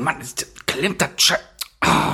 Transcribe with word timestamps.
Mann, 0.00 0.20
ist, 0.20 0.46
klemmt 0.66 1.02
das 1.02 1.10
Scheiß. 1.16 1.40
Oh, 1.84 2.12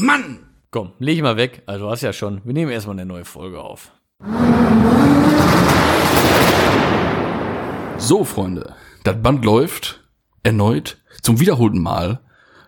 Mann! 0.00 0.40
Komm, 0.72 0.92
leg 0.98 1.16
ich 1.16 1.22
mal 1.22 1.36
weg. 1.36 1.62
Also 1.66 1.84
du 1.86 1.90
hast 1.90 2.02
ja 2.02 2.12
schon. 2.12 2.40
Wir 2.44 2.52
nehmen 2.52 2.72
erstmal 2.72 2.94
eine 2.94 3.06
neue 3.06 3.24
Folge 3.24 3.60
auf. 3.60 3.92
So, 7.98 8.24
Freunde, 8.24 8.74
das 9.04 9.22
Band 9.22 9.44
läuft 9.44 10.02
erneut 10.42 10.98
zum 11.22 11.38
wiederholten 11.38 11.80
Mal 11.80 12.20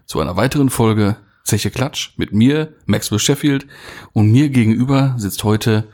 zu 0.06 0.20
einer 0.20 0.36
weiteren 0.36 0.70
Folge 0.70 1.16
Zeche 1.42 1.70
Klatsch 1.70 2.12
mit 2.16 2.32
mir, 2.32 2.74
Maxwell 2.86 3.18
Sheffield, 3.18 3.66
und 4.12 4.30
mir 4.30 4.50
gegenüber 4.50 5.14
sitzt 5.18 5.42
heute 5.42 5.88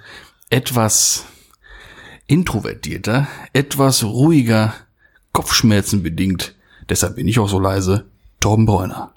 etwas 0.51 1.25
introvertierter, 2.27 3.27
etwas 3.55 4.05
ruhiger, 4.05 4.75
Kopfschmerzen 5.33 6.03
bedingt. 6.03 6.55
Deshalb 6.89 7.17
bin 7.17 7.29
ich 7.29 7.39
auch 7.39 7.49
so 7.49 7.59
leise. 7.59 8.07
Torben 8.41 8.67
Bräuner. 8.67 9.13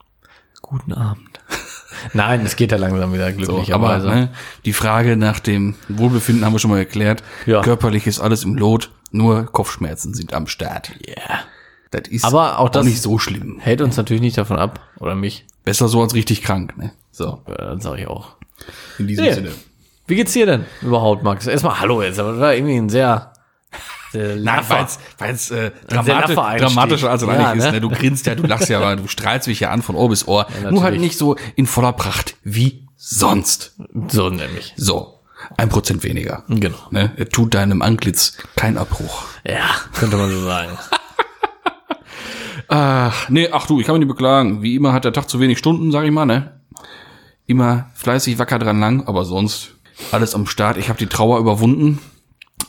Guten 0.62 0.94
Abend. 0.94 1.40
Nein, 2.14 2.46
es 2.46 2.56
geht 2.56 2.72
ja 2.72 2.78
langsam 2.78 3.14
wieder 3.14 3.26
So, 3.26 3.34
aber 3.34 3.38
glücklicherweise. 3.58 4.08
ne, 4.08 4.30
die 4.66 4.74
Frage 4.74 5.18
nach 5.18 5.40
dem 5.40 5.76
Wohlbefinden 5.90 6.46
haben 6.46 6.54
wir 6.54 6.60
schon 6.60 6.72
mal 6.72 6.78
erklärt. 6.80 7.24
Ja. 7.46 7.62
Körperlich 7.62 8.08
ist 8.08 8.20
alles 8.20 8.44
im 8.44 8.56
Lot, 8.56 8.92
nur 9.12 9.46
Kopfschmerzen 9.46 10.14
sind 10.14 10.34
am 10.34 10.48
Start. 10.48 10.92
Yeah. 11.08 11.42
Das 11.92 12.08
ist 12.08 12.24
Aber 12.24 12.60
auch 12.60 12.70
das- 12.70 12.86
nicht 12.86 13.02
so 13.02 13.20
schlimm. 13.20 13.60
Hält 13.60 13.82
uns 13.82 13.98
natürlich 13.98 14.22
nicht 14.22 14.38
davon 14.38 14.58
ab. 14.58 14.80
Oder 15.00 15.14
mich. 15.16 15.46
Besser 15.66 15.88
so 15.90 16.02
als 16.02 16.14
richtig 16.14 16.42
krank, 16.42 16.78
ne? 16.78 16.94
So, 17.12 17.44
Äh, 17.48 17.58
Dann 17.58 17.82
sage 17.82 18.02
ich 18.02 18.08
auch. 18.08 18.36
in 18.98 19.08
diesem 19.08 19.26
Ja. 19.26 19.34
Sinne. 19.34 19.52
Wie 20.08 20.16
geht's 20.16 20.34
dir 20.34 20.46
denn 20.46 20.66
überhaupt, 20.82 21.24
Max? 21.24 21.46
Erstmal 21.48 21.80
Hallo 21.80 22.02
jetzt, 22.02 22.20
aber 22.20 22.32
das 22.32 22.40
war 22.40 22.56
irgendwie 22.56 22.78
ein 22.78 22.90
sehr, 22.90 23.34
Nein, 24.14 24.44
laffer- 24.44 24.88
weil 25.20 25.34
es 25.34 25.52
äh, 25.52 25.72
dramatisch, 25.88 26.36
dramatischer 26.36 27.10
als 27.12 27.22
es 27.22 27.28
Ja, 27.28 27.34
eigentlich 27.34 27.60
ist. 27.60 27.66
ne? 27.66 27.72
Ne? 27.74 27.82
Du 27.82 27.90
grinst 27.90 28.26
ja, 28.26 28.36
du 28.36 28.46
lachst 28.46 28.70
ja, 28.70 28.78
aber 28.82 28.96
du 28.98 29.08
strahlst 29.08 29.48
mich 29.48 29.60
ja 29.62 29.72
an 29.72 29.82
von 29.82 29.96
Ohr 29.96 30.10
bis 30.10 30.28
Ohr. 30.28 30.48
Nur 30.70 30.84
halt 30.84 31.00
nicht 31.00 31.18
so 31.18 31.36
in 31.56 31.66
voller 31.68 31.94
Pracht 31.94 32.36
wie 32.44 32.88
sonst. 32.98 33.76
So 34.10 34.30
nämlich. 34.30 34.74
So, 34.76 35.20
ein 35.58 35.70
Prozent 35.70 36.04
weniger. 36.04 36.44
Genau. 36.50 36.78
Ne? 36.92 37.12
Er 37.16 37.30
tut 37.30 37.54
deinem 37.54 37.82
Antlitz 37.82 38.38
kein 38.56 38.78
Abbruch. 38.78 39.24
Ja, 39.46 39.70
könnte 39.98 40.18
man 40.18 40.30
so 40.30 40.42
sagen. 40.44 40.78
Ach, 42.68 43.30
nee, 43.30 43.50
ach 43.52 43.66
du, 43.68 43.80
ich 43.80 43.86
kann 43.86 43.96
mich 43.96 44.06
nicht 44.06 44.14
beklagen. 44.16 44.62
Wie 44.62 44.76
immer 44.76 44.94
hat 44.94 45.06
der 45.06 45.14
Tag 45.14 45.30
zu 45.30 45.40
wenig 45.40 45.58
Stunden, 45.58 45.92
sag 45.92 46.04
ich 46.06 46.12
mal, 46.12 46.26
ne? 46.26 46.60
Immer 47.46 47.90
fleißig 47.96 48.40
wacker 48.40 48.60
dran 48.60 48.80
lang, 48.80 49.08
aber 49.08 49.26
sonst 49.26 49.72
alles 50.12 50.36
am 50.36 50.48
Start. 50.48 50.78
Ich 50.78 50.90
habe 50.90 51.00
die 51.00 51.08
Trauer 51.08 51.40
überwunden. 51.40 52.00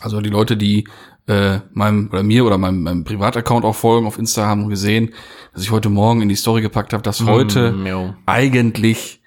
Also 0.00 0.20
die 0.20 0.30
Leute, 0.30 0.56
die 0.56 0.88
äh, 1.26 1.60
meinem 1.72 2.08
oder 2.10 2.22
mir 2.22 2.44
oder 2.44 2.58
meinem, 2.58 2.82
meinem 2.82 3.04
Privataccount 3.04 3.64
auch 3.64 3.76
folgen 3.76 4.06
auf 4.06 4.18
Insta, 4.18 4.46
haben 4.46 4.68
gesehen, 4.68 5.14
dass 5.54 5.62
ich 5.62 5.70
heute 5.70 5.88
Morgen 5.88 6.20
in 6.22 6.28
die 6.28 6.34
Story 6.36 6.62
gepackt 6.62 6.92
habe, 6.92 7.02
dass 7.02 7.24
heute 7.24 7.72
Mm, 7.72 7.86
jo. 7.86 8.14
eigentlich 8.26 9.22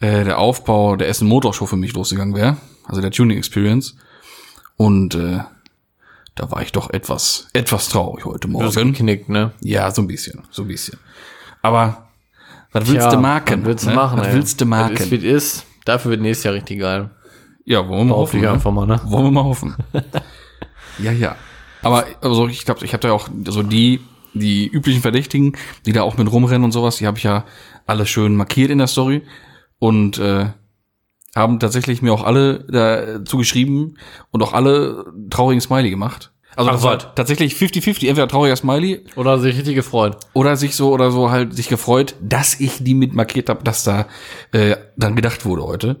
äh, 0.00 0.24
der 0.24 0.38
Aufbau 0.38 0.96
der 0.96 1.08
Essen 1.08 1.26
Motorshow 1.28 1.66
für 1.66 1.76
mich 1.76 1.94
losgegangen 1.94 2.34
wäre. 2.34 2.56
Also 2.84 3.00
der 3.00 3.10
Tuning 3.10 3.38
Experience. 3.38 3.96
Und 4.76 5.14
äh, 5.14 5.40
da 6.34 6.50
war 6.50 6.62
ich 6.62 6.72
doch 6.72 6.90
etwas, 6.90 7.48
etwas 7.52 7.88
traurig 7.88 8.24
heute 8.24 8.46
Morgen. 8.48 8.70
geknickt, 8.92 9.28
ne? 9.28 9.52
Ja, 9.60 9.90
so 9.90 10.02
ein 10.02 10.06
bisschen, 10.06 10.42
so 10.50 10.62
ein 10.62 10.68
bisschen. 10.68 10.98
Aber 11.62 12.08
was 12.72 12.86
willst 12.86 13.08
Tja, 13.08 13.10
du 13.10 13.20
machen? 13.20 13.60
Was 13.62 13.66
willst 13.66 13.84
du 13.86 13.88
ne? 13.90 13.94
machen, 13.96 14.18
Was 14.20 14.26
ey? 14.28 14.34
willst 14.34 14.60
du 14.60 14.64
Das 14.64 14.68
machen? 14.70 14.94
ist, 14.96 15.10
wie 15.10 15.16
es 15.16 15.24
ist. 15.24 15.66
Dafür 15.84 16.10
wird 16.12 16.20
nächstes 16.20 16.44
Jahr 16.44 16.54
richtig 16.54 16.78
geil. 16.80 17.10
ja, 17.64 17.78
wollen 17.88 18.00
wir 18.08 18.14
mal 18.14 18.16
Hoffe 18.20 18.36
hoffen. 18.46 18.64
Ne? 18.68 18.72
mal, 18.72 18.86
ne? 18.86 19.00
Wollen 19.04 19.24
wir 19.24 19.30
mal 19.32 19.44
hoffen. 19.44 19.74
ja, 20.98 21.12
ja. 21.12 21.36
Aber 21.82 22.06
also 22.20 22.48
ich 22.48 22.64
glaube, 22.64 22.84
ich 22.84 22.92
habe 22.92 23.06
da 23.06 23.12
auch 23.12 23.28
so 23.46 23.62
die 23.62 24.00
die 24.34 24.66
üblichen 24.68 25.02
Verdächtigen, 25.02 25.56
die 25.86 25.92
da 25.92 26.02
auch 26.02 26.16
mit 26.16 26.30
rumrennen 26.30 26.64
und 26.64 26.72
sowas, 26.72 26.96
die 26.96 27.06
habe 27.06 27.18
ich 27.18 27.24
ja 27.24 27.44
alle 27.86 28.06
schön 28.06 28.36
markiert 28.36 28.70
in 28.70 28.78
der 28.78 28.86
Story 28.86 29.22
und 29.78 30.18
äh, 30.18 30.46
haben 31.34 31.58
tatsächlich 31.60 32.02
mir 32.02 32.12
auch 32.12 32.24
alle 32.24 32.64
dazu 32.68 33.38
geschrieben 33.38 33.96
und 34.30 34.42
auch 34.42 34.52
alle 34.52 35.06
traurigen 35.30 35.60
Smiley 35.60 35.90
gemacht. 35.90 36.32
Also 36.56 36.70
Ach, 36.72 36.82
was? 36.82 37.14
tatsächlich 37.14 37.54
50-50, 37.54 38.08
entweder 38.08 38.26
trauriger 38.26 38.56
Smiley 38.56 39.04
Oder 39.14 39.38
sich 39.38 39.56
richtig 39.56 39.76
gefreut. 39.76 40.16
oder 40.32 40.56
sich 40.56 40.74
so 40.74 40.90
oder 40.90 41.12
so 41.12 41.30
halt 41.30 41.54
sich 41.54 41.68
gefreut, 41.68 42.16
dass 42.20 42.58
ich 42.58 42.82
die 42.82 42.94
mit 42.94 43.14
markiert 43.14 43.48
habe, 43.48 43.62
dass 43.62 43.84
da 43.84 44.06
äh, 44.52 44.74
dann 44.96 45.14
gedacht 45.14 45.44
wurde 45.44 45.62
heute, 45.62 46.00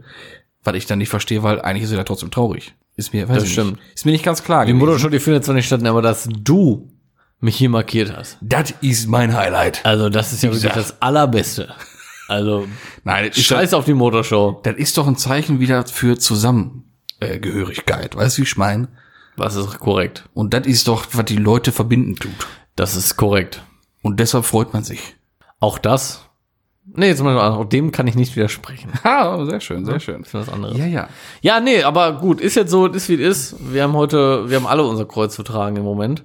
weil 0.64 0.74
ich 0.74 0.86
dann 0.86 0.98
nicht 0.98 1.10
verstehe, 1.10 1.44
weil 1.44 1.60
eigentlich 1.60 1.84
ist 1.84 1.90
sie 1.90 1.96
da 1.96 2.02
trotzdem 2.02 2.32
traurig. 2.32 2.74
Ist 2.98 3.12
mir, 3.14 3.28
weiß 3.28 3.36
Das 3.36 3.44
ich 3.44 3.52
stimmt. 3.52 3.76
Nicht. 3.76 3.94
Ist 3.94 4.04
mir 4.06 4.10
nicht 4.12 4.24
ganz 4.24 4.42
klar. 4.42 4.66
Die 4.66 4.72
die 4.72 5.18
findet 5.20 5.44
zwar 5.44 5.54
nicht 5.54 5.66
statt, 5.66 5.84
aber 5.86 6.02
dass 6.02 6.28
du 6.28 6.90
mich 7.38 7.56
hier 7.56 7.70
markiert 7.70 8.12
hast. 8.14 8.38
Das 8.40 8.74
ist 8.80 9.06
mein 9.06 9.36
Highlight. 9.36 9.86
Also, 9.86 10.08
das 10.08 10.32
ist 10.32 10.42
ja 10.42 10.50
wirklich 10.52 10.72
das 10.72 11.00
Allerbeste. 11.00 11.72
Also, 12.26 12.66
Nein, 13.04 13.32
scheiß 13.32 13.72
auf 13.72 13.84
die 13.84 13.94
Motorshow. 13.94 14.60
das 14.64 14.76
ist 14.76 14.98
doch 14.98 15.06
ein 15.06 15.16
Zeichen 15.16 15.60
wieder 15.60 15.86
für 15.86 16.18
Zusammengehörigkeit. 16.18 18.16
Weißt 18.16 18.36
du, 18.36 18.42
wie 18.42 18.46
ich 18.46 18.56
meine? 18.56 18.88
Was 19.36 19.54
ist 19.54 19.78
korrekt? 19.78 20.28
Und 20.34 20.52
das 20.52 20.66
ist 20.66 20.88
doch, 20.88 21.06
was 21.12 21.24
die 21.26 21.36
Leute 21.36 21.70
verbinden 21.70 22.16
tut. 22.16 22.48
Das 22.74 22.96
ist 22.96 23.16
korrekt. 23.16 23.62
Und 24.02 24.18
deshalb 24.18 24.44
freut 24.44 24.72
man 24.72 24.82
sich. 24.82 25.14
Auch 25.60 25.78
das. 25.78 26.27
Nee, 26.94 27.08
jetzt 27.08 27.22
mal, 27.22 27.38
auch 27.38 27.64
dem 27.64 27.92
kann 27.92 28.06
ich 28.06 28.14
nicht 28.14 28.34
widersprechen. 28.34 28.90
Ha, 29.04 29.44
sehr 29.48 29.60
schön, 29.60 29.84
sehr 29.84 30.00
schön. 30.00 30.22
Ist 30.22 30.34
was 30.34 30.48
anderes. 30.48 30.78
Ja, 30.78 30.86
ja. 30.86 31.08
Ja, 31.40 31.60
nee, 31.60 31.82
aber 31.82 32.12
gut, 32.12 32.40
ist 32.40 32.54
jetzt 32.54 32.70
so, 32.70 32.86
ist 32.86 33.08
wie 33.08 33.22
es 33.22 33.52
ist. 33.52 33.72
Wir 33.72 33.82
haben 33.82 33.94
heute, 33.94 34.48
wir 34.48 34.56
haben 34.56 34.66
alle 34.66 34.84
unser 34.84 35.04
Kreuz 35.04 35.34
zu 35.34 35.42
tragen 35.42 35.76
im 35.76 35.84
Moment. 35.84 36.24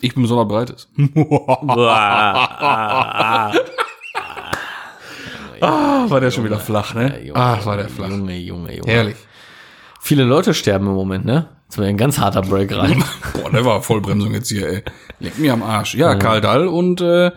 Ich 0.00 0.14
bin 0.14 0.22
besonders 0.22 0.48
breites. 0.48 0.88
Ah, 5.60 6.08
war 6.08 6.20
der 6.20 6.30
schon 6.30 6.44
wieder 6.44 6.60
flach, 6.60 6.94
ne? 6.94 7.32
Ah, 7.34 7.58
war 7.64 7.76
der 7.76 7.88
flach. 7.88 8.08
Junge, 8.08 8.36
Junge, 8.36 8.76
Junge. 8.76 8.92
Herrlich. 8.92 9.16
Viele 10.00 10.22
Leute 10.22 10.54
sterben 10.54 10.86
im 10.86 10.94
Moment, 10.94 11.24
ne? 11.24 11.48
Jetzt 11.64 11.78
mal 11.78 11.86
ein 11.86 11.96
ganz 11.96 12.18
harter 12.18 12.42
Break 12.42 12.74
rein. 12.76 13.02
Boah, 13.34 13.50
der 13.50 13.64
war 13.64 13.82
Vollbremsung 13.82 14.32
jetzt 14.32 14.48
hier, 14.48 14.68
ey. 14.68 14.82
Leck 15.20 15.38
mir 15.38 15.52
am 15.52 15.62
Arsch. 15.62 15.94
Ja, 15.94 16.14
Karl 16.14 16.40
Dall 16.40 16.68
und 16.68 17.00
äh, 17.00 17.32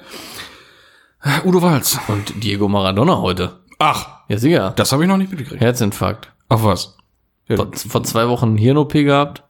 Udo 1.45 1.61
Walz. 1.61 1.99
Und 2.07 2.43
Diego 2.43 2.67
Maradona 2.67 3.17
heute. 3.19 3.59
Ach, 3.79 4.07
Ja, 4.27 4.37
sicher. 4.37 4.73
das 4.75 4.91
habe 4.91 5.03
ich 5.03 5.09
noch 5.09 5.17
nicht 5.17 5.31
mitgekriegt. 5.31 5.61
Herzinfarkt. 5.61 6.31
Ach 6.49 6.63
was? 6.63 6.97
Ja, 7.47 7.57
Vor, 7.57 7.67
vor 7.73 8.03
zwei 8.03 8.27
Wochen 8.27 8.57
Hirn-OP 8.57 8.93
gehabt 8.93 9.43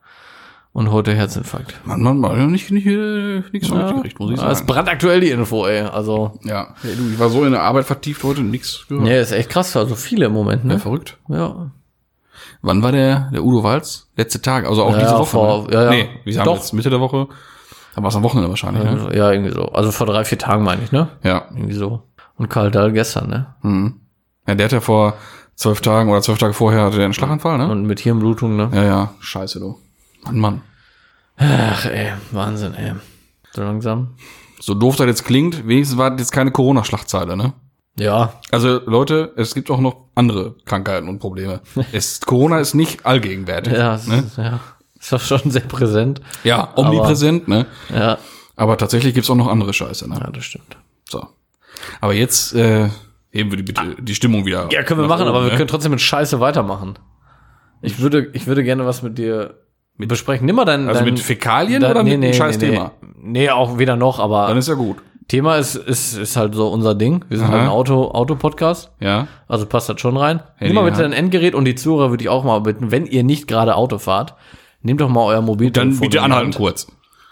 und 0.73 0.91
heute 0.91 1.13
Herzinfarkt. 1.13 1.79
man, 1.85 2.01
man, 2.01 2.17
man 2.19 2.51
nicht, 2.51 2.71
nicht, 2.71 2.87
äh, 2.87 3.43
nichts 3.51 3.67
von 3.69 3.77
mitgekriegt, 3.79 4.19
muss 4.19 4.31
ich 4.31 4.39
Das 4.39 4.51
ist 4.53 4.57
sagen. 4.59 4.67
brandaktuell 4.67 5.19
die 5.21 5.29
Info, 5.29 5.65
ey. 5.65 5.81
Also, 5.81 6.39
Ja, 6.43 6.73
hey, 6.81 6.95
du, 6.95 7.09
ich 7.13 7.19
war 7.19 7.29
so 7.29 7.43
in 7.45 7.51
der 7.51 7.61
Arbeit 7.63 7.85
vertieft 7.85 8.23
heute, 8.23 8.41
nix 8.41 8.85
gehört. 8.87 9.03
nee, 9.05 9.19
ist 9.19 9.31
echt 9.31 9.49
krass. 9.49 9.75
Also 9.75 9.95
viele 9.95 10.25
im 10.25 10.33
Moment, 10.33 10.63
Ja, 10.63 10.69
ne? 10.73 10.79
verrückt. 10.79 11.17
Ja. 11.29 11.71
Wann 12.61 12.83
war 12.83 12.91
der, 12.91 13.29
der 13.33 13.43
Udo 13.43 13.63
Walz? 13.63 14.09
Letzte 14.17 14.41
Tag, 14.41 14.65
also 14.65 14.83
auch 14.83 14.91
Ja, 14.93 14.99
diese 14.99 15.11
ja, 15.11 15.19
Woche. 15.19 15.29
vor- 15.29 15.67
ne? 15.67 15.73
ja, 15.73 15.83
ja. 15.85 15.89
Nee, 15.89 16.09
wir 16.25 16.39
haben 16.39 16.45
Doch. 16.45 16.55
jetzt 16.57 16.73
Mitte 16.73 16.89
der 16.89 16.99
Woche. 16.99 17.27
Da 17.95 18.01
war 18.01 18.09
es 18.09 18.15
am 18.15 18.23
Wochenende 18.23 18.49
wahrscheinlich, 18.49 18.83
ne? 18.83 19.09
Ja, 19.13 19.31
irgendwie 19.31 19.51
so. 19.51 19.65
Also 19.69 19.91
vor 19.91 20.07
drei, 20.07 20.23
vier 20.23 20.37
Tagen 20.37 20.63
meine 20.63 20.83
ich, 20.83 20.91
ne? 20.91 21.09
Ja. 21.23 21.45
Irgendwie 21.53 21.73
so. 21.73 22.03
Und 22.37 22.49
Karl 22.49 22.71
Dahl 22.71 22.91
gestern, 22.91 23.29
ne? 23.29 23.47
Mhm. 23.61 23.99
Ja, 24.47 24.55
der 24.55 24.65
hat 24.65 24.71
ja 24.71 24.79
vor 24.79 25.15
zwölf 25.55 25.81
Tagen 25.81 26.09
oder 26.09 26.21
zwölf 26.21 26.39
Tage 26.39 26.53
vorher 26.53 26.83
hatte 26.83 26.95
der 26.95 27.05
einen 27.05 27.13
Schlaganfall, 27.13 27.57
ne? 27.57 27.69
Und 27.69 27.85
mit 27.85 27.99
Hirnblutung, 27.99 28.55
ne? 28.55 28.69
Ja, 28.73 28.83
ja, 28.83 29.13
scheiße, 29.19 29.59
du. 29.59 29.77
Mann, 30.23 30.37
Mann. 30.39 30.61
Ach, 31.37 31.85
ey, 31.85 32.13
Wahnsinn, 32.31 32.73
ey. 32.75 32.93
So 33.53 33.61
langsam. 33.63 34.15
So 34.59 34.73
doof 34.73 34.95
das 34.95 35.07
jetzt 35.07 35.25
klingt, 35.25 35.67
wenigstens 35.67 35.97
war 35.97 36.11
das 36.11 36.19
jetzt 36.19 36.31
keine 36.31 36.51
Corona-Schlachtzeile, 36.51 37.35
ne? 37.35 37.53
Ja, 37.97 38.33
Also, 38.51 38.79
Leute, 38.85 39.33
es 39.35 39.53
gibt 39.53 39.69
auch 39.69 39.79
noch 39.79 40.05
andere 40.15 40.55
Krankheiten 40.65 41.09
und 41.09 41.19
Probleme. 41.19 41.59
es, 41.91 42.21
Corona 42.21 42.59
ist 42.59 42.73
nicht 42.73 43.05
allgegenwärtig. 43.05 43.73
ja, 43.73 43.99
ne? 44.07 44.17
ist, 44.19 44.37
ja. 44.37 44.59
Ist 45.01 45.11
doch 45.11 45.21
schon 45.21 45.49
sehr 45.49 45.61
präsent. 45.61 46.21
ja 46.43 46.69
omnipräsent, 46.75 47.47
ne? 47.47 47.65
Ja. 47.93 48.19
Aber 48.55 48.77
tatsächlich 48.77 49.15
gibt's 49.15 49.29
auch 49.29 49.35
noch 49.35 49.47
andere 49.47 49.73
Scheiße, 49.73 50.07
ne? 50.07 50.19
Ja, 50.21 50.29
das 50.29 50.45
stimmt. 50.45 50.77
So. 51.09 51.25
Aber 51.99 52.13
jetzt 52.13 52.53
äh, 52.53 52.89
heben 53.31 53.49
wir 53.49 53.57
die, 53.57 53.63
bitte 53.63 53.95
die 53.99 54.13
Stimmung 54.13 54.45
wieder. 54.45 54.69
Ja, 54.71 54.83
können 54.83 55.01
wir 55.01 55.07
machen, 55.07 55.23
oben, 55.23 55.31
aber 55.31 55.43
wir 55.45 55.51
ne? 55.51 55.57
können 55.57 55.67
trotzdem 55.67 55.91
mit 55.91 56.01
Scheiße 56.01 56.39
weitermachen. 56.39 56.99
Ich 57.81 57.99
würde, 57.99 58.29
ich 58.33 58.45
würde 58.45 58.63
gerne 58.63 58.85
was 58.85 59.01
mit 59.01 59.17
dir 59.17 59.55
besprechen. 59.97 60.45
Nimm 60.45 60.55
mal 60.55 60.65
dein, 60.65 60.87
Also 60.87 60.99
dein, 61.03 61.13
mit 61.13 61.19
Fäkalien 61.19 61.81
dein, 61.81 61.91
oder 61.91 62.03
mit 62.03 62.13
einem 62.13 62.33
scheiß 62.33 62.59
nee, 62.59 62.69
Thema? 62.69 62.91
Nee, 63.19 63.49
auch 63.49 63.79
weder 63.79 63.95
noch, 63.95 64.19
aber 64.19 64.47
Dann 64.47 64.57
ist 64.57 64.67
ja 64.67 64.75
gut. 64.75 64.97
Thema 65.27 65.55
ist, 65.55 65.75
ist, 65.75 66.17
ist 66.17 66.35
halt 66.35 66.55
so 66.55 66.67
unser 66.67 66.93
Ding. 66.93 67.23
Wir 67.29 67.37
sind 67.37 67.47
Aha. 67.47 67.53
halt 67.53 67.63
ein 67.63 67.69
Auto, 67.69 68.11
Auto-Podcast. 68.11 68.91
Ja. 68.99 69.27
Also 69.47 69.65
passt 69.65 69.87
das 69.89 70.01
schon 70.01 70.17
rein. 70.17 70.41
Handy 70.57 70.73
Nimm 70.73 70.75
mal 70.75 70.89
bitte 70.89 71.03
dein 71.03 71.13
Endgerät 71.13 71.55
und 71.55 71.65
die 71.65 71.75
Zuhörer 71.75 72.09
würde 72.09 72.23
ich 72.23 72.29
auch 72.29 72.43
mal 72.43 72.59
bitten, 72.59 72.91
wenn 72.91 73.05
ihr 73.05 73.23
nicht 73.23 73.47
gerade 73.47 73.75
Auto 73.75 73.97
fahrt, 73.97 74.35
nehmt 74.83 75.01
doch 75.01 75.09
mal 75.09 75.25
euer 75.25 75.41
Mobiltelefon. 75.41 75.93
Dann 75.93 75.99
bitte 76.09 76.21
anhalten 76.21 76.53
kurz. 76.53 76.87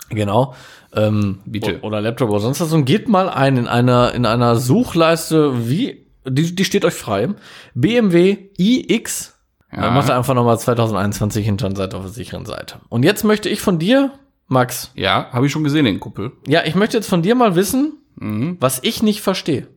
Genau. 0.09 0.55
Ähm, 0.95 1.39
Bitte. 1.45 1.79
Oder 1.81 2.01
Laptop 2.01 2.29
oder 2.31 2.39
sonst 2.39 2.61
was 2.61 2.73
und 2.73 2.85
geht 2.85 3.07
mal 3.07 3.29
ein 3.29 3.57
in 3.57 3.67
einer, 3.67 4.13
in 4.15 4.25
einer 4.25 4.55
Suchleiste, 4.55 5.69
wie, 5.69 6.07
die, 6.27 6.55
die 6.55 6.65
steht 6.65 6.83
euch 6.83 6.95
frei. 6.95 7.29
BMW 7.75 8.37
iX. 8.57 9.35
Ja. 9.71 9.81
Dann 9.81 9.93
macht 9.93 10.09
ihr 10.09 10.15
einfach 10.17 10.33
nochmal 10.33 10.57
2021 10.57 11.45
hinter 11.45 11.75
seid 11.75 11.93
auf 11.93 12.01
der 12.01 12.11
sicheren 12.11 12.45
Seite. 12.47 12.79
Und 12.89 13.03
jetzt 13.03 13.23
möchte 13.23 13.49
ich 13.49 13.61
von 13.61 13.77
dir, 13.77 14.11
Max, 14.47 14.91
Ja, 14.95 15.27
habe 15.31 15.45
ich 15.45 15.51
schon 15.51 15.63
gesehen, 15.63 15.85
den 15.85 15.99
Kuppel. 15.99 16.31
ja, 16.47 16.63
ich 16.65 16.73
möchte 16.73 16.97
jetzt 16.97 17.07
von 17.07 17.21
dir 17.21 17.35
mal 17.35 17.55
wissen, 17.55 17.93
was 18.59 18.79
ich 18.81 19.03
nicht 19.03 19.21
verstehe. 19.21 19.67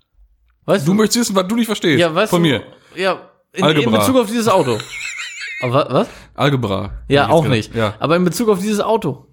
Weißt 0.64 0.88
Du 0.88 0.94
möchtest 0.94 1.18
wissen, 1.28 1.36
was 1.36 1.46
du 1.46 1.56
nicht 1.56 1.66
verstehst. 1.66 2.00
Ja, 2.00 2.14
weißt 2.14 2.30
Von 2.30 2.42
du, 2.42 2.48
mir. 2.48 2.62
Ja, 2.96 3.18
in, 3.52 3.64
in. 3.66 3.90
Bezug 3.90 4.16
auf 4.16 4.28
dieses 4.28 4.48
Auto. 4.48 4.78
Aber 5.62 5.72
wa- 5.74 5.86
was? 5.90 6.08
Algebra. 6.34 6.92
Ja, 7.08 7.28
auch 7.28 7.46
nicht. 7.46 7.74
Ja. 7.74 7.94
Aber 7.98 8.16
in 8.16 8.24
Bezug 8.24 8.48
auf 8.48 8.60
dieses 8.60 8.80
Auto. 8.80 9.26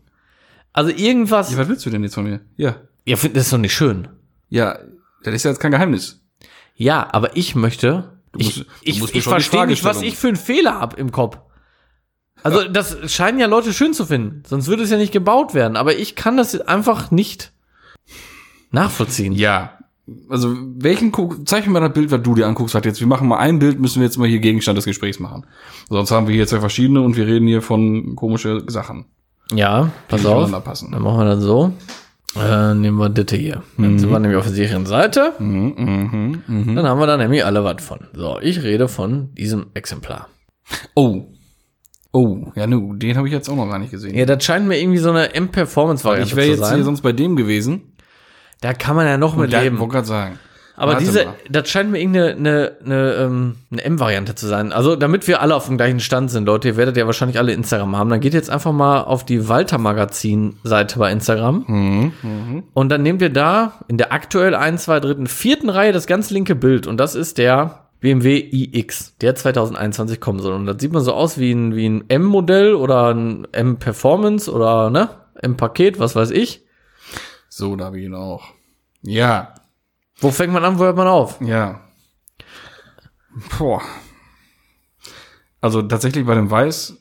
Also 0.73 0.91
irgendwas. 0.91 1.51
ja. 1.51 1.57
Was 1.57 1.67
willst 1.67 1.85
du 1.85 1.89
denn 1.89 2.03
jetzt 2.03 2.15
von 2.15 2.23
mir? 2.25 2.41
Ja. 2.57 2.75
Ja, 3.05 3.15
das 3.15 3.25
ist 3.25 3.53
doch 3.53 3.57
nicht 3.57 3.73
schön. 3.73 4.07
Ja, 4.49 4.77
das 5.23 5.33
ist 5.33 5.43
ja 5.43 5.51
jetzt 5.51 5.59
kein 5.59 5.71
Geheimnis. 5.71 6.21
Ja, 6.75 7.07
aber 7.11 7.35
ich 7.35 7.55
möchte. 7.55 8.19
musst- 8.33 8.65
ich 8.81 9.01
ich, 9.03 9.15
ich 9.15 9.23
verstehe 9.23 9.65
nicht, 9.67 9.83
was 9.83 10.01
ich 10.01 10.17
für 10.17 10.27
einen 10.27 10.37
Fehler 10.37 10.79
hab 10.79 10.97
im 10.97 11.11
Kopf. 11.11 11.37
Also, 12.43 12.67
das 12.69 13.11
scheinen 13.11 13.39
ja 13.39 13.47
Leute 13.47 13.73
schön 13.73 13.93
zu 13.93 14.05
finden. 14.05 14.43
Sonst 14.47 14.67
würde 14.67 14.83
es 14.83 14.89
ja 14.91 14.97
nicht 14.97 15.11
gebaut 15.11 15.53
werden. 15.53 15.75
Aber 15.75 15.95
ich 15.97 16.15
kann 16.15 16.37
das 16.37 16.59
einfach 16.61 17.11
nicht 17.11 17.51
nachvollziehen. 18.71 19.33
Ja. 19.33 19.78
Also, 20.29 20.55
welchen, 20.77 21.11
zeig 21.45 21.65
mir 21.67 21.73
mal 21.73 21.79
das 21.81 21.93
Bild, 21.93 22.11
was 22.11 22.21
du 22.21 22.35
dir 22.35 22.47
anguckst, 22.47 22.75
was 22.75 22.83
jetzt, 22.85 22.99
wir 22.99 23.07
machen 23.07 23.27
mal 23.27 23.37
ein 23.37 23.59
Bild, 23.59 23.79
müssen 23.79 23.99
wir 23.99 24.05
jetzt 24.05 24.17
mal 24.17 24.27
hier 24.27 24.39
Gegenstand 24.39 24.77
des 24.77 24.85
Gesprächs 24.85 25.19
machen. 25.19 25.45
Sonst 25.89 26.11
haben 26.11 26.27
wir 26.27 26.35
hier 26.35 26.47
zwei 26.47 26.59
verschiedene 26.59 27.01
und 27.01 27.17
wir 27.17 27.25
reden 27.27 27.47
hier 27.47 27.61
von 27.61 28.15
komische 28.15 28.63
Sachen. 28.67 29.05
Ja, 29.53 29.91
pass 30.07 30.25
auf. 30.25 30.51
passen. 30.63 30.91
Dann 30.91 31.01
machen 31.01 31.17
wir 31.19 31.25
das 31.25 31.43
so. 31.43 31.73
Äh, 32.35 32.75
nehmen 32.75 32.97
wir 32.97 33.09
das 33.09 33.35
hier. 33.35 33.63
Dann 33.77 33.97
sind 33.97 34.11
wir 34.11 34.19
nämlich 34.19 34.37
auf 34.37 34.45
der 34.45 34.53
sicheren 34.53 34.85
Seite. 34.85 35.33
Mhm, 35.39 36.43
Dann 36.47 36.85
haben 36.85 36.99
wir 36.99 37.07
da 37.07 37.17
nämlich 37.17 37.43
alle 37.43 37.63
was 37.63 37.83
von. 37.83 37.99
So, 38.13 38.37
ich 38.39 38.61
rede 38.61 38.87
von 38.87 39.33
diesem 39.33 39.67
Exemplar. 39.73 40.27
Oh. 40.95 41.23
Oh, 42.11 42.51
ja, 42.55 42.65
nu, 42.65 42.95
den 42.95 43.17
habe 43.17 43.27
ich 43.27 43.33
jetzt 43.33 43.49
auch 43.49 43.55
noch 43.55 43.69
gar 43.69 43.77
nicht 43.79 43.91
gesehen. 43.91 44.15
Ja, 44.15 44.25
das 44.25 44.43
scheint 44.43 44.67
mir 44.67 44.79
irgendwie 44.79 44.97
so 44.97 45.09
eine 45.11 45.33
M-Performance-Variante 45.35 46.29
ich 46.31 46.35
wäre 46.35 46.47
zu 46.47 46.51
jetzt 46.53 46.59
sein. 46.61 46.75
hier 46.75 46.83
sonst 46.85 47.01
bei 47.01 47.11
dem 47.11 47.35
gewesen. 47.35 47.88
Da 48.61 48.73
kann 48.73 48.95
man 48.95 49.05
ja 49.07 49.17
noch 49.17 49.35
mit 49.35 49.51
Da, 49.53 49.61
leben. 49.61 49.79
wollte 49.79 49.93
gerade 49.93 50.07
sagen. 50.07 50.39
Aber 50.75 50.93
Warte 50.93 51.03
diese, 51.03 51.25
mal. 51.25 51.33
das 51.49 51.69
scheint 51.69 51.91
mir 51.91 51.99
irgendeine 51.99 52.37
eine, 52.37 52.71
eine, 52.85 53.13
ähm, 53.15 53.55
eine 53.69 53.83
M-Variante 53.83 54.35
zu 54.35 54.47
sein. 54.47 54.71
Also, 54.71 54.95
damit 54.95 55.27
wir 55.27 55.41
alle 55.41 55.53
auf 55.53 55.65
dem 55.67 55.75
gleichen 55.75 55.99
Stand 55.99 56.31
sind, 56.31 56.45
Leute, 56.45 56.69
ihr 56.69 56.77
werdet 56.77 56.95
ja 56.95 57.05
wahrscheinlich 57.05 57.37
alle 57.37 57.51
Instagram 57.51 57.97
haben. 57.97 58.09
Dann 58.09 58.21
geht 58.21 58.33
jetzt 58.33 58.49
einfach 58.49 58.71
mal 58.71 59.01
auf 59.01 59.25
die 59.25 59.49
Walter 59.49 59.77
Magazin-Seite 59.77 60.97
bei 60.99 61.11
Instagram. 61.11 61.65
Mhm, 61.67 62.63
Und 62.73 62.89
dann 62.89 63.03
nehmt 63.03 63.21
ihr 63.21 63.29
da 63.29 63.73
in 63.89 63.97
der 63.97 64.13
aktuell 64.13 64.55
1, 64.55 64.83
2, 64.83 64.99
3, 65.01 65.25
vierten 65.25 65.69
Reihe 65.69 65.91
das 65.91 66.07
ganz 66.07 66.29
linke 66.29 66.55
Bild. 66.55 66.87
Und 66.87 66.97
das 66.97 67.13
ist 67.15 67.37
der 67.39 67.85
BMW 67.99 68.37
iX, 68.39 69.17
der 69.19 69.35
2021 69.35 70.21
kommen 70.21 70.39
soll. 70.39 70.53
Und 70.53 70.65
das 70.65 70.77
sieht 70.79 70.93
man 70.93 71.03
so 71.03 71.13
aus 71.13 71.37
wie 71.37 71.51
ein, 71.51 71.75
wie 71.75 71.89
ein 71.89 72.05
M-Modell 72.07 72.73
oder 72.73 73.13
ein 73.13 73.45
M-Performance 73.51 74.49
oder, 74.49 74.89
ne? 74.89 75.09
M-Paket, 75.41 75.99
was 75.99 76.15
weiß 76.15 76.31
ich. 76.31 76.63
So, 77.59 77.75
da 77.75 77.85
habe 77.85 77.99
ich 77.99 78.05
ihn 78.05 78.15
auch. 78.15 78.53
Ja, 79.01 79.53
Wo 80.21 80.31
fängt 80.31 80.53
man 80.53 80.63
an, 80.63 80.79
wo 80.79 80.83
hört 80.83 80.95
man 80.95 81.07
auf? 81.07 81.41
ja. 81.41 81.81
Boah. 83.57 83.81
Also 85.59 85.81
tatsächlich 85.81 86.25
bei 86.25 86.35
dem 86.35 86.49
Weiß. 86.49 86.95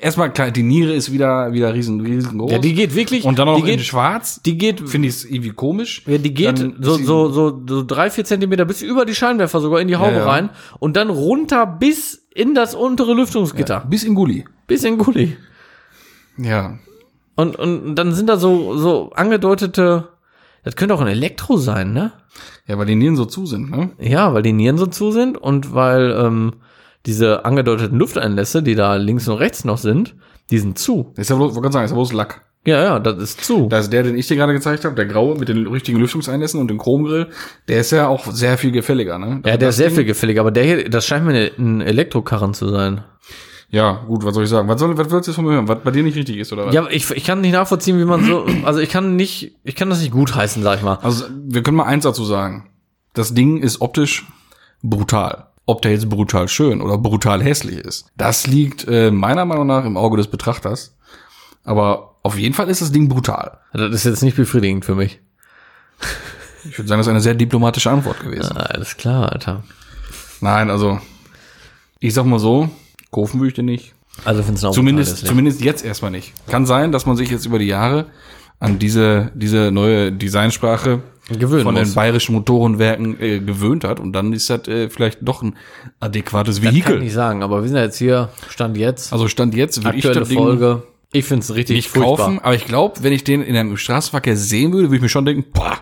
Erstmal 0.00 0.32
klar, 0.32 0.50
die 0.50 0.64
Niere 0.64 0.92
ist 0.92 1.12
wieder, 1.12 1.52
wieder 1.52 1.72
riesen, 1.72 2.00
riesengroß. 2.00 2.50
Ja, 2.50 2.58
die 2.58 2.74
geht 2.74 2.96
wirklich. 2.96 3.24
Und 3.24 3.38
dann 3.38 3.48
auch 3.48 3.54
die 3.54 3.70
in 3.70 3.78
geht, 3.78 3.86
schwarz. 3.86 4.40
die 4.42 4.58
geht 4.58 4.80
Finde 4.80 5.06
ich 5.06 5.14
es 5.14 5.24
irgendwie 5.24 5.50
komisch. 5.50 6.02
Ja, 6.06 6.18
die 6.18 6.34
geht 6.34 6.58
Dann 6.58 6.76
so, 6.80 6.96
so, 6.96 7.30
so, 7.30 7.62
so 7.64 7.84
drei, 7.84 8.10
vier 8.10 8.24
Zentimeter 8.24 8.64
bis 8.64 8.82
über 8.82 9.04
die 9.04 9.14
Scheinwerfer 9.14 9.60
sogar 9.60 9.80
in 9.80 9.86
die 9.86 9.96
Haube 9.96 10.16
ja. 10.16 10.26
rein 10.26 10.50
und 10.80 10.96
dann 10.96 11.08
runter 11.08 11.66
bis 11.66 12.26
in 12.34 12.56
das 12.56 12.74
untere 12.74 13.14
Lüftungsgitter. 13.14 13.86
Bis 13.88 14.02
in 14.02 14.16
Gully. 14.16 14.44
Bis 14.66 14.82
in 14.82 14.98
Gully. 14.98 15.36
Ja. 16.36 16.78
Und, 17.36 17.56
und 17.56 17.94
dann 17.96 18.12
sind 18.14 18.28
da 18.28 18.36
so, 18.36 18.76
so 18.76 19.10
angedeutete, 19.14 20.08
das 20.62 20.76
könnte 20.76 20.94
auch 20.94 21.00
ein 21.00 21.08
Elektro 21.08 21.56
sein, 21.56 21.92
ne? 21.92 22.12
Ja, 22.66 22.78
weil 22.78 22.86
die 22.86 22.94
Nieren 22.94 23.16
so 23.16 23.24
zu 23.26 23.46
sind, 23.46 23.70
ne? 23.70 23.90
Ja, 23.98 24.32
weil 24.34 24.42
die 24.42 24.52
Nieren 24.52 24.78
so 24.78 24.86
zu 24.86 25.12
sind 25.12 25.36
und 25.36 25.74
weil 25.74 26.12
ähm, 26.18 26.54
diese 27.06 27.44
angedeuteten 27.44 27.98
Lufteinlässe, 27.98 28.62
die 28.62 28.74
da 28.74 28.96
links 28.96 29.28
und 29.28 29.36
rechts 29.38 29.64
noch 29.64 29.78
sind, 29.78 30.14
die 30.50 30.58
sind 30.58 30.78
zu. 30.78 31.12
Das 31.16 31.22
ist 31.24 31.30
ja 31.30 31.36
bloß, 31.36 31.54
sagen, 31.54 31.84
ist 31.84 31.90
ja 31.90 31.94
bloß 31.96 32.12
Lack. 32.12 32.42
Ja, 32.66 32.82
ja, 32.82 32.98
das 32.98 33.18
ist 33.18 33.44
zu. 33.44 33.68
Da 33.68 33.78
ist 33.80 33.92
der, 33.92 34.04
den 34.04 34.16
ich 34.16 34.26
dir 34.26 34.36
gerade 34.36 34.54
gezeigt 34.54 34.86
habe, 34.86 34.94
der 34.94 35.04
graue 35.04 35.36
mit 35.38 35.50
den 35.50 35.66
richtigen 35.66 35.98
Lüftungseinlässen 35.98 36.58
und 36.58 36.68
dem 36.68 36.78
Chromgrill, 36.78 37.28
der 37.68 37.80
ist 37.80 37.90
ja 37.90 38.08
auch 38.08 38.24
sehr 38.32 38.56
viel 38.56 38.72
gefälliger, 38.72 39.18
ne? 39.18 39.42
ja, 39.44 39.58
der 39.58 39.58
Das 39.58 39.70
ist 39.70 39.76
sehr 39.76 39.88
Ding- 39.88 39.96
viel 39.96 40.04
gefälliger, 40.06 40.40
aber 40.40 40.50
der 40.50 40.64
hier, 40.64 40.88
das 40.88 41.06
scheint 41.06 41.26
mir 41.26 41.50
ein 41.58 41.82
Elektrokarren 41.82 42.54
zu 42.54 42.68
sein. 42.70 43.02
Ja, 43.74 44.04
gut, 44.06 44.24
was 44.24 44.34
soll 44.34 44.44
ich 44.44 44.50
sagen? 44.50 44.68
Was 44.68 44.78
soll, 44.78 44.96
was 44.96 45.10
willst 45.10 45.26
du 45.26 45.32
jetzt 45.32 45.34
von 45.34 45.44
mir 45.44 45.54
hören? 45.54 45.66
Was 45.66 45.80
bei 45.82 45.90
dir 45.90 46.04
nicht 46.04 46.14
richtig 46.14 46.36
ist, 46.36 46.52
oder 46.52 46.66
was? 46.66 46.74
Ja, 46.74 46.86
ich, 46.88 47.10
ich 47.10 47.24
kann 47.24 47.40
nicht 47.40 47.50
nachvollziehen, 47.50 47.98
wie 47.98 48.04
man 48.04 48.24
so, 48.24 48.46
also 48.64 48.78
ich 48.78 48.88
kann 48.88 49.16
nicht, 49.16 49.56
ich 49.64 49.74
kann 49.74 49.90
das 49.90 49.98
nicht 49.98 50.12
gut 50.12 50.32
heißen, 50.32 50.62
sag 50.62 50.78
ich 50.78 50.84
mal. 50.84 51.00
Also, 51.02 51.24
wir 51.28 51.64
können 51.64 51.76
mal 51.76 51.86
eins 51.86 52.04
dazu 52.04 52.24
sagen. 52.24 52.70
Das 53.14 53.34
Ding 53.34 53.60
ist 53.60 53.80
optisch 53.80 54.26
brutal. 54.80 55.48
Ob 55.66 55.82
der 55.82 55.90
jetzt 55.90 56.08
brutal 56.08 56.46
schön 56.46 56.80
oder 56.80 56.98
brutal 56.98 57.42
hässlich 57.42 57.78
ist, 57.78 58.06
das 58.16 58.46
liegt 58.46 58.86
äh, 58.86 59.10
meiner 59.10 59.44
Meinung 59.44 59.66
nach 59.66 59.84
im 59.84 59.96
Auge 59.96 60.18
des 60.18 60.28
Betrachters. 60.28 60.96
Aber 61.64 62.14
auf 62.22 62.38
jeden 62.38 62.54
Fall 62.54 62.68
ist 62.68 62.80
das 62.80 62.92
Ding 62.92 63.08
brutal. 63.08 63.58
Das 63.72 63.92
ist 63.92 64.04
jetzt 64.04 64.22
nicht 64.22 64.36
befriedigend 64.36 64.84
für 64.84 64.94
mich. 64.94 65.18
Ich 66.70 66.78
würde 66.78 66.86
sagen, 66.86 67.00
das 67.00 67.08
ist 67.08 67.10
eine 67.10 67.20
sehr 67.20 67.34
diplomatische 67.34 67.90
Antwort 67.90 68.20
gewesen. 68.20 68.56
Ah, 68.56 68.66
alles 68.66 68.96
klar, 68.96 69.32
Alter. 69.32 69.64
Nein, 70.40 70.70
also, 70.70 71.00
ich 71.98 72.14
sag 72.14 72.24
mal 72.24 72.38
so, 72.38 72.70
kaufen 73.14 73.40
würde 73.40 73.48
ich 73.48 73.54
den 73.54 73.66
nicht. 73.66 73.94
Also 74.24 74.42
findest 74.42 74.64
du 74.64 74.68
auch 74.68 74.72
Zumindest, 74.72 75.26
zumindest 75.26 75.60
jetzt 75.62 75.84
erstmal 75.84 76.10
nicht. 76.10 76.32
Kann 76.46 76.66
sein, 76.66 76.92
dass 76.92 77.06
man 77.06 77.16
sich 77.16 77.30
jetzt 77.30 77.46
über 77.46 77.58
die 77.58 77.66
Jahre 77.66 78.06
an 78.60 78.78
diese, 78.78 79.30
diese 79.34 79.70
neue 79.72 80.12
Designsprache 80.12 81.00
gewöhnen 81.30 81.62
von 81.64 81.74
den 81.74 81.84
muss. 81.84 81.94
bayerischen 81.94 82.34
Motorenwerken 82.34 83.20
äh, 83.20 83.40
gewöhnt 83.40 83.82
hat 83.84 83.98
und 83.98 84.12
dann 84.12 84.32
ist 84.32 84.48
das 84.50 84.68
äh, 84.68 84.88
vielleicht 84.90 85.18
doch 85.22 85.42
ein 85.42 85.56
adäquates 86.00 86.56
Das 86.56 86.64
kann 86.64 86.74
Vehikel. 86.74 86.96
ich 86.98 87.02
nicht 87.04 87.12
sagen, 87.14 87.42
aber 87.42 87.62
wir 87.62 87.68
sind 87.68 87.76
ja 87.78 87.82
jetzt 87.84 87.98
hier, 87.98 88.28
Stand 88.50 88.76
jetzt, 88.76 89.12
Also 89.12 89.26
Stand 89.28 89.54
jetzt 89.54 89.82
würde 89.84 89.96
ich 89.98 90.04
das 90.04 90.28
Ding 90.28 90.38
Folge. 90.38 90.82
Ich 91.12 91.24
find's 91.24 91.54
richtig 91.54 91.76
nicht 91.76 91.88
furchtbar. 91.88 92.16
kaufen, 92.26 92.38
aber 92.40 92.54
ich 92.54 92.66
glaube, 92.66 93.02
wenn 93.02 93.12
ich 93.12 93.24
den 93.24 93.42
in 93.42 93.56
einem 93.56 93.76
Straßenverkehr 93.76 94.36
sehen 94.36 94.72
würde, 94.72 94.88
würde 94.88 94.96
ich 94.96 95.02
mir 95.02 95.08
schon 95.08 95.24
denken, 95.24 95.44
boah, 95.52 95.78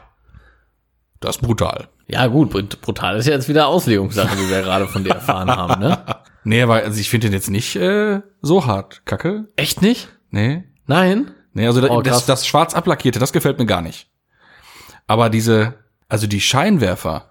das 1.21 1.37
ist 1.37 1.43
brutal. 1.43 1.89
Ja 2.09 2.27
gut, 2.27 2.51
brut- 2.51 2.81
brutal 2.81 3.17
ist 3.17 3.27
ja 3.27 3.33
jetzt 3.35 3.49
wieder 3.49 3.67
Auslegungssache, 3.69 4.37
die 4.37 4.51
wir 4.51 4.63
gerade 4.63 4.87
von 4.89 5.05
dir 5.05 5.11
erfahren 5.15 5.51
haben, 5.51 5.81
ne? 5.81 5.99
Nee, 6.45 6.63
aber 6.63 6.75
also 6.77 6.99
ich 7.01 7.09
finde 7.11 7.29
den 7.29 7.35
jetzt 7.35 7.51
nicht 7.51 7.77
äh, 7.77 8.21
so 8.41 8.67
hart. 8.67 9.03
Kacke? 9.05 9.49
Echt 9.57 9.83
nicht? 9.83 10.09
Nee. 10.31 10.65
Nein? 10.87 11.31
Nee, 11.53 11.67
also 11.67 11.83
Oh, 11.89 12.03
das, 12.03 12.27
das 12.27 12.47
schwarz 12.47 12.75
ablackierte, 12.75 13.19
das 13.19 13.33
gefällt 13.33 13.59
mir 13.59 13.67
gar 13.67 13.83
nicht. 13.83 14.09
Aber 15.07 15.31
diese, 15.31 15.75
also 16.09 16.27
die 16.27 16.41
Scheinwerfer, 16.41 17.29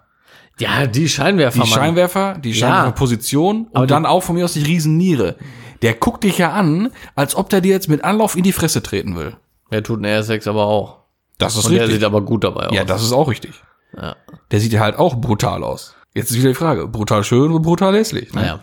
Ja, 0.58 0.86
die 0.86 1.08
Scheinwerfer, 1.08 1.54
die 1.54 1.58
Mann. 1.60 1.68
Scheinwerfer, 1.68 2.38
die 2.38 2.50
Ja. 2.52 2.56
Scheinwerferposition 2.68 3.68
Aber 3.72 3.82
und 3.82 3.90
dann 3.90 4.06
auch 4.06 4.22
von 4.22 4.36
mir 4.36 4.44
aus 4.44 4.52
die 4.52 4.62
Riesenniere. 4.62 5.36
Der 5.82 5.94
guckt 5.94 6.22
dich 6.24 6.38
ja 6.38 6.52
an, 6.52 6.90
als 7.16 7.34
ob 7.34 7.48
der 7.50 7.60
dir 7.60 7.72
jetzt 7.72 7.88
mit 7.88 8.04
Anlauf 8.04 8.36
in 8.36 8.44
die 8.44 8.52
Fresse 8.52 8.82
treten 8.82 9.16
will. 9.16 9.36
Der 9.72 9.82
tut 9.82 10.00
ein 10.00 10.06
RS6 10.06 10.48
aber 10.48 10.66
auch. 10.66 10.98
Das 11.38 11.56
ist 11.56 11.64
Und 11.64 11.72
der 11.72 11.80
richtig. 11.82 11.96
sieht 11.96 12.04
aber 12.04 12.22
gut 12.22 12.44
dabei 12.44 12.66
aus. 12.68 12.74
Ja, 12.76 12.84
das 12.84 13.02
ist 13.02 13.12
auch 13.12 13.28
richtig. 13.28 13.60
Ja. 13.96 14.14
Der 14.52 14.60
sieht 14.60 14.72
ja 14.72 14.80
halt 14.80 14.96
auch 14.96 15.16
brutal 15.16 15.64
aus. 15.64 15.96
Jetzt 16.14 16.30
ist 16.30 16.36
wieder 16.38 16.50
die 16.50 16.54
Frage, 16.54 16.86
brutal 16.88 17.24
schön 17.24 17.50
oder 17.50 17.60
brutal 17.62 17.94
hässlich. 17.94 18.32
Ne? 18.34 18.42
Naja, 18.42 18.60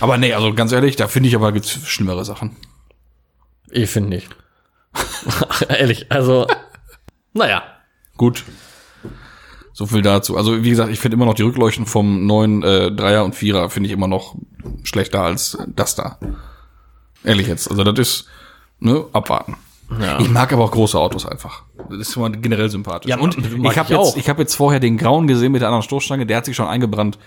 Aber 0.00 0.18
nee, 0.18 0.32
also 0.34 0.54
ganz 0.54 0.70
ehrlich, 0.72 0.96
da 0.96 1.08
finde 1.08 1.28
ich 1.28 1.34
aber 1.34 1.52
gibt's 1.52 1.70
schlimmere 1.86 2.24
Sachen. 2.24 2.56
ich 3.70 3.90
finde 3.90 4.10
nicht. 4.10 4.28
Ehrlich, 5.68 6.12
also, 6.12 6.46
naja. 7.32 7.62
Gut. 8.16 8.44
So 9.72 9.86
viel 9.86 10.02
dazu. 10.02 10.36
Also 10.36 10.62
wie 10.62 10.70
gesagt, 10.70 10.92
ich 10.92 11.00
finde 11.00 11.16
immer 11.16 11.24
noch 11.24 11.34
die 11.34 11.42
Rückleuchten 11.42 11.86
vom 11.86 12.26
neuen 12.26 12.62
äh, 12.62 12.92
Dreier 12.92 13.24
und 13.24 13.34
Vierer 13.34 13.70
finde 13.70 13.86
ich 13.88 13.92
immer 13.92 14.06
noch 14.06 14.36
schlechter 14.84 15.22
als 15.22 15.56
das 15.66 15.94
da. 15.94 16.18
Ehrlich 17.24 17.46
jetzt. 17.46 17.70
Also 17.70 17.82
das 17.84 17.98
ist 17.98 18.26
ne 18.80 19.04
abwarten. 19.12 19.56
Ja. 20.00 20.18
Ich 20.20 20.28
mag 20.30 20.52
aber 20.52 20.64
auch 20.64 20.70
große 20.70 20.98
Autos 20.98 21.26
einfach. 21.26 21.62
Das 21.90 21.98
ist 21.98 22.16
mal 22.16 22.30
generell 22.32 22.68
sympathisch. 22.70 23.10
Ja, 23.10 23.18
und 23.18 23.36
ich 23.38 23.78
habe 23.78 23.92
jetzt, 23.94 24.16
ich 24.16 24.28
habe 24.28 24.42
jetzt 24.42 24.54
vorher 24.54 24.80
den 24.80 24.96
grauen 24.96 25.26
gesehen 25.26 25.52
mit 25.52 25.60
der 25.60 25.68
anderen 25.68 25.82
Stoßstange. 25.82 26.26
Der 26.26 26.38
hat 26.38 26.44
sich 26.44 26.56
schon 26.56 26.66
eingebrannt. 26.66 27.18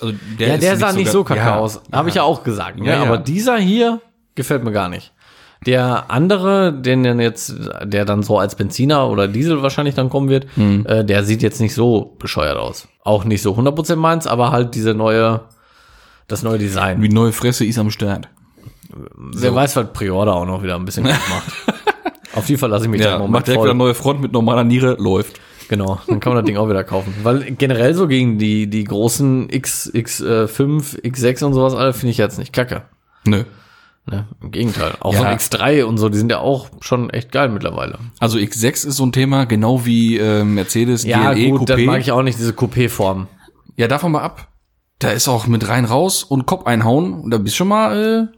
Also 0.00 0.14
der 0.38 0.48
Ja, 0.48 0.56
der 0.56 0.76
sah 0.76 0.92
nicht 0.92 1.10
so 1.10 1.24
ga- 1.24 1.34
kacke 1.34 1.46
ja, 1.46 1.56
aus. 1.58 1.80
Habe 1.92 2.08
ich 2.08 2.14
ja 2.14 2.22
auch 2.22 2.42
gesagt. 2.42 2.78
Ne? 2.78 2.86
Ja, 2.86 2.94
ja. 2.96 3.02
Aber 3.02 3.18
dieser 3.18 3.56
hier 3.58 4.00
gefällt 4.34 4.64
mir 4.64 4.72
gar 4.72 4.88
nicht. 4.88 5.12
Der 5.66 6.10
andere, 6.10 6.72
den 6.72 7.02
dann 7.04 7.20
jetzt, 7.20 7.54
der 7.84 8.06
dann 8.06 8.22
so 8.22 8.38
als 8.38 8.54
Benziner 8.54 9.08
oder 9.10 9.28
Diesel 9.28 9.62
wahrscheinlich 9.62 9.94
dann 9.94 10.08
kommen 10.08 10.30
wird, 10.30 10.46
Hm. 10.54 10.86
äh, 10.86 11.04
der 11.04 11.22
sieht 11.24 11.42
jetzt 11.42 11.60
nicht 11.60 11.74
so 11.74 12.16
bescheuert 12.18 12.56
aus. 12.56 12.88
Auch 13.04 13.24
nicht 13.24 13.42
so 13.42 13.54
100% 13.54 13.96
meins, 13.96 14.26
aber 14.26 14.52
halt 14.52 14.74
diese 14.74 14.94
neue, 14.94 15.42
das 16.28 16.42
neue 16.42 16.58
Design. 16.58 17.02
Wie 17.02 17.10
neue 17.10 17.32
Fresse 17.32 17.66
ist 17.66 17.78
am 17.78 17.90
Start. 17.90 18.28
Wer 19.16 19.54
weiß, 19.54 19.76
was 19.76 19.92
Priora 19.92 20.32
auch 20.32 20.46
noch 20.46 20.62
wieder 20.62 20.76
ein 20.76 20.84
bisschen 20.84 21.04
gut 21.04 21.12
macht. 21.12 21.52
Auf 22.34 22.46
die 22.46 22.56
verlasse 22.56 22.84
ich 22.84 22.90
mich 22.90 23.00
Ja, 23.00 23.12
dann 23.12 23.14
im 23.16 23.20
macht 23.22 23.30
Moment 23.30 23.46
direkt 23.48 23.62
wieder 23.64 23.70
voll. 23.72 23.78
neue 23.78 23.94
Front 23.94 24.20
mit 24.20 24.32
normaler 24.32 24.64
Niere, 24.64 24.96
läuft. 24.98 25.40
Genau, 25.68 26.00
dann 26.08 26.18
kann 26.20 26.32
man 26.32 26.42
das 26.42 26.46
Ding 26.48 26.56
auch 26.56 26.68
wieder 26.68 26.82
kaufen. 26.84 27.14
Weil 27.22 27.42
generell 27.52 27.94
so 27.94 28.08
gegen 28.08 28.38
die, 28.38 28.68
die 28.68 28.84
großen 28.84 29.48
X, 29.50 29.90
X5, 29.94 31.00
X6 31.02 31.44
und 31.44 31.54
sowas 31.54 31.74
alle 31.74 31.92
finde 31.92 32.10
ich 32.10 32.18
jetzt 32.18 32.38
nicht 32.38 32.52
kacke. 32.52 32.82
Nö. 33.24 33.44
Ne? 34.06 34.26
Im 34.42 34.50
Gegenteil. 34.50 34.94
Auch 35.00 35.12
Ja. 35.12 35.18
so 35.20 35.24
ein 35.26 35.36
X3 35.38 35.84
und 35.84 35.98
so, 35.98 36.08
die 36.08 36.18
sind 36.18 36.30
ja 36.30 36.38
auch 36.40 36.70
schon 36.80 37.10
echt 37.10 37.30
geil 37.30 37.48
mittlerweile. 37.50 37.98
Also 38.18 38.38
X6 38.38 38.86
ist 38.88 38.96
so 38.96 39.04
ein 39.06 39.12
Thema, 39.12 39.44
genau 39.44 39.84
wie 39.84 40.18
äh, 40.18 40.42
Mercedes 40.42 41.04
Ja, 41.04 41.32
GLE 41.34 41.50
gut, 41.50 41.68
das 41.68 41.78
Coupé. 41.78 41.86
mag 41.86 42.00
ich 42.00 42.10
auch 42.10 42.22
nicht, 42.22 42.38
diese 42.38 42.52
Coupé-Form. 42.52 43.28
Ja, 43.76 43.86
davon 43.86 44.10
mal 44.12 44.22
ab. 44.22 44.48
Da 44.98 45.10
ist 45.10 45.28
auch 45.28 45.46
mit 45.46 45.68
rein 45.68 45.84
raus 45.84 46.24
und 46.24 46.46
Kopf 46.46 46.66
einhauen 46.66 47.14
und 47.14 47.30
da 47.30 47.38
bist 47.38 47.56
schon 47.56 47.68
mal 47.68 48.28
äh, 48.32 48.36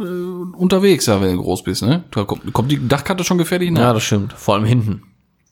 äh, 0.00 0.56
unterwegs, 0.56 1.06
ja, 1.06 1.20
wenn 1.20 1.36
du 1.36 1.42
groß 1.42 1.62
bist, 1.64 1.82
ne? 1.82 2.04
Da 2.10 2.24
kommt, 2.24 2.52
kommt 2.52 2.70
die 2.72 2.86
Dachkante 2.88 3.24
schon 3.24 3.38
gefährlich 3.38 3.70
nach. 3.70 3.80
Ja, 3.80 3.92
das 3.92 4.02
stimmt. 4.02 4.32
Vor 4.32 4.54
allem 4.54 4.64
hinten. 4.64 5.02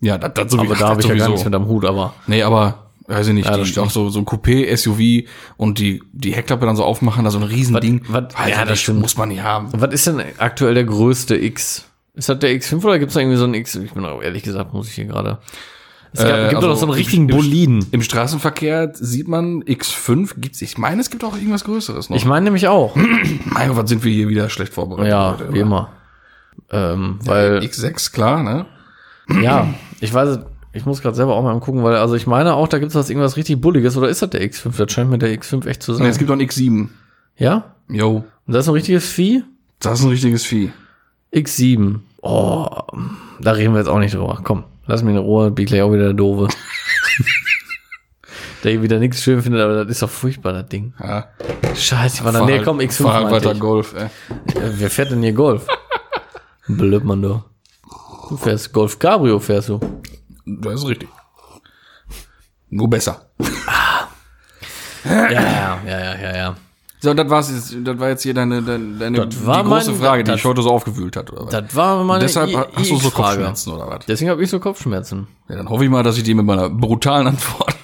Ja, 0.00 0.17
das, 0.19 0.33
das 0.35 0.52
sowieso. 0.52 0.73
Aber 0.73 0.81
da 0.81 0.88
habe 0.90 1.00
ich 1.00 1.07
ja 1.07 1.14
gar 1.14 1.19
sowieso. 1.26 1.31
nichts 1.33 1.45
mit 1.45 1.55
am 1.55 1.67
Hut, 1.67 1.85
aber 1.85 2.14
Nee, 2.26 2.43
aber 2.43 2.87
weiß 3.07 3.28
ich 3.28 3.35
nicht, 3.35 3.47
Ja, 3.47 3.57
die, 3.57 3.78
auch 3.81 3.90
so 3.90 4.11
so 4.11 4.19
ein 4.21 4.26
Coupé 4.26 4.75
SUV 4.76 5.28
und 5.57 5.78
die 5.78 6.02
die 6.12 6.35
Heckklappe 6.35 6.67
dann 6.67 6.76
so 6.76 6.85
aufmachen, 6.85 7.25
da 7.25 7.31
so 7.31 7.38
ein 7.38 7.45
Riesending. 7.45 8.02
Was- 8.09 8.35
Weiß 8.38 8.49
ja, 8.50 8.62
ich 8.62 8.69
das 8.69 8.81
stimmt. 8.81 9.00
muss 9.00 9.17
man 9.17 9.28
nicht 9.31 9.43
haben. 9.43 9.69
was 9.73 9.93
ist 9.95 10.07
denn 10.07 10.23
aktuell 10.38 10.75
der 10.75 10.85
größte 10.85 11.37
X? 11.37 11.85
Ist 12.14 12.28
das 12.28 12.38
der 12.38 12.50
X5 12.50 12.85
oder 12.85 12.99
gibt 12.99 13.11
es 13.11 13.14
da 13.14 13.21
irgendwie 13.21 13.38
so 13.38 13.45
ein 13.45 13.55
X? 13.55 13.76
Ich 13.76 13.93
bin 13.93 14.05
auch 14.05 14.21
ehrlich 14.23 14.43
gesagt, 14.43 14.73
muss 14.75 14.88
ich 14.88 14.95
hier 14.95 15.05
gerade. 15.07 15.38
Es 16.12 16.23
gab, 16.23 16.31
Äh, 16.31 16.43
gibt 16.45 16.57
also 16.57 16.69
doch 16.69 16.77
so 16.77 16.87
einen 16.87 16.93
richtigen 16.95 17.29
im- 17.29 17.37
Boliden. 17.37 17.85
Im 17.91 18.03
Straßenverkehr 18.03 18.93
sieht 18.95 19.29
man 19.29 19.62
X5 19.65 20.35
gibt's. 20.38 20.62
Ich 20.62 20.79
meine, 20.79 21.00
es 21.00 21.11
gibt 21.11 21.23
auch 21.25 21.35
irgendwas 21.37 21.65
Größeres 21.65 22.09
noch. 22.11 22.17
Ich 22.17 22.25
meine 22.25 22.45
nämlich 22.45 22.67
auch. 22.69 22.97
mein 23.45 23.75
Gott, 23.75 23.88
sind 23.88 24.05
wir 24.05 24.12
hier 24.12 24.29
wieder 24.29 24.49
schlecht 24.49 24.73
vorbereitet? 24.73 25.11
ja, 25.11 25.37
heute, 25.38 25.53
wie 25.53 25.59
immer. 25.61 25.91
Ähm, 26.71 27.19
weil, 27.25 27.59
X6, 27.59 28.12
klar, 28.12 28.43
ne? 28.43 28.67
ja, 29.43 29.69
ich 30.00 30.12
weiß, 30.12 30.38
ich 30.73 30.85
muss 30.87 31.00
gerade 31.03 31.17
selber 31.17 31.35
auch 31.35 31.43
mal 31.43 31.59
gucken, 31.61 31.83
weil, 31.85 31.97
also 31.97 32.15
ich 32.15 32.27
meine 32.27 32.55
auch, 32.55 32.69
da 32.69 32.79
gibt 32.79 32.91
es 32.91 32.95
was 32.95 33.11
irgendwas 33.11 33.37
richtig 33.37 33.61
Bulliges, 33.61 33.97
oder 33.97 34.09
ist 34.09 34.23
das 34.23 34.31
der 34.31 34.43
X5? 34.43 34.77
Das 34.77 34.93
scheint 34.93 35.11
mir 35.11 35.19
der 35.19 35.31
X5 35.38 35.67
echt 35.67 35.83
zu 35.83 35.95
sein. 35.95 36.05
Nee, 36.05 36.11
es 36.11 36.19
gibt 36.19 36.31
auch 36.31 36.35
ein 36.35 36.41
X7. 36.43 36.88
ja? 37.37 37.75
Jo, 37.91 38.25
Und 38.47 38.53
das 38.55 38.65
ist 38.65 38.69
ein 38.69 38.75
richtiges 38.75 39.09
Vieh? 39.09 39.45
das 39.81 40.00
ist 40.00 40.05
ein 40.05 40.11
richtiges 40.11 40.45
Vieh. 40.45 40.73
X7. 41.35 42.00
Oh, 42.21 42.67
da 43.41 43.53
reden 43.53 43.73
wir 43.75 43.79
jetzt 43.81 43.88
auch 43.88 43.99
nicht 43.99 44.15
drüber. 44.15 44.41
Komm, 44.43 44.65
lass 44.88 45.02
mich 45.02 45.14
in 45.14 45.21
Ruhe, 45.21 45.52
bin 45.52 45.64
ich 45.64 45.68
gleich 45.68 45.83
auch 45.83 45.92
wieder 45.92 46.04
der 46.04 46.14
Doofe. 46.14 46.49
der 48.64 48.73
hier 48.73 48.83
wieder 48.83 48.99
nichts 48.99 49.23
schön 49.23 49.40
findet, 49.40 49.61
aber 49.61 49.85
das 49.85 49.92
ist 49.92 50.02
doch 50.02 50.11
furchtbar, 50.11 50.52
das 50.52 50.66
Ding. 50.66 50.92
Ja. 50.99 51.28
Scheiße, 51.75 52.16
ich 52.16 52.25
war 52.25 52.33
da, 52.33 52.45
nee, 52.45 52.61
komm, 52.62 52.80
X5 52.80 53.02
Fahrrad 53.02 53.30
meinte 53.30 53.49
weiter. 53.50 53.59
Golf, 53.61 53.95
ey. 53.95 54.07
Äh, 54.07 54.71
Wer 54.73 54.90
fährt 54.90 55.12
denn 55.12 55.23
hier 55.23 55.33
Golf? 55.33 55.66
Blöd, 56.66 57.04
man, 57.04 57.23
du. 57.23 57.45
Du 58.28 58.37
fährst 58.37 58.73
Golf 58.73 58.99
Cabrio, 58.99 59.38
fährst 59.38 59.68
du. 59.68 59.80
Das 60.45 60.75
ist 60.75 60.88
richtig. 60.88 61.09
Nur 62.71 62.90
besser. 62.90 63.30
Ja, 65.04 65.30
ja, 65.30 65.40
ja, 65.40 65.80
ja, 65.87 66.14
ja, 66.18 66.37
ja. 66.37 66.57
So, 67.00 67.14
das 67.14 67.31
war's 67.31 67.50
jetzt, 67.50 67.76
das 67.87 67.99
war 67.99 68.09
jetzt 68.09 68.23
hier 68.25 68.35
deine, 68.35 68.61
deine, 68.62 68.97
deine 68.99 69.26
die 69.28 69.37
große 69.37 69.62
mein- 69.93 70.00
Frage, 70.00 70.25
die 70.25 70.31
das- 70.33 70.40
ich 70.40 70.45
heute 70.45 70.62
so 70.62 70.71
aufgewühlt 70.71 71.17
hat, 71.17 71.33
oder 71.33 71.45
was? 71.45 71.50
Das 71.50 71.75
war 71.76 72.02
meine 72.02 72.21
Deshalb 72.25 72.50
I- 72.50 72.57
hast 72.57 72.90
du 72.90 72.97
so 72.97 73.09
iX-Frage. 73.09 73.12
Kopfschmerzen, 73.37 73.73
oder 73.73 73.87
was? 73.88 74.07
Deswegen 74.07 74.31
habe 74.31 74.43
ich 74.43 74.50
so 74.50 74.59
Kopfschmerzen. 74.59 75.28
Ja, 75.49 75.57
dann 75.57 75.69
hoffe 75.69 75.85
ich 75.85 75.90
mal, 75.90 76.02
dass 76.02 76.17
ich 76.17 76.25
dir 76.25 76.35
mit 76.35 76.45
meiner 76.45 76.69
brutalen 76.69 77.28
Antwort 77.28 77.76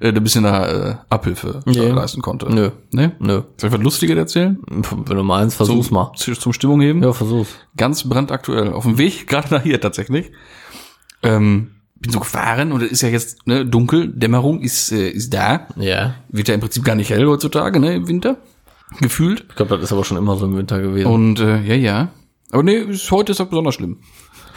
äh, 0.00 0.08
ein 0.12 0.22
bisschen 0.22 0.44
da, 0.44 0.90
äh, 0.90 0.94
Abhilfe 1.10 1.60
Nee. 1.64 1.88
leisten 1.88 2.22
konnte. 2.22 2.46
Nö. 2.54 2.70
Ne? 2.92 3.12
Nö. 3.18 3.42
Soll 3.56 3.68
ich 3.70 3.74
was 3.76 3.82
Lustiges 3.82 4.16
erzählen? 4.16 4.58
Wenn 4.68 5.16
du 5.16 5.22
meinst, 5.24 5.56
versuch's 5.56 5.90
mal. 5.90 6.12
Zum, 6.16 6.34
zum 6.38 6.52
Stimmung 6.52 6.80
heben? 6.80 7.02
Ja, 7.02 7.12
versuch's. 7.12 7.50
Ganz 7.76 8.08
brandaktuell. 8.08 8.72
Auf 8.72 8.84
dem 8.84 8.96
Weg 8.98 9.26
gerade 9.26 9.52
nach 9.52 9.62
hier 9.62 9.80
tatsächlich. 9.80 10.30
Ähm, 11.22 11.72
bin 11.96 12.10
so 12.12 12.18
gefahren 12.20 12.72
und 12.72 12.82
es 12.82 12.90
ist 12.92 13.02
ja 13.02 13.08
jetzt 13.08 13.46
ne, 13.46 13.64
dunkel, 13.64 14.08
Dämmerung 14.12 14.60
ist, 14.60 14.90
äh, 14.92 15.08
ist 15.08 15.32
da. 15.34 15.68
Ja. 15.76 16.14
Wird 16.28 16.48
ja 16.48 16.54
im 16.54 16.60
Prinzip 16.60 16.84
gar 16.84 16.96
nicht 16.96 17.10
hell 17.10 17.26
heutzutage, 17.26 17.78
ne, 17.78 17.94
im 17.94 18.08
Winter. 18.08 18.38
Gefühlt. 19.00 19.46
Ich 19.48 19.56
glaube, 19.56 19.76
das 19.76 19.84
ist 19.84 19.92
aber 19.92 20.04
schon 20.04 20.16
immer 20.16 20.36
so 20.36 20.46
im 20.46 20.56
Winter 20.56 20.80
gewesen. 20.80 21.10
Und 21.10 21.40
äh, 21.40 21.60
ja, 21.62 21.74
ja. 21.74 22.08
Aber 22.50 22.62
nee, 22.62 22.76
ist, 22.76 23.10
heute 23.10 23.32
ist 23.32 23.40
das 23.40 23.48
besonders 23.48 23.74
schlimm. 23.74 23.98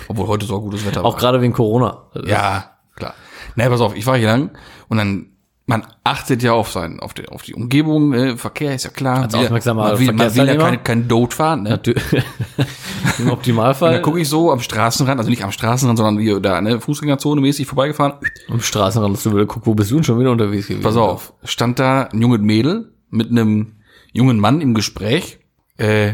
Obwohl 0.08 0.28
heute 0.28 0.46
ist 0.46 0.52
auch 0.52 0.60
gutes 0.60 0.86
Wetter. 0.86 1.04
auch 1.04 1.18
gerade 1.18 1.42
wegen 1.42 1.54
Corona. 1.54 2.04
Ja, 2.26 2.72
klar. 2.96 3.16
Nee, 3.56 3.68
pass 3.70 3.82
auf, 3.82 3.96
ich 3.96 4.06
war 4.06 4.18
hier 4.18 4.28
lang 4.28 4.52
und 4.90 4.98
dann, 4.98 5.28
man 5.66 5.88
achtet 6.04 6.44
ja 6.44 6.52
auf 6.54 6.72
sein, 6.72 7.00
auf 7.00 7.14
die, 7.14 7.28
auf 7.30 7.42
die 7.42 7.56
Umgebung, 7.56 8.14
äh, 8.14 8.38
Verkehr 8.38 8.76
ist 8.76 8.84
ja 8.84 8.92
klar. 8.92 9.24
Als 9.24 9.34
aufmerksamer 9.34 9.84
man 9.84 10.00
will, 10.00 10.12
man 10.12 10.36
will 10.36 10.48
ja 10.48 10.56
kein, 10.58 10.84
kein 10.84 11.08
Dote 11.08 11.36
fahren, 11.36 11.64
ne? 11.64 11.70
Natürlich. 11.72 12.04
Im 13.20 13.28
Und 13.28 13.32
Optimalfall 13.32 13.94
dann 13.94 14.02
gucke 14.02 14.20
ich 14.20 14.28
so 14.28 14.52
am 14.52 14.60
Straßenrand, 14.60 15.20
also 15.20 15.30
nicht 15.30 15.44
am 15.44 15.52
Straßenrand, 15.52 15.98
sondern 15.98 16.20
hier 16.20 16.40
da, 16.40 16.60
ne, 16.62 16.82
Fußgängerzone 16.82 17.40
mäßig 17.42 17.66
vorbeigefahren. 17.66 18.14
am 18.50 18.62
Straßenrand, 18.62 19.16
dass 19.16 19.24
du 19.24 19.34
wieder 19.34 19.46
guck, 19.46 19.66
wo 19.66 19.74
bist 19.74 19.90
du 19.90 19.96
denn 19.96 20.04
schon 20.04 20.20
wieder 20.20 20.32
unterwegs 20.32 20.68
gewesen? 20.68 20.84
Pass 20.84 20.98
auf, 20.98 21.34
stand 21.44 21.80
da 21.80 22.04
ein 22.04 22.22
junges 22.22 22.42
Mädel 22.42 22.92
mit 23.10 23.32
einem 23.32 23.72
jungen 24.16 24.40
Mann 24.40 24.62
im 24.62 24.74
Gespräch, 24.74 25.40
äh, 25.78 26.14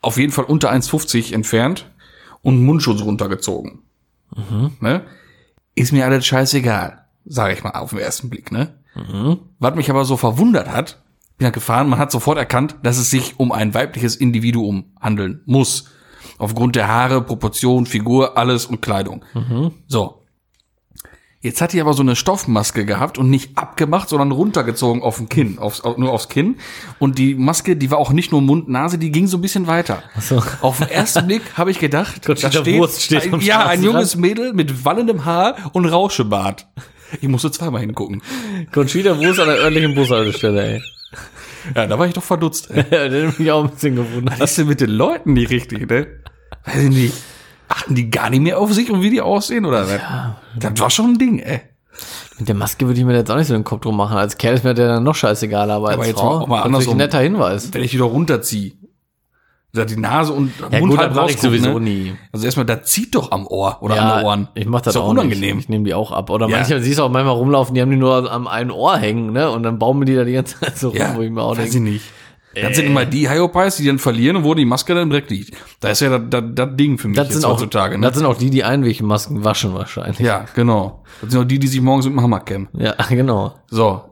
auf 0.00 0.18
jeden 0.18 0.32
Fall 0.32 0.44
unter 0.44 0.70
1,50 0.70 1.32
entfernt 1.32 1.90
und 2.42 2.62
Mundschutz 2.62 3.00
runtergezogen. 3.02 3.80
Ne? 4.80 5.04
Ist 5.74 5.92
mir 5.92 6.04
alles 6.04 6.26
scheißegal, 6.26 7.04
sage 7.24 7.54
ich 7.54 7.64
mal 7.64 7.70
auf 7.70 7.90
den 7.90 8.00
ersten 8.00 8.28
Blick. 8.30 8.52
Ne? 8.52 8.74
Was 9.58 9.74
mich 9.74 9.88
aber 9.90 10.04
so 10.04 10.16
verwundert 10.16 10.70
hat, 10.70 11.02
bin 11.38 11.46
halt 11.46 11.54
gefahren, 11.54 11.88
man 11.88 11.98
hat 11.98 12.10
sofort 12.12 12.36
erkannt, 12.38 12.76
dass 12.82 12.98
es 12.98 13.10
sich 13.10 13.38
um 13.40 13.52
ein 13.52 13.72
weibliches 13.74 14.16
Individuum 14.16 14.92
handeln 15.00 15.40
muss. 15.46 15.86
Aufgrund 16.38 16.76
der 16.76 16.88
Haare, 16.88 17.22
Proportion, 17.22 17.86
Figur, 17.86 18.36
alles 18.36 18.66
und 18.66 18.82
Kleidung. 18.82 19.24
So, 19.86 20.21
Jetzt 21.42 21.60
hat 21.60 21.72
die 21.72 21.80
aber 21.80 21.92
so 21.92 22.02
eine 22.02 22.14
Stoffmaske 22.14 22.84
gehabt 22.84 23.18
und 23.18 23.28
nicht 23.28 23.58
abgemacht, 23.58 24.08
sondern 24.08 24.30
runtergezogen 24.30 25.02
auf 25.02 25.16
den 25.16 25.28
Kinn, 25.28 25.58
aufs, 25.58 25.80
auf, 25.80 25.98
nur 25.98 26.12
aufs 26.12 26.28
Kinn. 26.28 26.54
Und 27.00 27.18
die 27.18 27.34
Maske, 27.34 27.74
die 27.74 27.90
war 27.90 27.98
auch 27.98 28.12
nicht 28.12 28.30
nur 28.30 28.40
Mund, 28.40 28.68
Nase, 28.68 28.96
die 28.96 29.10
ging 29.10 29.26
so 29.26 29.38
ein 29.38 29.40
bisschen 29.40 29.66
weiter. 29.66 30.04
so. 30.20 30.40
Auf 30.60 30.78
den 30.78 30.88
ersten 30.88 31.26
Blick 31.26 31.42
habe 31.54 31.72
ich 31.72 31.80
gedacht, 31.80 32.28
da 32.28 32.36
steht, 32.36 32.78
Wurst 32.78 33.02
steht 33.02 33.32
ein, 33.32 33.40
ja, 33.40 33.66
ein 33.66 33.82
junges 33.82 34.14
Mädel 34.14 34.52
mit 34.52 34.84
wallendem 34.84 35.24
Haar 35.24 35.56
und 35.72 35.84
Rauschebart. 35.86 36.68
Ich 37.20 37.28
musste 37.28 37.50
zweimal 37.50 37.80
hingucken. 37.80 38.22
Conchita 38.72 39.18
Wurst 39.18 39.40
an 39.40 39.48
der 39.48 39.58
örtlichen 39.58 39.96
Bushaltestelle, 39.96 40.74
ey. 40.74 40.82
Ja, 41.74 41.86
da 41.86 41.98
war 41.98 42.06
ich 42.06 42.14
doch 42.14 42.22
verdutzt. 42.22 42.70
Ey. 42.70 42.84
Ja, 42.92 43.08
den 43.08 43.32
hab 43.32 43.40
ich 43.40 43.50
auch 43.50 43.64
ein 43.64 43.70
bisschen 43.70 43.96
gewundert. 43.96 44.38
Was 44.38 44.50
ist 44.50 44.58
denn 44.58 44.68
mit 44.68 44.80
den 44.80 44.90
Leuten 44.90 45.32
nicht 45.32 45.50
richtig, 45.50 45.90
ne? 45.90 46.06
Weiß 46.64 46.84
ich 46.84 46.90
nicht. 46.90 47.14
Achten 47.74 47.94
die 47.94 48.10
gar 48.10 48.28
nicht 48.30 48.40
mehr 48.42 48.58
auf 48.58 48.72
sich 48.72 48.90
und 48.90 49.00
wie 49.02 49.10
die 49.10 49.20
aussehen, 49.20 49.64
oder? 49.64 49.86
was? 49.88 50.00
Das 50.58 50.78
war 50.80 50.90
schon 50.90 51.12
ein 51.12 51.18
Ding, 51.18 51.38
ey. 51.38 51.60
Mit 52.38 52.48
der 52.48 52.54
Maske 52.54 52.86
würde 52.86 52.98
ich 52.98 53.06
mir 53.06 53.14
jetzt 53.14 53.30
auch 53.30 53.36
nicht 53.36 53.46
so 53.46 53.54
den 53.54 53.64
Kopf 53.64 53.82
drum 53.82 53.96
machen. 53.96 54.16
Als 54.16 54.36
Kerl 54.36 54.54
ist 54.54 54.64
mir 54.64 54.74
der 54.74 54.88
dann 54.88 55.04
noch 55.04 55.14
scheißegal, 55.14 55.70
aber 55.70 55.88
als 55.88 55.96
Aber 55.96 56.06
jetzt 56.06 56.20
Frau, 56.20 56.40
auch 56.40 56.46
mal 56.46 56.62
andersrum. 56.62 56.94
ein 56.94 56.98
netter 56.98 57.20
Hinweis. 57.20 57.72
wenn 57.72 57.82
ich 57.82 57.90
die 57.92 57.98
doch 57.98 58.12
runterziehe. 58.12 58.72
Da 59.74 59.86
die 59.86 59.96
Nase 59.96 60.34
und 60.34 60.52
Ja 60.70 60.80
Mund 60.80 60.92
gut, 60.92 61.00
ich 61.00 61.16
rausguckt, 61.16 61.40
sowieso 61.40 61.78
ne? 61.78 61.80
nie. 61.80 62.12
Also 62.30 62.44
erstmal, 62.44 62.66
da 62.66 62.82
zieht 62.82 63.14
doch 63.14 63.30
am 63.32 63.46
Ohr 63.46 63.78
oder 63.80 63.98
an 64.02 64.18
den 64.18 64.24
Ohren. 64.26 64.48
ich 64.54 64.66
mach 64.66 64.82
das 64.82 64.94
ist 64.94 65.00
auch 65.00 65.08
unangenehm. 65.08 65.56
nicht. 65.56 65.64
Ich 65.64 65.68
nehme 65.70 65.84
die 65.84 65.94
auch 65.94 66.12
ab. 66.12 66.28
Oder 66.28 66.46
Ja. 66.48 66.58
manchmal 66.58 66.82
siehst 66.82 66.98
du 66.98 67.04
auch 67.04 67.08
manchmal 67.10 67.34
rumlaufen, 67.36 67.74
die 67.74 67.80
haben 67.80 67.90
die 67.90 67.96
nur 67.96 68.30
am 68.30 68.48
einen 68.48 68.70
Ohr 68.70 68.98
hängen, 68.98 69.32
ne? 69.32 69.50
Und 69.50 69.62
dann 69.62 69.78
baumeln 69.78 70.04
die 70.04 70.14
da 70.14 70.24
die 70.24 70.32
ganze 70.34 70.60
Zeit 70.60 70.76
so 70.76 70.88
rum, 70.90 70.98
Ja, 70.98 71.16
wo 71.16 71.22
ich 71.22 71.30
mir 71.30 71.40
auch 71.42 71.56
weiß 71.56 71.66
ich 71.68 71.72
denke. 71.72 71.90
nicht. 71.90 72.04
Das 72.54 72.76
sind 72.76 72.86
immer 72.86 73.06
die 73.06 73.28
Hyopies, 73.30 73.76
die 73.76 73.86
dann 73.86 73.98
verlieren 73.98 74.36
und 74.36 74.44
wo 74.44 74.54
die 74.54 74.64
Maske 74.64 74.94
dann 74.94 75.10
direkt 75.10 75.30
liegt. 75.30 75.56
Da 75.80 75.90
ist 75.90 76.00
ja 76.00 76.18
das, 76.18 76.22
das, 76.28 76.42
das 76.54 76.76
Ding 76.76 76.98
für 76.98 77.08
mich 77.08 77.16
Das 77.16 77.28
jetzt 77.28 77.34
sind, 77.34 77.44
auch, 77.44 77.54
heutzutage. 77.54 77.98
Ne? 77.98 78.06
das 78.06 78.16
sind 78.16 78.26
auch 78.26 78.36
die, 78.36 78.50
die 78.50 78.64
Einwegmasken 78.64 79.44
waschen 79.44 79.74
wahrscheinlich. 79.74 80.18
ja, 80.18 80.44
genau. 80.54 81.02
Das 81.20 81.32
sind 81.32 81.40
auch 81.40 81.46
die, 81.46 81.58
die 81.58 81.68
sich 81.68 81.80
morgens 81.80 82.06
mit 82.06 82.14
dem 82.14 82.22
Hammer 82.22 82.40
kämmen. 82.40 82.68
Ja, 82.74 82.94
genau. 83.08 83.54
So. 83.68 84.02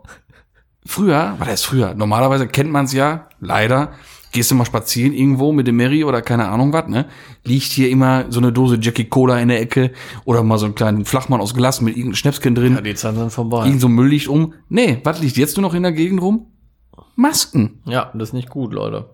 Früher, 0.86 1.34
was 1.38 1.48
heißt 1.48 1.66
früher? 1.66 1.94
Normalerweise 1.94 2.46
kennt 2.48 2.70
man 2.70 2.86
es 2.86 2.92
ja, 2.92 3.28
leider. 3.40 3.92
Gehst 4.32 4.50
du 4.50 4.54
mal 4.54 4.64
spazieren 4.64 5.12
irgendwo 5.12 5.50
mit 5.52 5.66
dem 5.66 5.76
Mary 5.76 6.04
oder 6.04 6.22
keine 6.22 6.48
Ahnung 6.48 6.72
was, 6.72 6.86
ne? 6.86 7.06
Liegt 7.44 7.64
hier 7.64 7.90
immer 7.90 8.26
so 8.30 8.38
eine 8.38 8.52
Dose 8.52 8.78
Jackie 8.80 9.06
Cola 9.06 9.40
in 9.40 9.48
der 9.48 9.60
Ecke 9.60 9.90
oder 10.24 10.44
mal 10.44 10.56
so 10.56 10.66
einen 10.66 10.76
kleinen 10.76 11.04
Flachmann 11.04 11.40
aus 11.40 11.52
Glas 11.52 11.80
mit 11.80 11.96
irgendeinem 11.96 12.14
Schnäpschen 12.14 12.54
drin. 12.54 12.74
Ja, 12.76 12.80
die 12.80 12.94
Zeiten 12.94 13.16
sind 13.16 13.32
vorbei. 13.32 13.66
Irgend 13.66 13.80
so 13.80 13.88
Müll 13.88 14.08
liegt 14.08 14.28
um. 14.28 14.54
Nee, 14.68 15.00
was 15.02 15.20
liegt 15.20 15.36
jetzt 15.36 15.56
nur 15.56 15.62
noch 15.62 15.74
in 15.74 15.82
der 15.82 15.90
Gegend 15.90 16.22
rum? 16.22 16.46
Masken. 17.16 17.80
Ja, 17.86 18.10
das 18.14 18.30
ist 18.30 18.32
nicht 18.32 18.48
gut, 18.50 18.72
Leute. 18.72 19.10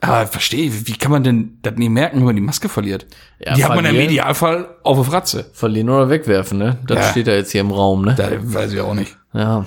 Aber 0.00 0.26
verstehe, 0.26 0.70
wie 0.86 0.92
kann 0.98 1.10
man 1.10 1.24
denn 1.24 1.58
das 1.62 1.74
nicht 1.76 1.88
merken, 1.88 2.18
wenn 2.18 2.26
man 2.26 2.36
die 2.36 2.42
Maske 2.42 2.68
verliert? 2.68 3.06
Ja, 3.38 3.54
die 3.54 3.64
hat 3.64 3.74
man 3.74 3.84
im. 3.86 3.96
Idealfall 3.96 4.76
auf 4.82 4.96
der 4.98 5.04
Fratze. 5.06 5.50
Verlieren 5.54 5.88
oder 5.88 6.10
wegwerfen, 6.10 6.58
ne? 6.58 6.78
Das 6.86 6.98
Ja. 6.98 7.10
steht 7.12 7.26
ja 7.28 7.34
jetzt 7.34 7.52
hier 7.52 7.62
im 7.62 7.70
Raum, 7.70 8.04
ne? 8.04 8.14
Da 8.14 8.28
weiß 8.40 8.72
ich 8.74 8.80
auch 8.80 8.92
nicht. 8.94 9.16
Ja. 9.32 9.64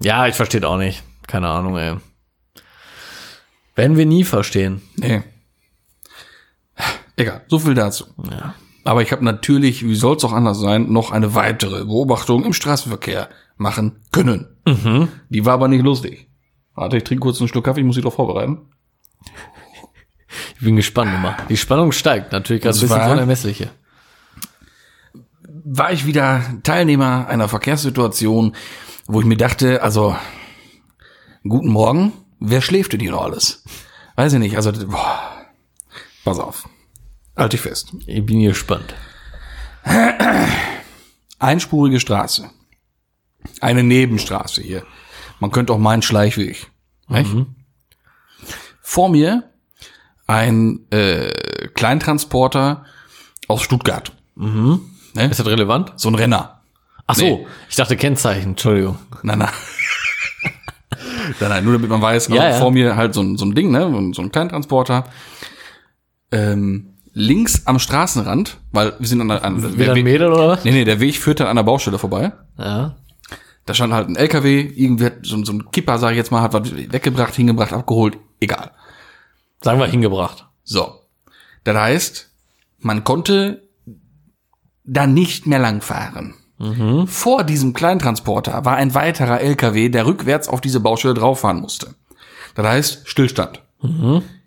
Ja, 0.00 0.26
ich 0.28 0.34
verstehe 0.36 0.66
auch 0.68 0.78
nicht. 0.78 1.02
Keine 1.26 1.48
Ahnung, 1.48 1.76
ey. 1.76 1.96
Werden 3.74 3.96
wir 3.96 4.06
nie 4.06 4.22
verstehen. 4.24 4.82
Nee. 4.96 5.22
Egal, 7.16 7.42
so 7.48 7.58
viel 7.58 7.74
dazu. 7.74 8.04
Ja. 8.30 8.54
Aber 8.84 9.02
ich 9.02 9.12
habe 9.12 9.24
natürlich, 9.24 9.84
wie 9.86 9.94
soll 9.94 10.16
es 10.16 10.24
auch 10.24 10.32
anders 10.32 10.58
sein, 10.58 10.92
noch 10.92 11.10
eine 11.12 11.34
weitere 11.34 11.84
Beobachtung 11.84 12.44
im 12.44 12.52
Straßenverkehr 12.52 13.28
machen 13.56 14.00
können. 14.10 14.48
Mhm. 14.66 15.08
Die 15.28 15.44
war 15.44 15.54
aber 15.54 15.68
nicht 15.68 15.84
lustig. 15.84 16.28
Warte, 16.74 16.96
ich 16.96 17.04
trinke 17.04 17.20
kurz 17.22 17.40
einen 17.40 17.48
Schluck 17.48 17.64
Kaffee, 17.64 17.80
ich 17.80 17.86
muss 17.86 17.96
mich 17.96 18.02
darauf 18.02 18.14
vorbereiten. 18.14 18.72
Ich 20.56 20.64
bin 20.64 20.76
gespannt 20.76 21.12
immer. 21.14 21.36
Die 21.48 21.56
Spannung 21.56 21.92
steigt 21.92 22.32
natürlich 22.32 22.62
gerade 22.62 22.76
ein 22.76 22.80
bisschen 22.80 23.10
unermessliche. 23.10 23.70
War 25.44 25.92
ich 25.92 26.06
wieder 26.06 26.42
Teilnehmer 26.62 27.26
einer 27.28 27.48
Verkehrssituation, 27.48 28.56
wo 29.06 29.20
ich 29.20 29.26
mir 29.26 29.36
dachte, 29.36 29.82
also, 29.82 30.16
guten 31.42 31.68
Morgen, 31.68 32.12
wer 32.40 32.62
schläft 32.62 32.92
denn 32.92 33.00
hier 33.00 33.10
noch 33.10 33.24
alles? 33.24 33.64
Weiß 34.16 34.32
ich 34.32 34.38
nicht, 34.38 34.56
also, 34.56 34.72
boah. 34.86 35.20
Pass 36.24 36.38
auf. 36.38 36.68
Halt 37.36 37.52
dich 37.52 37.60
fest. 37.60 37.92
Ich 38.06 38.24
bin 38.24 38.40
gespannt. 38.40 38.94
Einspurige 41.38 41.98
Straße. 41.98 42.48
Eine 43.60 43.82
Nebenstraße 43.82 44.62
hier. 44.62 44.84
Man 45.42 45.50
könnte 45.50 45.72
auch 45.72 45.78
meinen 45.78 46.02
Schleichweg. 46.02 46.70
Nicht? 47.08 47.28
Vor 48.80 49.08
mir 49.08 49.50
ein 50.28 50.86
äh, 50.92 51.32
Kleintransporter 51.74 52.84
aus 53.48 53.62
Stuttgart. 53.62 54.12
Ne? 54.36 54.78
Ist 55.16 55.40
das 55.40 55.46
relevant? 55.46 55.94
So 55.96 56.08
ein 56.10 56.14
Renner. 56.14 56.62
Ach 57.08 57.16
so, 57.16 57.24
Nee. 57.24 57.46
ich 57.68 57.74
dachte 57.74 57.96
Kennzeichen, 57.96 58.50
Entschuldigung. 58.50 58.98
Nein, 59.24 59.40
nein. 59.40 59.48
nein, 61.40 61.48
nein, 61.50 61.64
nur 61.64 61.72
damit 61.72 61.90
man 61.90 62.00
weiß, 62.00 62.26
also 62.30 62.36
Ja, 62.40 62.50
ja. 62.50 62.58
vor 62.60 62.70
mir 62.70 62.94
halt 62.94 63.12
so 63.12 63.20
ein, 63.20 63.36
so 63.36 63.44
ein 63.44 63.56
Ding, 63.56 63.72
ne? 63.72 64.12
so 64.14 64.22
ein- 64.22 64.30
Kleintransporter. 64.30 65.06
Ähm, 66.30 66.94
links 67.14 67.66
am 67.66 67.80
Straßenrand, 67.80 68.58
weil 68.70 68.94
wir 69.00 69.08
sind 69.08 69.20
an 69.20 69.28
der, 69.28 69.44
an, 69.44 69.56
Wieder 69.74 69.86
der 69.86 69.94
Weg, 69.96 70.04
Mädel 70.04 70.32
oder 70.32 70.48
was? 70.50 70.64
nee, 70.64 70.70
nee, 70.70 70.84
der 70.84 71.00
Weg 71.00 71.16
führt 71.16 71.40
dann 71.40 71.48
an 71.48 71.56
der 71.56 71.64
Baustelle 71.64 71.98
vorbei. 71.98 72.32
Ja. 72.58 72.94
Da 73.66 73.74
stand 73.74 73.92
halt 73.92 74.08
ein 74.08 74.16
LKW, 74.16 74.60
irgendwie 74.74 75.06
hat 75.06 75.18
so, 75.22 75.36
ein- 75.36 75.44
so 75.44 75.52
ein 75.52 75.70
Kipper, 75.70 75.98
sag 75.98 76.10
ich 76.12 76.16
jetzt 76.16 76.32
mal, 76.32 76.42
hat 76.42 76.52
was 76.52 76.74
weggebracht, 76.74 77.34
hingebracht, 77.34 77.72
abgeholt, 77.72 78.18
egal. 78.40 78.72
Sagen 79.60 79.78
wir 79.78 79.86
hingebracht. 79.86 80.46
So. 80.64 81.00
Das 81.64 81.76
heißt, 81.76 82.30
man 82.80 83.04
konnte 83.04 83.62
da 84.84 85.06
nicht 85.06 85.46
mehr 85.46 85.60
langfahren. 85.60 86.34
Vor 87.06 87.44
diesem 87.44 87.72
Kleintransporter 87.72 88.64
war 88.64 88.76
ein 88.76 88.94
weiterer 88.94 89.40
LKW, 89.40 89.88
der 89.88 90.06
rückwärts 90.06 90.48
auf 90.48 90.60
diese 90.60 90.80
Baustelle 90.80 91.14
drauffahren 91.14 91.60
musste. 91.60 91.94
Das 92.54 92.66
heißt, 92.66 93.08
Stillstand. 93.08 93.62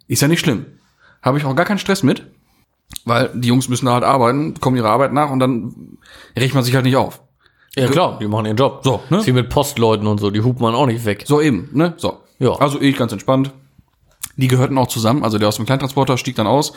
Ist 0.08 0.22
ja 0.22 0.28
nicht 0.28 0.40
schlimm. 0.42 0.66
Habe 1.22 1.38
ich 1.38 1.46
auch 1.46 1.56
gar 1.56 1.66
keinen 1.66 1.80
Stress 1.80 2.04
mit, 2.04 2.32
weil 3.06 3.32
die 3.34 3.48
Jungs 3.48 3.68
müssen 3.70 3.86
da 3.88 3.94
halt 3.94 4.04
arbeiten, 4.04 4.54
kommen 4.60 4.78
ihrer 4.78 4.92
Arbeit 4.92 5.12
nach 5.14 5.30
und 5.30 5.40
dann 5.40 5.98
regt 6.38 6.54
man 6.54 6.64
sich 6.64 6.76
halt 6.76 6.86
nicht 6.86 6.96
auf. 6.98 7.22
Ja 7.76 7.88
klar, 7.88 8.18
die 8.20 8.28
machen 8.28 8.46
ihren 8.46 8.58
Job. 8.58 8.82
So, 8.84 9.02
ne? 9.10 9.18
Ist 9.18 9.28
wie 9.28 9.32
mit 9.34 9.50
Postleuten 9.50 10.08
und 10.08 10.20
so, 10.20 10.32
die 10.32 10.42
hupt 10.42 10.60
man 10.62 10.74
auch 10.76 10.86
nicht 10.86 11.04
weg. 11.06 11.24
So 11.28 11.42
eben, 11.42 11.70
ne? 11.74 11.94
So. 11.98 12.18
Ja. 12.40 12.54
Also 12.54 12.80
ich 12.82 12.96
ganz 12.98 13.12
entspannt. 13.12 13.52
Die 14.38 14.48
gehörten 14.48 14.78
auch 14.78 14.88
zusammen. 14.88 15.24
Also 15.24 15.38
der 15.38 15.48
aus 15.48 15.56
dem 15.58 15.66
Kleintransporter 15.66 16.18
stieg 16.18 16.36
dann 16.36 16.48
aus, 16.48 16.74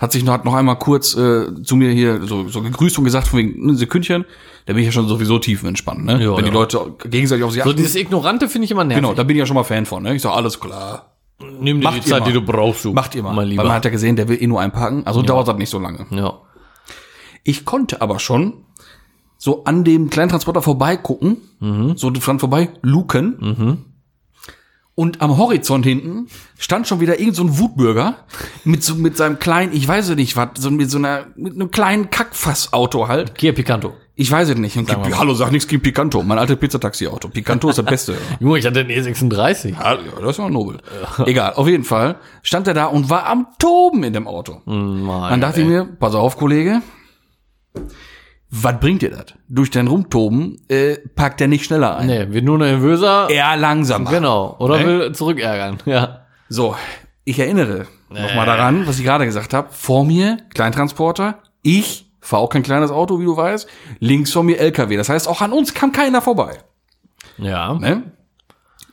hat 0.00 0.12
sich 0.12 0.24
noch, 0.24 0.32
hat 0.32 0.44
noch 0.44 0.54
einmal 0.54 0.78
kurz 0.78 1.16
äh, 1.16 1.46
zu 1.62 1.76
mir 1.76 1.90
hier 1.90 2.22
so, 2.26 2.48
so 2.48 2.62
gegrüßt 2.62 2.98
und 2.98 3.04
gesagt 3.04 3.28
von 3.28 3.38
wegen, 3.38 3.66
ne, 3.66 3.74
Sekündchen. 3.74 4.24
Da 4.66 4.72
bin 4.72 4.80
ich 4.80 4.86
ja 4.86 4.92
schon 4.92 5.06
sowieso 5.08 5.38
tief 5.38 5.62
entspannt, 5.62 6.04
ne? 6.04 6.22
Ja, 6.22 6.36
Wenn 6.36 6.44
die 6.44 6.50
ja. 6.50 6.54
Leute 6.54 6.94
gegenseitig 7.08 7.44
auf 7.44 7.52
sich 7.52 7.62
So 7.62 7.70
achten. 7.70 7.76
dieses 7.78 7.94
Ignorante 7.94 8.48
finde 8.48 8.64
ich 8.66 8.70
immer 8.72 8.84
nervig. 8.84 9.02
genau, 9.02 9.14
da 9.14 9.22
bin 9.22 9.36
ich 9.36 9.40
ja 9.40 9.46
schon 9.46 9.54
mal 9.54 9.62
Fan 9.64 9.86
von, 9.86 10.02
ne? 10.02 10.14
Ich 10.16 10.22
sag, 10.22 10.32
alles 10.34 10.58
klar. 10.60 11.12
Nimm 11.60 11.80
dir 11.80 11.84
Macht 11.84 11.98
die 11.98 12.08
Zeit, 12.10 12.20
mal. 12.20 12.26
die 12.26 12.32
du 12.32 12.40
brauchst, 12.42 12.84
du. 12.84 12.92
Macht 12.92 13.14
ihr 13.14 13.22
mal. 13.22 13.28
Mein 13.30 13.36
Weil 13.38 13.48
Lieber. 13.48 13.62
man 13.64 13.72
hat 13.72 13.84
ja 13.84 13.90
gesehen, 13.90 14.16
der 14.16 14.26
will 14.28 14.42
eh 14.42 14.46
nur 14.46 14.60
einparken. 14.60 15.06
Also 15.06 15.22
dauert 15.22 15.46
das 15.48 15.56
nicht 15.56 15.70
so 15.70 15.78
lange. 15.78 16.06
ja. 16.10 16.34
Ich 17.44 17.64
konnte 17.64 18.00
aber 18.02 18.18
schon 18.18 18.54
so 19.46 19.62
an 19.62 19.84
dem 19.84 20.10
Kleintransporter 20.10 20.60
vorbeigucken, 20.60 21.36
so 21.94 22.10
dran 22.10 22.40
vorbei 22.40 22.68
luken. 22.82 23.84
Und 24.96 25.20
am 25.20 25.38
Horizont 25.38 25.86
hinten 25.86 26.26
stand 26.58 26.88
schon 26.88 26.98
wieder 26.98 27.20
irgend 27.20 27.36
so 27.36 27.44
ein 27.44 27.56
Wutbürger 27.56 28.16
mit 28.64 28.82
so 28.82 28.96
mit 28.96 29.16
seinem 29.16 29.38
kleinen, 29.38 29.72
ich 29.72 29.86
weiß 29.86 30.08
es 30.08 30.16
nicht, 30.16 30.36
was, 30.36 30.48
so 30.58 30.72
mit 30.72 30.90
so 30.90 30.98
einer 30.98 31.26
mit 31.36 31.54
einem 31.54 31.70
kleinen 31.70 32.10
Kackfassauto 32.10 33.06
halt. 33.06 33.36
Kia 33.36 33.52
Picanto. 33.52 33.94
Ich 34.16 34.32
weiß 34.32 34.48
es 34.48 34.56
nicht. 34.56 34.76
Und 34.78 34.88
mal. 34.88 35.16
hallo, 35.16 35.34
sag 35.34 35.52
nichts 35.52 35.68
gegen 35.68 35.80
Picanto. 35.82 36.24
Mein 36.24 36.38
altes 36.38 36.56
Pizzataxi-Auto. 36.56 37.28
Picanto 37.28 37.68
ist 37.68 37.78
das 37.78 37.84
Beste. 37.84 38.16
Junge, 38.40 38.58
ich 38.58 38.66
hatte 38.66 38.80
einen 38.80 38.90
E36. 38.90 39.74
Ja, 39.80 39.96
das 39.96 40.30
ist 40.30 40.38
ja 40.38 40.48
nobel. 40.48 40.78
Egal, 41.24 41.52
auf 41.52 41.68
jeden 41.68 41.84
Fall 41.84 42.16
stand 42.42 42.66
er 42.66 42.74
da 42.74 42.86
und 42.86 43.10
war 43.10 43.26
am 43.26 43.46
Toben 43.60 44.02
in 44.02 44.12
dem 44.12 44.26
Auto. 44.26 44.62
Mann, 44.64 45.30
Dann 45.30 45.40
dachte 45.40 45.60
ich 45.60 45.68
mir, 45.68 45.84
pass 45.84 46.16
auf, 46.16 46.36
Kollege, 46.36 46.80
was 48.50 48.78
bringt 48.80 49.02
dir 49.02 49.10
das? 49.10 49.26
Durch 49.48 49.70
dein 49.70 49.86
Rumtoben 49.88 50.60
äh, 50.68 50.96
packt 51.14 51.40
er 51.40 51.48
nicht 51.48 51.64
schneller 51.64 51.96
ein. 51.98 52.06
Nee, 52.06 52.26
wird 52.30 52.44
nur 52.44 52.58
nervöser. 52.58 53.28
Eher 53.28 53.56
langsamer. 53.56 54.10
Genau. 54.10 54.56
Oder 54.58 54.78
Ne? 54.78 54.86
will 54.86 55.12
zurückärgern. 55.12 55.78
Ja. 55.86 56.20
So, 56.48 56.76
ich 57.24 57.38
erinnere 57.40 57.86
nochmal 58.08 58.46
daran, 58.46 58.86
was 58.86 58.98
ich 58.98 59.04
gerade 59.04 59.24
gesagt 59.26 59.52
habe. 59.52 59.68
Vor 59.72 60.04
mir 60.04 60.38
Kleintransporter, 60.54 61.42
ich 61.62 62.06
fahre 62.20 62.42
auch 62.42 62.48
kein 62.50 62.62
kleines 62.62 62.90
Auto, 62.92 63.18
wie 63.20 63.24
du 63.24 63.36
weißt. 63.36 63.68
Links 63.98 64.32
von 64.32 64.46
mir 64.46 64.58
LKW. 64.60 64.96
Das 64.96 65.08
heißt, 65.08 65.26
auch 65.28 65.40
an 65.40 65.52
uns 65.52 65.74
kam 65.74 65.90
keiner 65.92 66.22
vorbei. 66.22 66.58
Ja. 67.38 67.74
Ne? 67.74 68.04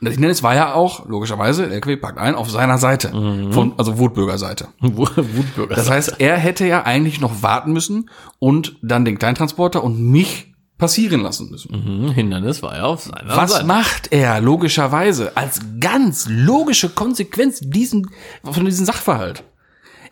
Und 0.04 0.10
Das 0.10 0.14
Hindernis 0.14 0.42
war 0.42 0.54
ja 0.54 0.74
auch, 0.74 1.06
logischerweise, 1.06 1.62
der 1.64 1.72
LKW 1.76 1.96
packt 1.96 2.18
ein 2.18 2.34
auf 2.34 2.50
seiner 2.50 2.78
Seite. 2.78 3.08
Von, 3.50 3.72
also 3.76 3.98
Wutbürger 3.98 4.38
Seite. 4.38 4.68
Wutbürger. 4.80 5.74
Das 5.74 5.90
heißt, 5.90 6.16
er 6.18 6.36
hätte 6.36 6.66
ja 6.66 6.82
eigentlich 6.82 7.20
noch 7.20 7.42
warten 7.42 7.72
müssen 7.72 8.10
und 8.38 8.76
dann 8.82 9.04
den 9.04 9.18
Kleintransporter 9.18 9.82
und 9.82 10.00
mich 10.00 10.54
passieren 10.78 11.20
lassen 11.20 11.50
müssen. 11.50 11.72
Hm, 11.72 12.10
Hindernis 12.12 12.62
war 12.62 12.76
ja 12.76 12.82
auf 12.84 13.02
seiner 13.02 13.36
Was 13.36 13.52
Seite. 13.52 13.66
macht 13.66 14.12
er 14.12 14.40
logischerweise 14.40 15.36
als 15.36 15.60
ganz 15.80 16.26
logische 16.28 16.88
Konsequenz 16.90 17.60
diesen, 17.62 18.10
von 18.42 18.64
diesem 18.64 18.84
Sachverhalt? 18.84 19.44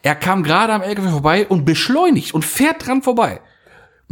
Er 0.03 0.15
kam 0.15 0.43
gerade 0.43 0.73
am 0.73 0.83
LKW 0.83 1.09
vorbei 1.11 1.47
und 1.47 1.65
beschleunigt 1.65 2.35
und 2.35 2.45
fährt 2.45 2.87
dran 2.87 3.03
vorbei. 3.03 3.41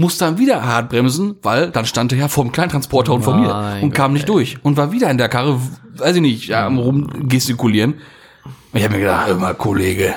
Muss 0.01 0.17
dann 0.17 0.39
wieder 0.39 0.65
hart 0.65 0.89
bremsen, 0.89 1.37
weil 1.43 1.71
dann 1.71 1.85
stand 1.85 2.13
er 2.13 2.19
ja 2.19 2.29
vor 2.29 2.43
dem 2.43 2.53
Kleintransporter 2.53 3.13
und 3.13 3.23
vor 3.23 3.37
mir 3.37 3.83
und 3.83 3.93
kam 3.93 4.15
nicht 4.15 4.27
durch 4.31 4.57
und 4.63 4.79
war 4.79 4.93
wieder 4.93 5.11
in 5.11 5.19
der 5.19 5.29
Karre, 5.29 5.61
weiß 5.97 6.17
ich 6.17 6.23
nicht, 6.23 6.49
ja, 6.49 6.67
am 6.67 6.79
rumgestikulieren. 6.79 7.95
Ich 8.73 8.83
habe 8.83 8.95
mir 8.95 9.01
gedacht, 9.01 9.39
mal, 9.39 9.55
Kollege, 9.55 10.15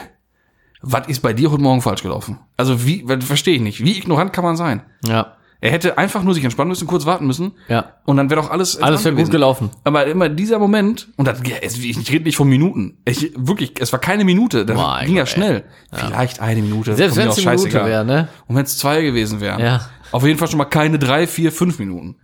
was 0.81 1.07
ist 1.07 1.19
bei 1.19 1.33
dir 1.33 1.51
heute 1.51 1.61
Morgen 1.61 1.81
falsch 1.81 2.01
gelaufen? 2.01 2.39
Also 2.55 2.85
wie, 2.85 3.05
verstehe 3.19 3.55
ich 3.55 3.61
nicht. 3.61 3.83
Wie 3.83 3.97
ignorant 3.97 4.31
kann 4.31 4.45
man 4.45 4.55
sein? 4.55 4.83
Ja. 5.05 5.35
Er 5.63 5.71
hätte 5.71 5.97
einfach 5.97 6.23
nur 6.23 6.33
sich 6.33 6.43
entspannen 6.43 6.67
müssen, 6.69 6.87
kurz 6.87 7.05
warten 7.05 7.25
müssen. 7.25 7.53
Ja. 7.69 7.93
Und 8.03 8.17
dann 8.17 8.29
wäre 8.29 8.41
doch 8.41 8.49
alles 8.51 8.81
Alles 8.81 9.05
wäre 9.05 9.15
gut 9.15 9.31
gelaufen. 9.31 9.69
Aber 9.85 10.05
immer 10.05 10.27
dieser 10.27 10.59
Moment, 10.59 11.07
und 11.15 11.25
das, 11.25 11.39
ja, 11.47 11.55
es, 11.61 11.77
ich 11.77 12.11
rede 12.11 12.25
nicht 12.25 12.35
von 12.35 12.49
Minuten. 12.49 12.97
Ich, 13.05 13.31
wirklich, 13.37 13.79
es 13.79 13.93
war 13.93 13.99
keine 13.99 14.25
Minute. 14.25 14.65
Das 14.65 14.75
Mein 14.75 15.05
ging 15.05 15.15
ja 15.15 15.21
Gott, 15.23 15.29
schnell. 15.29 15.63
Vielleicht 15.93 16.41
eine 16.41 16.61
Minute. 16.61 16.95
Selbst 16.95 17.15
wenn 17.15 17.29
es 17.29 17.37
eine 17.47 17.55
Minute 17.57 17.85
wäre, 17.85 18.03
ne? 18.03 18.27
Und 18.47 18.57
wenn 18.57 18.65
es 18.65 18.77
zwei 18.77 19.01
gewesen 19.03 19.39
wären. 19.39 19.61
Ja. 19.61 19.89
Auf 20.11 20.25
jeden 20.25 20.37
Fall 20.37 20.49
schon 20.49 20.57
mal 20.57 20.65
keine 20.65 20.99
drei, 20.99 21.27
vier, 21.27 21.49
fünf 21.53 21.79
Minuten. 21.79 22.17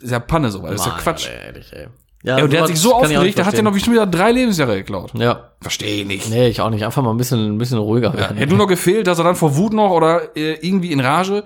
Ist 0.00 0.10
ja 0.10 0.18
Panne 0.18 0.50
so, 0.50 0.60
weil 0.64 0.72
das 0.72 0.80
ist 0.80 0.86
ja 0.88 0.98
Quatsch. 0.98 1.28
ey, 1.28 1.46
ehrlich, 1.46 1.72
ey. 1.72 1.86
Ja, 2.24 2.38
Ja, 2.38 2.44
und 2.44 2.52
der 2.52 2.62
hat 2.62 2.66
sich 2.68 2.80
so 2.80 2.94
aufgeregt, 2.96 3.38
der 3.38 3.46
hat 3.46 3.54
ja 3.54 3.62
noch 3.62 3.78
schon 3.78 3.92
wieder 3.92 4.06
drei 4.06 4.32
Lebensjahre 4.32 4.76
geklaut. 4.78 5.12
Ja. 5.14 5.52
Verstehe 5.60 6.00
ich 6.02 6.06
nicht. 6.08 6.28
Nee, 6.30 6.48
ich 6.48 6.60
auch 6.60 6.70
nicht. 6.70 6.84
Einfach 6.84 7.02
mal 7.02 7.12
ein 7.12 7.16
bisschen, 7.16 7.54
ein 7.54 7.58
bisschen 7.58 7.78
ruhiger 7.78 8.08
Ja, 8.10 8.16
werden. 8.18 8.36
hätte 8.38 8.48
nur 8.50 8.58
noch 8.58 8.66
gefehlt, 8.66 9.06
dass 9.06 9.18
er 9.18 9.24
dann 9.24 9.36
vor 9.36 9.56
Wut 9.56 9.72
noch 9.72 9.90
oder 9.92 10.36
äh, 10.36 10.54
irgendwie 10.66 10.90
in 10.90 10.98
Rage 10.98 11.44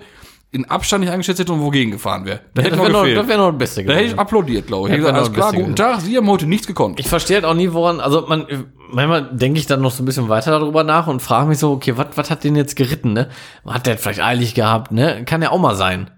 in 0.53 0.65
Abstand 0.65 1.03
nicht 1.03 1.11
eingeschätzt 1.13 1.39
hätte 1.39 1.53
und 1.53 1.61
wogegen 1.61 1.91
gefahren 1.91 2.25
wäre. 2.25 2.41
Da 2.53 2.61
hätte 2.61 2.75
das 2.75 2.79
wäre 2.81 2.91
noch, 2.91 3.05
das 3.05 3.27
wär 3.27 3.37
noch 3.37 3.51
das 3.51 3.57
Beste 3.57 3.85
da 3.85 3.93
hätte 3.93 4.01
ich 4.01 4.07
gewesen. 4.09 4.19
applaudiert, 4.19 4.67
glaube 4.67 4.89
ich. 4.89 4.91
Ja, 4.91 4.95
Ich 4.95 4.99
gesagt, 4.99 5.17
alles 5.17 5.33
klar, 5.33 5.53
ein 5.53 5.59
guten 5.59 5.75
Tag, 5.75 6.01
Sie 6.01 6.17
haben 6.17 6.29
heute 6.29 6.45
nichts 6.45 6.67
gekonnt. 6.67 6.99
Ich 6.99 7.07
verstehe 7.07 7.37
halt 7.37 7.45
auch 7.45 7.53
nie, 7.53 7.71
woran, 7.71 8.01
also 8.01 8.25
man, 8.27 8.45
manchmal 8.91 9.29
denke 9.31 9.59
ich 9.59 9.65
dann 9.65 9.81
noch 9.81 9.91
so 9.91 10.03
ein 10.03 10.05
bisschen 10.05 10.27
weiter 10.27 10.51
darüber 10.51 10.83
nach 10.83 11.07
und 11.07 11.21
frage 11.21 11.47
mich 11.47 11.57
so, 11.57 11.71
okay, 11.71 11.93
was 11.95 12.29
hat 12.29 12.43
den 12.43 12.57
jetzt 12.57 12.75
geritten, 12.75 13.13
ne? 13.13 13.29
Hat 13.65 13.87
der 13.87 13.97
vielleicht 13.97 14.21
eilig 14.21 14.53
gehabt, 14.53 14.91
ne? 14.91 15.23
Kann 15.25 15.41
ja 15.41 15.51
auch 15.51 15.59
mal 15.59 15.75
sein. 15.75 16.11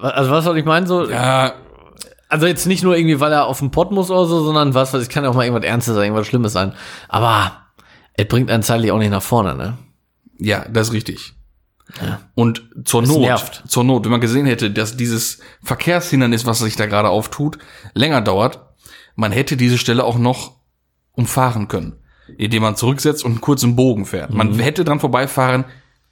Also 0.00 0.30
was 0.30 0.44
soll 0.44 0.58
ich 0.58 0.64
meinen, 0.66 0.86
so, 0.86 1.08
ja, 1.08 1.54
also 2.28 2.46
jetzt 2.46 2.66
nicht 2.66 2.82
nur 2.82 2.96
irgendwie, 2.96 3.20
weil 3.20 3.32
er 3.32 3.46
auf 3.46 3.60
den 3.60 3.70
Pott 3.70 3.92
muss 3.92 4.10
oder 4.10 4.26
so, 4.26 4.42
sondern 4.42 4.74
was, 4.74 4.92
was, 4.92 5.02
es 5.02 5.08
kann 5.08 5.24
ja 5.24 5.30
auch 5.30 5.34
mal 5.34 5.44
irgendwas 5.44 5.66
Ernstes 5.66 5.94
sein, 5.94 6.04
irgendwas 6.04 6.26
Schlimmes 6.26 6.52
sein. 6.52 6.74
Aber 7.08 7.52
es 8.14 8.26
bringt 8.26 8.50
einen 8.50 8.62
zeitlich 8.62 8.90
auch 8.92 8.98
nicht 8.98 9.10
nach 9.10 9.22
vorne, 9.22 9.54
ne? 9.54 9.78
Ja, 10.38 10.66
das 10.68 10.88
ist 10.88 10.92
richtig. 10.92 11.33
Und 12.34 12.68
zur 12.84 13.02
Not, 13.02 13.20
nervt. 13.20 13.62
zur 13.68 13.84
Not, 13.84 14.04
wenn 14.04 14.10
man 14.12 14.20
gesehen 14.20 14.46
hätte, 14.46 14.70
dass 14.70 14.96
dieses 14.96 15.38
Verkehrshindernis, 15.62 16.46
was 16.46 16.58
sich 16.58 16.76
da 16.76 16.86
gerade 16.86 17.08
auftut, 17.08 17.58
länger 17.94 18.20
dauert, 18.20 18.60
man 19.16 19.32
hätte 19.32 19.56
diese 19.56 19.78
Stelle 19.78 20.04
auch 20.04 20.18
noch 20.18 20.52
umfahren 21.12 21.68
können, 21.68 21.94
indem 22.36 22.62
man 22.62 22.74
zurücksetzt 22.76 23.24
und 23.24 23.32
einen 23.32 23.40
kurzen 23.40 23.76
Bogen 23.76 24.06
fährt. 24.06 24.32
Man 24.32 24.58
hätte 24.58 24.84
dran 24.84 24.98
vorbeifahren 24.98 25.64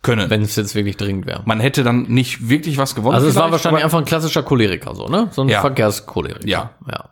können. 0.02 0.26
Mhm. 0.26 0.30
Wenn 0.30 0.42
es 0.42 0.56
jetzt 0.56 0.74
wirklich 0.74 0.96
dringend 0.96 1.26
wäre. 1.26 1.42
man 1.46 1.60
hätte 1.60 1.84
dann 1.84 2.02
nicht 2.02 2.48
wirklich 2.48 2.76
was 2.76 2.94
gewonnen. 2.94 3.14
Also 3.14 3.28
es 3.28 3.36
war 3.36 3.50
wahrscheinlich 3.50 3.84
einfach 3.84 3.98
ein 3.98 4.04
klassischer 4.04 4.42
Choleriker, 4.42 4.94
so, 4.94 5.06
ne? 5.06 5.28
So 5.30 5.42
ein 5.42 5.48
Ja. 5.48 5.60
Verkehrscholeriker. 5.60 6.46
Ja. 6.46 6.70
Ja. 6.90 7.08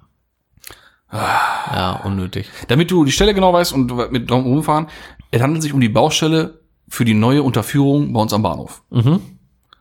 Ja, 1.12 2.00
unnötig. 2.04 2.48
Damit 2.68 2.90
du 2.90 3.04
die 3.04 3.10
Stelle 3.12 3.34
genau 3.34 3.52
weißt 3.52 3.72
und 3.72 4.12
mit 4.12 4.30
drum 4.30 4.44
rumfahren, 4.44 4.86
es 5.32 5.42
handelt 5.42 5.62
sich 5.62 5.72
um 5.72 5.80
die 5.80 5.88
Baustelle 5.88 6.59
für 6.90 7.06
die 7.06 7.14
neue 7.14 7.42
Unterführung 7.42 8.12
bei 8.12 8.20
uns 8.20 8.34
am 8.34 8.42
Bahnhof. 8.42 8.82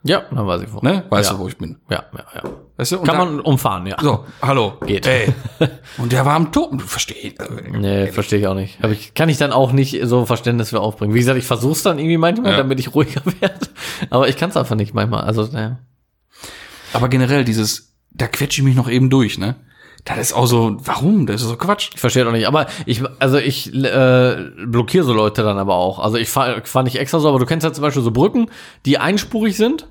Ja, 0.03 0.21
dann 0.31 0.47
weiß 0.47 0.61
ich 0.61 0.71
wo. 0.71 0.79
Ne? 0.79 1.03
Weißt 1.09 1.29
ja. 1.31 1.35
du, 1.35 1.43
wo 1.43 1.47
ich 1.49 1.57
bin? 1.57 1.75
Ja, 1.89 2.05
ja, 2.13 2.23
ja. 2.35 2.43
Weißt 2.77 2.93
du? 2.93 2.97
Kann 2.99 3.17
da- 3.17 3.25
man 3.25 3.39
umfahren, 3.41 3.85
ja. 3.85 3.97
So, 3.99 4.23
hallo. 4.41 4.75
Geht. 4.85 5.05
Ey. 5.07 5.33
Und 5.97 6.13
der 6.13 6.25
war 6.25 6.35
am 6.35 6.53
Toten. 6.53 6.79
Verstehe 6.79 7.17
ich. 7.17 7.35
Nee, 7.73 8.07
verstehe 8.07 8.39
ich 8.39 8.47
auch 8.47 8.53
nicht. 8.53 8.81
Hab 8.81 8.91
ich, 8.91 9.13
kann 9.13 9.27
ich 9.27 9.37
dann 9.37 9.51
auch 9.51 9.73
nicht 9.73 9.99
so 10.03 10.25
Verständnis 10.25 10.69
für 10.69 10.79
aufbringen. 10.79 11.13
Wie 11.13 11.19
gesagt, 11.19 11.37
ich 11.37 11.45
versuch's 11.45 11.83
dann 11.83 11.99
irgendwie 11.99 12.17
manchmal, 12.17 12.51
Ja. 12.51 12.57
damit 12.59 12.79
ich 12.79 12.95
ruhiger 12.95 13.21
werde. 13.41 13.67
Aber 14.09 14.29
ich 14.29 14.37
kann 14.37 14.51
es 14.51 14.55
einfach 14.55 14.75
nicht 14.77 14.93
manchmal. 14.93 15.25
Also, 15.25 15.43
naja. 15.51 15.79
Aber 16.93 17.09
generell 17.09 17.43
dieses, 17.43 17.93
da 18.11 18.27
quetsche 18.27 18.61
ich 18.61 18.65
mich 18.65 18.75
noch 18.77 18.89
eben 18.89 19.09
durch, 19.09 19.37
ne? 19.37 19.55
Das 20.05 20.17
ist 20.17 20.33
auch 20.33 20.45
so, 20.45 20.77
warum? 20.79 21.25
Das 21.25 21.41
ist 21.41 21.47
so 21.47 21.55
Quatsch. 21.55 21.91
Ich 21.93 21.99
verstehe 21.99 22.23
doch 22.23 22.31
nicht. 22.31 22.47
Aber 22.47 22.67
ich, 22.85 23.03
also 23.19 23.37
ich 23.37 23.73
äh, 23.73 24.49
blockiere 24.65 25.03
so 25.03 25.13
Leute 25.13 25.43
dann 25.43 25.57
aber 25.57 25.75
auch. 25.75 25.99
Also 25.99 26.17
ich 26.17 26.29
fahre 26.29 26.61
fahr 26.63 26.83
nicht 26.83 26.97
extra 26.97 27.19
so, 27.19 27.29
aber 27.29 27.39
du 27.39 27.45
kennst 27.45 27.65
ja 27.65 27.73
zum 27.73 27.81
Beispiel 27.81 28.03
so 28.03 28.11
Brücken, 28.11 28.49
die 28.85 28.97
einspurig 28.97 29.57
sind, 29.57 29.87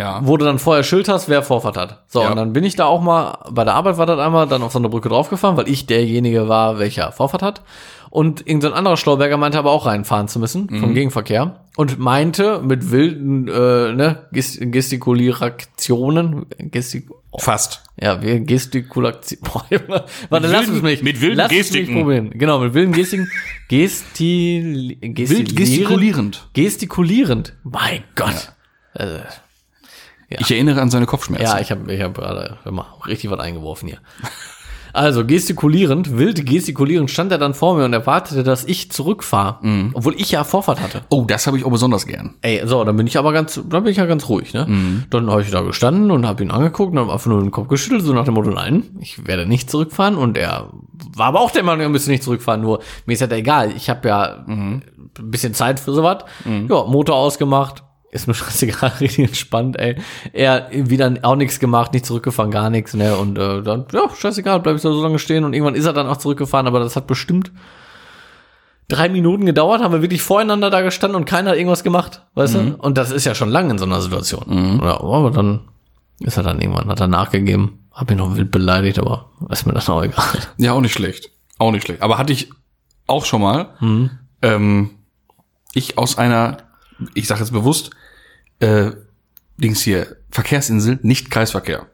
Ja. 0.00 0.20
wo 0.24 0.36
du 0.36 0.44
dann 0.44 0.58
vorher 0.58 0.82
Schild 0.82 1.08
hast, 1.08 1.28
wer 1.28 1.42
Vorfahrt 1.42 1.76
hat. 1.76 2.02
So, 2.08 2.22
Ja. 2.22 2.30
und 2.30 2.36
dann 2.36 2.52
bin 2.52 2.64
ich 2.64 2.74
da 2.74 2.86
auch 2.86 3.02
mal, 3.02 3.38
bei 3.50 3.64
der 3.64 3.74
Arbeit 3.74 3.98
war 3.98 4.06
das 4.06 4.18
einmal, 4.18 4.46
dann 4.48 4.62
auf 4.62 4.72
so 4.72 4.78
eine 4.78 4.88
Brücke 4.88 5.08
draufgefahren, 5.10 5.56
weil 5.56 5.68
ich 5.68 5.86
derjenige 5.86 6.48
war, 6.48 6.78
welcher 6.78 7.12
Vorfahrt 7.12 7.42
hat. 7.42 7.62
Und 8.08 8.44
irgendein 8.44 8.72
anderer 8.72 8.96
Schlauberger 8.96 9.36
meinte 9.36 9.58
aber 9.58 9.70
auch 9.70 9.86
reinfahren 9.86 10.26
zu 10.26 10.40
müssen 10.40 10.68
vom 10.80 10.94
Gegenverkehr 10.94 11.60
und 11.76 12.00
meinte 12.00 12.60
mit 12.60 12.90
wilden 12.90 13.46
äh, 13.46 13.92
ne, 13.92 14.26
Gest 14.32 14.58
Gestikulirationen, 14.60 16.46
Gestik 16.58 17.08
Fast. 17.38 17.84
ja, 18.00 18.20
wir 18.20 18.40
Gestikulation. 18.40 19.38
Warte, 20.30 20.48
lass 20.48 20.66
wilden- 20.66 20.76
es 20.78 20.82
mich. 20.82 21.02
mit 21.04 21.20
wilden 21.20 21.36
lass 21.36 21.52
es 21.52 21.58
Gestiken. 21.58 21.94
mich 21.94 22.02
probieren. 22.02 22.30
Genau, 22.34 22.58
mit 22.58 22.74
wilden 22.74 22.92
Gestiken. 22.92 23.30
Gestil, 23.68 24.96
Wild 25.00 25.14
gestikulieren. 25.16 25.54
gestikulierend. 25.56 26.48
Gestikulierend. 26.54 27.52
Mein 27.62 28.02
Gott. 28.16 28.52
Also, 28.94 29.20
Ich 30.38 30.50
erinnere 30.50 30.80
an 30.80 30.90
seine 30.90 31.06
Kopfschmerzen. 31.06 31.44
ja, 31.44 31.60
ich 31.60 31.70
habe 31.70 31.92
ich 31.92 32.00
hab 32.00 32.14
gerade 32.14 32.58
immer 32.64 32.86
richtig 33.06 33.30
was 33.30 33.40
eingeworfen 33.40 33.88
hier. 33.88 33.98
Also, 34.92 35.24
gestikulierend, 35.24 36.18
wild 36.18 36.44
gestikulierend 36.44 37.12
stand 37.12 37.30
er 37.30 37.38
dann 37.38 37.54
vor 37.54 37.76
mir 37.76 37.84
und 37.84 37.92
erwartete, 37.92 38.42
dass 38.42 38.64
ich 38.64 38.90
zurückfahre. 38.90 39.58
Mhm. 39.64 39.90
Obwohl 39.94 40.14
ich 40.20 40.32
ja 40.32 40.42
Vorfahrt 40.42 40.80
hatte. 40.80 41.02
Oh, 41.10 41.24
das 41.28 41.46
habe 41.46 41.56
ich 41.56 41.64
auch 41.64 41.70
besonders 41.70 42.06
gern. 42.06 42.34
Ey, 42.42 42.62
so, 42.64 42.82
dann 42.82 42.96
bin 42.96 43.06
ich 43.06 43.16
aber 43.16 43.32
ganz, 43.32 43.54
dann 43.68 43.84
bin 43.84 43.92
ich 43.92 43.98
ja 43.98 44.06
ganz 44.06 44.28
ruhig, 44.28 44.52
ne? 44.52 45.04
Dann 45.10 45.30
habe 45.30 45.42
ich 45.42 45.50
da 45.52 45.60
gestanden 45.60 46.10
und 46.10 46.26
habe 46.26 46.42
ihn 46.42 46.50
angeguckt 46.50 46.92
und 46.92 46.98
habe 46.98 47.12
einfach 47.12 47.30
nur 47.30 47.40
den 47.40 47.52
Kopf 47.52 47.68
geschüttelt, 47.68 48.02
so 48.02 48.12
nach 48.12 48.24
dem 48.24 48.34
Motto, 48.34 48.50
nein, 48.50 48.82
ich 49.00 49.26
werde 49.28 49.46
nicht 49.46 49.70
zurückfahren. 49.70 50.16
Und 50.16 50.36
er 50.36 50.70
war 51.16 51.26
aber 51.26 51.40
auch 51.40 51.52
der 51.52 51.62
Meinung, 51.62 51.82
er 51.82 51.88
müsste 51.88 52.10
nicht 52.10 52.24
zurückfahren, 52.24 52.60
nur 52.60 52.80
mir 53.06 53.12
ist 53.12 53.20
halt 53.20 53.32
egal. 53.32 53.72
Ich 53.76 53.88
habe 53.90 54.08
ja 54.08 54.44
ein 54.48 54.82
bisschen 55.22 55.54
Zeit 55.54 55.78
für 55.78 55.92
sowas. 55.92 56.24
Ja, 56.44 56.84
Motor 56.84 57.14
ausgemacht. 57.14 57.84
Ist 58.12 58.26
mir 58.26 58.34
scheißegal, 58.34 58.92
richtig 59.00 59.26
entspannt, 59.28 59.78
ey. 59.78 59.96
Er 60.32 60.68
wieder 60.72 61.12
auch 61.22 61.36
nichts 61.36 61.60
gemacht, 61.60 61.92
nicht 61.92 62.06
zurückgefahren, 62.06 62.50
gar 62.50 62.70
nichts, 62.70 62.94
ne? 62.94 63.16
Und 63.16 63.38
äh, 63.38 63.62
dann, 63.62 63.86
ja, 63.92 64.08
scheißegal, 64.14 64.60
bleib 64.60 64.76
ich 64.76 64.82
da 64.82 64.92
so 64.92 65.02
lange 65.02 65.18
stehen 65.18 65.44
und 65.44 65.52
irgendwann 65.52 65.74
ist 65.76 65.86
er 65.86 65.92
dann 65.92 66.08
auch 66.08 66.16
zurückgefahren, 66.16 66.66
aber 66.66 66.80
das 66.80 66.96
hat 66.96 67.06
bestimmt 67.06 67.52
drei 68.88 69.08
Minuten 69.08 69.46
gedauert, 69.46 69.82
haben 69.82 69.92
wir 69.92 70.02
wirklich 70.02 70.22
voreinander 70.22 70.68
da 70.68 70.80
gestanden 70.80 71.16
und 71.16 71.24
keiner 71.24 71.50
hat 71.50 71.56
irgendwas 71.56 71.84
gemacht, 71.84 72.26
weißt 72.34 72.54
du? 72.56 72.74
Und 72.78 72.98
das 72.98 73.12
ist 73.12 73.24
ja 73.24 73.34
schon 73.36 73.48
lange 73.48 73.70
in 73.70 73.78
so 73.78 73.84
einer 73.84 74.00
Situation. 74.00 74.80
Ja, 74.82 75.00
aber 75.00 75.30
dann 75.30 75.60
ist 76.18 76.36
er 76.36 76.42
dann 76.42 76.60
irgendwann, 76.60 76.88
hat 76.88 77.00
er 77.00 77.06
nachgegeben, 77.06 77.86
hab 77.92 78.10
ihn 78.10 78.18
noch 78.18 78.36
wild 78.36 78.50
beleidigt, 78.50 78.98
aber 78.98 79.30
ist 79.48 79.64
mir 79.66 79.72
das 79.72 79.88
auch 79.88 80.02
egal. 80.02 80.24
Ja, 80.58 80.72
auch 80.72 80.80
nicht 80.80 80.92
schlecht. 80.92 81.30
Auch 81.58 81.70
nicht 81.70 81.84
schlecht. 81.86 82.02
Aber 82.02 82.18
hatte 82.18 82.32
ich 82.32 82.50
auch 83.06 83.24
schon 83.24 83.42
mal. 83.42 83.74
Ähm, 84.42 84.90
ich 85.72 85.96
aus 85.96 86.18
einer, 86.18 86.56
ich 87.14 87.28
sage 87.28 87.40
jetzt 87.40 87.52
bewusst, 87.52 87.90
äh, 88.60 88.92
Dings 89.58 89.82
hier, 89.82 90.16
Verkehrsinsel, 90.30 90.98
nicht 91.02 91.30
Kreisverkehr. 91.30 91.86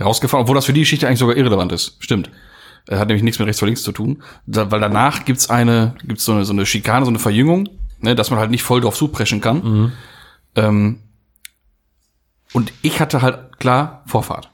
Rausgefahren, 0.00 0.42
obwohl 0.42 0.54
das 0.54 0.66
für 0.66 0.72
die 0.72 0.80
Geschichte 0.80 1.08
eigentlich 1.08 1.18
sogar 1.18 1.36
irrelevant 1.36 1.72
ist. 1.72 1.96
Stimmt. 1.98 2.30
Äh, 2.86 2.96
Hat 2.98 3.08
nämlich 3.08 3.24
nichts 3.24 3.38
mit 3.40 3.48
rechts 3.48 3.58
vor 3.58 3.66
links 3.66 3.82
zu 3.82 3.90
tun. 3.90 4.22
Da, 4.46 4.70
weil 4.70 4.80
danach 4.80 5.24
gibt's 5.24 5.50
eine, 5.50 5.94
gibt's 6.04 6.24
so 6.24 6.32
eine, 6.32 6.44
so 6.44 6.52
eine 6.52 6.64
Schikane, 6.64 7.04
so 7.04 7.10
eine 7.10 7.18
Verjüngung, 7.18 7.68
ne, 8.00 8.14
dass 8.14 8.30
man 8.30 8.38
halt 8.38 8.52
nicht 8.52 8.62
voll 8.62 8.80
drauf 8.80 8.94
zupreschen 8.96 9.40
kann. 9.40 9.92
Ähm, 10.54 10.98
und 12.52 12.72
ich 12.82 13.00
hatte 13.00 13.20
halt 13.20 13.58
klar 13.58 14.04
Vorfahrt. 14.06 14.50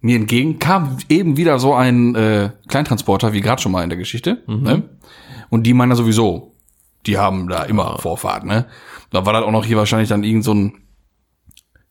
Mir 0.00 0.16
entgegen 0.16 0.58
kam 0.58 0.96
eben 1.08 1.36
wieder 1.36 1.58
so 1.58 1.74
ein 1.74 2.14
äh, 2.14 2.50
Kleintransporter, 2.68 3.32
wie 3.34 3.40
gerade 3.42 3.60
schon 3.60 3.72
mal 3.72 3.82
in 3.82 3.90
der 3.90 3.98
Geschichte. 3.98 4.42
Ne? 4.46 4.82
Und 5.50 5.64
die 5.64 5.74
meinen 5.74 5.90
ja 5.90 5.96
sowieso, 5.96 6.55
die 7.06 7.18
haben 7.18 7.48
da 7.48 7.62
immer 7.64 7.98
Vorfahrt. 7.98 8.44
Ne? 8.44 8.66
Da 9.10 9.24
war 9.26 9.32
das 9.32 9.44
auch 9.44 9.50
noch 9.50 9.64
hier 9.64 9.76
wahrscheinlich 9.76 10.08
dann 10.08 10.24
irgend 10.24 10.44
so 10.44 10.54
ein, 10.54 10.74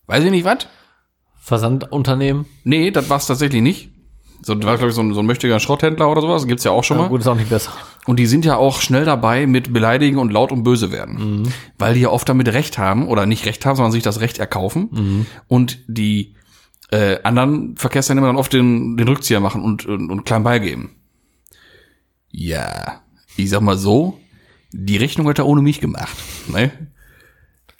weiß 0.08 0.24
ich 0.24 0.32
nicht 0.32 0.46
was? 0.46 0.68
Versandunternehmen, 1.40 2.46
Nee, 2.64 2.90
das 2.90 3.10
war 3.10 3.18
es 3.18 3.28
tatsächlich 3.28 3.62
nicht. 3.62 3.92
So, 4.42 4.54
das 4.54 4.66
war, 4.66 4.78
glaube 4.78 4.90
ich, 4.90 4.96
so 4.96 5.02
ein, 5.02 5.14
so 5.14 5.22
ein 5.22 5.26
mächtiger 5.26 5.60
Schrotthändler 5.60 6.10
oder 6.10 6.22
sowas. 6.22 6.46
Gibt's 6.46 6.64
ja 6.64 6.72
auch 6.72 6.84
schon 6.84 6.98
ja, 6.98 7.04
mal. 7.04 7.10
gut, 7.10 7.22
ist 7.22 7.28
auch 7.28 7.36
nicht 7.36 7.50
besser. 7.50 7.72
Und 8.06 8.18
die 8.20 8.26
sind 8.26 8.46
ja 8.46 8.58
auch 8.58 8.82
schnell 8.82 9.06
dabei 9.06 9.48
mit 9.48 9.74
beleidigen 9.74 10.18
und 10.18 10.32
laut 10.32 10.52
und 10.52 10.64
böse 10.64 10.92
werden. 10.92 11.52
Weil 11.80 11.96
die 11.96 12.02
ja 12.02 12.10
oft 12.10 12.28
damit 12.30 12.50
Recht 12.50 12.78
haben 12.78 13.08
oder 13.08 13.26
nicht 13.26 13.46
Recht 13.46 13.66
haben, 13.66 13.76
sondern 13.76 13.92
sich 13.92 14.04
das 14.04 14.22
Recht 14.22 14.38
erkaufen. 14.38 15.26
Und 15.48 15.80
die 15.88 16.36
äh, 16.92 17.18
anderen 17.24 17.76
Verkehrsteilnehmer 17.76 18.28
dann 18.28 18.38
oft 18.38 18.54
den, 18.54 18.98
den 18.98 19.08
Rückzieher 19.08 19.40
machen 19.40 19.64
und, 19.64 19.86
und, 19.86 20.12
und 20.12 20.26
klein 20.26 20.44
beigeben. 20.44 20.96
Ja, 22.30 23.02
ich 23.38 23.50
sag 23.50 23.62
mal 23.62 23.78
so, 23.78 24.20
die 24.76 24.98
Rechnung 24.98 25.28
hat 25.28 25.40
er 25.40 25.46
ohne 25.46 25.62
mich 25.62 25.80
gemacht. 25.80 26.16
Ne? 26.48 26.72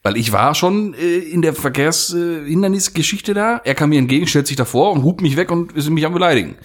Weil 0.02 0.18
ich 0.18 0.32
war 0.32 0.56
schon 0.56 0.94
äh, 0.94 1.18
in 1.18 1.42
der 1.42 1.54
Verkehrshindernisgeschichte 1.54 3.34
da. 3.34 3.62
Er 3.64 3.76
kam 3.76 3.90
mir 3.90 4.00
entgegen, 4.00 4.28
stellt 4.28 4.48
sich 4.48 4.56
davor 4.56 4.92
und 4.92 5.04
hupt 5.04 5.22
mich 5.22 5.36
weg 5.36 5.52
und 5.52 5.74
ist 5.74 5.90
mich 5.90 6.06
am 6.06 6.14
Beleidigen. 6.14 6.56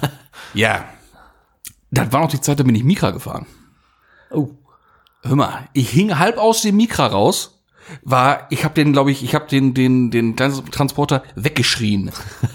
ja. 0.54 0.84
Das 1.90 2.12
war 2.12 2.20
noch 2.20 2.30
die 2.30 2.40
Zeit, 2.40 2.60
da 2.60 2.64
bin 2.64 2.74
ich 2.74 2.84
Mikra 2.84 3.12
gefahren. 3.12 3.46
Oh. 4.30 4.50
Hör 5.22 5.36
mal, 5.36 5.68
ich 5.72 5.88
hing 5.90 6.18
halb 6.18 6.36
aus 6.36 6.62
dem 6.62 6.76
Mikra 6.76 7.06
raus. 7.06 7.62
War, 8.02 8.46
ich 8.50 8.64
habe 8.64 8.74
den, 8.74 8.92
glaube 8.92 9.10
ich, 9.10 9.24
ich 9.24 9.34
habe 9.34 9.46
den, 9.46 9.72
den, 9.72 10.10
den 10.10 10.36
Transporter 10.36 11.22
weggeschrien. 11.34 12.10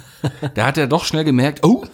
da 0.53 0.67
hat 0.67 0.77
er 0.77 0.85
doch 0.85 1.05
schnell 1.05 1.23
gemerkt, 1.23 1.63
oh, 1.63 1.85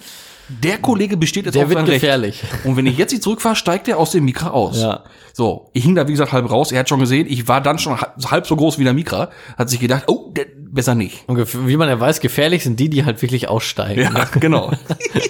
der 0.50 0.80
Kollege 0.80 1.16
besteht 1.16 1.46
jetzt 1.46 1.56
Der 1.56 1.64
auf 1.64 1.70
wird 1.70 1.80
sein 1.80 1.88
Recht. 1.88 2.02
gefährlich. 2.02 2.44
Und 2.64 2.76
wenn 2.76 2.86
ich 2.88 2.98
jetzt 2.98 3.12
nicht 3.12 3.22
zurückfahre, 3.24 3.56
steigt 3.56 3.88
er 3.88 3.98
aus 4.00 4.12
dem 4.12 4.26
Mikra 4.26 4.50
aus. 4.50 4.82
Ja. 4.82 5.04
So, 5.34 5.70
ich 5.74 5.84
hing 5.84 5.96
da 5.96 6.08
wie 6.08 6.12
gesagt 6.12 6.32
halb 6.34 6.50
raus. 6.50 6.72
Er 6.72 6.80
hat 6.80 6.90
schon 6.90 7.00
gesehen, 7.00 7.28
ich 7.30 7.48
war 7.48 7.62
dann 7.62 7.78
schon 7.78 8.00
halb, 8.02 8.48
so 8.48 8.56
groß 8.56 8.80
wie 8.80 8.84
der 8.84 8.94
Mikra. 8.94 9.30
Hat 9.58 9.70
sich 9.70 9.80
gedacht, 9.80 10.04
oh, 10.08 10.32
der, 10.36 10.48
besser 10.56 10.96
nicht. 10.96 11.24
Und 11.28 11.68
wie 11.68 11.78
man 11.78 11.88
ja 11.88 12.00
weiß, 12.00 12.20
gefährlich 12.20 12.64
sind 12.64 12.80
die, 12.80 12.90
die 12.90 13.06
halt 13.06 13.22
wirklich 13.22 13.48
aussteigen. 13.48 14.02
Ja, 14.02 14.26
genau. 14.40 14.72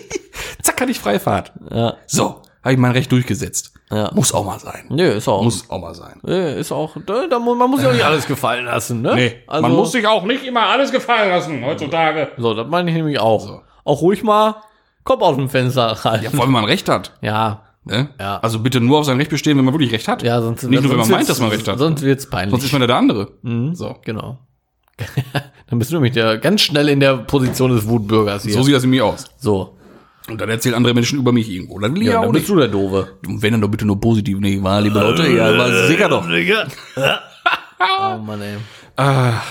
Zack, 0.64 0.82
hatte 0.82 0.92
ich 0.92 1.00
Freifahrt. 1.00 1.52
Ja. 1.70 1.96
So, 2.08 2.42
habe 2.64 2.74
ich 2.74 2.78
mein 2.78 2.92
Recht 2.92 3.12
durchgesetzt. 3.12 3.74
Ja. 3.92 4.12
Muss 4.14 4.34
auch 4.34 4.46
mal 4.46 4.60
sein. 4.60 4.86
Nö, 4.90 5.04
ist 5.12 5.28
auch. 5.28 5.44
Muss 5.44 5.70
auch 5.70 5.80
mal 5.80 5.96
sein. 5.96 6.20
Nö, 6.22 6.52
ist 6.54 6.72
auch. 6.72 6.96
Da, 7.06 7.28
da, 7.28 7.40
man 7.40 7.70
muss 7.70 7.82
sich 7.82 7.90
auch 7.90 7.94
nicht 7.94 8.06
alles 8.06 8.26
gefallen 8.28 8.66
lassen, 8.66 9.02
ne? 9.02 9.34
Also, 9.48 9.86
sich 9.86 10.08
auch 10.08 10.24
nicht 10.24 10.46
immer 10.46 10.68
alles 10.68 10.92
gefallen 10.92 11.30
lassen 11.30 11.66
heutzutage. 11.66 12.30
So, 12.38 12.54
das 12.54 12.68
meine 12.68 12.90
ich 12.92 12.96
nämlich 12.96 13.20
auch. 13.20 13.64
Auch 13.84 14.02
ruhig 14.02 14.24
mal 14.24 14.56
Kopf 15.10 15.24
aus 15.24 15.38
dem 15.38 15.50
Fenster 15.50 15.88
rein. 15.88 16.22
Ja, 16.22 16.30
vor 16.30 16.42
allem, 16.42 16.50
wenn 16.50 16.62
man 16.62 16.66
Recht 16.66 16.88
hat. 16.88 17.18
Ja. 17.22 17.64
Ne? 17.84 18.10
Ja. 18.20 18.38
Also 18.42 18.60
bitte 18.60 18.80
nur 18.80 19.00
auf 19.00 19.06
sein 19.06 19.18
Recht 19.18 19.32
bestehen, 19.32 19.58
wenn 19.58 19.66
man 19.66 19.74
wirklich 19.74 19.92
Recht 19.92 20.08
hat. 20.08 20.22
Ja, 20.22 20.40
sonst 20.40 20.62
Nicht 20.64 20.84
nur, 20.84 20.92
wenn 20.92 21.00
man 21.00 21.10
meint, 21.10 21.28
dass 21.28 21.40
man 21.40 21.50
Recht 21.50 21.68
hat. 21.68 21.80
Sonst 21.80 22.04
wird's 22.04 22.30
peinlich. 22.30 22.52
Sonst 22.52 22.66
ist 22.66 22.72
man 22.74 22.82
ja 22.82 22.88
der 22.88 22.98
andere. 22.98 23.32
So. 23.74 23.96
genau. 24.06 24.38
Dann 25.68 25.80
bist 25.80 25.90
du 25.90 25.96
nämlich 25.96 26.14
der, 26.14 26.38
ganz 26.38 26.62
schnell 26.62 26.90
in 26.90 27.00
der 27.00 27.18
Position 27.18 27.72
des 27.72 27.88
Wutbürgers 27.88 28.44
hier. 28.44 28.54
so 28.54 28.62
sieht 28.62 28.76
das 28.76 28.84
in 28.84 28.92
mir 28.92 29.04
aus. 29.04 29.26
so. 29.38 29.76
Und 30.30 30.40
dann 30.40 30.50
erzählen 30.50 30.76
andere 30.76 30.94
Menschen 30.94 31.18
über 31.18 31.32
mich 31.32 31.50
irgendwo. 31.50 31.80
Dann 31.80 31.96
will 31.96 32.04
ich 32.04 32.08
Ja, 32.10 32.14
ja, 32.16 32.22
dann 32.22 32.32
bist 32.34 32.44
nicht. 32.44 32.50
du 32.56 32.60
der 32.60 32.68
Doofe. 32.68 33.18
Und 33.26 33.42
wenn 33.42 33.54
dann 33.54 33.62
doch 33.62 33.68
bitte 33.68 33.86
nur 33.86 34.00
positiv 34.00 34.40
nicht 34.40 34.62
wahr, 34.62 34.80
liebe 34.80 35.00
Leute. 35.00 35.28
Ja, 35.28 35.48
aber 35.50 35.88
sicher 35.88 36.08
doch. 36.08 36.24
Oh 37.82 38.18
Mann, 38.18 38.42
ey. 38.42 38.58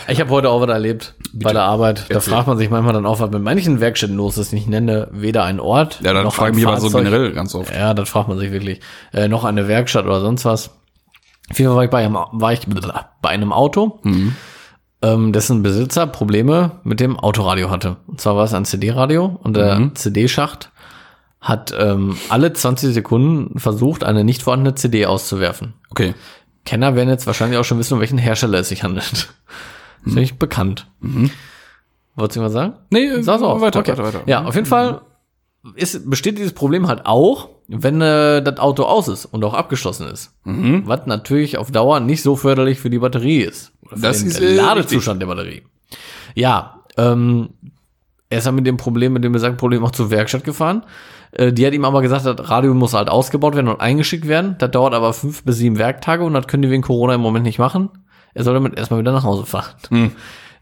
Ich 0.08 0.20
habe 0.20 0.30
heute 0.30 0.50
auch 0.50 0.60
was 0.60 0.68
erlebt 0.68 1.14
bei 1.32 1.52
der 1.52 1.62
Arbeit. 1.62 2.04
Da 2.08 2.16
Erzähl. 2.16 2.34
fragt 2.34 2.46
man 2.48 2.58
sich 2.58 2.70
manchmal 2.70 2.92
dann 2.92 3.06
auch, 3.06 3.20
was 3.20 3.30
mit 3.30 3.42
manchen 3.42 3.80
Werkstätten 3.80 4.16
los 4.16 4.36
ist. 4.36 4.52
Ich 4.52 4.66
nenne 4.66 5.08
weder 5.10 5.44
einen 5.44 5.60
Ort 5.60 6.00
Ja, 6.02 6.12
dann 6.12 6.24
noch 6.24 6.34
frage 6.34 6.50
ich 6.50 6.56
mich 6.56 6.66
aber 6.66 6.80
so 6.80 6.90
generell 6.90 7.32
ganz 7.32 7.54
oft. 7.54 7.74
Ja, 7.74 7.94
das 7.94 8.08
fragt 8.08 8.28
man 8.28 8.38
sich 8.38 8.52
wirklich. 8.52 8.80
Äh, 9.12 9.28
noch 9.28 9.44
eine 9.44 9.68
Werkstatt 9.68 10.04
oder 10.04 10.20
sonst 10.20 10.44
was. 10.44 10.70
Auf 11.50 11.58
jeden 11.58 11.70
Fall 11.70 11.76
war 11.76 11.84
ich 11.84 11.90
bei 11.90 12.04
einem, 12.04 12.14
war 12.14 12.52
ich 12.52 12.60
bei 13.22 13.28
einem 13.30 13.52
Auto, 13.52 14.00
ähm, 15.00 15.32
dessen 15.32 15.62
Besitzer 15.62 16.06
Probleme 16.06 16.72
mit 16.84 17.00
dem 17.00 17.18
Autoradio 17.18 17.70
hatte. 17.70 17.96
Und 18.06 18.20
zwar 18.20 18.36
war 18.36 18.44
es 18.44 18.52
ein 18.52 18.66
CD-Radio 18.66 19.38
und 19.42 19.56
der 19.56 19.92
CD-Schacht 19.94 20.70
hat 21.40 21.72
ähm, 21.78 22.16
alle 22.28 22.52
20 22.52 22.92
Sekunden 22.92 23.58
versucht, 23.58 24.02
eine 24.04 24.24
nicht 24.24 24.42
vorhandene 24.42 24.74
CD 24.74 25.06
auszuwerfen. 25.06 25.74
Okay. 25.90 26.14
Kenner 26.68 26.94
werden 26.94 27.08
jetzt 27.08 27.26
wahrscheinlich 27.26 27.58
auch 27.58 27.64
schon 27.64 27.78
wissen, 27.78 27.94
um 27.94 28.00
welchen 28.00 28.18
Hersteller 28.18 28.58
es 28.58 28.68
sich 28.68 28.82
handelt. 28.82 29.32
Ist 30.04 30.14
nämlich 30.14 30.38
bekannt. 30.38 30.86
Wolltest 32.14 32.36
du 32.36 32.42
was 32.42 32.52
sagen? 32.52 32.74
Nee, 32.90 33.22
Sag 33.22 33.40
so, 33.40 33.58
weiter, 33.62 33.80
okay. 33.80 33.92
weiter, 33.92 34.04
weiter. 34.04 34.22
Ja, 34.26 34.44
auf 34.44 34.54
jeden 34.54 34.66
Fall 34.66 35.00
ist, 35.76 36.10
besteht 36.10 36.36
dieses 36.36 36.52
Problem 36.52 36.86
halt 36.86 37.06
auch, 37.06 37.48
wenn 37.68 38.02
äh, 38.02 38.42
das 38.42 38.58
Auto 38.58 38.82
aus 38.84 39.08
ist 39.08 39.24
und 39.24 39.42
auch 39.44 39.54
abgeschlossen 39.54 40.08
ist. 40.08 40.34
Was 40.44 41.06
natürlich 41.06 41.56
auf 41.56 41.70
Dauer 41.70 42.00
nicht 42.00 42.22
so 42.22 42.36
förderlich 42.36 42.78
für 42.78 42.90
die 42.90 42.98
Batterie 42.98 43.40
ist. 43.40 43.72
Das 43.96 44.22
ist, 44.22 44.38
äh, 44.38 44.54
Ladezustand 44.54 45.22
der 45.22 45.26
Batterie. 45.26 45.62
Ja, 46.34 46.84
ähm, 46.98 47.48
er 48.28 48.38
ist 48.38 48.46
dann 48.46 48.56
mit 48.56 48.66
dem 48.66 48.76
Problem, 48.76 49.14
mit 49.14 49.24
dem 49.24 49.32
besagten 49.32 49.56
Problem 49.56 49.82
auch 49.84 49.90
zur 49.90 50.10
Werkstatt 50.10 50.44
gefahren. 50.44 50.84
Äh, 51.32 51.52
die 51.52 51.66
hat 51.66 51.74
ihm 51.74 51.84
aber 51.84 52.02
gesagt, 52.02 52.26
das 52.26 52.50
Radio 52.50 52.74
muss 52.74 52.94
halt 52.94 53.08
ausgebaut 53.08 53.54
werden 53.54 53.68
und 53.68 53.80
eingeschickt 53.80 54.28
werden. 54.28 54.56
Das 54.58 54.70
dauert 54.70 54.94
aber 54.94 55.12
fünf 55.12 55.44
bis 55.44 55.56
sieben 55.58 55.78
Werktage 55.78 56.24
und 56.24 56.34
das 56.34 56.46
können 56.46 56.62
die 56.62 56.70
wegen 56.70 56.82
Corona 56.82 57.14
im 57.14 57.20
Moment 57.20 57.44
nicht 57.44 57.58
machen. 57.58 57.90
Er 58.34 58.44
soll 58.44 58.54
damit 58.54 58.76
erstmal 58.76 59.00
wieder 59.00 59.12
nach 59.12 59.24
Hause 59.24 59.46
fahren. 59.46 59.74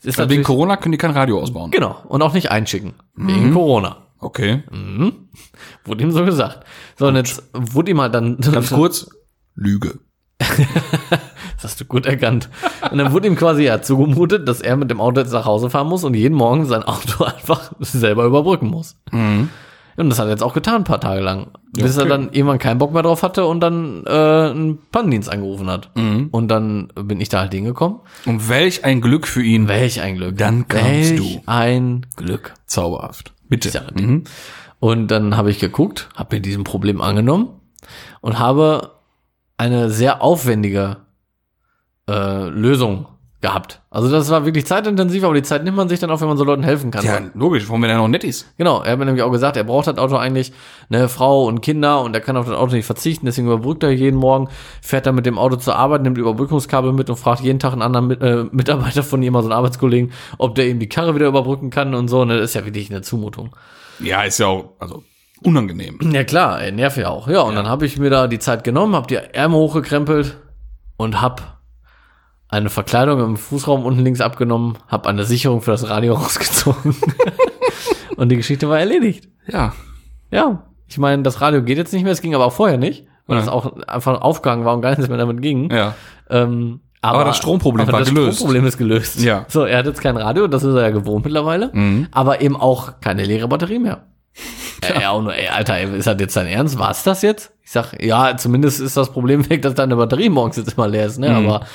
Ist 0.03 0.21
Also 0.21 0.31
wegen 0.31 0.43
Corona 0.43 0.77
können 0.77 0.93
die 0.93 0.99
kein 0.99 1.11
Radio 1.11 1.41
ausbauen. 1.41 1.71
Genau. 1.71 1.97
Und 2.09 2.23
auch 2.23 2.33
nicht 2.33 2.51
einschicken. 2.51 2.95
Mhm. 3.15 3.29
Wegen 3.29 3.53
Corona. 3.53 3.97
Okay. 4.21 4.63
Wurde 5.85 6.05
ihm 6.05 6.13
so 6.13 6.25
gesagt. 6.25 6.65
So, 6.97 7.09
und 7.09 7.17
jetzt 7.17 7.43
wurde 7.53 7.91
ihm 7.91 8.01
halt 8.01 8.15
dann. 8.15 8.39
Ganz 8.53 8.71
kurz. 8.71 9.09
Lüge. 9.55 9.99
Das 10.39 11.65
hast 11.65 11.81
du 11.81 11.85
gut 11.87 12.07
erkannt. 12.07 12.51
Und 12.91 12.99
dann 12.99 13.13
wurde 13.13 13.27
ihm 13.27 13.37
quasi 13.37 13.65
ja 13.65 13.81
zugemutet, 13.81 14.47
dass 14.47 14.61
er 14.61 14.77
mit 14.77 14.91
dem 14.91 15.01
Auto 15.01 15.21
jetzt 15.21 15.33
nach 15.33 15.47
Hause 15.47 15.71
fahren 15.71 15.89
muss 15.89 16.05
und 16.05 16.15
jeden 16.15 16.35
Morgen 16.37 16.67
sein 16.67 16.83
Auto 16.83 17.25
einfach 17.25 17.73
selber 17.81 18.25
überbrücken 18.25 18.69
muss. 18.69 18.97
Und 19.97 20.11
das 20.11 20.19
hat 20.19 20.27
er 20.27 20.33
jetzt 20.33 20.43
auch 20.43 20.55
getan, 20.55 20.77
ein 20.77 20.85
paar 20.85 21.01
Tage 21.01 21.21
lang. 21.21 21.49
Bis 21.73 21.97
er 21.97 22.03
okay. 22.03 22.11
dann 22.11 22.33
irgendwann 22.33 22.59
keinen 22.59 22.79
Bock 22.79 22.93
mehr 22.93 23.03
drauf 23.03 23.23
hatte 23.23 23.47
und 23.47 23.61
dann 23.61 24.05
äh, 24.07 24.11
einen 24.11 24.79
Pannendienst 24.93 25.31
angerufen 25.31 25.69
hat. 25.69 25.91
Und 26.31 26.49
dann 26.49 26.89
bin 26.95 27.21
ich 27.21 27.29
da 27.29 27.41
halt 27.41 27.55
hingekommen. 27.55 28.01
Und 28.27 28.49
welch 28.49 28.85
ein 28.85 29.01
Glück 29.01 29.27
für 29.27 29.43
ihn. 29.43 29.69
Welch 29.69 30.01
ein 30.01 30.17
Glück. 30.17 30.37
Dann 30.37 30.69
kamst 30.69 30.87
Welch 30.87 31.37
du. 31.37 31.43
ein 31.47 32.07
Glück. 32.17 32.55
Zauberhaft. 32.67 33.33
Bitte. 33.49 33.71
Sage 33.71 33.95
dir. 33.95 34.23
Und 34.79 35.09
dann 35.09 35.37
habe 35.37 35.51
ich 35.51 35.59
geguckt, 35.59 36.09
habe 36.15 36.37
mir 36.37 36.43
diesem 36.43 36.65
Problem 36.65 37.01
angenommen 37.01 37.49
und 38.21 38.39
habe 38.39 38.93
eine 39.57 39.91
sehr 39.91 40.23
aufwendige 40.23 40.99
äh, 42.09 42.49
Lösung 42.49 43.07
gehabt. 43.43 43.83
Also 43.91 44.11
das 44.11 44.31
war 44.31 44.47
wirklich 44.47 44.67
zeitintensiv, 44.67 45.23
aber 45.23 45.35
die 45.35 45.43
Zeit 45.43 45.63
nimmt 45.63 45.77
man 45.77 45.89
sich 45.89 46.01
dann 46.01 46.11
auch, 46.11 46.21
wenn 46.21 46.29
man 46.29 46.39
so 46.39 46.45
Leuten 46.45 46.63
helfen 46.63 46.91
kann. 46.91 47.05
Ja, 47.05 47.21
logisch, 47.35 47.69
warum 47.69 47.83
wenn 47.83 47.91
er 47.91 47.99
noch 47.99 48.09
nett 48.09 48.25
ist. 48.25 48.47
Genau, 48.57 48.83
er 48.83 48.93
hat 48.93 48.99
mir 48.99 49.05
nämlich 49.05 49.23
auch 49.23 49.31
gesagt, 49.31 49.57
er 49.59 49.65
braucht 49.65 49.87
das 49.87 49.99
Auto 49.99 50.17
eigentlich 50.17 50.53
eine 50.89 51.09
Frau 51.09 51.45
und 51.45 51.61
Kinder 51.61 52.01
und 52.01 52.15
er 52.15 52.23
kann 52.23 52.37
auf 52.37 52.47
das 52.47 52.57
Auto 52.57 52.75
nicht 52.75 52.87
verzichten, 52.87 53.27
deswegen 53.27 53.47
überbrückt 53.47 53.83
er 53.83 53.91
jeden 53.91 54.19
Morgen, 54.19 54.49
fährt 54.81 55.07
dann 55.07 55.15
mit 55.15 55.27
dem 55.27 55.39
Auto 55.39 55.57
zur 55.57 55.77
Arbeit, 55.77 56.03
nimmt 56.03 56.17
Überbrückungskabel 56.17 56.93
mit 56.93 57.11
und 57.11 57.17
fragt 57.17 57.43
jeden 57.43 57.59
Tag 57.59 57.73
einen 57.73 57.83
anderen 57.83 58.07
mit, 58.07 58.23
äh, 58.23 58.45
Mitarbeiter 58.51 59.03
von 59.03 59.23
ihm, 59.23 59.37
also 59.37 59.49
einen 59.49 59.57
Arbeitskollegen, 59.57 60.13
ob 60.39 60.55
der 60.55 60.69
ihm 60.69 60.79
die 60.79 60.89
Karre 60.89 61.15
wieder 61.15 61.27
überbrücken 61.27 61.69
kann 61.69 61.95
und 61.95 62.09
so. 62.09 62.23
Und 62.23 62.31
das 62.31 62.41
ist 62.41 62.55
ja 62.55 62.65
wirklich 62.65 62.91
eine 62.91 63.03
Zumutung. 63.03 63.55
Ja, 64.01 64.23
ist 64.23 64.39
ja 64.39 64.47
auch, 64.47 64.73
also, 64.79 65.05
unangenehm. 65.43 65.99
Ja 66.13 66.25
klar, 66.25 66.63
ey, 66.63 66.73
nervt 66.73 66.97
ja 66.97 67.11
auch. 67.11 67.29
Ja, 67.29 67.43
und 67.43 67.55
dann 67.55 67.69
habe 67.69 67.85
ich 67.85 67.99
mir 67.99 68.09
da 68.09 68.29
die 68.29 68.39
Zeit 68.39 68.65
genommen, 68.65 68.95
habe 68.95 69.07
die 69.07 69.17
Ärmel 69.17 69.59
hochgekrempelt 69.59 70.39
und 70.97 71.21
hab 71.21 71.56
eine 72.49 72.71
Verkleidung 72.71 73.21
im 73.21 73.37
Fußraum 73.37 73.85
unten 73.85 74.03
links 74.05 74.21
abgenommen, 74.21 74.79
hab 74.89 75.07
eine 75.07 75.25
Sicherung 75.25 75.63
für 75.63 75.73
das 75.73 75.89
Radio 75.89 76.15
rausgezogen. 76.17 76.95
und 78.17 78.29
die 78.31 78.37
Geschichte 78.37 78.69
war 78.69 78.79
erledigt. 78.79 79.29
Ja. 79.49 79.73
Ja, 80.31 80.63
ich 80.89 80.99
meine, 80.99 81.23
das 81.23 81.41
Radio 81.41 81.63
geht 81.63 81.79
jetzt 81.79 81.93
nicht 81.93 82.03
mehr, 82.03 82.13
es 82.13 82.21
ging 82.21 82.35
aber 82.35 82.47
auch 82.47 82.53
vorher 82.53 82.79
nicht, 82.79 83.05
weil 83.27 83.37
Ja. 83.39 83.45
das 83.45 83.53
auch 83.53 83.77
einfach 83.87 84.21
aufgegangen 84.21 84.65
war 84.65 84.75
und 84.75 84.83
gar 84.83 84.91
nichts 84.91 85.09
mehr 85.09 85.19
damit 85.19 85.43
ging. 85.43 85.71
Ja. 85.71 85.95
Ähm, 86.31 86.81
aber, 87.03 87.19
Aber 87.19 87.25
das 87.27 87.37
Stromproblem 87.37 87.83
aber 87.87 87.93
war 87.93 88.01
das 88.01 88.09
gelöst. 88.09 88.37
Stromproblem 88.39 88.67
ist 88.67 88.79
gelöst. 88.79 89.21
Ja. 89.21 89.45
So, 89.49 89.65
er 89.65 89.79
hat 89.79 89.87
jetzt 89.87 90.01
kein 90.01 90.17
Radio, 90.17 90.49
das 90.49 90.65
ist 90.65 90.75
er 90.75 90.83
ja 90.83 90.91
gewohnt 90.91 91.25
mittlerweile, 91.25 91.71
Mhm. 91.73 92.09
aber 92.11 92.41
eben 92.41 92.57
auch 92.57 93.01
keine 93.01 93.25
leere 93.25 93.47
Batterie 93.49 93.79
mehr. 93.79 94.07
Äh, 94.83 95.01
ja, 95.03 95.11
auch 95.11 95.23
nur, 95.23 95.35
ey, 95.35 95.49
Alter, 95.49 95.81
ist 95.81 96.07
das 96.07 96.17
jetzt 96.19 96.37
dein 96.37 96.47
Ernst? 96.47 96.79
War's 96.79 97.03
das 97.05 97.23
jetzt? 97.23 97.53
Ich 97.63 97.71
sag, 97.73 98.03
ja, 98.03 98.37
zumindest 98.37 98.81
ist 98.81 98.97
das 98.97 99.11
Problem 99.13 99.49
weg, 99.51 99.63
dass 99.63 99.75
deine 99.75 99.97
Batterie 99.97 100.29
morgens 100.29 100.57
jetzt 100.57 100.73
immer 100.77 100.89
leer 100.89 101.07
ist, 101.07 101.19
ne? 101.19 101.31
Mhm. 101.31 101.49
Aber 101.49 101.67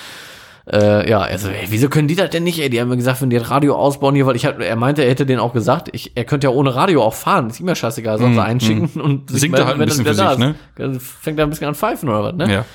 äh, 0.72 1.10
ja, 1.10 1.20
also, 1.20 1.50
ey, 1.50 1.68
wieso 1.70 1.90
können 1.90 2.08
die 2.08 2.16
das 2.16 2.30
denn 2.30 2.44
nicht, 2.44 2.60
ey? 2.60 2.70
Die 2.70 2.80
haben 2.80 2.90
mir 2.90 2.98
gesagt, 2.98 3.22
wenn 3.22 3.30
die 3.30 3.38
das 3.38 3.50
Radio 3.50 3.76
ausbauen 3.76 4.16
hier, 4.16 4.26
weil 4.26 4.36
ich 4.36 4.46
hab, 4.46 4.60
er 4.60 4.76
meinte, 4.76 5.04
er 5.04 5.10
hätte 5.10 5.26
denen 5.26 5.40
auch 5.40 5.54
gesagt, 5.54 5.90
ich, 5.94 6.12
er 6.16 6.24
könnte 6.24 6.48
ja 6.48 6.54
ohne 6.54 6.76
Radio 6.76 7.04
auch 7.04 7.14
fahren, 7.14 7.50
ist 7.50 7.60
ihm 7.60 7.68
ja 7.68 7.76
scheißegal, 7.76 8.20
soll 8.20 8.34
sie 8.34 8.42
einschicken 8.44 9.02
und 9.02 9.30
sich 9.30 9.42
Mhm. 9.42 9.56
Singt 9.56 9.60
er 9.60 9.66
halt 9.66 9.76
ein 9.76 9.80
wenn 9.80 9.88
bisschen 9.88 10.06
wieder 10.06 10.14
für 10.14 10.22
da 10.22 10.36
sich, 10.36 10.46
ist. 10.46 10.56
Dann 10.76 11.00
Fängt 11.00 11.40
er 11.40 11.46
ein 11.46 11.50
bisschen 11.50 11.68
an 11.68 11.76
pfeifen 11.76 12.10
oder 12.10 12.24
was, 12.24 12.36
ne? 12.36 12.54
Ja. 12.54 12.66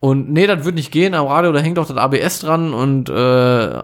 Und 0.00 0.30
nee, 0.30 0.46
das 0.46 0.64
wird 0.66 0.74
nicht 0.74 0.92
gehen. 0.92 1.14
Am 1.14 1.26
Radio, 1.26 1.50
da 1.52 1.60
hängt 1.60 1.78
auch 1.78 1.86
das 1.86 1.96
ABS 1.96 2.40
dran 2.40 2.74
und 2.74 3.08
äh, 3.08 3.78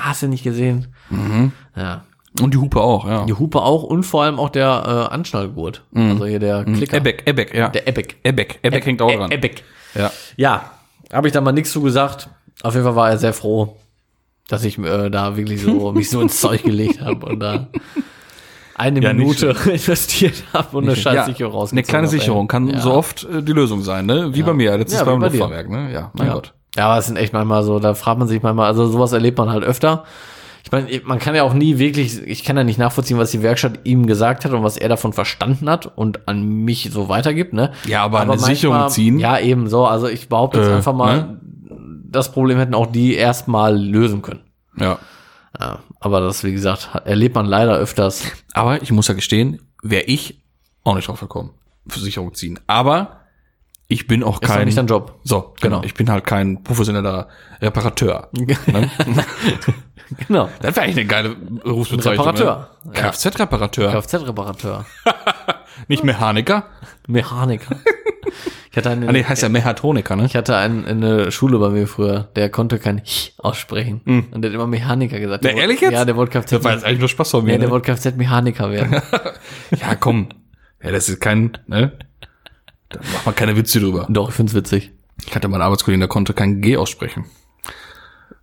hast 0.00 0.22
du 0.22 0.28
nicht 0.28 0.42
gesehen. 0.42 0.86
Mhm. 1.10 1.52
Ja. 1.76 2.04
Und 2.40 2.54
die 2.54 2.58
Hupe 2.58 2.80
auch, 2.80 3.06
ja. 3.06 3.24
Die 3.24 3.34
Hupe 3.34 3.60
auch 3.60 3.82
und 3.82 4.04
vor 4.04 4.22
allem 4.22 4.38
auch 4.38 4.50
der 4.50 5.08
äh, 5.10 5.14
Anschnallgurt. 5.14 5.82
Also 5.94 6.26
hier 6.26 6.38
der 6.38 6.64
Klicker. 6.64 6.98
Ebeck, 6.98 7.22
Ebeck, 7.26 7.54
ja. 7.54 7.68
Der 7.68 7.88
Epic. 7.88 8.14
Ebeck, 8.24 8.58
Ebeck 8.62 8.86
hängt 8.86 9.02
auch 9.02 9.10
dran. 9.12 9.30
Epic. 9.30 9.62
Ja. 9.94 10.10
Ja, 10.36 10.70
habe 11.12 11.28
ich 11.28 11.32
da 11.32 11.40
mal 11.40 11.52
nichts 11.52 11.72
zu 11.72 11.80
gesagt. 11.82 12.28
Auf 12.62 12.74
jeden 12.74 12.84
Fall 12.86 12.96
war 12.96 13.10
er 13.10 13.18
sehr 13.18 13.32
froh, 13.32 13.76
dass 14.48 14.64
ich 14.64 14.78
äh, 14.78 15.10
da 15.10 15.36
wirklich 15.36 15.62
so 15.62 15.92
mich 15.94 16.10
so 16.10 16.20
ins 16.20 16.40
Zeug 16.40 16.62
gelegt 16.64 17.00
habe 17.00 17.26
und 17.26 17.40
da 17.40 17.68
eine 18.74 19.00
Ja, 19.00 19.12
Minute 19.12 19.54
investiert 19.70 20.42
habe 20.52 20.76
und 20.76 20.84
eine 20.84 20.96
Scheißsicherung 20.96 21.52
Eine 21.52 21.60
rausgezogen 21.60 21.88
kleine 21.88 22.06
hab, 22.06 22.12
ey. 22.14 22.18
Sicherung 22.20 22.48
kann 22.48 22.68
Ja. 22.68 22.80
so 22.80 22.92
oft 22.92 23.24
äh, 23.24 23.42
die 23.42 23.52
Lösung 23.52 23.82
sein, 23.82 24.06
ne? 24.06 24.34
Wie 24.34 24.42
bei 24.42 24.52
mir, 24.52 24.76
letztes 24.76 24.98
Ja, 24.98 25.04
beim 25.04 25.18
bei 25.20 25.28
dir. 25.28 25.38
Luftfahrwerk, 25.38 25.70
ne? 25.70 25.92
Ja, 25.92 26.10
mein 26.14 26.26
ja. 26.28 26.32
Gott. 26.34 26.52
Ja, 26.76 26.88
aber 26.88 26.98
es 26.98 27.06
sind 27.06 27.16
echt 27.16 27.32
manchmal 27.32 27.62
so, 27.62 27.78
da 27.78 27.94
fragt 27.94 28.18
man 28.18 28.28
sich 28.28 28.42
manchmal, 28.42 28.66
also 28.66 28.86
sowas 28.86 29.12
erlebt 29.12 29.38
man 29.38 29.48
halt 29.50 29.64
öfter. 29.64 30.04
Ich 30.66 30.72
meine, 30.72 31.00
man 31.04 31.20
kann 31.20 31.36
ja 31.36 31.44
auch 31.44 31.54
nie 31.54 31.78
wirklich, 31.78 32.20
ich 32.26 32.42
kann 32.42 32.56
ja 32.56 32.64
nicht 32.64 32.76
nachvollziehen, 32.78 33.18
was 33.18 33.30
die 33.30 33.40
Werkstatt 33.40 33.78
ihm 33.84 34.06
gesagt 34.06 34.44
hat 34.44 34.50
und 34.52 34.64
was 34.64 34.76
er 34.76 34.88
davon 34.88 35.12
verstanden 35.12 35.70
hat 35.70 35.86
und 35.96 36.26
an 36.26 36.42
mich 36.64 36.90
so 36.92 37.08
weitergibt, 37.08 37.52
ne? 37.52 37.70
Ja, 37.86 38.02
aber 38.02 38.18
eine 38.18 38.36
Sicherung 38.36 38.88
ziehen? 38.88 39.20
Ja, 39.20 39.38
eben 39.38 39.68
so. 39.68 39.86
Also 39.86 40.08
ich 40.08 40.28
behaupte 40.28 40.58
jetzt 40.58 40.68
Äh, 40.68 40.74
einfach 40.74 40.92
mal, 40.92 41.16
ne? 41.18 41.40
das 42.10 42.32
Problem 42.32 42.58
hätten 42.58 42.74
auch 42.74 42.86
die 42.86 43.14
erstmal 43.14 43.78
lösen 43.78 44.22
können. 44.22 44.40
Ja. 44.76 44.98
Ja, 45.58 45.78
aber 46.00 46.20
das, 46.20 46.42
wie 46.42 46.52
gesagt, 46.52 46.90
erlebt 47.04 47.36
man 47.36 47.46
leider 47.46 47.76
öfters. 47.76 48.24
Aber 48.52 48.82
ich 48.82 48.90
muss 48.90 49.06
ja 49.06 49.14
gestehen, 49.14 49.60
wäre 49.84 50.02
ich 50.04 50.40
auch 50.82 50.96
nicht 50.96 51.06
drauf 51.06 51.20
gekommen. 51.20 51.50
Versicherung 51.86 52.34
ziehen. 52.34 52.58
Aber 52.66 53.15
ich 53.88 54.06
bin 54.06 54.22
auch 54.24 54.40
Ist 54.42 54.48
kein. 54.48 54.64
nicht 54.66 54.76
dein 54.78 54.86
Job. 54.86 55.20
So, 55.24 55.54
genau. 55.60 55.82
Ich 55.84 55.94
bin 55.94 56.10
halt 56.10 56.24
kein 56.24 56.62
professioneller 56.62 57.28
Reparateur. 57.60 58.28
Ne? 58.66 58.90
Genau. 60.28 60.48
Das 60.62 60.76
wäre 60.76 60.84
eigentlich 60.86 60.98
eine 60.98 61.06
geile 61.06 61.34
Berufsbezeichnung. 61.34 62.24
Reparateur. 62.26 62.70
Ne? 62.84 62.92
Kfz-Reparateur. 62.92 63.90
Kfz-Reparateur. 63.90 64.84
Nicht 65.88 66.04
Mechaniker. 66.04 66.64
Mechaniker. 67.08 67.76
Ich 68.70 68.76
hatte 68.76 68.90
einen, 68.90 69.08
Ah, 69.08 69.12
nee, 69.12 69.24
heißt 69.24 69.42
ja 69.42 69.48
Mechatroniker, 69.48 70.16
ne? 70.16 70.26
Ich 70.26 70.36
hatte 70.36 70.54
einen 70.54 70.84
in 70.84 71.00
der 71.00 71.30
Schule 71.30 71.58
bei 71.58 71.70
mir 71.70 71.86
früher, 71.86 72.28
der 72.36 72.50
konnte 72.50 72.78
kein 72.78 73.02
Ch 73.04 73.32
aussprechen. 73.38 74.02
Und 74.04 74.42
der 74.42 74.50
hat 74.50 74.54
immer 74.54 74.66
Mechaniker 74.66 75.18
gesagt. 75.18 75.44
Na, 75.44 75.48
Der 75.50 75.56
ehrlich 75.62 75.76
wollte- 75.80 75.84
jetzt? 75.86 75.92
Ja, 75.94 76.04
der 76.04 76.16
wollte 76.16 76.38
Kfz. 76.38 76.50
Das 76.50 76.64
war 76.64 76.72
jetzt 76.74 76.84
eigentlich 76.84 76.98
nur 76.98 77.08
Spaß 77.08 77.30
von 77.30 77.44
mir. 77.44 77.52
nee, 77.52 77.58
der 77.58 77.68
ne? 77.68 77.72
wollte 77.72 77.90
Kfz-Mechaniker 77.94 78.70
werden. 78.70 79.00
Ja, 79.80 79.94
komm. 79.94 80.28
Ja, 80.82 80.90
das 80.90 81.08
ist 81.08 81.20
kein, 81.20 81.56
ne? 81.68 81.92
Da 82.88 83.00
macht 83.12 83.26
man 83.26 83.34
keine 83.34 83.56
Witze 83.56 83.80
drüber. 83.80 84.06
Doch, 84.08 84.28
ich 84.28 84.34
find's 84.34 84.54
witzig. 84.54 84.92
Ich 85.26 85.34
hatte 85.34 85.48
mal 85.48 85.56
einen 85.56 85.64
Arbeitskollegen, 85.64 86.00
der 86.00 86.08
konnte 86.08 86.34
kein 86.34 86.60
G 86.60 86.76
aussprechen. 86.76 87.24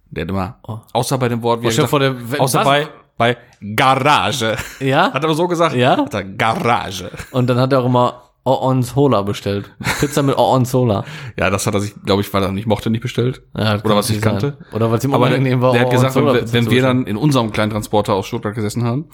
Der 0.09 0.23
hat 0.23 0.29
immer, 0.29 0.59
außer 0.93 1.17
bei 1.17 1.29
dem 1.29 1.41
Wort, 1.41 1.61
wie 1.61 1.67
er 1.67 1.71
stell 1.71 1.85
gesagt, 1.85 1.89
vor, 1.89 1.99
der- 1.99 2.41
außer 2.41 2.59
was? 2.59 2.65
bei, 2.65 2.87
bei 3.17 3.37
Garage. 3.75 4.57
Ja? 4.79 5.11
Hat 5.13 5.23
er 5.23 5.33
so 5.33 5.47
gesagt? 5.47 5.75
Ja? 5.75 5.97
Hat 5.97 6.13
er 6.13 6.23
Garage. 6.23 7.09
Und 7.31 7.47
dann 7.49 7.57
hat 7.57 7.71
er 7.73 7.79
auch 7.81 7.85
immer 7.85 8.21
Oonzola 8.45 9.21
bestellt. 9.21 9.71
Pizza 9.99 10.21
mit 10.21 10.37
Oonzola. 10.37 11.05
Ja, 11.39 11.49
das 11.49 11.65
hat 11.65 11.73
er 11.75 11.79
sich, 11.79 11.93
glaube 12.03 12.21
ich, 12.21 12.31
weil 12.33 12.43
er 12.43 12.51
nicht 12.51 12.67
mochte, 12.67 12.89
nicht 12.89 13.01
bestellt. 13.01 13.41
Ja, 13.57 13.75
Oder 13.83 13.95
was 13.95 14.09
ich 14.09 14.17
natürlich 14.19 14.21
kannte. 14.21 14.57
sein. 14.59 14.73
Oder 14.75 14.91
es 14.91 15.03
ihm 15.05 15.13
unangenehm 15.13 15.61
war. 15.61 15.71
der 15.73 15.81
hat 15.83 15.91
gesagt, 15.91 16.15
wenn, 16.15 16.25
wir- 16.25 16.53
wenn 16.53 16.69
wir 16.69 16.81
dann 16.81 17.05
in 17.07 17.15
unserem 17.17 17.51
kleinen 17.51 17.71
Transporter 17.71 18.13
aus 18.13 18.27
Stuttgart 18.27 18.53
gesessen 18.53 18.83
haben, 18.83 19.09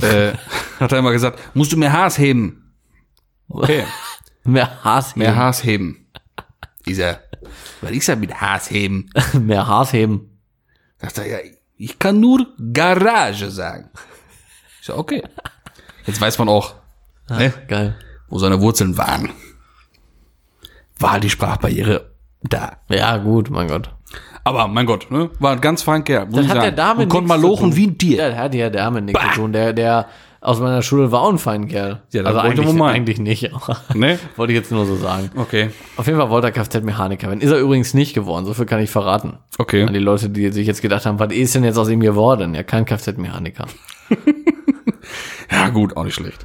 äh, 0.00 0.32
hat 0.80 0.90
er 0.92 0.98
immer 0.98 1.12
gesagt, 1.12 1.38
musst 1.54 1.72
du 1.72 1.76
mehr 1.76 1.92
Haas 1.92 2.18
heben. 2.18 2.72
Okay, 3.48 3.84
Mehr 4.46 4.84
Haas 4.84 5.16
mehr 5.16 5.28
heben. 5.28 5.36
Haas 5.38 5.64
heben. 5.64 6.06
Dieser, 6.86 7.20
was 7.80 7.90
ist 7.90 8.06
ja 8.06 8.16
mit 8.16 8.40
Haas 8.40 8.70
heben? 8.70 9.10
Mehr 9.34 9.66
Haas 9.66 9.92
heben. 9.92 10.38
Sagt 10.98 11.18
er, 11.18 11.26
ja, 11.26 11.38
ich 11.76 11.98
kann 11.98 12.20
nur 12.20 12.46
Garage 12.72 13.50
sagen. 13.50 13.90
Ich 14.80 14.86
so, 14.86 14.96
okay. 14.96 15.22
Jetzt 16.06 16.20
weiß 16.20 16.38
man 16.38 16.48
auch, 16.48 16.74
ne, 17.28 17.52
Geil. 17.68 17.96
wo 18.28 18.38
seine 18.38 18.60
Wurzeln 18.60 18.96
waren. 18.96 19.30
War 20.98 21.20
die 21.20 21.28
Sprachbarriere 21.30 22.12
da. 22.42 22.78
Ja, 22.88 23.16
gut, 23.18 23.50
mein 23.50 23.68
Gott. 23.68 23.90
Aber 24.44 24.68
mein 24.68 24.86
Gott, 24.86 25.10
ne, 25.10 25.28
war 25.40 25.56
ganz 25.56 25.84
muss 25.84 26.04
Das 26.06 26.44
ich 26.44 26.50
hat 26.50 26.56
sagen. 26.58 26.60
der 26.60 26.72
Dame 26.72 27.02
Und 27.02 27.08
konnte 27.08 27.26
mal 27.28 27.40
lochen 27.40 27.74
wie 27.74 27.88
ein 27.88 27.98
Tier. 27.98 28.18
Ja, 28.18 28.28
der 28.30 28.38
hat 28.38 28.54
ja 28.54 28.70
damit 28.70 29.04
nichts 29.04 29.20
zu 29.20 29.28
tun. 29.40 29.52
Der, 29.52 29.72
der 29.72 30.06
aus 30.46 30.60
meiner 30.60 30.82
Schule 30.82 31.10
war 31.12 31.22
auch 31.22 31.30
ein 31.30 31.38
fein 31.38 31.68
Kerl. 31.68 32.02
Ja, 32.12 32.22
also 32.22 32.38
eigentlich, 32.38 32.80
eigentlich 32.80 33.18
nicht. 33.18 33.52
aber 33.54 33.76
Ne? 33.94 34.18
Wollte 34.36 34.52
ich 34.52 34.56
jetzt 34.58 34.70
nur 34.70 34.86
so 34.86 34.96
sagen. 34.96 35.30
Okay. 35.36 35.70
Auf 35.96 36.06
jeden 36.06 36.18
Fall 36.18 36.30
wollte 36.30 36.46
er 36.48 36.52
Kfz-Mechaniker 36.52 37.28
werden. 37.28 37.40
Ist 37.40 37.50
er 37.50 37.58
übrigens 37.58 37.94
nicht 37.94 38.14
geworden. 38.14 38.46
So 38.46 38.54
viel 38.54 38.66
kann 38.66 38.80
ich 38.80 38.90
verraten. 38.90 39.30
An 39.30 39.38
Okay. 39.58 39.86
die 39.92 39.98
Leute, 39.98 40.30
die 40.30 40.50
sich 40.52 40.66
jetzt 40.66 40.82
gedacht 40.82 41.04
haben, 41.06 41.18
was 41.18 41.32
ist 41.32 41.54
denn 41.54 41.64
jetzt 41.64 41.76
aus 41.78 41.88
ihm 41.88 42.00
geworden? 42.00 42.54
Ja, 42.54 42.62
kein 42.62 42.84
Kfz-Mechaniker. 42.84 43.66
Ja, 45.50 45.68
gut, 45.68 45.96
auch 45.96 46.04
nicht 46.04 46.14
schlecht. 46.14 46.44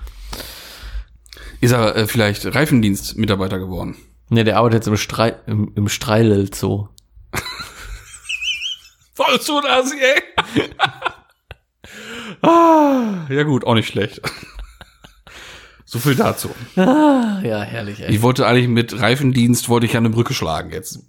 Ist 1.60 1.72
er 1.72 1.96
äh, 1.96 2.08
vielleicht 2.08 2.54
Reifendienstmitarbeiter 2.54 3.60
geworden? 3.60 3.96
Ne, 4.30 4.44
der 4.44 4.58
arbeitet 4.58 4.82
jetzt 4.82 4.88
im, 4.88 4.98
Strei 4.98 5.36
im, 5.48 5.72
im 5.76 5.90
Streilel 5.90 6.54
Zoo. 6.54 6.88
Vollst 9.14 9.50
du 9.50 9.60
das, 9.62 9.92
ey? 9.92 10.22
Ah, 12.42 13.26
ja 13.30 13.44
gut, 13.44 13.66
auch 13.66 13.76
nicht 13.76 13.88
schlecht. 13.88 14.22
so 15.86 16.00
viel 16.00 16.16
dazu. 16.16 16.50
Ah, 16.76 17.40
ja, 17.44 17.62
herrlich, 17.62 18.02
ey. 18.02 18.12
Ich 18.14 18.22
wollte 18.22 18.46
eigentlich 18.48 18.68
mit 18.68 19.00
Reifendienst 19.00 19.70
wollte 19.70 19.86
ich 19.86 19.94
ja 19.94 20.00
eine 20.00 20.10
Brücke 20.10 20.34
schlagen 20.34 20.72
jetzt. 20.72 21.00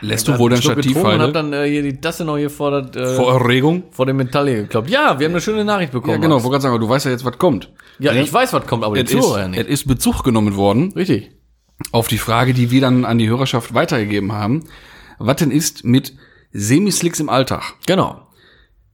Lässt 0.00 0.26
du 0.26 0.38
wohl 0.38 0.50
dein 0.50 0.60
Stativ 0.60 0.94
getrunken 0.94 1.06
und 1.06 1.20
hab 1.22 1.32
fallen? 1.32 1.32
dann 1.32 1.52
äh, 1.52 1.68
hier 1.68 1.82
die 1.82 2.00
Tasse 2.00 2.24
noch 2.24 2.36
das, 2.36 2.96
äh, 2.96 3.16
Vor 3.16 3.32
Erregung? 3.40 3.84
vor 3.92 4.04
dem 4.06 4.16
Metall 4.16 4.48
hier 4.48 4.62
gekloppt. 4.62 4.90
Ja, 4.90 5.18
wir 5.18 5.26
haben 5.26 5.32
eine 5.32 5.40
schöne 5.40 5.64
Nachricht 5.64 5.92
bekommen. 5.92 6.14
Ja, 6.14 6.18
genau, 6.20 6.36
wollte 6.42 6.50
gerade 6.50 6.62
sagen, 6.62 6.80
du 6.80 6.88
weißt 6.88 7.04
ja 7.06 7.12
jetzt, 7.12 7.24
was 7.24 7.38
kommt. 7.38 7.70
Ja, 7.98 8.12
ich 8.12 8.32
weiß, 8.32 8.52
was 8.52 8.66
kommt, 8.66 8.84
aber 8.84 8.96
die 8.96 9.02
Es 9.02 9.10
Zuhörer 9.10 9.44
es 9.44 9.48
nicht. 9.50 9.68
ist 9.68 9.86
Bezug 9.86 10.24
genommen 10.24 10.56
worden 10.56 10.92
Richtig. 10.92 11.30
auf 11.92 12.08
die 12.08 12.18
Frage, 12.18 12.52
die 12.52 12.70
wir 12.72 12.80
dann 12.80 13.04
an 13.04 13.18
die 13.18 13.28
Hörerschaft 13.28 13.74
weitergegeben 13.74 14.32
haben. 14.32 14.64
Was 15.18 15.36
denn 15.36 15.52
ist 15.52 15.84
mit 15.84 16.14
Semislicks 16.52 17.20
im 17.20 17.28
Alltag? 17.28 17.62
Genau. 17.86 18.26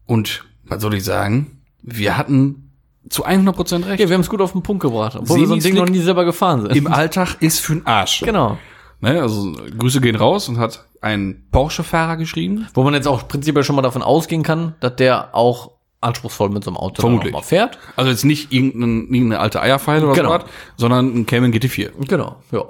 Und 0.07 0.45
was 0.65 0.81
soll 0.83 0.95
ich 0.95 1.05
sagen? 1.05 1.61
Wir 1.83 2.17
hatten 2.17 2.73
zu 3.09 3.27
100% 3.27 3.87
recht. 3.87 4.01
Ja, 4.01 4.09
wir 4.09 4.15
haben 4.15 4.21
es 4.21 4.29
gut 4.29 4.41
auf 4.41 4.53
den 4.53 4.63
Punkt 4.63 4.83
gebracht, 4.83 5.17
obwohl 5.17 5.41
wir 5.41 5.47
so 5.47 5.55
ein 5.55 5.61
Ding 5.61 5.75
noch 5.75 5.89
nie 5.89 6.01
selber 6.01 6.25
gefahren 6.25 6.63
sind. 6.63 6.77
Im 6.77 6.87
Alltag 6.87 7.37
ist 7.41 7.65
für'n 7.65 7.83
Arsch. 7.87 8.21
genau. 8.21 8.59
Ne, 9.01 9.23
also 9.23 9.53
Grüße 9.79 10.01
gehen 10.01 10.17
raus 10.17 10.49
und 10.49 10.59
hat 10.59 10.85
ein 11.01 11.47
Porsche-Fahrer 11.53 12.17
geschrieben. 12.17 12.67
Wo 12.75 12.83
man 12.83 12.95
jetzt 12.95 13.07
auch 13.07 13.29
prinzipiell 13.29 13.63
schon 13.63 13.77
mal 13.77 13.83
davon 13.83 14.03
ausgehen 14.03 14.43
kann, 14.43 14.75
dass 14.81 14.97
der 14.97 15.37
auch 15.37 15.71
anspruchsvoll 16.01 16.49
mit 16.51 16.65
so 16.65 16.71
einem 16.71 16.79
Auto 16.79 17.01
Vermutlich. 17.03 17.33
mal 17.33 17.43
fährt. 17.43 17.79
Also 17.95 18.11
jetzt 18.11 18.25
nicht 18.25 18.53
irgendein, 18.53 19.03
irgendeine 19.15 19.39
alte 19.41 19.61
Eierpfeile 19.63 20.05
oder 20.05 20.15
Genau. 20.15 20.31
so 20.31 20.35
was, 20.41 20.45
sondern 20.77 21.15
ein 21.15 21.27
Cayman 21.27 21.53
GT4. 21.53 21.91
Genau, 22.09 22.37
ja. 22.51 22.65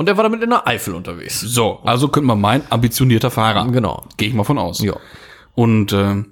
Und 0.00 0.06
der 0.06 0.16
war 0.16 0.24
damit 0.24 0.42
in 0.42 0.48
der 0.48 0.66
Eifel 0.66 0.94
unterwegs. 0.94 1.40
So, 1.40 1.80
also 1.84 2.08
könnte 2.08 2.26
man 2.26 2.40
meinen, 2.40 2.62
ambitionierter 2.70 3.30
Fahrer. 3.30 3.66
Genau. 3.70 4.02
Gehe 4.16 4.28
ich 4.28 4.34
mal 4.34 4.44
von 4.44 4.56
aus. 4.56 4.80
Ja. 4.80 4.94
Und 5.54 5.92
äh, 5.92 6.24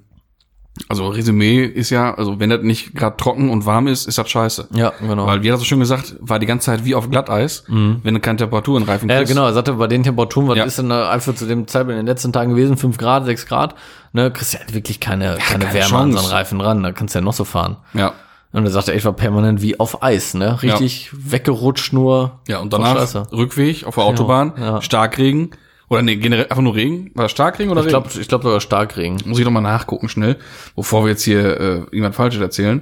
also 0.87 1.09
Resümee 1.09 1.65
ist 1.65 1.91
ja, 1.91 2.15
also 2.15 2.39
wenn 2.39 2.49
das 2.49 2.63
nicht 2.63 2.95
gerade 2.95 3.15
trocken 3.17 3.51
und 3.51 3.67
warm 3.67 3.85
ist, 3.85 4.07
ist 4.07 4.17
das 4.17 4.27
scheiße. 4.27 4.69
Ja, 4.71 4.91
genau. 4.99 5.27
Weil, 5.27 5.43
wie 5.43 5.49
hat 5.51 5.57
er 5.57 5.59
so 5.59 5.65
schön 5.65 5.79
gesagt, 5.79 6.15
war 6.19 6.39
die 6.39 6.47
ganze 6.47 6.65
Zeit 6.65 6.83
wie 6.83 6.95
auf 6.95 7.11
Glatteis, 7.11 7.63
wenn 7.67 8.01
du 8.15 8.19
keine 8.19 8.37
Temperatur 8.37 8.77
in 8.79 8.85
den 8.85 8.89
Reifen 8.89 9.05
Mhm. 9.05 9.11
ja, 9.11 9.21
genau, 9.23 9.45
er 9.45 9.53
sagte, 9.53 9.73
bei 9.73 9.85
den 9.85 10.01
Temperaturen, 10.01 10.47
was 10.47 10.57
Ja. 10.57 10.63
ist 10.63 10.79
denn 10.79 10.89
da 10.89 11.11
einfach 11.11 11.35
zu 11.35 11.45
dem 11.45 11.67
Zeitpunkt 11.67 11.91
in 11.91 11.97
den 11.97 12.07
letzten 12.07 12.33
Tagen 12.33 12.49
gewesen? 12.49 12.75
5 12.75 12.97
Grad, 12.97 13.25
6 13.25 13.45
Grad, 13.45 13.75
ne, 14.13 14.31
kriegst 14.31 14.55
ja 14.55 14.61
wirklich 14.71 14.99
keine, 14.99 15.37
keine, 15.37 15.65
keine 15.65 15.73
Wärme 15.75 15.95
an 15.97 16.11
so 16.11 16.17
Chance. 16.17 16.17
einen 16.17 16.27
Reifen 16.37 16.61
ran, 16.61 16.81
da 16.81 16.91
kannst 16.91 17.13
du 17.13 17.19
ja 17.19 17.23
noch 17.23 17.33
so 17.33 17.43
fahren. 17.43 17.77
Ja. 17.93 18.13
Und 18.51 18.63
er 18.65 18.71
sagte, 18.71 18.93
ich 18.93 19.05
war 19.05 19.13
permanent 19.13 19.61
wie 19.61 19.79
auf 19.79 20.01
Eis, 20.01 20.33
ne, 20.33 20.61
richtig 20.63 21.11
weggerutscht 21.13 21.93
nur. 21.93 22.39
Ja, 22.47 22.59
und 22.59 22.73
danach. 22.73 23.31
Rückweg 23.31 23.85
auf 23.85 23.95
der 23.95 24.03
Autobahn, 24.05 24.53
ja. 24.57 24.81
Starkregen. 24.81 25.51
Oder 25.87 26.01
nee, 26.03 26.15
generell 26.17 26.45
einfach 26.45 26.61
nur 26.61 26.75
Regen. 26.75 27.11
War 27.15 27.23
das 27.25 27.31
Starkregen 27.31 27.71
oder 27.71 27.81
Ich 27.81 27.87
Regen? 27.87 28.03
glaube, 28.03 28.21
ich 28.21 28.27
glaube 28.27 28.43
sogar 28.43 28.61
Starkregen. 28.61 29.17
Muss 29.25 29.39
ich 29.39 29.45
noch 29.45 29.51
mal 29.51 29.61
nachgucken 29.61 30.07
schnell, 30.09 30.37
bevor 30.75 31.03
wir 31.03 31.09
jetzt 31.11 31.23
hier 31.23 31.59
äh, 31.59 31.95
jemand 31.95 32.13
Falsches 32.15 32.41
erzählen. 32.41 32.81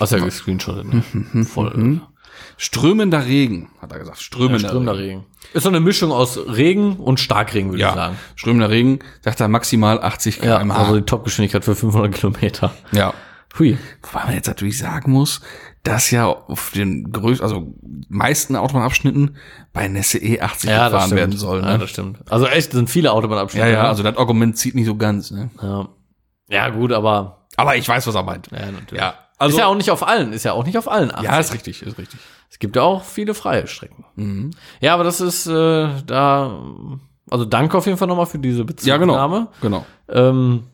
Hast 0.00 0.12
ja 0.12 0.18
gescreenshottet, 0.18 0.86
ne? 0.92 1.44
Voll. 1.44 2.00
Strömender 2.56 3.24
Regen, 3.26 3.68
hat 3.80 3.92
er 3.92 3.98
gesagt. 4.00 4.20
Strömender, 4.20 4.68
Strömender 4.68 4.96
Regen. 4.98 5.20
Regen. 5.20 5.24
Ist 5.54 5.62
so 5.62 5.68
eine 5.68 5.80
Mischung 5.80 6.10
aus 6.10 6.38
Regen 6.48 6.96
und 6.96 7.20
Starkregen, 7.20 7.70
würde 7.70 7.78
ich 7.78 7.88
Ja, 7.88 7.94
sagen. 7.94 8.16
strömender 8.34 8.68
Regen, 8.70 8.98
sagt 9.22 9.40
er 9.40 9.48
maximal 9.48 10.02
80 10.02 10.42
Ja, 10.42 10.58
km/h. 10.58 10.78
also 10.78 10.96
die 10.96 11.02
Topgeschwindigkeit 11.06 11.64
für 11.64 11.74
500 11.76 12.12
Kilometer. 12.14 12.72
ja. 12.92 13.14
Hui. 13.58 13.78
Wobei 14.02 14.24
man 14.24 14.34
jetzt 14.34 14.46
natürlich 14.46 14.78
sagen 14.78 15.10
muss, 15.12 15.40
dass 15.82 16.10
ja 16.10 16.26
auf 16.26 16.70
den 16.74 17.10
größten, 17.12 17.42
also 17.44 17.74
meisten 18.08 18.56
Autobahnabschnitten 18.56 19.36
bei 19.72 19.88
Nässe 19.88 20.18
eh 20.18 20.40
80 20.40 20.70
Ja, 20.70 20.88
gefahren 20.88 21.10
werden 21.12 21.36
soll. 21.36 21.60
Ja, 21.62 21.72
Ne? 21.72 21.78
das 21.78 21.90
stimmt. 21.90 22.18
Also 22.30 22.46
echt, 22.46 22.72
sind 22.72 22.90
viele 22.90 23.06
Ja, 23.06 23.12
Autobahnabschnitte. 23.12 23.66
ja, 23.70 23.82
ne? 23.82 23.88
also 23.88 24.02
das 24.02 24.16
Argument 24.16 24.56
zieht 24.56 24.74
nicht 24.74 24.86
so 24.86 24.96
ganz. 24.96 25.30
Ne? 25.30 25.50
ja. 25.62 25.88
ja, 26.48 26.68
gut, 26.70 26.92
aber 26.92 27.46
Aber 27.56 27.76
ich 27.76 27.88
weiß, 27.88 28.06
was 28.06 28.14
er 28.14 28.22
meint. 28.22 28.48
ja, 28.52 28.70
natürlich. 28.70 29.00
Ja, 29.02 29.14
also 29.38 29.56
ist 29.56 29.60
ja 29.60 29.66
auch 29.66 29.74
nicht 29.76 29.90
auf 29.90 30.06
allen, 30.06 30.32
ist 30.32 30.44
ja 30.44 30.52
auch 30.52 30.64
nicht 30.64 30.76
auf 30.78 30.90
allen 30.90 31.10
80. 31.12 31.24
ja, 31.24 31.38
ist 31.38 31.52
richtig, 31.54 31.82
ist 31.82 31.98
richtig. 31.98 32.20
Es 32.50 32.58
gibt 32.58 32.76
ja 32.76 32.82
auch 32.82 33.04
viele 33.04 33.34
freie 33.34 33.66
Strecken. 33.66 34.04
Mhm. 34.16 34.50
Ja, 34.80 34.94
aber 34.94 35.04
das 35.04 35.20
ist 35.20 35.46
äh, 35.46 35.88
da, 36.06 36.58
also 37.30 37.44
danke 37.44 37.76
auf 37.78 37.86
jeden 37.86 37.98
Fall 37.98 38.08
nochmal 38.08 38.26
für 38.26 38.38
diese 38.38 38.64
Ja, 38.82 38.96
genau. 38.96 39.12
Bezugnahme. 39.14 39.48
Genau. 39.60 39.84
Ähm, 40.08 40.64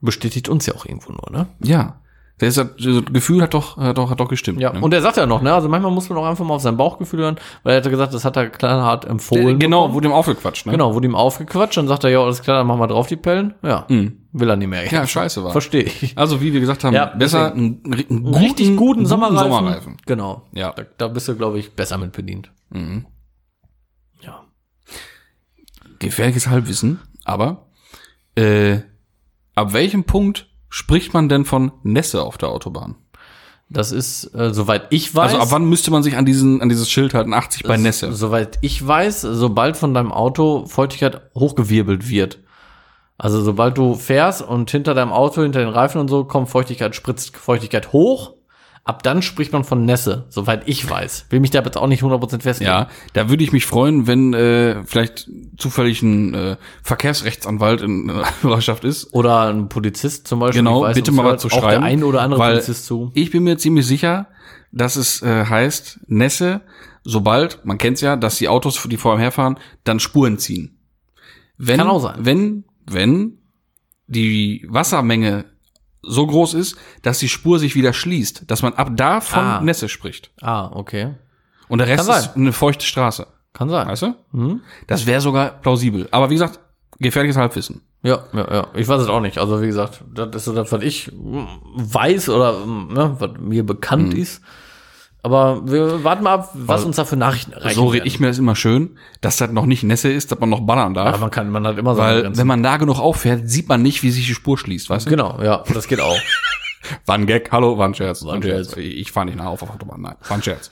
bestätigt 0.00 0.48
uns 0.48 0.66
ja 0.66 0.74
auch 0.74 0.86
irgendwo 0.86 1.12
nur, 1.12 1.30
ne? 1.30 1.48
Ja. 1.62 2.00
Das, 2.38 2.58
ist, 2.58 2.58
das 2.78 3.04
Gefühl 3.10 3.40
hat 3.40 3.54
doch, 3.54 3.78
hat 3.78 3.96
doch, 3.96 4.10
hat 4.10 4.20
doch 4.20 4.28
gestimmt. 4.28 4.60
Ja, 4.60 4.70
ne? 4.70 4.82
und 4.82 4.92
er 4.92 5.00
sagt 5.00 5.16
ja 5.16 5.24
noch, 5.24 5.40
ne? 5.40 5.54
Also 5.54 5.70
manchmal 5.70 5.90
muss 5.90 6.10
man 6.10 6.18
auch 6.18 6.26
einfach 6.26 6.44
mal 6.44 6.54
auf 6.54 6.60
sein 6.60 6.76
Bauchgefühl 6.76 7.20
hören, 7.20 7.36
weil 7.62 7.72
er 7.72 7.76
hat 7.78 7.86
ja 7.86 7.90
gesagt, 7.90 8.12
das 8.12 8.26
hat 8.26 8.36
er 8.36 8.50
knallhart 8.50 9.06
empfohlen. 9.06 9.58
genau, 9.58 9.82
bekommen. 9.82 9.94
wurde 9.94 10.08
ihm 10.08 10.12
aufgequatscht, 10.12 10.66
ne? 10.66 10.72
Genau, 10.72 10.94
wurde 10.94 11.06
ihm 11.06 11.14
aufgequatscht, 11.14 11.78
dann 11.78 11.88
sagt 11.88 12.04
er, 12.04 12.10
ja, 12.10 12.20
alles 12.20 12.42
klar, 12.42 12.58
dann 12.58 12.66
machen 12.66 12.80
wir 12.80 12.88
drauf 12.88 13.06
die 13.06 13.16
Pellen. 13.16 13.54
Ja, 13.62 13.86
will 13.88 14.50
er 14.50 14.56
nicht 14.56 14.68
mehr. 14.68 14.82
Mhm. 14.82 14.88
Ja, 14.90 15.06
scheiße 15.06 15.42
war. 15.44 15.52
Verstehe 15.52 15.84
ich. 15.84 16.12
Also, 16.16 16.42
wie 16.42 16.52
wir 16.52 16.60
gesagt 16.60 16.84
haben, 16.84 16.92
Ja, 16.92 17.06
besser 17.06 17.52
einen, 17.52 17.82
einen 17.86 18.22
guten, 18.24 18.34
Richtig 18.34 18.76
guten, 18.76 19.06
Sommerreifen. 19.06 19.50
Sommerreifen. 19.50 19.96
Genau. 20.04 20.42
Ja. 20.52 20.72
Da, 20.72 20.82
da 20.98 21.08
bist 21.08 21.28
du, 21.28 21.36
glaube 21.36 21.58
ich, 21.58 21.72
besser 21.74 21.96
mit 21.96 22.12
bedient. 22.12 22.52
Mhm. 22.68 23.06
Ja. 24.20 24.44
Gefährliches 26.00 26.48
Halbwissen, 26.48 27.00
aber 27.24 27.68
äh, 28.34 28.80
ab 29.56 29.72
welchem 29.72 30.04
Punkt 30.04 30.46
spricht 30.68 31.12
man 31.12 31.28
denn 31.28 31.44
von 31.44 31.72
Nässe 31.82 32.22
auf 32.22 32.38
der 32.38 32.50
Autobahn? 32.50 32.94
Das 33.68 33.90
ist, 33.90 34.32
äh, 34.32 34.54
soweit 34.54 34.86
ich 34.90 35.12
weiß. 35.12 35.32
Also 35.32 35.42
ab 35.42 35.48
wann 35.50 35.68
müsste 35.68 35.90
man 35.90 36.04
sich 36.04 36.16
an 36.16 36.24
diesen 36.24 36.62
an 36.62 36.68
dieses 36.68 36.88
Schild 36.88 37.14
halten? 37.14 37.34
80 37.34 37.64
bei 37.64 37.76
Nässe. 37.76 38.12
Soweit 38.12 38.58
ich 38.60 38.86
weiß, 38.86 39.22
sobald 39.22 39.76
von 39.76 39.92
deinem 39.92 40.12
Auto 40.12 40.66
Feuchtigkeit 40.66 41.22
hochgewirbelt 41.34 42.08
wird. 42.08 42.38
Also 43.18 43.42
sobald 43.42 43.76
du 43.76 43.94
fährst 43.94 44.42
und 44.42 44.70
hinter 44.70 44.94
deinem 44.94 45.10
Auto, 45.10 45.42
hinter 45.42 45.60
den 45.60 45.70
Reifen 45.70 46.00
und 46.00 46.08
so, 46.08 46.24
kommt 46.24 46.48
Feuchtigkeit, 46.48 46.94
spritzt 46.94 47.36
Feuchtigkeit 47.36 47.92
hoch. 47.92 48.34
Ab 48.86 49.02
dann 49.02 49.20
spricht 49.20 49.52
man 49.52 49.64
von 49.64 49.84
Nässe, 49.84 50.26
soweit 50.28 50.68
ich 50.68 50.88
weiß. 50.88 51.26
Will 51.30 51.40
mich 51.40 51.50
da 51.50 51.60
jetzt 51.60 51.76
auch 51.76 51.88
nicht 51.88 52.04
100% 52.04 52.40
festlegen. 52.40 52.70
Ja, 52.70 52.88
da 53.14 53.28
würde 53.28 53.42
ich 53.42 53.50
mich 53.50 53.66
freuen, 53.66 54.06
wenn 54.06 54.32
äh, 54.32 54.84
vielleicht 54.84 55.28
zufällig 55.56 56.02
ein 56.02 56.34
äh, 56.34 56.56
Verkehrsrechtsanwalt 56.84 57.82
in 57.82 58.06
der 58.06 58.24
Hörerschaft 58.42 58.84
ist. 58.84 59.12
Oder 59.12 59.48
ein 59.48 59.68
Polizist 59.68 60.28
zum 60.28 60.38
Beispiel. 60.38 60.60
Genau, 60.60 60.82
weiß, 60.82 60.94
bitte 60.94 61.10
mal 61.10 61.24
was 61.24 61.42
zu 61.42 61.48
auch 61.48 61.62
schreiben. 61.62 61.82
der 61.82 61.90
ein 61.90 62.04
oder 62.04 62.22
andere 62.22 62.40
Polizist 62.40 62.86
zu. 62.86 63.10
Ich 63.14 63.32
bin 63.32 63.42
mir 63.42 63.58
ziemlich 63.58 63.84
sicher, 63.84 64.28
dass 64.70 64.94
es 64.94 65.20
äh, 65.20 65.46
heißt, 65.46 65.98
Nässe, 66.06 66.60
sobald, 67.02 67.64
man 67.64 67.78
kennt's 67.78 68.02
ja, 68.02 68.14
dass 68.14 68.36
die 68.36 68.46
Autos, 68.48 68.80
die 68.88 68.96
vor 68.96 69.14
einem 69.14 69.20
herfahren, 69.20 69.58
dann 69.82 69.98
Spuren 69.98 70.38
ziehen. 70.38 70.78
Wenn, 71.58 71.78
Kann 71.78 71.88
auch 71.88 72.02
sein. 72.02 72.18
Wenn, 72.20 72.64
wenn 72.88 73.38
die 74.06 74.64
Wassermenge 74.68 75.46
so 76.06 76.26
groß 76.26 76.54
ist, 76.54 76.76
dass 77.02 77.18
die 77.18 77.28
Spur 77.28 77.58
sich 77.58 77.74
wieder 77.74 77.92
schließt, 77.92 78.44
dass 78.50 78.62
man 78.62 78.74
ab 78.74 78.90
da 78.94 79.20
von 79.20 79.38
Ah. 79.42 79.60
Nässe 79.60 79.88
spricht. 79.88 80.30
Ah, 80.40 80.70
okay. 80.72 81.14
Und 81.68 81.78
der 81.78 81.88
Rest 81.88 82.08
ist 82.08 82.36
eine 82.36 82.52
feuchte 82.52 82.84
Straße. 82.86 83.26
Kann 83.52 83.68
sein. 83.68 83.88
Weißt 83.88 84.02
du? 84.02 84.14
Mhm. 84.32 84.60
Das 84.86 85.06
wäre 85.06 85.20
sogar 85.20 85.48
plausibel. 85.50 86.06
Aber 86.10 86.30
wie 86.30 86.34
gesagt, 86.34 86.60
gefährliches 86.98 87.36
Halbwissen. 87.36 87.80
Ja, 88.02 88.24
ja, 88.32 88.52
ja. 88.54 88.66
Ich 88.74 88.86
weiß 88.86 89.00
es 89.02 89.08
auch 89.08 89.20
nicht. 89.20 89.38
Also 89.38 89.60
wie 89.62 89.66
gesagt, 89.66 90.04
das 90.14 90.28
ist 90.36 90.44
so 90.44 90.52
das, 90.54 90.70
was 90.70 90.82
ich 90.82 91.10
weiß 91.14 92.28
oder 92.28 92.64
ne, 92.64 93.16
was 93.18 93.30
mir 93.40 93.64
bekannt 93.66 94.12
Mhm. 94.14 94.20
ist. 94.20 94.42
Aber 95.26 95.68
wir 95.68 96.04
warten 96.04 96.22
mal 96.22 96.34
ab, 96.34 96.50
was 96.54 96.84
uns 96.84 96.94
da 96.94 97.04
für 97.04 97.16
Nachrichten 97.16 97.50
erreichen 97.52 97.74
So 97.74 97.86
rede 97.88 98.06
ich 98.06 98.20
mir 98.20 98.28
das 98.28 98.38
immer 98.38 98.54
schön, 98.54 98.96
dass 99.22 99.38
das 99.38 99.50
noch 99.50 99.66
nicht 99.66 99.82
Nässe 99.82 100.08
ist, 100.08 100.30
dass 100.30 100.38
man 100.38 100.48
noch 100.48 100.60
ballern 100.60 100.94
darf. 100.94 101.08
Aber 101.08 101.18
man 101.18 101.32
kann, 101.32 101.50
man 101.50 101.66
hat 101.66 101.76
immer 101.78 101.96
so 101.96 102.00
Weil, 102.00 102.36
wenn 102.36 102.46
man 102.46 102.60
nah 102.60 102.76
genug 102.76 103.00
auffährt, 103.00 103.50
sieht 103.50 103.68
man 103.68 103.82
nicht, 103.82 104.04
wie 104.04 104.12
sich 104.12 104.24
die 104.24 104.34
Spur 104.34 104.56
schließt, 104.56 104.88
weißt 104.88 105.06
du? 105.06 105.10
Genau, 105.10 105.42
ja, 105.42 105.64
das 105.74 105.88
geht 105.88 106.00
auch. 106.00 106.16
War 107.06 107.16
ein 107.16 107.26
Gag, 107.26 107.50
hallo, 107.50 107.76
war 107.76 107.88
ein 107.88 107.94
Scherz. 107.94 108.24
War 108.24 108.34
ein 108.34 108.42
Scherz. 108.44 108.76
Ich 108.76 109.10
fahre 109.10 109.26
nicht 109.26 109.36
nah 109.36 109.48
auf 109.48 109.60
auf 109.64 109.74
Autobahn, 109.74 110.00
nein, 110.00 110.14
war 110.28 110.36
ein 110.36 110.42
Scherz. 110.44 110.70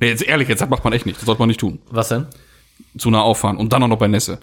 Nee, 0.00 0.08
jetzt 0.08 0.24
ehrlich, 0.24 0.48
jetzt 0.48 0.60
das 0.60 0.68
macht 0.68 0.82
man 0.82 0.92
echt 0.92 1.06
nicht. 1.06 1.18
Das 1.18 1.26
sollte 1.26 1.38
man 1.40 1.46
nicht 1.46 1.60
tun. 1.60 1.78
Was 1.88 2.08
denn? 2.08 2.26
Zu 2.98 3.10
nah 3.10 3.20
auffahren 3.20 3.56
und 3.58 3.72
dann 3.72 3.80
auch 3.84 3.88
noch 3.88 3.98
bei 3.98 4.08
Nässe. 4.08 4.40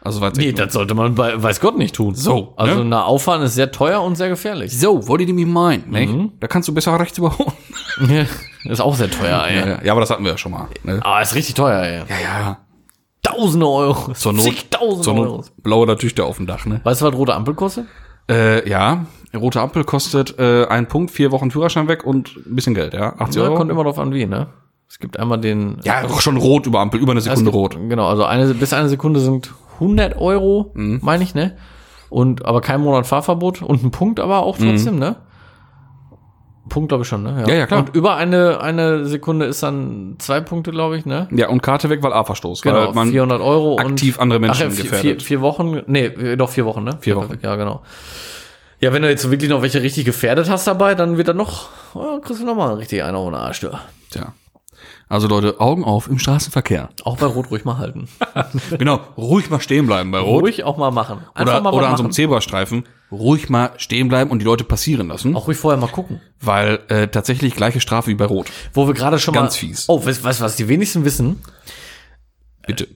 Also 0.00 0.24
jetzt 0.24 0.36
Nee, 0.38 0.52
das 0.52 0.72
sollte 0.72 0.94
man 0.94 1.14
bei 1.14 1.42
weiß 1.42 1.60
Gott 1.60 1.76
nicht 1.76 1.94
tun. 1.94 2.14
So, 2.14 2.54
Also 2.56 2.76
ne? 2.76 2.80
eine 2.82 3.04
Auffahren 3.04 3.42
ist 3.42 3.54
sehr 3.54 3.70
teuer 3.72 4.00
und 4.02 4.16
sehr 4.16 4.28
gefährlich. 4.28 4.78
so, 4.78 5.06
wollt 5.08 5.20
ihr 5.22 5.26
die 5.26 5.32
mich 5.32 5.46
meinen, 5.46 5.90
ne? 5.90 6.06
Mhm. 6.06 6.32
Da 6.40 6.46
kannst 6.46 6.68
du 6.68 6.74
besser 6.74 6.98
rechts 6.98 7.18
überholen. 7.18 7.52
ist 8.64 8.80
auch 8.80 8.94
sehr 8.94 9.10
teuer, 9.10 9.44
ey. 9.48 9.56
Ja, 9.58 9.66
ja, 9.66 9.78
ja, 9.84 9.92
aber 9.92 10.00
das 10.00 10.10
hatten 10.10 10.24
wir 10.24 10.30
ja 10.32 10.38
schon 10.38 10.52
mal. 10.52 10.68
Ne? 10.84 11.00
Aber 11.02 11.20
ist 11.20 11.34
richtig 11.34 11.54
teuer, 11.54 11.82
ey. 11.82 11.98
Ja, 12.08 12.20
ja. 12.22 12.58
Tausende 13.22 13.66
Euro. 13.68 14.12
Zur 14.14 14.32
Not, 14.32 14.44
Zigtausende 14.44 15.02
zur 15.02 15.14
Euro. 15.18 15.36
Not 15.38 15.52
blaue 15.62 15.86
der 15.86 15.98
Tüchter 15.98 16.24
auf 16.26 16.36
dem 16.36 16.46
Dach, 16.46 16.64
ne? 16.64 16.80
Weißt 16.84 17.00
du, 17.02 17.06
was 17.06 17.14
rote 17.14 17.34
Ampel 17.34 17.54
kostet? 17.54 17.86
Äh, 18.30 18.68
ja, 18.68 19.06
rote 19.36 19.60
Ampel 19.60 19.84
kostet 19.84 20.38
äh, 20.38 20.66
ein 20.66 20.86
Punkt, 20.86 21.10
vier 21.10 21.32
Wochen 21.32 21.50
Führerschein 21.50 21.88
weg 21.88 22.04
und 22.04 22.36
ein 22.36 22.54
bisschen 22.54 22.74
Geld, 22.74 22.94
ja? 22.94 23.14
80 23.18 23.36
Ja, 23.36 23.42
Euro? 23.48 23.56
kommt 23.56 23.70
immer 23.70 23.84
drauf 23.84 23.98
an, 23.98 24.12
wie, 24.14 24.26
ne? 24.26 24.46
Es 24.88 24.98
gibt 24.98 25.18
einmal 25.18 25.38
den. 25.38 25.78
ja, 25.84 26.08
schon 26.20 26.36
rot 26.38 26.66
über 26.66 26.80
Ampel, 26.80 27.00
über 27.00 27.12
eine 27.12 27.20
Sekunde 27.20 27.44
gibt- 27.44 27.54
rot. 27.54 27.76
Genau, 27.88 28.06
also 28.08 28.24
eine, 28.24 28.54
bis 28.54 28.72
eine 28.72 28.88
Sekunde 28.88 29.20
sind 29.20 29.52
100 29.80 30.16
Euro, 30.18 30.70
Mhm. 30.74 31.00
meine 31.02 31.22
ich, 31.24 31.34
ne? 31.34 31.56
Und, 32.10 32.44
aber 32.46 32.60
kein 32.60 32.80
Monat 32.80 33.06
Fahrverbot 33.06 33.62
und 33.62 33.82
ein 33.84 33.90
Punkt 33.90 34.18
aber 34.20 34.42
auch 34.42 34.56
trotzdem, 34.58 34.98
ne? 34.98 35.16
Punkt 36.68 36.90
glaube 36.90 37.02
ich 37.02 37.08
schon, 37.08 37.22
ne? 37.22 37.32
Mhm. 37.32 37.48
Ja, 37.48 37.54
ja, 37.54 37.66
klar. 37.66 37.80
Und 37.80 37.94
über 37.94 38.16
eine, 38.16 38.60
eine 38.60 39.06
Sekunde 39.06 39.46
ist 39.46 39.62
dann 39.62 40.16
zwei 40.18 40.40
Punkte, 40.40 40.70
glaube 40.70 40.98
ich, 40.98 41.06
ne? 41.06 41.26
Ja, 41.30 41.48
und 41.48 41.62
Karte 41.62 41.88
weg, 41.88 42.02
weil 42.02 42.12
A-Verstoß. 42.12 42.60
Genau, 42.62 42.88
weil 42.88 42.92
man 42.94 43.10
400 43.10 43.40
Euro 43.40 43.78
aktiv 43.78 44.20
andere 44.20 44.38
Menschen 44.38 44.66
ach, 44.66 44.70
ja, 44.70 44.70
vier, 44.70 44.82
gefährdet. 44.84 45.22
vier, 45.22 45.26
vier 45.38 45.40
Wochen, 45.40 45.82
nee, 45.86 46.04
äh, 46.06 46.36
doch 46.36 46.50
vier 46.50 46.66
Wochen, 46.66 46.84
ne? 46.84 46.98
Vier 47.00 47.16
Wochen. 47.16 47.38
Ja, 47.42 47.56
genau. 47.56 47.82
Ja, 48.80 48.92
wenn 48.92 49.02
du 49.02 49.08
jetzt 49.08 49.28
wirklich 49.30 49.50
noch 49.50 49.62
welche 49.62 49.82
richtig 49.82 50.04
gefährdet 50.04 50.48
hast 50.50 50.66
dabei, 50.66 50.94
dann 50.94 51.16
wird 51.16 51.28
dann 51.28 51.36
noch, 51.38 51.68
oh, 51.94 52.18
kriegst 52.20 52.42
du 52.42 52.46
noch 52.46 52.54
mal 52.54 52.74
richtig 52.74 53.02
einer 53.02 53.20
ohne 53.20 53.38
Arsch, 53.38 53.60
du. 53.60 53.70
Tja. 54.10 54.34
Also 55.10 55.26
Leute, 55.26 55.58
Augen 55.60 55.84
auf 55.84 56.08
im 56.08 56.18
Straßenverkehr. 56.18 56.90
Auch 57.04 57.16
bei 57.16 57.26
Rot 57.26 57.50
ruhig 57.50 57.64
mal 57.64 57.78
halten. 57.78 58.08
genau, 58.78 59.00
ruhig 59.16 59.48
mal 59.48 59.60
stehen 59.60 59.86
bleiben 59.86 60.10
bei 60.10 60.18
Rot. 60.18 60.42
Ruhig 60.42 60.64
auch 60.64 60.76
mal 60.76 60.90
machen. 60.90 61.20
Einfach 61.34 61.54
Oder, 61.54 61.60
mal 61.62 61.72
oder 61.72 61.82
was 61.86 61.90
an 61.92 61.96
so 61.96 62.02
einem. 62.04 62.12
Zebrastreifen 62.12 62.84
ruhig 63.10 63.48
mal 63.48 63.70
stehen 63.78 64.08
bleiben 64.08 64.30
und 64.30 64.40
die 64.40 64.44
Leute 64.44 64.64
passieren 64.64 65.08
lassen. 65.08 65.34
Auch 65.34 65.46
ruhig 65.48 65.56
vorher 65.56 65.80
mal 65.80 65.86
gucken. 65.88 66.20
Weil 66.40 66.80
äh, 66.88 67.08
tatsächlich 67.08 67.54
gleiche 67.56 67.80
Strafe 67.80 68.10
wie 68.10 68.14
bei 68.14 68.26
Rot. 68.26 68.48
Wo 68.74 68.86
wir 68.86 68.92
gerade 68.92 69.18
schon 69.18 69.32
Ganz 69.32 69.54
mal. 69.54 69.58
fies. 69.60 69.88
Oh, 69.88 70.04
weißt 70.04 70.24
du, 70.24 70.44
was 70.44 70.56
die 70.56 70.68
wenigsten 70.68 71.06
wissen? 71.06 71.40
Bitte. 72.66 72.86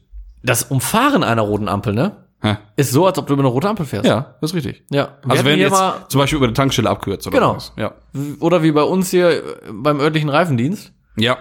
Das 0.42 0.64
Umfahren 0.64 1.24
einer 1.24 1.42
roten 1.42 1.68
Ampel, 1.68 1.94
ne? 1.94 2.16
Hä? 2.42 2.56
Ist 2.76 2.90
so, 2.90 3.06
als 3.06 3.16
ob 3.18 3.28
du 3.28 3.34
über 3.34 3.42
eine 3.42 3.48
rote 3.48 3.68
Ampel 3.68 3.86
fährst. 3.86 4.04
Ja, 4.06 4.34
das 4.40 4.50
ist 4.50 4.56
richtig. 4.56 4.84
Ja. 4.90 5.16
Wir 5.22 5.30
Also 5.30 5.44
wenn 5.44 5.58
jetzt 5.60 5.70
mal, 5.70 5.94
zum 6.08 6.18
Beispiel 6.20 6.36
über 6.38 6.46
eine 6.46 6.54
Tankstelle 6.54 6.90
abkürzt 6.90 7.26
oder 7.28 7.38
Genau. 7.38 7.56
was. 7.56 7.72
Ja. 7.78 7.92
oder 8.40 8.62
wie 8.64 8.72
bei 8.72 8.82
uns 8.82 9.10
hier 9.10 9.30
äh, 9.30 9.42
beim 9.72 10.00
örtlichen 10.00 10.28
Reifendienst. 10.28 10.92
Ja. 11.16 11.38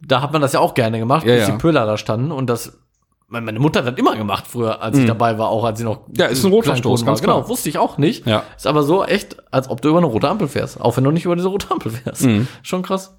Da 0.00 0.20
hat 0.20 0.32
man 0.32 0.42
das 0.42 0.52
ja 0.52 0.60
auch 0.60 0.74
gerne 0.74 0.98
gemacht, 0.98 1.24
Ja, 1.26 1.34
bis 1.34 1.48
ja. 1.48 1.54
die 1.54 1.58
Pöhler 1.58 1.86
da 1.86 1.96
standen 1.96 2.30
und 2.32 2.48
das 2.50 2.78
meine 3.26 3.58
Mutter 3.58 3.80
hat 3.80 3.86
das 3.92 3.98
immer 3.98 4.14
gemacht 4.16 4.44
früher, 4.46 4.80
als 4.82 4.96
ich 4.98 5.06
dabei 5.06 5.38
war, 5.38 5.48
auch 5.48 5.64
als 5.64 5.78
sie 5.78 5.84
noch 5.84 6.06
Mhm. 6.06 6.14
Ja, 6.16 6.26
ist 6.26 6.44
ein 6.44 6.52
Rotverstoß, 6.52 7.04
ganz. 7.04 7.20
Genau, 7.20 7.38
klar. 7.38 7.48
wusste 7.48 7.68
ich 7.68 7.78
auch 7.78 7.98
nicht. 7.98 8.26
Ja. 8.26 8.44
Ist 8.56 8.66
aber 8.66 8.82
so 8.82 9.02
echt, 9.04 9.36
als 9.52 9.68
ob 9.70 9.80
du 9.80 9.88
über 9.88 9.98
eine 9.98 10.06
rote 10.06 10.28
Ampel 10.28 10.46
fährst, 10.46 10.80
auch 10.80 10.96
wenn 10.96 11.04
du 11.04 11.10
nicht 11.10 11.24
über 11.24 11.34
diese 11.34 11.48
rote 11.48 11.70
Ampel 11.70 11.90
fährst. 11.90 12.22
Mhm. 12.22 12.46
Schon 12.62 12.82
krass. 12.82 13.16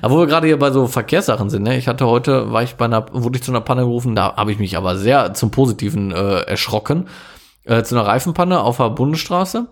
Aber 0.00 0.14
wo 0.14 0.18
wir 0.20 0.26
gerade 0.26 0.46
hier 0.46 0.58
bei 0.58 0.70
so 0.70 0.86
Verkehrssachen 0.86 1.50
sind, 1.50 1.64
ne? 1.64 1.76
Ich 1.76 1.86
hatte 1.88 2.06
heute, 2.06 2.52
war 2.52 2.62
ich 2.62 2.76
bei 2.76 2.86
einer, 2.86 3.06
wurde 3.12 3.36
ich 3.36 3.42
zu 3.44 3.50
einer 3.50 3.60
Panne 3.60 3.82
gerufen, 3.82 4.14
da 4.14 4.36
habe 4.36 4.52
ich 4.52 4.58
mich 4.58 4.76
aber 4.76 4.96
sehr 4.96 5.34
zum 5.34 5.50
Positiven 5.50 6.12
äh, 6.12 6.40
erschrocken. 6.42 7.08
Äh, 7.64 7.82
zu 7.82 7.94
einer 7.94 8.06
Reifenpanne 8.06 8.60
auf 8.62 8.78
der 8.78 8.90
Bundesstraße 8.90 9.66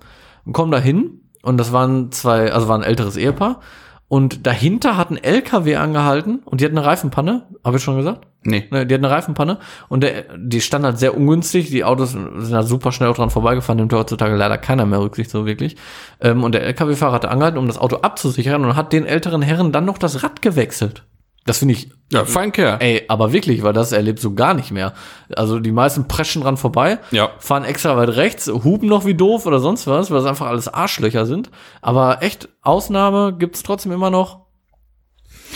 und 0.44 0.52
komm 0.52 0.70
da 0.70 0.78
hin 0.78 1.22
und 1.42 1.56
das 1.56 1.72
waren 1.72 2.12
zwei, 2.12 2.52
also 2.52 2.68
war 2.68 2.76
ein 2.76 2.82
älteres 2.84 3.16
Ehepaar 3.16 3.60
und 4.08 4.46
dahinter 4.46 4.96
hat 4.96 5.10
ein 5.10 5.22
LKW 5.22 5.76
angehalten 5.76 6.38
und 6.44 6.60
die 6.60 6.64
hatten 6.64 6.78
eine 6.78 6.86
Reifenpanne, 6.86 7.46
habe 7.64 7.76
ich 7.76 7.82
schon 7.82 7.96
gesagt? 7.96 8.26
Nee. 8.44 8.68
Ne, 8.70 8.86
die 8.86 8.94
hatten 8.94 9.04
eine 9.04 9.12
Reifenpanne 9.12 9.58
und 9.88 10.02
der, 10.04 10.36
die 10.36 10.60
stand 10.60 10.84
halt 10.84 10.98
sehr 10.98 11.16
ungünstig. 11.16 11.70
Die 11.70 11.82
Autos 11.82 12.12
sind 12.12 12.54
halt 12.54 12.68
super 12.68 12.92
schnell 12.92 13.08
auch 13.08 13.16
dran 13.16 13.30
vorbeigefahren, 13.30 13.78
nimmt 13.78 13.92
heutzutage 13.92 14.36
leider 14.36 14.58
keiner 14.58 14.86
mehr 14.86 15.00
Rücksicht 15.00 15.30
so 15.30 15.44
wirklich. 15.44 15.76
Ähm, 16.20 16.44
und 16.44 16.52
der 16.52 16.62
LKW-Fahrer 16.62 17.14
hatte 17.14 17.30
angehalten, 17.30 17.58
um 17.58 17.66
das 17.66 17.78
Auto 17.78 17.96
abzusichern 17.96 18.64
und 18.64 18.76
hat 18.76 18.92
den 18.92 19.06
älteren 19.06 19.42
Herren 19.42 19.72
dann 19.72 19.84
noch 19.84 19.98
das 19.98 20.22
Rad 20.22 20.40
gewechselt. 20.40 21.04
Das 21.46 21.58
finde 21.58 21.74
ich, 21.74 21.90
Ja, 22.12 22.24
fein 22.24 22.52
Kerl. 22.52 22.78
ey, 22.80 23.04
aber 23.08 23.32
wirklich, 23.32 23.62
weil 23.62 23.72
das 23.72 23.92
erlebst 23.92 24.24
du 24.24 24.34
gar 24.34 24.52
nicht 24.54 24.70
mehr. 24.72 24.92
Also 25.34 25.58
die 25.60 25.72
meisten 25.72 26.08
preschen 26.08 26.42
dran 26.42 26.56
vorbei, 26.56 26.98
Ja. 27.12 27.30
fahren 27.38 27.64
extra 27.64 27.96
weit 27.96 28.10
rechts, 28.10 28.48
hupen 28.48 28.88
noch 28.88 29.04
wie 29.06 29.14
doof 29.14 29.46
oder 29.46 29.60
sonst 29.60 29.86
was, 29.86 30.10
weil 30.10 30.18
es 30.18 30.26
einfach 30.26 30.46
alles 30.46 30.68
Arschlöcher 30.68 31.24
sind. 31.24 31.50
Aber 31.82 32.22
echt, 32.22 32.48
Ausnahme 32.62 33.32
gibt's 33.38 33.62
trotzdem 33.62 33.92
immer 33.92 34.10
noch. 34.10 34.46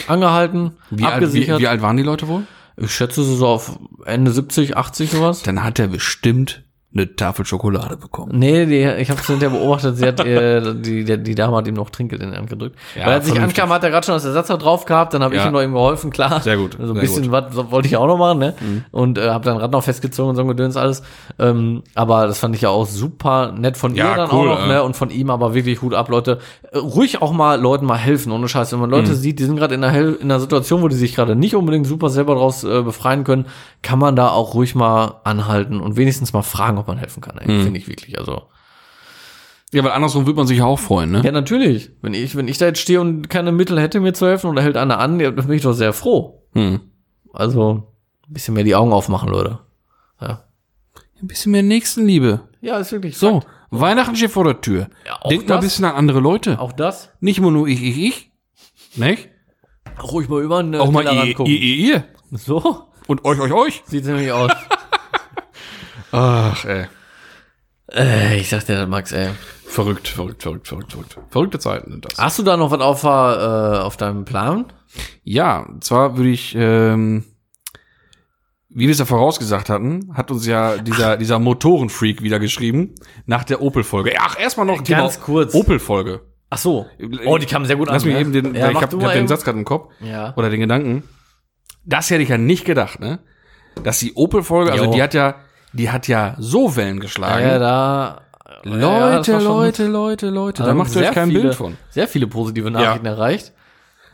Angehalten, 0.07 0.76
Wie 0.91 1.03
alt, 1.05 1.12
wie, 1.12 1.14
abgesichert. 1.16 1.61
wie 1.61 1.68
alt 1.68 1.82
waren 1.82 1.97
die 1.97 2.03
Leute 2.03 2.28
wohl? 2.28 2.43
Ich 2.76 2.93
schätze 2.95 3.22
so 3.22 3.47
auf 3.47 3.78
Ende 4.07 4.30
70, 4.30 4.76
80 4.76 5.11
sowas. 5.11 5.43
Dann 5.43 5.62
hat 5.62 5.78
er 5.78 5.88
bestimmt 5.88 6.64
eine 6.93 7.14
Tafel 7.14 7.47
Schokolade 7.47 7.97
bekommen. 7.97 8.32
Nee, 8.36 8.66
die, 8.66 8.78
ich 8.82 9.11
habe 9.11 9.20
es 9.20 9.26
hinterher 9.28 9.57
beobachtet, 9.57 9.97
sie 9.97 10.07
hat, 10.07 10.18
äh, 10.26 10.74
die, 10.74 11.05
die, 11.05 11.22
die 11.22 11.34
Dame 11.36 11.57
hat 11.57 11.68
ihm 11.68 11.74
noch 11.74 11.91
Trinkgeld 11.91 12.20
in 12.20 12.32
die 12.32 12.36
Hand 12.36 12.51
gedrückt. 12.51 12.76
Ja, 12.97 13.07
Weil 13.07 13.12
als 13.14 13.28
ich 13.28 13.41
ankam, 13.41 13.70
hat 13.70 13.84
er 13.84 13.91
gerade 13.91 14.05
schon 14.05 14.14
das 14.16 14.24
Ersatzrad 14.24 14.62
drauf 14.64 14.86
gehabt, 14.86 15.14
dann 15.14 15.22
habe 15.22 15.34
ich 15.36 15.41
Ja. 15.41 15.47
ihm 15.47 15.53
noch 15.53 15.62
ihm 15.62 15.72
geholfen, 15.72 16.11
klar. 16.11 16.41
Sehr 16.41 16.57
gut, 16.57 16.72
So 16.72 16.82
ein 16.82 16.86
sehr 16.95 17.01
bisschen 17.01 17.22
gut. 17.24 17.32
was 17.32 17.55
so 17.55 17.70
wollte 17.70 17.86
ich 17.86 17.97
auch 17.97 18.09
noch 18.09 18.18
machen, 18.18 18.41
ne? 18.41 18.55
Und 18.91 19.18
äh, 19.18 19.30
habe 19.30 19.45
dann 19.45 19.59
Rad 19.59 19.70
noch 19.70 19.84
festgezogen 19.84 20.30
und 20.30 20.36
so 20.36 20.43
ein 20.43 20.49
Gedöns 20.49 20.76
alles. 20.76 21.03
Ähm, 21.38 21.84
aber 21.95 22.26
das 22.26 22.41
fand 22.41 22.57
ich 22.57 22.62
ja 22.62 22.70
auch 22.70 22.86
super 22.86 23.53
nett 23.53 23.76
von 23.76 23.95
Ja, 23.95 24.11
ihr 24.11 24.16
dann 24.16 24.30
cool, 24.32 24.49
auch 24.51 24.59
noch, 24.59 24.64
äh. 24.64 24.68
ne? 24.68 24.82
Und 24.82 24.97
von 24.97 25.11
ihm 25.11 25.30
aber 25.30 25.55
wirklich 25.55 25.82
Hut 25.82 25.95
ab, 25.95 26.09
Leute. 26.09 26.38
Äh, 26.72 26.78
ruhig 26.78 27.22
auch 27.22 27.32
mal 27.32 27.61
Leuten 27.61 27.86
mal 27.86 27.99
helfen, 27.99 28.32
ohne 28.32 28.49
Scheiß. 28.49 28.72
Wenn 28.72 28.80
man 28.80 28.91
Mhm. 28.91 28.97
Leute 28.97 29.14
sieht, 29.14 29.38
die 29.38 29.45
sind 29.45 29.55
gerade 29.57 29.76
in 29.76 29.84
einer, 29.84 29.97
in 30.20 30.22
einer 30.22 30.41
Situation, 30.41 30.82
wo 30.82 30.88
die 30.88 30.97
sich 30.97 31.14
gerade 31.14 31.36
nicht 31.36 31.55
unbedingt 31.55 31.86
super 31.86 32.09
selber 32.09 32.34
draus 32.34 32.64
äh, 32.64 32.82
befreien 32.82 33.22
können, 33.22 33.47
kann 33.82 34.01
man 34.01 34.16
da 34.16 34.28
auch 34.30 34.55
ruhig 34.55 34.74
mal 34.74 35.20
anhalten 35.22 35.80
und 35.80 35.97
wenigstens 35.97 36.32
mal 36.32 36.43
fragen, 36.43 36.79
ob 36.80 36.88
man 36.88 36.98
helfen 36.98 37.20
kann. 37.20 37.38
Ey. 37.38 37.62
Finde 37.62 37.78
ich 37.78 37.88
wirklich. 37.88 38.18
Also 38.18 38.42
Ja, 39.72 39.84
weil 39.84 39.92
andersrum 39.92 40.26
würde 40.26 40.36
man 40.38 40.46
sich 40.46 40.62
auch 40.62 40.78
freuen, 40.78 41.10
ne? 41.12 41.22
ja, 41.24 41.30
natürlich. 41.32 41.90
Wenn 42.02 42.14
ich, 42.14 42.34
wenn 42.36 42.48
ich 42.48 42.58
da 42.58 42.66
jetzt 42.66 42.80
stehe 42.80 43.00
und 43.00 43.28
keine 43.30 43.52
Mittel 43.52 43.80
hätte, 43.80 44.00
mir 44.00 44.12
zu 44.14 44.26
helfen 44.26 44.48
oder 44.50 44.62
hält 44.62 44.76
einer 44.76 44.98
an, 44.98 45.18
dann 45.18 45.34
bin 45.36 45.52
ich 45.52 45.62
doch 45.62 45.72
sehr 45.74 45.92
froh. 45.92 46.42
Hm. 46.54 46.80
Also, 47.32 47.86
ein 48.28 48.32
bisschen 48.34 48.54
mehr 48.54 48.64
die 48.64 48.74
Augen 48.74 48.92
aufmachen, 48.92 49.28
Leute. 49.28 49.60
Ja. 50.20 50.44
Ein 51.22 51.28
bisschen 51.28 51.52
mehr 51.52 51.62
Nächstenliebe. 51.62 52.40
Ja, 52.60 52.78
ist 52.78 52.90
wirklich 52.92 53.16
So, 53.16 53.40
Fakt. 53.42 53.46
Weihnachten 53.70 54.16
steht 54.16 54.32
vor 54.32 54.42
der 54.44 54.60
Tür. 54.60 54.88
Ja, 55.06 55.20
auch 55.20 55.28
Denkt 55.28 55.48
mal 55.48 55.54
ein 55.56 55.60
das. 55.60 55.66
bisschen 55.70 55.84
an 55.84 55.94
andere 55.94 56.18
Leute. 56.20 56.58
Auch 56.58 56.72
das. 56.72 57.10
Nicht 57.20 57.38
immer 57.38 57.50
nur 57.52 57.68
ich, 57.68 57.80
ich, 57.82 57.98
ich. 57.98 58.30
Nicht? 58.96 59.28
Ruhig 60.02 60.28
mal 60.28 60.42
über 60.42 60.60
den 60.62 60.74
Auch 60.76 60.90
mal 60.90 61.04
ihr, 61.04 61.24
ihr, 61.24 61.46
ihr, 61.46 61.76
ihr. 61.76 62.04
So 62.32 62.86
Und 63.06 63.24
euch, 63.24 63.38
euch, 63.40 63.52
euch. 63.52 63.82
sieht's 63.86 64.06
nämlich 64.08 64.32
aus. 64.32 64.50
Ach, 66.12 66.64
ey. 66.64 66.86
äh, 67.92 68.38
ich 68.38 68.48
sag 68.48 68.66
dir 68.66 68.76
das, 68.76 68.88
Max, 68.88 69.12
ey. 69.12 69.28
Verrückt, 69.66 70.08
verrückt, 70.08 70.42
verrückt, 70.42 70.66
verrückt, 70.66 70.92
verrückt. 70.92 71.16
Verrückte 71.30 71.58
Zeiten 71.58 71.92
sind 71.92 72.04
das. 72.04 72.18
Hast 72.18 72.38
du 72.38 72.42
da 72.42 72.56
noch 72.56 72.70
was 72.70 72.80
auf, 72.80 73.04
äh, 73.04 73.06
auf 73.06 73.96
deinem 73.96 74.24
Plan? 74.24 74.72
Ja, 75.22 75.61
und 75.61 75.84
zwar 75.84 76.16
würde 76.16 76.30
ich, 76.30 76.54
ähm, 76.56 77.24
wie 78.68 78.86
wir 78.86 78.90
es 78.90 78.98
ja 78.98 79.04
vorausgesagt 79.04 79.68
hatten, 79.68 80.11
hat 80.14 80.30
uns 80.30 80.46
ja 80.46 80.78
dieser, 80.78 81.16
dieser 81.16 81.38
Motorenfreak 81.38 82.22
wieder 82.22 82.40
geschrieben, 82.40 82.94
nach 83.26 83.44
der 83.44 83.62
Opel-Folge. 83.62 84.12
Ach, 84.18 84.38
erstmal 84.38 84.66
noch 84.66 84.82
Ganz 84.82 85.20
kurz. 85.20 85.54
Opel-Folge. 85.54 86.22
Ach 86.50 86.58
so. 86.58 86.86
Oh, 87.26 87.38
die 87.38 87.46
kam 87.46 87.64
sehr 87.64 87.76
gut 87.76 87.88
Lass 87.88 88.02
an. 88.02 88.08
mich 88.08 88.14
ne? 88.16 88.20
eben 88.20 88.32
den, 88.32 88.54
ja, 88.56 88.68
ich 88.68 88.74
mach 88.74 88.82
hab, 88.82 88.90
den. 88.90 89.28
Satz 89.28 89.44
gerade 89.44 89.58
im 89.58 89.64
Kopf. 89.64 89.92
Ja. 90.00 90.34
Oder 90.36 90.50
den 90.50 90.61
Gedanken. 90.61 91.04
Das 91.84 92.11
hätte 92.11 92.22
ich 92.22 92.28
ja 92.28 92.38
nicht 92.38 92.64
gedacht, 92.64 92.98
ne? 92.98 93.20
Dass 93.84 94.00
die 94.00 94.14
Opel-Folge, 94.14 94.72
also 94.72 94.90
die 94.90 95.00
hat 95.00 95.14
ja, 95.14 95.36
die 95.72 95.90
hat 95.90 96.08
ja 96.08 96.34
so 96.38 96.76
Wellen 96.76 97.00
geschlagen. 97.00 97.46
Ja, 97.46 97.58
da. 97.58 98.20
ja, 98.64 99.18
das 99.18 99.26
Leute, 99.28 99.32
schon- 99.32 99.44
Leute, 99.44 99.86
Leute, 99.86 100.28
Leute, 100.30 100.62
da 100.62 100.68
haben 100.70 100.76
macht 100.78 100.94
ihr 100.94 101.02
euch 101.02 101.12
kein 101.12 101.28
viele, 101.28 101.40
Bild 101.42 101.54
von. 101.54 101.76
Sehr 101.90 102.08
viele 102.08 102.26
positive 102.26 102.70
Nachrichten 102.70 103.06
erreicht. 103.06 103.52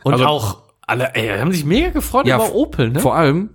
Und 0.03 0.13
Also- 0.13 0.25
auch 0.25 0.57
alle, 0.85 1.13
ey, 1.15 1.37
haben 1.39 1.51
sich 1.51 1.65
mega 1.65 1.89
gefreut 1.89 2.27
Ja, 2.27 2.35
über 2.37 2.53
Opel, 2.55 2.91
ne? 2.91 2.99
Vor 2.99 3.15
allem, 3.15 3.49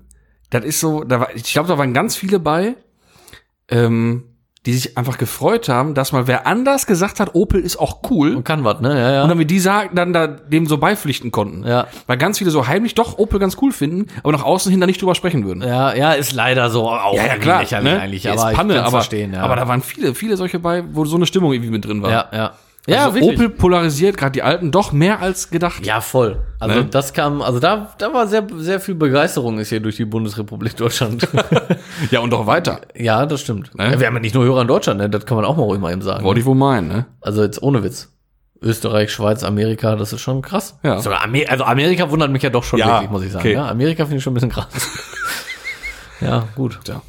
das 0.51 0.65
ist 0.65 0.81
so, 0.81 1.05
da 1.05 1.21
war, 1.21 1.35
ich 1.35 1.45
glaube, 1.53 1.69
da 1.69 1.79
waren 1.79 1.95
ganz 1.95 2.15
viele 2.17 2.39
bei, 2.39 2.75
ähm, 3.69 4.25
die 4.65 4.75
sich 4.75 4.97
einfach 4.97 5.19
gefreut 5.19 5.69
haben, 5.69 5.95
dass 5.95 6.13
mal 6.13 6.29
wer 6.29 6.47
anders 6.47 6.87
gesagt 6.87 7.19
hat, 7.19 7.35
Opel 7.35 7.61
ist 7.61 7.79
auch 7.79 7.99
cool. 8.11 8.37
Und 8.37 8.45
kann 8.45 8.63
was, 8.63 8.81
ne? 8.81 8.91
Ja, 8.91 9.13
ja. 9.13 9.23
Und 9.25 9.29
dann 9.29 9.39
wir 9.39 9.45
die 9.45 9.59
sagen, 9.59 9.97
dann 9.97 10.13
da 10.13 10.29
dem 10.29 10.67
so 10.67 10.79
beipflichten 10.79 11.33
konnten. 11.33 11.67
Ja. 11.67 11.89
Weil 12.07 12.17
ganz 12.17 12.39
viele 12.39 12.53
so 12.53 12.69
heimlich 12.69 12.95
doch 12.95 13.19
Opel 13.19 13.41
ganz 13.41 13.57
cool 13.61 13.73
finden, 13.73 14.07
aber 14.23 14.33
nach 14.33 14.45
außen 14.45 14.71
hin 14.71 14.81
da 14.81 14.87
nicht 14.87 15.03
drüber 15.03 15.17
sprechen 15.17 15.45
würden. 15.45 15.63
ja, 15.63 15.95
ja, 15.95 16.13
ist 16.13 16.33
leider 16.33 16.71
so 16.71 16.89
auch 16.89 17.15
irgendwie 17.15 17.49
lächerlich 17.49 17.93
ne? 17.93 18.01
eigentlich, 18.01 18.25
Ja, 18.25 18.35
aber 18.35 18.51
ist 18.51 18.57
Panne, 18.57 18.81
aber, 18.81 18.91
verstehen, 18.91 19.35
ja. 19.35 19.43
aber 19.43 19.57
da 19.57 19.67
waren 19.67 19.83
viele, 19.83 20.15
viele 20.15 20.37
solche 20.37 20.61
bei, 20.61 20.85
wo 20.93 21.05
so 21.05 21.17
eine 21.17 21.27
Stimmung 21.27 21.53
irgendwie 21.53 21.71
mit 21.71 21.85
drin 21.85 22.03
war. 22.03 22.11
ja, 22.11 22.29
ja. 22.33 22.53
Ja, 22.89 23.05
also 23.05 23.15
wirklich. 23.15 23.35
Opel 23.39 23.49
polarisiert 23.51 24.17
gerade 24.17 24.33
die 24.33 24.43
Alten 24.43 24.73
doch 24.73 24.91
mehr 24.91 25.21
als 25.21 25.51
gedacht. 25.51 25.87
Ja, 25.87 26.01
voll. 26.01 26.41
Also 26.59 26.81
Ne? 26.81 26.85
das 26.87 27.13
kam, 27.13 27.41
also 27.41 27.61
da, 27.61 27.95
da 27.99 28.13
war 28.13 28.27
sehr, 28.27 28.45
sehr 28.57 28.81
viel 28.81 28.97
Begeisterung 28.97 29.59
ist 29.61 29.69
hier 29.69 29.79
durch 29.79 29.97
die 29.97 30.05
Bundesrepublik 30.05 30.77
Deutschland. 30.77 31.29
Ja, 32.11 32.19
und 32.21 32.31
doch 32.31 32.47
weiter. 32.47 32.81
ja, 32.97 33.25
das 33.27 33.41
stimmt. 33.43 33.73
Ne? 33.77 33.93
Ja, 33.93 34.01
wir 34.01 34.07
haben 34.09 34.15
ja 34.15 34.21
nicht 34.21 34.35
nur 34.35 34.45
Hörer 34.45 34.63
in 34.63 34.69
Deutschland, 34.69 34.99
ne? 34.99 35.09
das 35.09 35.25
kann 35.27 35.37
man 35.37 35.45
auch 35.45 35.57
mal 35.57 35.63
ruhig 35.63 35.81
mal 35.81 35.93
eben 35.93 36.03
sagen. 36.03 36.25
Wollte 36.25 36.41
ich 36.41 36.47
wohl 36.47 36.57
meinen, 36.57 36.89
ne? 36.89 37.07
Also 37.21 37.43
jetzt 37.45 37.63
ohne 37.63 37.85
Witz. 37.85 38.09
Österreich, 38.61 39.13
Schweiz, 39.13 39.43
Amerika, 39.45 39.95
das 39.97 40.13
ist 40.13 40.21
schon 40.21 40.41
krass. 40.43 40.79
Ja. 40.83 41.01
Sogar 41.01 41.23
Amer 41.23 41.41
also 41.49 41.65
Amerika 41.65 42.11
wundert 42.11 42.31
mich 42.31 42.43
ja 42.43 42.51
doch 42.51 42.63
schon 42.65 42.79
Ja, 42.81 42.95
wirklich, 42.95 43.11
muss 43.11 43.23
ich 43.25 43.33
sagen. 43.33 43.43
okay. 43.47 43.55
Ja, 43.55 43.69
Amerika 43.69 44.05
finde 44.05 44.19
ich 44.19 44.23
schon 44.25 44.33
ein 44.33 44.35
bisschen 44.35 44.51
krass. 44.51 44.67
ja, 46.21 46.45
gut. 46.57 46.79
Ja. 46.87 47.03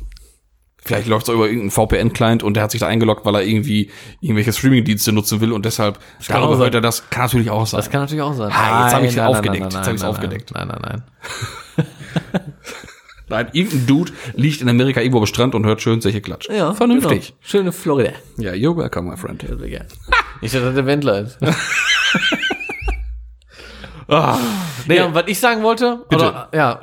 Vielleicht 0.85 1.07
läuft 1.07 1.23
es 1.27 1.29
auch 1.29 1.35
über 1.35 1.45
irgendeinen 1.47 1.71
VPN-Client 1.71 2.43
und 2.43 2.55
der 2.55 2.63
hat 2.63 2.71
sich 2.71 2.81
da 2.81 2.87
eingeloggt, 2.87 3.25
weil 3.25 3.35
er 3.35 3.43
irgendwie 3.43 3.89
irgendwelche 4.19 4.51
Streaming-Dienste 4.51 5.13
nutzen 5.13 5.39
will 5.39 5.53
und 5.53 5.63
deshalb 5.65 5.97
kann 6.27 6.37
auch 6.41 6.47
darüber 6.47 6.63
hört 6.65 6.75
er 6.75 6.81
das. 6.81 7.09
Kann 7.09 7.23
natürlich 7.23 7.49
auch 7.49 7.65
sein. 7.65 7.77
Das 7.79 7.89
kann 7.89 8.01
natürlich 8.01 8.21
auch 8.21 8.33
sein. 8.33 8.51
Ah, 8.53 8.83
jetzt 8.85 8.95
hab 8.95 9.03
ich's 9.03 9.15
Nein, 9.15 9.25
nein, 9.25 9.35
aufgedeckt. 9.35 9.63
nein, 9.63 9.71
Jetzt 9.71 9.87
hab 9.87 9.93
ich's 9.93 10.01
nein, 10.01 10.11
aufgedeckt. 10.11 10.51
Nein, 10.53 10.67
nein, 10.67 10.81
nein. 10.81 11.03
Nein, 13.29 13.47
irgendein 13.53 13.87
Dude 13.87 14.11
liegt 14.35 14.61
in 14.61 14.69
Amerika 14.69 14.99
irgendwo 14.99 15.19
am 15.19 15.25
Strand 15.25 15.55
und 15.55 15.65
hört 15.65 15.81
schön 15.81 16.01
solche 16.01 16.21
Klatsch. 16.21 16.49
nein. 16.49 16.57
Ja, 16.57 16.73
Vernünftig. 16.73 17.27
Genau. 17.29 17.39
Schöne 17.41 17.71
Florida. 17.71 18.11
Ja, 18.37 18.51
you're 18.51 18.75
welcome, 18.77 19.09
my 19.09 19.17
friend. 19.17 19.41
Dass 19.43 20.51
das 20.51 20.75
der 20.75 20.85
Wendler 20.85 21.19
ist. 21.21 21.39
Ah, 24.07 24.37
nee, 24.87 24.97
Ja, 24.97 25.13
was 25.13 25.23
ich 25.27 25.39
sagen 25.39 25.63
wollte, 25.63 26.03
Bitte. 26.09 26.25
oder, 26.27 26.49
ja, 26.53 26.81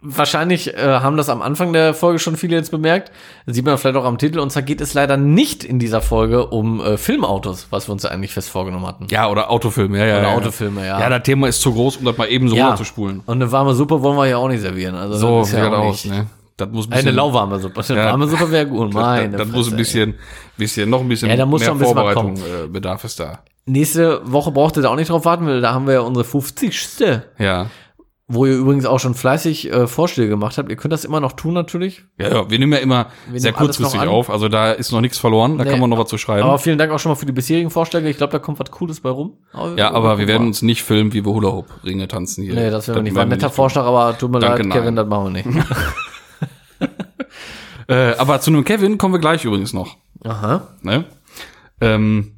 wahrscheinlich 0.00 0.74
äh, 0.74 0.78
haben 1.00 1.16
das 1.16 1.28
am 1.28 1.42
Anfang 1.42 1.72
der 1.72 1.92
Folge 1.94 2.18
schon 2.18 2.36
viele 2.36 2.56
jetzt 2.56 2.70
bemerkt. 2.70 3.10
Das 3.46 3.54
sieht 3.56 3.64
man 3.64 3.76
vielleicht 3.78 3.96
auch 3.96 4.04
am 4.04 4.18
Titel. 4.18 4.38
Und 4.38 4.50
zwar 4.50 4.62
geht 4.62 4.80
es 4.80 4.94
leider 4.94 5.16
nicht 5.16 5.64
in 5.64 5.78
dieser 5.78 6.00
Folge 6.00 6.46
um 6.46 6.80
äh, 6.80 6.96
Filmautos, 6.96 7.66
was 7.70 7.88
wir 7.88 7.92
uns 7.92 8.04
ja 8.04 8.10
eigentlich 8.10 8.32
fest 8.32 8.48
vorgenommen 8.48 8.86
hatten. 8.86 9.06
ja, 9.10 9.28
oder 9.28 9.50
Autofilme, 9.50 9.98
ja, 9.98 10.06
ja. 10.06 10.18
Oder 10.20 10.28
ja. 10.28 10.34
Autofilme, 10.36 10.86
ja. 10.86 11.00
Ja, 11.00 11.08
das 11.08 11.22
Thema 11.24 11.48
ist 11.48 11.60
zu 11.60 11.72
groß, 11.72 11.96
um 11.98 12.04
das 12.04 12.16
mal 12.16 12.26
eben 12.28 12.48
so 12.48 12.56
Ja. 12.56 12.64
runterzuspulen. 12.66 13.22
Und 13.26 13.42
eine 13.42 13.50
warme 13.50 13.74
Suppe 13.74 14.00
wollen 14.02 14.16
wir 14.16 14.26
ja 14.26 14.36
auch 14.36 14.48
nicht 14.48 14.60
servieren. 14.60 14.94
Also 14.94 15.14
So 15.18 15.38
das 15.40 15.48
ist 15.48 15.54
sieht 15.54 15.64
ja 15.64 15.70
das 15.70 15.78
auch 15.78 15.84
aus, 15.84 16.04
nicht- 16.04 16.14
ne? 16.16 16.26
Das 16.56 16.68
muss 16.70 16.86
ein 16.88 16.92
Eine 16.92 17.02
bisschen, 17.04 17.14
lauwarme 17.16 17.58
Suppe. 17.60 17.80
Eine 17.88 18.04
warme 18.04 18.26
Suppe 18.26 18.50
wäre 18.50 18.66
gut. 18.66 18.92
Meine 18.94 19.30
das, 19.30 19.42
das 19.46 19.48
muss 19.56 19.70
ein 19.70 19.76
bisschen, 19.76 20.14
bisschen, 20.56 20.90
noch 20.90 21.00
ein 21.02 21.08
bisschen 21.08 21.30
Ja, 21.30 21.36
da 21.36 21.46
muss 21.46 21.60
mehr 21.60 21.70
ein 21.70 21.78
bisschen 21.78 21.94
Vorbereitung 21.94 22.36
äh, 22.36 22.66
bedarf 22.66 23.04
es 23.04 23.14
da. 23.14 23.38
Nächste 23.66 24.20
Woche 24.24 24.50
braucht 24.50 24.76
ihr 24.76 24.82
da 24.82 24.88
auch 24.88 24.96
nicht 24.96 25.08
drauf 25.10 25.24
warten, 25.24 25.46
weil 25.46 25.60
da 25.60 25.72
haben 25.72 25.86
wir 25.86 25.94
ja 25.94 26.00
unsere 26.00 26.24
50. 26.24 27.20
Ja. 27.38 27.66
Wo 28.30 28.44
ihr 28.44 28.56
übrigens 28.56 28.84
auch 28.84 29.00
schon 29.00 29.14
fleißig 29.14 29.72
äh, 29.72 29.86
Vorschläge 29.86 30.28
gemacht 30.28 30.58
habt. 30.58 30.68
Ihr 30.68 30.76
könnt 30.76 30.92
das 30.92 31.06
immer 31.06 31.18
noch 31.18 31.32
tun 31.32 31.54
natürlich. 31.54 32.04
Ja, 32.20 32.28
ja, 32.28 32.50
wir 32.50 32.58
nehmen 32.58 32.72
ja 32.74 32.78
immer 32.78 33.06
Wir 33.30 33.40
sehr 33.40 33.54
kurzfristig 33.54 34.00
auf, 34.02 34.28
also 34.28 34.48
da 34.50 34.72
ist 34.72 34.92
noch 34.92 35.00
nichts 35.00 35.16
verloren, 35.16 35.56
da 35.56 35.64
Nee. 35.64 35.70
kann 35.70 35.80
man 35.80 35.88
noch 35.88 35.98
was 35.98 36.08
zu 36.08 36.18
schreiben. 36.18 36.46
Aber 36.46 36.58
vielen 36.58 36.76
Dank 36.76 36.92
auch 36.92 36.98
schon 36.98 37.10
mal 37.10 37.16
für 37.16 37.24
die 37.24 37.32
bisherigen 37.32 37.70
Vorschläge. 37.70 38.08
Ich 38.10 38.18
glaube, 38.18 38.32
da 38.32 38.38
kommt 38.38 38.58
was 38.60 38.70
Cooles 38.70 39.00
bei 39.00 39.08
rum. 39.08 39.38
ja, 39.76 39.90
aber 39.92 40.18
wir 40.18 40.28
werden 40.28 40.42
mal. 40.42 40.48
uns 40.48 40.60
nicht 40.62 40.82
filmen, 40.82 41.12
wie 41.14 41.24
wir 41.24 41.32
Hula 41.32 41.48
Hoop 41.52 41.66
Ringe 41.84 42.06
tanzen 42.06 42.44
hier. 42.44 42.54
Nee, 42.54 42.70
das 42.70 42.86
wäre 42.88 43.02
nicht. 43.02 43.14
War 43.16 43.22
ein 43.22 43.28
netter 43.30 43.48
Vorschlag, 43.50 43.84
aber 43.84 44.16
tut 44.18 44.30
mir 44.30 44.40
Danke, 44.40 44.62
leid, 44.62 44.72
Kevin, 44.72 44.94
nein. 44.94 44.96
das 44.96 45.06
machen 45.08 45.34
wir 45.34 45.42
nicht. 45.42 45.48
Äh, 47.90 48.16
aber 48.18 48.38
zu 48.40 48.50
einem 48.50 48.64
Kevin 48.64 48.98
kommen 48.98 49.14
wir 49.14 49.18
gleich 49.18 49.46
übrigens 49.46 49.72
noch. 49.72 49.96
Aha. 50.22 50.68
Ne? 50.82 51.06
Ähm, 51.80 52.32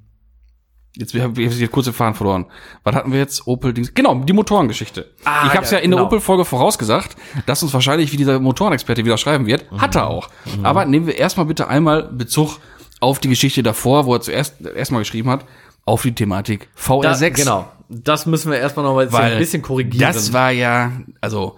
jetzt 1.01 1.15
wir 1.15 1.23
haben 1.23 1.37
wir 1.37 1.49
hier 1.51 1.69
kurze 1.69 1.93
Fahren 1.93 2.15
verloren. 2.15 2.47
Was 2.85 2.95
hatten 2.95 3.13
wir 3.13 3.19
jetzt? 3.19 3.47
Opel 3.47 3.73
Dings. 3.73 3.93
Genau, 3.95 4.15
die 4.15 4.33
Motorengeschichte. 4.33 5.11
Ah, 5.25 5.47
ich 5.47 5.55
habe 5.55 5.65
es 5.65 5.71
ja, 5.71 5.79
ja, 5.79 5.85
in 5.85 5.91
der 5.91 5.99
genau. 5.99 6.07
Opel 6.07 6.21
Folge 6.21 6.45
vorausgesagt, 6.45 7.17
dass 7.47 7.63
uns 7.63 7.73
wahrscheinlich 7.73 8.13
wie 8.13 8.17
dieser 8.17 8.39
Motorenexperte 8.39 9.05
wieder 9.05 9.19
schreiben 9.19 9.47
wird. 9.47 9.71
Hat 9.73 9.97
er 9.97 10.09
auch. 10.09 10.29
Aber 10.63 10.85
nehmen 10.85 11.07
wir 11.07 11.17
erstmal 11.17 11.47
bitte 11.47 11.69
einmal 11.69 12.05
Bezug 12.05 12.59
auf 13.01 13.19
die 13.19 13.29
Geschichte 13.29 13.63
davor, 13.63 14.07
wo 14.07 14.15
er 14.15 14.21
zuerst 14.21 14.61
erstmal 14.61 15.01
geschrieben 15.01 15.31
hat, 15.31 15.45
auf 15.87 16.03
die 16.03 16.15
Thematik 16.15 16.69
Da, 16.87 17.13
VR6. 17.13 17.31
Genau. 17.31 17.69
Das 17.89 18.27
müssen 18.27 18.53
wir 18.53 18.59
erstmal 18.59 18.85
noch 18.85 18.95
mal 18.95 19.05
jetzt 19.05 19.13
Weil 19.13 19.33
ein 19.33 19.39
bisschen 19.39 19.63
korrigieren. 19.63 20.13
Das 20.13 20.33
war 20.33 20.53
ja, 20.53 20.93
also 21.21 21.57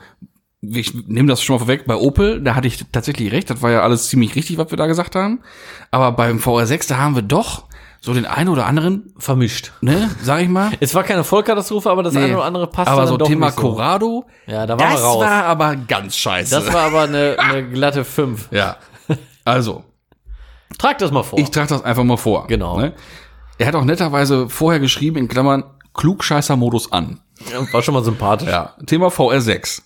ich 0.63 0.95
nehme 0.95 1.29
das 1.29 1.43
schon 1.43 1.57
mal 1.57 1.59
vorweg, 1.59 1.87
bei 1.87 1.97
Opel, 1.97 2.41
da 2.41 2.55
hatte 2.55 2.69
ich 2.69 2.85
tatsächlich 2.93 3.33
recht, 3.33 3.51
das 3.51 3.63
war 3.63 3.73
ja 3.73 3.83
alles 3.83 4.09
ziemlich 4.09 4.37
richtig, 4.37 4.59
was 4.59 4.71
wir 4.71 4.79
da 4.79 4.87
gesagt 4.87 5.17
haben. 5.17 5.41
Aber 5.91 6.13
beim 6.13 6.39
VR6, 6.39 6.89
da 6.89 6.99
haben 6.99 7.17
wir 7.17 7.23
doch 7.23 7.65
so 8.05 8.13
den 8.13 8.27
einen 8.27 8.49
oder 8.49 8.67
anderen, 8.67 9.15
vermischt. 9.17 9.73
ne, 9.81 10.11
sag 10.23 10.43
ich 10.43 10.49
mal. 10.49 10.73
Es 10.81 10.93
war 10.95 11.05
keine 11.05 11.23
Vollkatastrophe, 11.23 11.89
aber 11.89 12.03
das 12.03 12.17
eine 12.17 12.35
oder 12.37 12.45
andere 12.45 12.67
passt 12.67 12.89
aber 12.91 13.03
dann 13.03 13.09
so 13.09 13.17
doch 13.17 13.29
Thema 13.29 13.47
nicht 13.47 13.55
so. 13.55 13.63
Corrado, 13.63 14.27
Ja, 14.47 14.67
da 14.67 14.77
waren 14.79 14.93
das 14.93 15.03
raus. 15.03 15.21
war 15.25 15.45
aber 15.45 15.77
ganz 15.77 16.17
scheiße. 16.17 16.55
das 16.55 16.73
war 16.75 16.83
aber 16.87 17.03
eine, 17.03 17.37
eine 17.39 17.69
glatte 17.69 18.05
5. 18.05 18.49
ja. 18.51 18.77
Also, 19.45 19.85
Trag 20.79 20.99
das 20.99 21.13
mal 21.13 21.23
vor. 21.23 21.39
ich 21.39 21.51
trage 21.51 21.69
das 21.69 21.85
einfach 21.85 22.03
mal 22.05 22.17
vor. 22.17 22.47
Genau. 22.49 22.79
Ne? 22.79 22.93
Er 23.59 23.67
hat 23.69 23.75
auch 23.77 23.85
netterweise 23.85 24.49
vorher 24.49 24.81
geschrieben, 24.81 25.17
in 25.19 25.29
Klammern, 25.29 25.63
Klugscheißer-Modus 25.95 26.91
an. 26.93 27.21
war 27.71 27.83
schon 27.83 27.95
mal 27.95 28.03
sympathisch. 28.03 28.49
Ja, 28.49 28.75
Thema 28.87 29.09
VR6. 29.09 29.83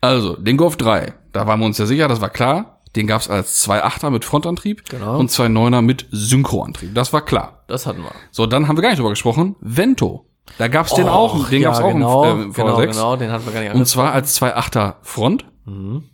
Also, 0.00 0.36
den 0.36 0.56
Golf 0.56 0.76
3, 0.76 1.12
da 1.32 1.46
waren 1.46 1.60
wir 1.60 1.66
uns 1.66 1.76
ja 1.78 1.84
sicher, 1.86 2.08
das 2.08 2.20
war 2.20 2.30
klar. 2.30 2.73
Den 2.96 3.06
gab's 3.06 3.28
als 3.28 3.66
2.8er 3.68 4.10
mit 4.10 4.24
Frontantrieb 4.24 4.88
Genau. 4.88 5.18
und 5.18 5.30
2.9er 5.30 5.82
mit 5.82 6.06
Synchroantrieb. 6.10 6.94
Das 6.94 7.12
war 7.12 7.24
klar. 7.24 7.64
Das 7.66 7.86
hatten 7.86 8.02
wir. 8.02 8.12
So, 8.30 8.46
dann 8.46 8.68
haben 8.68 8.76
wir 8.76 8.82
gar 8.82 8.90
nicht 8.90 8.98
drüber 8.98 9.10
gesprochen. 9.10 9.56
Vento. 9.60 10.26
Da 10.58 10.68
gab's 10.68 10.94
den 10.94 11.08
auch, 11.08 11.48
den 11.48 11.62
ja, 11.62 11.70
gab's 11.70 11.80
auch 11.80 11.90
genau, 11.92 12.24
im, 12.30 12.38
äh, 12.40 12.42
im 12.44 12.52
genau, 12.52 12.78
VR6. 12.78 12.86
genau, 12.92 13.16
den 13.16 13.30
hatten 13.32 13.46
wir 13.46 13.52
gar 13.52 13.60
nicht 13.62 13.74
Und 13.74 13.86
zwar 13.86 14.12
als 14.12 14.40
2.8er 14.40 14.96
Front. 15.02 15.46
Mhm. 15.64 16.04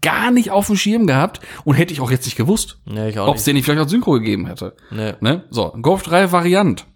Gar 0.00 0.30
nicht 0.30 0.52
auf 0.52 0.68
dem 0.68 0.76
Schirm 0.76 1.06
gehabt 1.06 1.40
und 1.64 1.74
hätte 1.74 1.92
ich 1.92 2.00
auch 2.00 2.10
jetzt 2.12 2.26
nicht 2.26 2.36
gewusst, 2.36 2.78
Nee, 2.84 3.18
ob 3.18 3.36
es 3.36 3.44
den 3.44 3.56
nicht 3.56 3.64
vielleicht 3.64 3.80
als 3.80 3.90
Synchro 3.90 4.12
gegeben 4.12 4.46
hätte. 4.46 4.76
Nee. 4.90 5.14
Ne? 5.20 5.44
So, 5.50 5.72
Golf 5.82 6.02
3 6.04 6.30
Variant. 6.30 6.86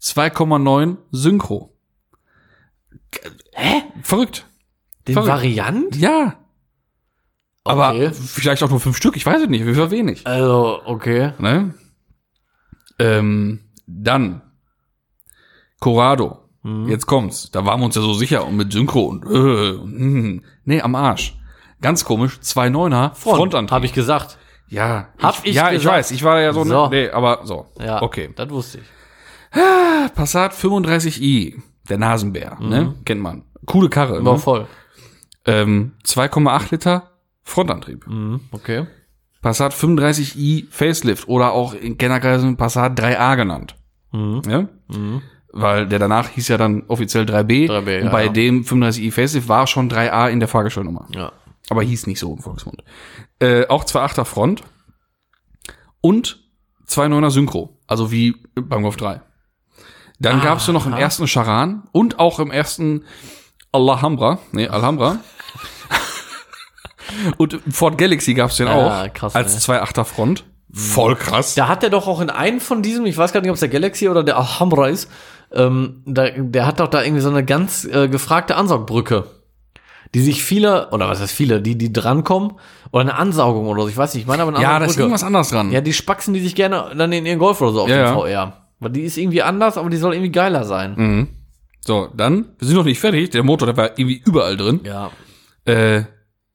2,9 0.00 0.96
Synchro. 1.12 1.72
Hä? 3.54 3.82
Verrückt. 4.02 4.46
Den 5.06 5.14
Verrückt. 5.14 5.32
Variant? 5.32 5.96
Ja. 5.96 6.34
Aber 7.64 7.90
Okay. 7.90 8.10
vielleicht 8.12 8.62
auch 8.62 8.70
nur 8.70 8.80
fünf 8.80 8.96
Stück, 8.96 9.16
ich 9.16 9.24
weiß 9.24 9.42
es 9.42 9.48
nicht, 9.48 9.64
wie 9.66 9.76
war 9.76 9.90
wenig. 9.90 10.26
Also, 10.26 10.80
okay. 10.84 11.32
Ne? 11.38 11.74
Ähm, 12.98 13.60
dann 13.86 14.42
Corrado. 15.80 16.38
Mhm. 16.62 16.88
Jetzt 16.88 17.06
kommt's. 17.06 17.50
Da 17.50 17.64
waren 17.64 17.80
wir 17.80 17.86
uns 17.86 17.94
ja 17.96 18.02
so 18.02 18.14
sicher 18.14 18.46
und 18.46 18.56
mit 18.56 18.72
Synchro 18.72 19.02
und 19.06 19.24
äh, 19.24 19.72
und, 19.76 19.92
hm. 19.98 20.44
nee, 20.64 20.80
am 20.80 20.94
Arsch. 20.94 21.36
Ganz 21.80 22.04
komisch, 22.04 22.38
2,9er 22.42 23.14
Front, 23.14 23.36
Frontantrieb. 23.36 23.72
Habe 23.72 23.86
ich 23.86 23.92
gesagt. 23.92 24.38
ja, 24.68 25.08
Hab 25.18 25.44
ich 25.44 25.54
ja, 25.54 25.68
ich 25.70 25.78
gesagt. 25.78 25.96
weiß, 25.96 26.10
ich 26.12 26.22
war 26.22 26.40
ja 26.40 26.52
so, 26.52 26.62
So. 26.64 26.84
Ne, 26.88 26.90
nee, 27.06 27.10
aber 27.10 27.40
so. 27.44 27.66
Ja, 27.80 28.00
Okay. 28.02 28.30
das 28.36 28.48
wusste 28.50 28.78
ich. 28.78 28.84
Passat 30.14 30.52
35i, 30.54 31.60
der 31.88 31.98
Nasenbär, 31.98 32.56
ne? 32.60 32.94
Kennt 33.04 33.20
man. 33.20 33.44
Coole 33.66 33.88
Karre, 33.88 34.24
War 34.24 34.34
ne? 34.34 34.38
voll. 34.38 34.66
Ähm, 35.44 35.92
2,8 36.06 36.70
Liter 36.70 37.10
Frontantrieb. 37.42 38.06
Mhm, 38.06 38.40
okay. 38.52 38.86
Passat 39.40 39.74
35i 39.74 40.66
Facelift 40.70 41.28
oder 41.28 41.52
auch 41.52 41.74
in 41.74 41.98
Kennerkreisen 41.98 42.56
Passat 42.56 42.98
3a 42.98 43.36
genannt. 43.36 43.76
Mhm. 44.12 44.42
Ja? 44.48 44.68
Weil 45.52 45.86
der 45.86 45.98
danach 45.98 46.28
hieß 46.28 46.48
ja 46.48 46.56
dann 46.56 46.84
offiziell 46.88 47.24
3B. 47.24 47.68
3B, 47.68 47.98
und 47.98 48.04
ja, 48.04 48.10
bei 48.10 48.26
ja. 48.26 48.32
dem 48.32 48.62
35i 48.62 49.12
Facelift 49.12 49.48
war 49.48 49.66
schon 49.66 49.90
3a 49.90 50.28
in 50.30 50.38
der 50.38 50.48
Fahrgestellnummer. 50.48 51.08
Ja. 51.14 51.32
Aber 51.68 51.82
hieß 51.82 52.06
nicht 52.06 52.18
so 52.18 52.32
im 52.32 52.38
Volksmund. 52.38 52.84
Äh, 53.38 53.66
auch 53.66 53.84
2.8er 53.84 54.24
Front 54.24 54.62
und 56.00 56.42
2.9er 56.86 57.30
Synchro. 57.30 57.78
Also 57.86 58.12
wie 58.12 58.34
beim 58.54 58.82
Golf 58.82 58.96
3. 58.96 59.20
Dann 60.20 60.40
gab's 60.40 60.66
du 60.66 60.72
noch 60.72 60.86
im 60.86 60.92
ersten 60.92 61.26
Charan 61.26 61.82
und 61.90 62.20
auch 62.20 62.38
im 62.38 62.52
ersten 62.52 63.04
Alhambra. 63.72 64.38
Nee, 64.52 64.68
Alhambra. 64.68 65.18
Und 67.36 67.58
Ford 67.70 67.98
Galaxy 67.98 68.34
gab's 68.34 68.56
den 68.56 68.66
Ja, 68.66 69.04
auch. 69.04 69.12
krass, 69.12 69.34
als 69.34 69.66
2.8er 69.68 70.04
Front. 70.04 70.44
Voll 70.74 71.16
krass. 71.16 71.54
Da 71.54 71.68
hat 71.68 71.82
er 71.84 71.90
doch 71.90 72.06
auch 72.06 72.20
in 72.22 72.30
einem 72.30 72.58
von 72.60 72.80
diesem, 72.82 73.04
ich 73.04 73.16
weiß 73.18 73.32
gar 73.32 73.40
nicht, 73.42 73.50
ob 73.50 73.54
es 73.54 73.60
der 73.60 73.68
Galaxy 73.68 74.08
oder 74.08 74.22
der 74.24 74.38
Alhambra 74.38 74.88
ist, 74.88 75.10
ähm, 75.52 76.02
da, 76.06 76.30
der 76.30 76.66
hat 76.66 76.80
doch 76.80 76.88
da 76.88 77.02
irgendwie 77.02 77.20
so 77.20 77.28
eine 77.28 77.44
ganz 77.44 77.84
äh, 77.84 78.08
gefragte 78.08 78.56
Ansaugbrücke. 78.56 79.24
Die 80.14 80.20
sich 80.20 80.42
viele, 80.44 80.90
oder 80.90 81.08
was 81.08 81.20
heißt 81.20 81.32
viele, 81.32 81.60
die, 81.60 81.76
die 81.76 81.92
drankommen, 81.92 82.52
oder 82.90 83.00
eine 83.02 83.14
Ansaugung 83.16 83.66
oder 83.66 83.82
so, 83.82 83.88
ich 83.88 83.96
weiß 83.96 84.14
nicht, 84.14 84.22
ich 84.22 84.26
meine 84.28 84.42
aber 84.42 84.52
eine 84.54 84.62
Ja, 84.62 84.70
da 84.70 84.76
ist 84.76 84.82
Ansaugbrücke. 84.82 85.00
irgendwas 85.02 85.24
anderes 85.24 85.48
dran. 85.50 85.72
Ja, 85.72 85.80
die 85.80 85.92
spaxen 85.92 86.32
die 86.34 86.40
sich 86.40 86.54
gerne 86.54 86.90
dann 86.96 87.12
in 87.12 87.24
ihren 87.26 87.38
Golf 87.38 87.60
oder 87.60 87.72
so 87.72 87.82
auf 87.82 87.88
Ja, 87.88 87.96
den 87.96 88.04
ja. 88.06 88.14
VR. 88.14 88.52
Weil 88.80 88.90
die 88.90 89.02
ist 89.02 89.16
irgendwie 89.16 89.42
anders, 89.42 89.76
aber 89.78 89.88
die 89.90 89.96
soll 89.96 90.14
irgendwie 90.14 90.32
geiler 90.32 90.64
sein. 90.64 90.94
Mhm. 90.96 91.28
So, 91.84 92.08
dann, 92.16 92.46
wir 92.58 92.66
sind 92.68 92.76
noch 92.76 92.84
nicht 92.84 93.00
fertig. 93.00 93.30
Der 93.30 93.42
Motor, 93.42 93.66
der 93.66 93.76
war 93.76 93.90
irgendwie 93.98 94.22
überall 94.24 94.56
drin. 94.56 94.80
Ja. 94.84 95.10
Äh, 95.64 96.02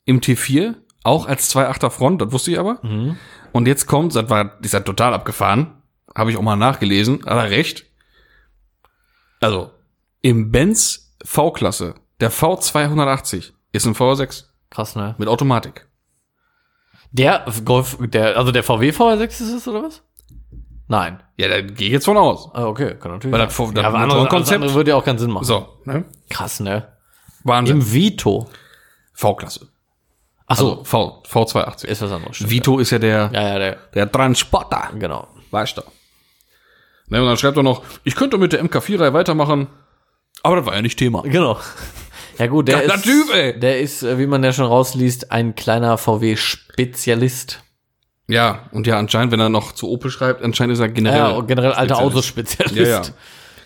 Im 0.08 0.22
T4, 0.22 0.74
auch 1.04 1.28
als 1.28 1.54
2.8er 1.54 1.90
Front, 1.90 2.22
das 2.22 2.32
wusste 2.32 2.52
ich 2.52 2.60
aber. 2.60 2.80
Mhm. 2.82 3.18
Und 3.52 3.68
jetzt 3.68 3.88
kommt, 3.88 4.16
das 4.16 4.30
war, 4.30 4.58
die 4.60 4.66
ist 4.66 4.74
ja 4.74 4.80
total 4.80 5.14
abgefahren. 5.14 5.84
Habe 6.16 6.32
ich 6.32 6.38
auch 6.38 6.42
mal 6.42 6.56
nachgelesen. 6.56 7.26
Hat 7.26 7.38
er 7.38 7.52
recht. 7.52 7.86
Also, 9.42 9.70
im 10.22 10.50
Benz 10.52 11.14
V-Klasse, 11.24 11.96
der 12.22 12.32
V280, 12.32 13.52
ist 13.74 13.86
ein 13.86 13.96
VR6 13.96 14.46
Krass, 14.70 14.96
ne? 14.96 15.14
mit 15.18 15.28
Automatik. 15.28 15.88
Der 17.12 17.46
Golf, 17.66 17.98
der, 18.00 18.38
also 18.38 18.52
der 18.52 18.64
VW 18.64 18.92
VR6 18.92 19.26
ist 19.26 19.42
es, 19.42 19.68
oder 19.68 19.84
was? 19.84 20.04
Nein. 20.88 21.22
Ja, 21.36 21.50
da 21.50 21.62
gehe 21.62 21.88
ich 21.88 21.94
jetzt 21.94 22.06
von 22.06 22.16
aus. 22.16 22.50
Ah, 22.54 22.66
okay, 22.66 22.96
kann 22.96 23.12
natürlich. 23.12 23.34
Weil 23.34 23.46
das 23.46 23.58
das 23.58 23.72
ja, 23.74 23.84
aber 23.84 24.00
andere, 24.00 24.30
alles 24.30 24.52
andere 24.52 24.74
würde 24.74 24.92
ja 24.92 24.96
auch 24.96 25.04
keinen 25.04 25.20
Sinn 25.20 25.32
machen. 25.32 25.44
So, 25.44 25.68
ne? 25.84 26.06
Krass, 26.30 26.62
ne? 26.62 26.94
Wahnsinn. 27.44 27.78
Im 27.78 27.92
Vito. 27.92 28.48
V-Klasse. 29.14 29.68
Ach 30.48 30.56
so, 30.58 30.82
Also 30.82 30.84
V, 30.84 31.24
V280. 31.30 31.86
ist 31.86 32.02
was 32.02 32.12
anderes. 32.12 32.36
stimmt. 32.38 32.52
Vito 32.52 32.80
ist 32.80 32.90
ja 32.92 33.00
der, 33.00 33.30
Ja, 33.34 33.42
ja, 33.50 33.60
der, 33.60 33.78
der 33.94 34.12
Transporter. 34.12 34.90
genau. 34.98 35.28
Weißt 35.52 35.78
du. 35.78 35.82
Ne, 37.10 37.22
und 37.22 37.28
dann 37.28 37.38
schreibt 37.38 37.58
er 37.58 37.64
noch, 37.64 37.84
ich 38.04 38.16
könnte 38.16 38.38
mit 38.38 38.52
der 38.54 38.64
MK4-Reihe 38.66 39.14
weitermachen, 39.14 39.68
aber 40.44 40.58
das 40.58 40.66
war 40.66 40.76
ja 40.76 40.82
nicht 40.82 40.98
Thema. 41.00 41.22
Genau. 41.24 41.58
Ja 42.38 42.48
gut, 42.48 42.68
der 42.68 42.80
Geiler 42.80 42.96
ist, 42.96 43.04
Typ, 43.04 43.34
ey. 43.34 43.60
der 43.60 43.80
ist, 43.80 44.04
äh, 44.04 44.20
wie 44.20 44.28
man 44.28 44.44
ja 44.44 44.54
schon 44.54 44.66
rausliest, 44.66 45.32
ein 45.32 45.56
kleiner 45.56 45.98
VW-Spezialist. 45.98 47.64
Ja, 48.28 48.64
und 48.72 48.86
ja, 48.88 49.00
anscheinend, 49.00 49.32
wenn 49.32 49.40
er 49.40 49.50
noch 49.50 49.72
zu 49.72 49.90
Opel 49.90 50.12
schreibt, 50.12 50.44
anscheinend 50.44 50.74
ist 50.74 50.80
er 50.80 50.90
generell. 50.90 51.18
Ja, 51.18 51.42
generell 51.42 51.72
alte 51.72 51.96
Spezialist. 51.96 52.16
Autospezialist. 52.16 53.14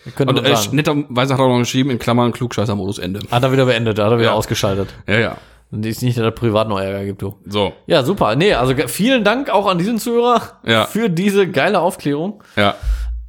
Ja, 0.06 0.12
Könnte 0.16 0.34
Und 0.36 0.46
äh, 0.46 0.56
netterweise 0.72 1.34
hat 1.34 1.40
er 1.40 1.46
auch 1.46 1.50
noch 1.50 1.60
geschrieben, 1.60 1.90
in 1.90 2.00
Klammern 2.00 2.32
Klugscheißer-Modus 2.32 3.00
Ende. 3.00 3.20
Hat 3.30 3.44
er 3.44 3.52
wieder 3.52 3.66
beendet, 3.66 4.00
hat 4.00 4.12
er 4.12 4.18
wieder 4.18 4.30
Ja. 4.30 4.34
ausgeschaltet. 4.34 4.90
Ja, 5.08 5.20
ja. 5.20 5.38
Und 5.72 5.86
ist 5.86 6.02
nicht, 6.04 6.18
dass 6.18 6.24
er 6.26 6.32
privat 6.32 6.68
noch 6.68 6.80
Ärger 6.80 7.06
gibt, 7.06 7.22
du. 7.22 7.36
So, 7.46 7.72
Ja, 7.88 8.04
super. 8.04 8.36
Nee, 8.36 8.54
also 8.54 8.74
vielen 8.88 9.24
Dank 9.24 9.50
auch 9.50 9.68
an 9.68 9.78
diesen 9.78 10.00
Zuhörer 10.00 10.42
Ja. 10.66 10.86
für 10.86 11.10
diese 11.10 11.48
geile 11.50 11.80
Aufklärung. 11.80 12.44
ja. 12.56 12.76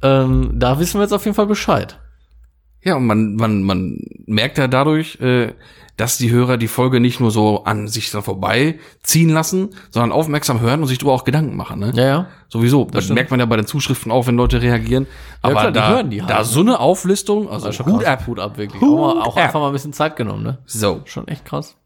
Ähm, 0.01 0.51
da 0.55 0.79
wissen 0.79 0.97
wir 0.99 1.03
jetzt 1.03 1.13
auf 1.13 1.23
jeden 1.23 1.33
Fall 1.35 1.45
Bescheid. 1.47 1.97
Ja, 2.81 2.95
und 2.97 3.05
man, 3.05 3.35
man, 3.35 3.63
man 3.63 3.97
merkt 4.25 4.57
ja 4.57 4.67
dadurch, 4.67 5.17
äh, 5.21 5.53
dass 5.95 6.17
die 6.17 6.29
Hörer 6.29 6.57
die 6.57 6.67
Folge 6.67 6.99
nicht 6.99 7.21
nur 7.21 7.31
so 7.31 7.63
an 7.63 7.87
sich 7.87 8.11
da 8.11 8.21
vorbei 8.21 8.79
ziehen 9.03 9.29
lassen, 9.29 9.69
sondern 9.91 10.11
aufmerksam 10.11 10.59
hören 10.59 10.81
und 10.81 10.87
sich 10.87 10.97
darüber 10.97 11.13
auch 11.13 11.23
Gedanken 11.23 11.55
machen. 11.55 11.79
Ne? 11.79 11.93
Ja, 11.95 12.03
ja. 12.03 12.27
Sowieso. 12.49 12.85
Das 12.91 13.07
merkt 13.07 13.31
man 13.31 13.39
ja 13.39 13.45
bei 13.45 13.55
den 13.55 13.65
Zuschriften 13.67 14.11
auch, 14.11 14.27
wenn 14.27 14.35
Leute 14.35 14.61
reagieren. 14.61 15.07
Aber 15.41 15.53
klar, 15.53 15.67
die 15.71 15.79
da, 15.79 15.89
hören 15.89 16.09
die 16.09 16.21
halt, 16.21 16.29
da 16.29 16.39
ne? 16.39 16.43
so 16.45 16.59
eine 16.59 16.79
Auflistung, 16.81 17.47
also 17.49 17.67
Das 17.67 17.75
ist 17.79 17.83
schon 17.85 17.93
Hut 17.93 18.03
ab. 18.03 18.27
Hut 18.27 18.39
ab, 18.39 18.57
wirklich. 18.57 18.81
Hut 18.81 18.99
auch 18.99 19.15
mal, 19.15 19.21
auch 19.23 19.37
einfach 19.37 19.61
mal 19.61 19.67
ein 19.67 19.73
bisschen 19.73 19.93
Zeit 19.93 20.17
genommen, 20.17 20.43
ne? 20.43 20.57
So. 20.65 21.01
Schon 21.05 21.27
echt 21.29 21.45
krass. 21.45 21.77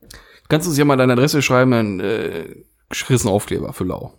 Kannst 0.50 0.66
du 0.66 0.70
uns 0.72 0.78
ja 0.78 0.86
mal 0.86 0.96
deine 0.98 1.14
Adresse 1.14 1.42
schreiben, 1.42 1.74
einen 1.74 2.00
äh, 2.00 2.46
geschrissen 2.90 3.30
Aufkleber 3.30 3.74
für 3.74 3.84
Lau. 3.84 4.14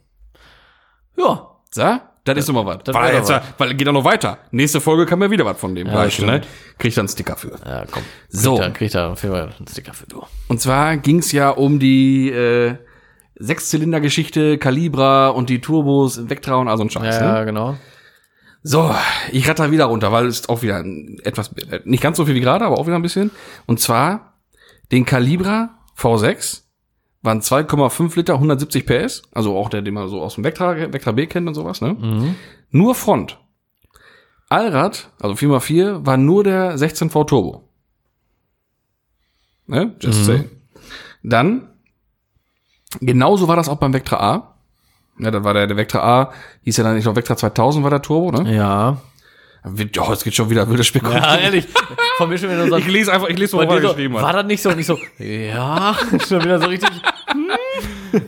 Ja. 1.16 1.48
So? 1.70 1.98
Das 2.24 2.36
ist 2.36 2.48
doch 2.48 2.52
mal 2.54 2.66
was. 2.66 2.78
das 2.84 2.94
Weil, 2.94 3.14
jetzt, 3.14 3.30
doch 3.30 3.40
weil 3.56 3.74
geht 3.74 3.88
auch 3.88 3.92
noch 3.94 4.04
weiter. 4.04 4.36
Nächste 4.50 4.82
Folge 4.82 5.06
kann 5.06 5.18
mir 5.18 5.30
wieder 5.30 5.46
was 5.46 5.58
von 5.58 5.74
dem 5.74 5.86
Ja, 5.86 5.94
gleichen, 5.94 6.26
ne? 6.26 6.42
stimmt. 6.42 6.78
Kriegt 6.78 6.96
dann 6.98 7.02
einen 7.04 7.08
Sticker 7.08 7.36
für. 7.36 7.52
Ja, 7.64 7.84
komm. 7.90 8.02
So. 8.28 8.58
Er, 8.58 8.70
kriegt 8.70 8.94
er 8.94 9.08
auf 9.12 9.22
jeden 9.22 9.34
Fall 9.34 9.54
einen 9.56 9.66
Sticker 9.66 9.94
für 9.94 10.06
du. 10.06 10.22
Und 10.48 10.60
zwar 10.60 10.98
ging's 10.98 11.32
ja 11.32 11.48
um 11.48 11.78
die 11.78 12.28
äh, 12.30 12.74
Sechszylinder-Geschichte, 13.36 14.58
Calibra 14.58 15.28
und 15.28 15.48
die 15.48 15.60
Turbos 15.60 16.18
im 16.18 16.28
Vectra 16.28 16.56
und 16.56 16.68
all 16.68 16.76
so 16.76 16.82
ein 16.84 16.90
Scheiß. 16.90 17.16
Ja, 17.18 17.38
Ne? 17.40 17.46
genau. 17.46 17.76
So, 18.62 18.94
ich 19.32 19.48
ratter 19.48 19.70
wieder 19.70 19.86
runter, 19.86 20.12
weil 20.12 20.26
es 20.26 20.48
auch 20.50 20.60
wieder 20.62 20.76
ein- 20.76 21.18
etwas, 21.24 21.52
äh, 21.70 21.80
nicht 21.84 22.02
ganz 22.02 22.16
so 22.18 22.26
viel 22.26 22.34
wie 22.34 22.40
gerade, 22.40 22.64
aber 22.66 22.76
auch 22.78 22.86
wieder 22.86 22.96
ein 22.96 23.02
bisschen. 23.02 23.30
Und 23.66 23.80
zwar 23.80 24.34
den 24.92 25.06
Calibra 25.06 25.77
V6 25.98 26.62
waren 27.22 27.40
2,5 27.40 28.16
Liter, 28.16 28.34
170 28.34 28.86
PS, 28.86 29.22
also 29.32 29.56
auch 29.56 29.68
der, 29.68 29.82
den 29.82 29.94
man 29.94 30.08
so 30.08 30.22
aus 30.22 30.36
dem 30.36 30.44
Vectra, 30.44 30.92
Vectra 30.92 31.12
B 31.12 31.26
kennt 31.26 31.48
und 31.48 31.54
sowas, 31.54 31.80
ne? 31.80 31.94
Mhm. 31.94 32.36
Nur 32.70 32.94
Front. 32.94 33.38
Allrad, 34.48 35.10
also 35.20 35.34
4x4, 35.34 36.06
war 36.06 36.16
nur 36.16 36.44
der 36.44 36.76
16V 36.76 37.26
Turbo. 37.26 37.68
Ne? 39.66 39.94
Just 40.00 40.24
saying. 40.24 40.48
Dann, 41.22 41.68
genauso 43.00 43.48
war 43.48 43.56
das 43.56 43.68
auch 43.68 43.76
beim 43.76 43.92
Vectra 43.92 44.16
A. 44.16 44.54
Ja, 45.18 45.30
da 45.30 45.44
war 45.44 45.52
der, 45.52 45.66
der 45.66 45.76
Vectra 45.76 45.98
A, 45.98 46.32
hieß 46.62 46.76
ja 46.78 46.84
dann, 46.84 46.96
ich 46.96 47.02
glaube, 47.02 47.16
Vectra 47.16 47.36
2000 47.36 47.82
war 47.82 47.90
der 47.90 48.00
Turbo, 48.00 48.30
ne? 48.30 48.54
Ja. 48.54 48.98
Wird- 49.64 49.98
Oh, 49.98 50.12
es 50.12 50.22
geht 50.24 50.34
schon 50.34 50.48
wieder 50.50 50.68
wilde 50.68 50.84
Spekulation. 50.84 51.22
Ja, 51.22 51.36
ehrlich. 51.36 51.66
Von 52.16 52.28
mir 52.28 52.38
schon 52.38 52.50
wieder 52.50 52.68
so. 52.68 52.76
Ich 52.76 52.86
lese 52.86 53.12
einfach, 53.12 53.28
ich 53.28 53.38
lese, 53.38 53.56
was 53.56 53.66
er 53.66 53.80
geschrieben 53.80 54.14
war 54.14 54.26
hat. 54.28 54.34
das 54.36 54.46
nicht 54.46 54.62
so? 54.62 54.70
Und 54.70 54.78
ich 54.78 54.86
so, 54.86 54.98
ja, 55.18 55.96
schon 56.28 56.42
wieder 56.44 56.60
so 56.60 56.66
richtig. 56.68 56.90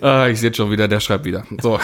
Ah, 0.00 0.26
ich 0.28 0.38
sehe 0.40 0.52
schon 0.54 0.70
wieder, 0.70 0.86
der 0.88 1.00
schreibt 1.00 1.24
wieder. 1.24 1.44
So. 1.60 1.78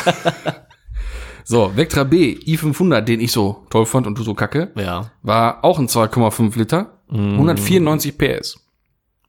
so, 1.44 1.72
Vectra 1.74 2.04
B, 2.04 2.34
i500, 2.46 3.00
den 3.02 3.20
ich 3.20 3.32
so 3.32 3.66
toll 3.70 3.86
fand 3.86 4.06
und 4.06 4.18
du 4.18 4.22
so 4.22 4.34
kacke, 4.34 4.72
Ja. 4.76 5.10
war 5.22 5.64
auch 5.64 5.78
ein 5.78 5.86
2,5 5.88 6.58
Liter, 6.58 6.98
194 7.10 8.18
PS. 8.18 8.58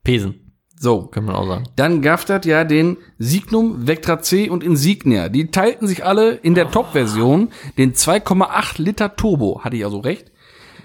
Pesen, 0.03 0.46
So. 0.79 1.03
kann 1.07 1.25
man 1.25 1.35
auch 1.35 1.47
sagen. 1.47 1.63
Dann 1.75 2.01
gab 2.01 2.25
das 2.25 2.45
ja 2.45 2.63
den 2.63 2.97
Signum, 3.17 3.87
Vectra 3.87 4.21
C 4.21 4.49
und 4.49 4.63
Insignia. 4.63 5.29
Die 5.29 5.49
teilten 5.49 5.87
sich 5.87 6.05
alle 6.05 6.31
in 6.35 6.53
der 6.55 6.69
Top-Version 6.71 7.49
den 7.77 7.93
2,8 7.93 8.81
Liter 8.81 9.15
Turbo. 9.15 9.61
Hatte 9.63 9.75
ich 9.75 9.83
also 9.85 9.99
recht. 9.99 10.31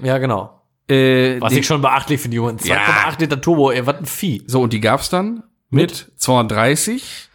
Ja, 0.02 0.18
genau. 0.18 0.62
Äh, 0.88 1.40
Was 1.40 1.52
ich 1.52 1.66
schon 1.66 1.80
beachtlich 1.82 2.20
finde, 2.20 2.36
Junge. 2.36 2.52
2,8 2.54 2.66
Ja. 2.68 3.12
Liter 3.18 3.40
Turbo, 3.40 3.70
ey, 3.70 3.86
was 3.86 3.96
ein 3.96 4.06
Vieh. 4.06 4.42
so, 4.46 4.62
und 4.62 4.72
die 4.72 4.80
gab's 4.80 5.10
dann 5.10 5.42
mit 5.70 6.10
230, 6.16 7.28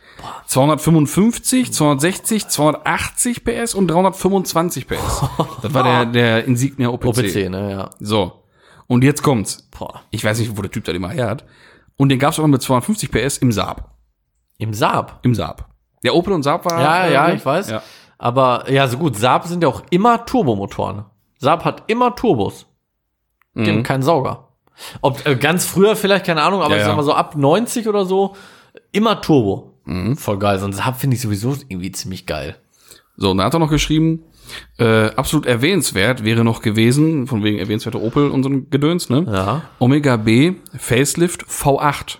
255, 0.47 1.71
260, 1.73 2.47
280 2.47 3.43
PS 3.43 3.73
und 3.75 3.87
325 3.87 4.87
PS. 4.87 4.97
Das 5.61 5.73
war 5.73 5.83
der, 5.83 6.05
der 6.05 6.45
Insignia 6.45 6.89
OPC. 6.89 7.07
OPC, 7.07 7.49
ne, 7.49 7.71
ja. 7.71 7.89
So. 7.99 8.43
Und 8.87 9.03
jetzt 9.03 9.21
kommt's. 9.23 9.67
Boah. 9.77 10.01
Ich 10.11 10.23
weiß 10.23 10.39
nicht, 10.39 10.55
wo 10.57 10.61
der 10.61 10.71
Typ 10.71 10.85
da 10.85 10.91
immer 10.91 11.09
her 11.09 11.27
hat. 11.29 11.45
Und 11.97 12.09
den 12.09 12.19
gab's 12.19 12.37
auch 12.39 12.43
noch 12.43 12.49
mit 12.49 12.61
250 12.61 13.11
PS 13.11 13.37
im 13.39 13.51
Saab. 13.51 13.91
Im 14.57 14.73
Saab. 14.73 15.19
Im 15.23 15.33
Saab. 15.35 15.69
Der 16.03 16.15
Opel 16.15 16.33
und 16.33 16.43
Saab 16.43 16.65
war. 16.65 16.79
Ja, 16.79 17.05
äh, 17.05 17.13
ja, 17.13 17.31
ich 17.31 17.45
weiß. 17.45 17.69
Ja. 17.69 17.81
Aber, 18.17 18.69
ja, 18.71 18.87
so 18.87 18.97
gut, 18.97 19.15
Saab 19.15 19.45
sind 19.47 19.61
ja 19.63 19.69
auch 19.69 19.83
immer 19.89 20.25
Turbomotoren. 20.25 21.05
Saab 21.39 21.65
hat 21.65 21.83
immer 21.87 22.15
Turbos. 22.15 22.65
Die 23.55 23.61
Mhm. 23.61 23.67
haben 23.67 23.83
keinen 23.83 24.03
Sauger. 24.03 24.47
Ob, 25.01 25.25
äh, 25.25 25.35
ganz 25.35 25.65
früher 25.65 25.95
vielleicht, 25.95 26.25
keine 26.25 26.43
Ahnung, 26.43 26.61
aber 26.61 26.75
Ja, 26.75 26.81
ich 26.81 26.87
sag 26.87 26.95
mal 26.95 27.03
so 27.03 27.13
ab 27.13 27.35
90 27.35 27.87
oder 27.87 28.05
so, 28.05 28.35
immer 28.91 29.21
Turbo. 29.21 29.73
Mhm. 29.85 30.17
Voll 30.17 30.37
geil. 30.37 30.59
So 30.59 30.65
ein 30.65 30.73
Saab 30.73 30.99
finde 30.99 31.15
ich 31.15 31.21
sowieso 31.21 31.55
irgendwie 31.67 31.91
ziemlich 31.91 32.25
geil. 32.27 32.57
So, 33.15 33.31
und 33.31 33.37
dann 33.37 33.47
hat 33.47 33.53
er 33.55 33.59
noch 33.59 33.69
geschrieben, 33.71 34.23
äh, 34.77 35.07
absolut 35.15 35.45
erwähnenswert 35.45 36.23
wäre 36.23 36.43
noch 36.43 36.61
gewesen, 36.61 37.27
von 37.27 37.43
wegen 37.43 37.59
erwähnenswerte 37.59 38.01
Opel 38.01 38.29
und 38.29 38.43
so 38.43 38.49
ein 38.49 38.69
Gedöns, 38.69 39.09
ne? 39.09 39.25
Ja. 39.27 39.61
Omega 39.79 40.17
B 40.17 40.53
Facelift 40.77 41.45
V8. 41.45 42.19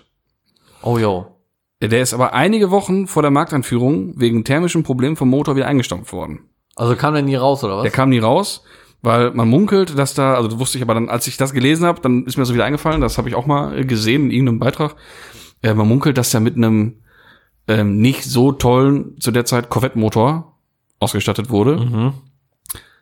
Oh, 0.82 0.98
yo. 0.98 1.38
Der 1.80 2.02
ist 2.02 2.12
aber 2.12 2.34
einige 2.34 2.70
Wochen 2.70 3.06
vor 3.06 3.22
der 3.22 3.30
Markteinführung 3.30 4.18
wegen 4.18 4.44
thermischen 4.44 4.82
Problemen 4.82 5.16
vom 5.16 5.28
Motor 5.28 5.54
wieder 5.54 5.66
eingestampft 5.66 6.12
worden. 6.12 6.40
Also 6.74 6.96
kam 6.96 7.14
der 7.14 7.22
nie 7.22 7.36
raus, 7.36 7.62
oder 7.62 7.76
was? 7.76 7.82
Der 7.82 7.92
kam 7.92 8.08
nie 8.08 8.18
raus, 8.18 8.64
weil 9.00 9.32
man 9.32 9.48
munkelt, 9.48 9.96
dass 9.96 10.14
da, 10.14 10.34
also 10.34 10.48
das 10.48 10.58
wusste 10.58 10.78
ich 10.78 10.82
aber 10.82 10.94
dann, 10.94 11.08
als 11.08 11.26
ich 11.28 11.36
das 11.36 11.52
gelesen 11.52 11.86
habe, 11.86 12.00
dann 12.00 12.24
ist 12.24 12.36
mir 12.36 12.42
das 12.42 12.48
so 12.48 12.54
wieder 12.54 12.64
eingefallen, 12.64 13.00
das 13.00 13.18
habe 13.18 13.28
ich 13.28 13.34
auch 13.34 13.46
mal 13.46 13.84
gesehen 13.84 14.24
in 14.24 14.30
irgendeinem 14.30 14.58
Beitrag. 14.58 14.96
Äh, 15.62 15.74
man 15.74 15.88
munkelt, 15.88 16.18
dass 16.18 16.30
der 16.30 16.40
mit 16.40 16.56
einem 16.56 17.02
ähm, 17.68 17.98
nicht 17.98 18.24
so 18.24 18.52
tollen, 18.52 19.20
zu 19.20 19.30
der 19.30 19.44
Zeit 19.44 19.68
Corvette-Motor 19.68 20.57
ausgestattet 21.00 21.50
wurde. 21.50 21.76
mhm. 21.76 22.12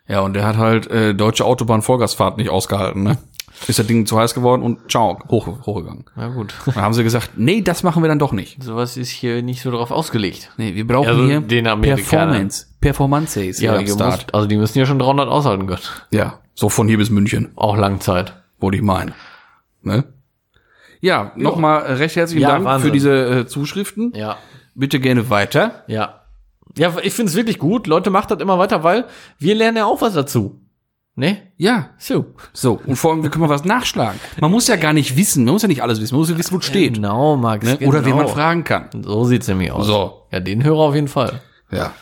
Ja, 0.09 0.21
und 0.21 0.35
der 0.35 0.47
hat 0.47 0.57
halt 0.57 0.87
äh, 0.89 1.15
deutsche 1.17 1.45
Autobahn-Vollgasfahrt 1.45 2.37
nicht 2.37 2.49
ausgehalten, 2.49 3.03
ne? 3.03 3.19
Ist 3.67 3.79
das 3.81 3.87
Ding 3.89 4.07
zu 4.07 4.17
heiß 4.19 4.35
geworden 4.35 4.63
und 4.63 4.89
ciao, 4.91 5.19
hoch, 5.31 5.47
hochgegangen. 5.67 6.05
Na 6.15 6.29
gut. 6.29 6.55
Dann 6.67 6.77
haben 6.77 6.93
sie 6.95 7.03
gesagt, 7.03 7.31
nee, 7.37 7.61
das 7.63 7.83
machen 7.83 8.03
wir 8.05 8.09
dann 8.09 8.19
doch 8.21 8.31
nicht. 8.33 8.63
Sowas 8.63 8.97
ist 8.99 9.09
hier 9.09 9.43
nicht 9.43 9.63
so 9.63 9.71
drauf 9.73 9.91
ausgelegt. 9.91 10.53
Nee, 10.59 10.75
wir 10.77 10.87
brauchen 10.87 11.09
Also 11.09 11.25
hier 11.25 11.41
den. 11.41 11.65
Performance. 11.81 12.67
Performance 12.81 13.43
ist 13.43 13.61
Ja, 13.61 13.79
die 13.79 13.89
Start. 13.89 14.27
muss, 14.27 14.35
also 14.35 14.47
die 14.47 14.57
müssen 14.59 14.79
ja 14.79 14.85
schon 14.87 14.99
300 15.01 15.29
aushalten 15.29 15.67
können. 15.67 15.81
Ja, 16.11 16.39
so 16.55 16.69
von 16.69 16.87
hier 16.87 16.99
bis 16.99 17.09
München, 17.11 17.51
Auch 17.57 17.77
Langzeit. 17.77 18.35
wollte 18.61 18.77
ich 18.77 18.83
meinen. 18.85 19.15
Ne? 19.83 20.05
Ja, 21.01 21.33
nochmal 21.35 21.83
recht 21.95 22.15
herzlichen 22.15 22.43
Ja, 22.43 22.51
Dank 22.51 22.65
Wahnsinn. 22.65 22.89
für 22.89 22.93
diese 22.93 23.41
äh, 23.41 23.47
Zuschriften. 23.47 24.13
Ja. 24.15 24.37
Bitte 24.75 25.01
gerne 25.01 25.31
weiter. 25.31 25.83
Ja. 25.89 26.26
Ja, 26.77 26.95
ich 27.03 27.15
finde 27.15 27.31
es 27.31 27.37
wirklich 27.37 27.59
gut. 27.59 27.87
Leute, 27.87 28.11
macht 28.11 28.31
das 28.31 28.41
immer 28.41 28.59
weiter, 28.59 28.85
weil 28.85 29.07
wir 29.39 29.55
lernen 29.55 29.79
ja 29.79 29.87
auch 29.87 30.01
was 30.03 30.15
dazu. 30.15 30.61
Ne? 31.19 31.39
Ja, 31.57 31.91
So. 31.99 32.27
so. 32.53 32.79
Und 32.85 32.97
vor 32.97 33.13
allem, 33.13 33.23
wir 33.23 33.31
können 33.31 33.41
mal 33.47 33.49
was 33.49 33.65
nachschlagen. 33.65 34.21
Man 34.39 34.51
muss 34.51 34.69
ja 34.69 34.77
gar 34.77 34.93
nicht 34.93 35.17
wissen, 35.17 35.47
man 35.47 35.55
muss 35.55 35.63
ja 35.63 35.69
nicht 35.69 35.83
alles 35.83 35.99
wissen, 35.99 36.15
man 36.15 36.21
muss 36.21 36.29
ja 36.29 36.37
wissen, 36.37 36.53
wo 36.53 36.59
es 36.59 36.67
steht. 36.67 36.95
Genau, 36.95 37.37
Max. 37.37 37.65
Ne? 37.65 37.79
Genau. 37.79 37.89
Oder 37.89 38.05
wen 38.05 38.17
man 38.17 38.29
fragen 38.29 38.65
kann. 38.65 38.91
So 39.03 39.25
sieht's 39.25 39.49
nämlich 39.49 39.73
aus. 39.73 39.87
So. 39.87 40.27
Ja, 40.31 40.41
den 40.41 40.63
Hörer 40.63 40.81
auf 40.81 40.95
jeden 40.95 41.09
Fall. 41.09 41.41
Ja. 41.71 41.95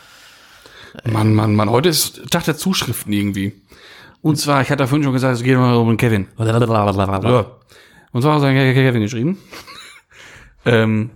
Mann, 1.05 1.33
Mann, 1.33 1.55
Mann, 1.55 1.69
heute 1.69 1.87
ist 1.89 2.29
Tag 2.29 2.43
der 2.43 2.57
Zuschriften 2.57 3.13
irgendwie. 3.13 3.53
Und 4.21 4.35
zwar, 4.37 4.61
ich 4.61 4.69
hatte 4.69 4.85
vorhin 4.87 5.03
schon 5.03 5.13
gesagt, 5.13 5.35
es 5.35 5.43
geht 5.43 5.57
mal 5.57 5.75
um 5.75 5.95
Kevin. 5.97 6.27
Und 6.35 6.45
zwar 8.21 8.35
hat 8.35 8.43
er 8.43 8.73
Kevin 8.73 9.01
geschrieben. 9.01 9.37
ähm, 10.65 11.11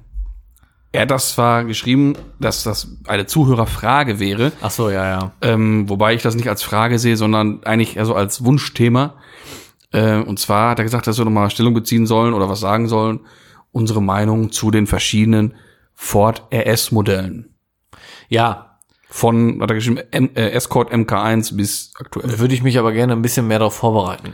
er 0.91 1.01
hat 1.03 1.11
das 1.11 1.33
zwar 1.33 1.65
geschrieben, 1.65 2.13
dass 2.39 2.63
das 2.63 2.95
eine 3.07 3.25
Zuhörerfrage 3.27 4.19
wäre, 4.19 4.51
Ach 4.61 4.71
so, 4.71 4.89
ja, 4.89 5.07
ja. 5.07 5.31
ähm, 5.41 5.87
wobei 5.89 6.13
ich 6.15 6.21
das 6.23 6.35
nicht 6.35 6.49
als 6.49 6.63
Frage 6.63 6.97
sehe, 6.99 7.15
sondern 7.17 7.63
eigentlich 7.63 7.95
eher 7.97 8.05
so 8.05 8.15
als 8.15 8.43
Wunschthema. 8.43 9.15
Äh, 9.91 10.17
und 10.17 10.39
zwar 10.39 10.71
hat 10.71 10.79
er 10.79 10.83
gesagt, 10.85 11.07
dass 11.07 11.17
wir 11.17 11.25
nochmal 11.25 11.49
Stellung 11.51 11.73
beziehen 11.73 12.05
sollen 12.07 12.33
oder 12.33 12.49
was 12.49 12.59
sagen 12.59 12.87
sollen, 12.87 13.19
unsere 13.71 14.01
Meinung 14.01 14.51
zu 14.51 14.71
den 14.71 14.87
verschiedenen 14.87 15.53
Ford 15.93 16.43
RS-Modellen. 16.53 17.53
Ja, 18.29 18.77
Von, 19.11 19.59
hat 19.61 19.69
er 19.71 19.75
geschrieben, 19.75 19.99
M, 20.11 20.29
äh, 20.35 20.49
Escort 20.51 20.91
MK1 20.93 21.55
bis 21.55 21.93
aktuell. 21.99 22.37
würde 22.39 22.53
ich 22.53 22.61
mich 22.63 22.77
aber 22.79 22.91
gerne 22.93 23.13
ein 23.13 23.21
bisschen 23.23 23.47
mehr 23.47 23.59
darauf 23.59 23.75
vorbereiten. 23.75 24.33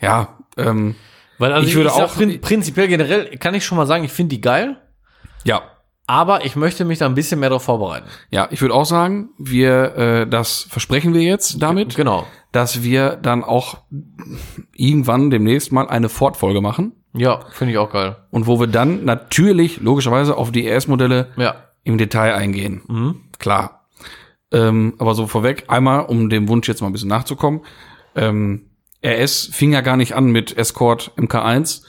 Ja, 0.00 0.36
ähm, 0.58 0.94
Weil 1.38 1.52
also 1.52 1.66
Ich 1.66 1.74
würde 1.74 1.90
sag 1.90 2.04
auch- 2.10 2.14
prin 2.14 2.40
prinzipiell 2.40 2.88
generell 2.88 3.36
kann 3.38 3.54
ich 3.54 3.64
schon 3.64 3.76
mal 3.78 3.86
sagen, 3.86 4.04
ich 4.04 4.12
finde 4.12 4.36
die 4.36 4.40
geil, 4.42 4.76
ja, 5.44 5.62
aber 6.06 6.44
ich 6.44 6.56
möchte 6.56 6.84
mich 6.84 6.98
da 6.98 7.06
ein 7.06 7.14
bisschen 7.14 7.40
mehr 7.40 7.48
darauf 7.50 7.62
vorbereiten. 7.64 8.06
ja, 8.30 8.48
ich 8.50 8.60
würde 8.60 8.74
auch 8.74 8.84
sagen, 8.86 9.30
wir, 9.38 9.94
äh, 9.96 10.26
das 10.26 10.62
versprechen 10.68 11.14
wir 11.14 11.22
jetzt 11.22 11.62
damit, 11.62 11.94
Genau. 11.96 12.26
dass 12.50 12.82
wir 12.82 13.16
dann 13.16 13.44
auch 13.44 13.78
irgendwann 14.74 15.30
demnächst 15.30 15.72
mal 15.72 15.88
eine 15.88 16.08
Fortfolge 16.08 16.60
machen 16.60 16.92
Ja, 17.14 17.40
finde 17.52 17.72
ich 17.72 17.78
auch 17.78 17.90
geil. 17.90 18.16
und 18.30 18.46
wo 18.46 18.58
wir 18.60 18.66
dann 18.66 19.04
natürlich 19.04 19.80
logischerweise 19.80 20.36
auf 20.36 20.50
die 20.52 20.66
RS-Modelle 20.68 21.28
Ja. 21.36 21.54
im 21.84 21.98
Detail 21.98 22.34
eingehen. 22.34 22.82
Mhm. 22.88 23.20
Klar. 23.38 23.86
Ähm, 24.50 24.94
aber 24.98 25.14
so 25.14 25.26
vorweg, 25.26 25.64
einmal, 25.68 26.04
um 26.04 26.28
dem 26.28 26.48
Wunsch 26.48 26.68
jetzt 26.68 26.80
mal 26.82 26.88
ein 26.88 26.92
bisschen 26.92 27.08
nachzukommen. 27.08 27.62
Ähm, 28.14 28.66
RS 29.04 29.48
fing 29.52 29.72
ja 29.72 29.80
gar 29.80 29.96
nicht 29.96 30.14
an 30.14 30.26
mit 30.30 30.56
Escort 30.56 31.12
MK1. 31.16 31.82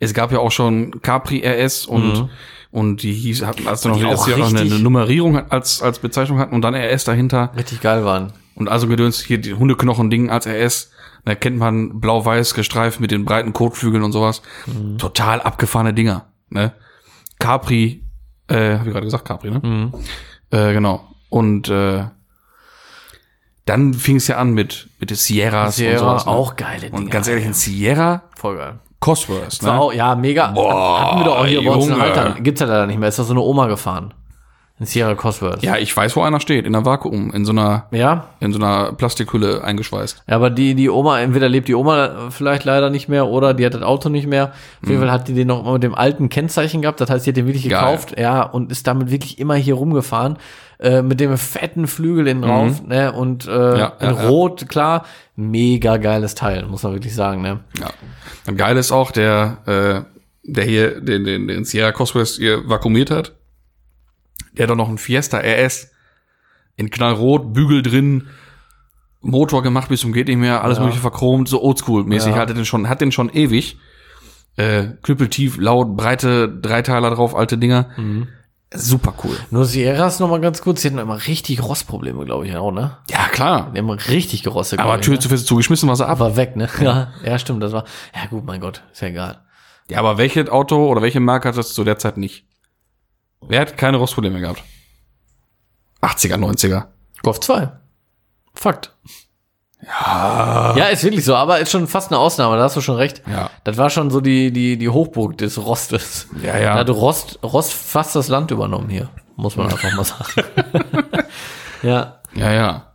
Es 0.00 0.14
gab 0.14 0.32
ja 0.32 0.38
auch 0.38 0.52
schon 0.52 1.00
Capri 1.02 1.42
RS 1.44 1.86
und, 1.86 2.28
und 2.70 3.02
die 3.02 3.12
hieß, 3.12 3.44
hatten, 3.44 3.66
als 3.66 3.80
dann 3.80 3.92
noch, 3.92 3.98
Die 3.98 4.04
auch 4.04 4.24
sie 4.24 4.34
auch 4.34 4.38
noch 4.38 4.54
eine, 4.54 4.78
Nummerierung 4.78 5.50
als, 5.50 5.82
als 5.82 5.98
Bezeichnung 5.98 6.38
hatten 6.38 6.54
und 6.54 6.62
dann 6.62 6.74
RS 6.74 7.04
dahinter. 7.04 7.52
Richtig 7.56 7.80
geil 7.80 8.04
waren. 8.04 8.32
Und 8.54 8.68
also 8.68 8.86
gedöns 8.86 9.20
hier 9.20 9.38
die 9.38 9.54
Hundeknochen-Ding 9.54 10.30
als 10.30 10.46
RS. 10.46 10.90
Da 11.24 11.34
kennt 11.34 11.58
man 11.58 12.00
blau-weiß 12.00 12.54
gestreift 12.54 13.00
mit 13.00 13.10
den 13.10 13.24
breiten 13.24 13.52
Kotflügeln 13.52 14.02
und 14.02 14.12
sowas. 14.12 14.42
Total 14.98 15.40
abgefahrene 15.40 15.92
Dinger. 15.92 16.26
Ne? 16.50 16.72
Capri, 17.38 18.04
äh, 18.48 18.78
hab 18.78 18.86
ich 18.86 18.92
gerade 18.92 19.04
gesagt, 19.04 19.24
Capri, 19.24 19.50
ne? 19.50 19.60
Mhm. 19.62 19.94
Äh, 20.50 20.72
genau. 20.72 21.14
Und 21.28 21.68
äh, 21.68 22.04
dann 23.64 23.94
fing 23.94 24.16
es 24.16 24.28
ja 24.28 24.38
an 24.38 24.54
mit 24.54 24.88
mit 24.98 25.10
den 25.10 25.16
Sierras 25.16 25.76
Sierra, 25.76 25.92
und 25.92 25.98
sowas. 25.98 26.26
Ne? 26.26 26.32
auch 26.32 26.56
geile 26.56 26.86
Dinger. 26.86 26.96
Und 26.96 27.10
ganz 27.10 27.28
ehrlich, 27.28 27.44
ein 27.44 27.52
Sierra 27.52 28.22
Voll 28.36 28.56
geil. 28.56 28.78
Cosworth, 29.00 29.62
ne? 29.62 29.72
auch, 29.78 29.92
ja, 29.92 30.14
mega. 30.14 30.48
Boah, 30.48 31.00
Hatten 31.00 31.18
wir 31.20 31.24
doch 31.24 31.38
auch 31.38 31.46
hier 31.46 31.62
bei 31.64 31.70
uns 31.70 31.84
in 31.86 31.92
Junge. 31.92 32.02
Haltern. 32.02 32.42
Gibt's 32.42 32.60
ja 32.60 32.66
leider 32.66 32.86
nicht 32.86 32.98
mehr. 32.98 33.08
Ist 33.08 33.18
das 33.18 33.28
so 33.28 33.32
eine 33.32 33.40
Oma 33.42 33.66
gefahren. 33.66 34.12
Ein 34.80 34.86
Sierra 34.86 35.14
Cosworth. 35.16 35.62
Ja, 35.64 35.76
ich 35.76 35.96
weiß, 35.96 36.14
wo 36.14 36.22
einer 36.22 36.38
steht, 36.38 36.64
in 36.64 36.72
einer 36.74 36.84
Vakuum, 36.84 37.32
in 37.32 37.44
so 37.44 37.50
einer, 37.50 37.86
Ja? 37.90 38.26
in 38.38 38.52
so 38.52 38.60
einer 38.60 38.92
Plastikhülle 38.92 39.64
eingeschweißt. 39.64 40.22
Ja, 40.28 40.36
aber 40.36 40.50
die, 40.50 40.76
die 40.76 40.88
Oma, 40.88 41.18
entweder 41.20 41.48
lebt 41.48 41.66
die 41.66 41.74
Oma 41.74 42.28
vielleicht 42.30 42.64
leider 42.64 42.88
nicht 42.88 43.08
mehr 43.08 43.26
oder 43.26 43.54
die 43.54 43.66
hat 43.66 43.74
das 43.74 43.82
Auto 43.82 44.08
nicht 44.08 44.28
mehr. 44.28 44.52
Auf 44.82 44.88
jeden 44.88 45.00
Fall 45.00 45.10
hat 45.10 45.26
die 45.26 45.34
den 45.34 45.48
noch 45.48 45.72
mit 45.72 45.82
dem 45.82 45.96
alten 45.96 46.28
Kennzeichen 46.28 46.80
gehabt. 46.82 47.00
Das 47.00 47.10
heißt, 47.10 47.24
sie 47.24 47.30
hat 47.32 47.36
den 47.36 47.46
wirklich 47.46 47.68
Geil. 47.68 47.80
gekauft, 47.80 48.18
ja, 48.20 48.42
und 48.42 48.70
ist 48.70 48.86
damit 48.86 49.10
wirklich 49.10 49.40
immer 49.40 49.56
hier 49.56 49.74
rumgefahren. 49.74 50.36
Äh, 50.80 51.02
mit 51.02 51.18
dem 51.18 51.36
fetten 51.36 51.88
Flügel 51.88 52.28
in 52.28 52.40
drauf, 52.40 52.84
ne, 52.84 53.12
und 53.12 53.46
äh, 53.48 53.50
Ja, 53.78 53.86
in 53.98 54.10
ja, 54.10 54.22
ja. 54.22 54.28
Rot, 54.28 54.68
klar. 54.68 55.04
Mega 55.34 55.96
geiles 55.96 56.36
Teil, 56.36 56.66
muss 56.66 56.84
man 56.84 56.92
wirklich 56.92 57.14
sagen, 57.16 57.42
ne? 57.42 57.60
Ja. 57.80 57.90
Und 58.46 58.56
geil 58.56 58.76
ist 58.76 58.92
auch, 58.92 59.10
der, 59.10 59.58
äh, 59.66 60.18
der 60.44 60.64
hier 60.64 61.00
den, 61.00 61.24
den, 61.24 61.48
den 61.48 61.64
Sierra 61.64 61.90
Cosworth 61.90 62.28
hier 62.38 62.68
vakuumiert 62.68 63.10
hat. 63.10 63.34
Der 64.52 64.64
hat 64.64 64.70
doch 64.70 64.76
noch 64.76 64.88
einen 64.88 64.98
Fiesta 64.98 65.38
RS 65.38 65.90
in 66.76 66.90
knallrot, 66.90 67.52
Bügel 67.52 67.82
drin, 67.82 68.28
Motor 69.20 69.64
gemacht 69.64 69.88
bis 69.88 70.00
zum 70.02 70.12
geht 70.12 70.28
nicht 70.28 70.36
mehr, 70.38 70.62
alles 70.62 70.78
Ja. 70.78 70.84
mögliche 70.84 71.02
verchromt, 71.02 71.48
so 71.48 71.60
oldschool-mäßig. 71.60 72.30
Ja. 72.30 72.36
Hat 72.36 72.50
den 72.50 72.64
schon, 72.64 72.88
hat 72.88 73.00
den 73.00 73.10
schon 73.10 73.30
ewig. 73.30 73.78
Äh, 74.56 74.90
knüppeltief, 75.02 75.56
laut, 75.58 75.96
breite 75.96 76.48
Dreiteiler 76.48 77.10
drauf, 77.10 77.34
alte 77.34 77.58
Dinger. 77.58 77.90
Mhm. 77.96 78.28
Super 78.74 79.14
cool. 79.24 79.34
Nur 79.50 79.64
Sierras 79.64 80.20
noch 80.20 80.28
mal 80.28 80.40
ganz 80.40 80.60
kurz, 80.60 80.82
die 80.82 80.88
hatten 80.88 80.98
immer 80.98 81.26
richtig 81.26 81.62
Rostprobleme, 81.62 82.24
glaube 82.26 82.46
ich, 82.46 82.54
auch, 82.54 82.70
ne? 82.70 82.98
Ja, 83.10 83.28
klar. 83.28 83.70
Die 83.74 83.78
haben 83.78 83.88
richtig 83.88 84.42
gerostet, 84.42 84.78
Aber 84.78 84.96
ich, 84.96 85.00
Tür 85.00 85.14
ne? 85.14 85.20
zu 85.20 85.28
fest 85.30 85.46
zugeschmissen 85.46 85.88
war 85.88 85.96
sie 85.96 86.06
ab. 86.06 86.18
war 86.20 86.36
weg, 86.36 86.54
ne? 86.54 86.68
Ja. 86.80 87.12
ja, 87.24 87.38
stimmt, 87.38 87.62
das 87.62 87.72
war. 87.72 87.84
Ja, 88.14 88.26
gut, 88.26 88.44
mein 88.44 88.60
Gott, 88.60 88.82
ist 88.92 89.00
ja 89.00 89.08
egal. 89.08 89.42
Ja, 89.88 90.00
aber 90.00 90.18
welches 90.18 90.50
Auto 90.50 90.86
oder 90.88 91.00
welche 91.00 91.20
Marke 91.20 91.48
hat 91.48 91.56
das 91.56 91.72
zu 91.72 91.82
der 91.82 91.98
Zeit 91.98 92.18
nicht? 92.18 92.44
Wer 93.40 93.60
hat 93.62 93.78
keine 93.78 93.96
Rostprobleme 93.96 94.40
gehabt? 94.40 94.62
80er, 96.02 96.36
90er. 96.36 96.86
Golf 97.22 97.40
2. 97.40 97.72
Fakt. 98.54 98.94
Ja. 99.80 100.74
Ja, 100.76 100.84
ist 100.86 101.04
wirklich 101.04 101.24
so, 101.24 101.36
aber 101.36 101.60
ist 101.60 101.70
schon 101.70 101.86
fast 101.86 102.10
eine 102.10 102.18
Ausnahme, 102.18 102.56
da 102.56 102.64
hast 102.64 102.76
du 102.76 102.80
schon 102.80 102.96
recht. 102.96 103.22
Ja. 103.30 103.50
Das 103.64 103.76
war 103.76 103.90
schon 103.90 104.10
so 104.10 104.20
die, 104.20 104.52
die, 104.52 104.76
die 104.76 104.88
Hochburg 104.88 105.38
des 105.38 105.58
Rostes. 105.58 106.28
Ja, 106.42 106.58
ja. 106.58 106.74
Da 106.74 106.80
hat 106.80 106.90
Rost, 106.90 107.38
Rost 107.42 107.72
fast 107.72 108.16
das 108.16 108.28
Land 108.28 108.50
übernommen 108.50 108.88
hier, 108.88 109.08
muss 109.36 109.56
man 109.56 109.70
einfach 109.70 109.92
mal 109.94 110.04
sagen. 110.04 110.42
ja. 111.82 112.20
Ja, 112.34 112.52
ja. 112.52 112.92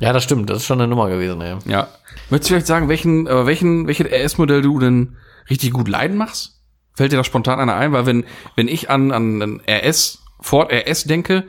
Ja, 0.00 0.12
das 0.12 0.24
stimmt, 0.24 0.48
das 0.48 0.58
ist 0.58 0.66
schon 0.66 0.80
eine 0.80 0.88
Nummer 0.88 1.08
gewesen, 1.08 1.40
ey. 1.40 1.56
Ja. 1.66 1.88
Möchtest 2.30 2.50
du 2.50 2.54
vielleicht 2.54 2.66
sagen, 2.66 2.88
welchen, 2.88 3.26
äh, 3.26 3.46
welchen, 3.46 3.86
welches 3.86 4.06
RS-Modell 4.06 4.62
du 4.62 4.78
denn 4.78 5.16
richtig 5.50 5.72
gut 5.72 5.88
leiden 5.88 6.16
machst? 6.16 6.60
Fällt 6.94 7.12
dir 7.12 7.16
da 7.16 7.24
spontan 7.24 7.60
einer 7.60 7.76
ein? 7.76 7.92
Weil 7.92 8.06
wenn, 8.06 8.24
wenn 8.56 8.68
ich 8.68 8.90
an, 8.90 9.12
an 9.12 9.42
einen 9.42 9.62
RS, 9.68 10.20
Ford 10.40 10.72
RS 10.72 11.04
denke, 11.04 11.44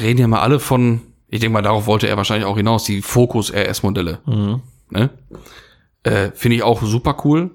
reden 0.00 0.20
ja 0.20 0.26
mal 0.26 0.40
alle 0.40 0.60
von, 0.60 1.02
ich 1.30 1.40
denke 1.40 1.52
mal, 1.52 1.62
darauf 1.62 1.86
wollte 1.86 2.08
er 2.08 2.16
wahrscheinlich 2.16 2.46
auch 2.46 2.56
hinaus, 2.56 2.84
die 2.84 3.02
Focus 3.02 3.52
RS-Modelle. 3.52 4.18
Ne? 4.90 5.10
Äh, 6.02 6.30
Finde 6.34 6.56
ich 6.56 6.62
auch 6.62 6.82
super 6.82 7.16
cool. 7.24 7.50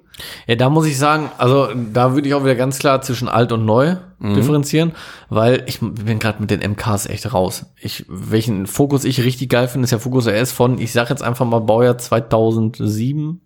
Ja, 0.47 0.55
da 0.55 0.69
muss 0.69 0.86
ich 0.86 0.97
sagen, 0.97 1.30
also 1.38 1.67
da 1.91 2.13
würde 2.13 2.28
ich 2.28 2.34
auch 2.34 2.43
wieder 2.43 2.55
ganz 2.55 2.80
klar 2.80 3.01
zwischen 3.01 3.28
alt 3.28 3.51
und 3.51 3.65
neu 3.65 3.97
differenzieren, 4.36 4.93
weil 5.30 5.63
ich 5.65 5.80
bin 5.82 6.19
gerade 6.19 6.39
mit 6.39 6.51
den 6.51 6.61
MKs 6.61 7.07
echt 7.07 7.34
raus. 7.34 7.65
Ich, 7.82 8.05
welchen 8.07 8.65
Fokus 8.65 9.03
ich 9.03 9.21
richtig 9.23 9.49
geil 9.49 9.67
finde, 9.67 9.84
ist 9.84 9.91
der 9.91 9.99
Fokus 9.99 10.26
RS 10.28 10.53
von, 10.53 10.80
ich 10.80 10.93
sag 10.93 11.09
jetzt 11.09 11.21
einfach 11.21 11.45
mal 11.45 11.59
Baujahr 11.59 11.97
2007, 11.97 13.41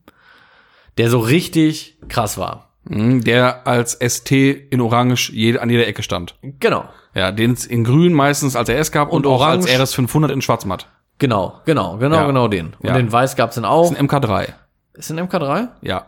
der 1.00 1.10
so 1.10 1.18
richtig 1.20 1.98
krass 2.08 2.38
war. 2.38 2.69
Mhm, 2.90 3.24
Der 3.24 3.66
als 3.68 3.94
ST 3.94 4.32
in 4.32 4.82
Orange 4.82 5.32
jede, 5.32 5.62
an 5.62 5.70
jeder 5.70 5.88
Ecke 5.88 6.04
stand. 6.04 6.36
Genau. 6.60 6.86
Ja, 7.16 7.32
den 7.32 7.54
es 7.54 7.66
in 7.66 7.84
Grün 7.84 8.14
meistens 8.14 8.56
als 8.56 8.70
RS 8.70 8.92
gab 8.92 9.12
und, 9.12 9.26
Und 9.26 9.32
auch 9.34 9.46
als 9.46 9.66
Orange. 9.66 9.82
RS 9.84 9.94
500 9.94 10.32
in 10.32 10.42
Schwarzmatt. 10.42 10.88
Genau, 11.18 11.60
genau, 11.66 11.98
genau, 11.98 12.16
Ja. 12.16 12.26
genau 12.28 12.48
den. 12.48 12.68
Und 12.80 12.88
Ja. 12.88 12.94
den 12.94 13.12
Weiß 13.12 13.36
gab's 13.36 13.56
dann 13.56 13.66
auch. 13.66 13.84
Das 13.84 13.92
ist 13.92 13.98
ein 13.98 14.08
MK3. 14.08 14.54
Ist 14.94 15.12
ein 15.12 15.20
MK3? 15.20 15.70
Ja. 15.82 16.06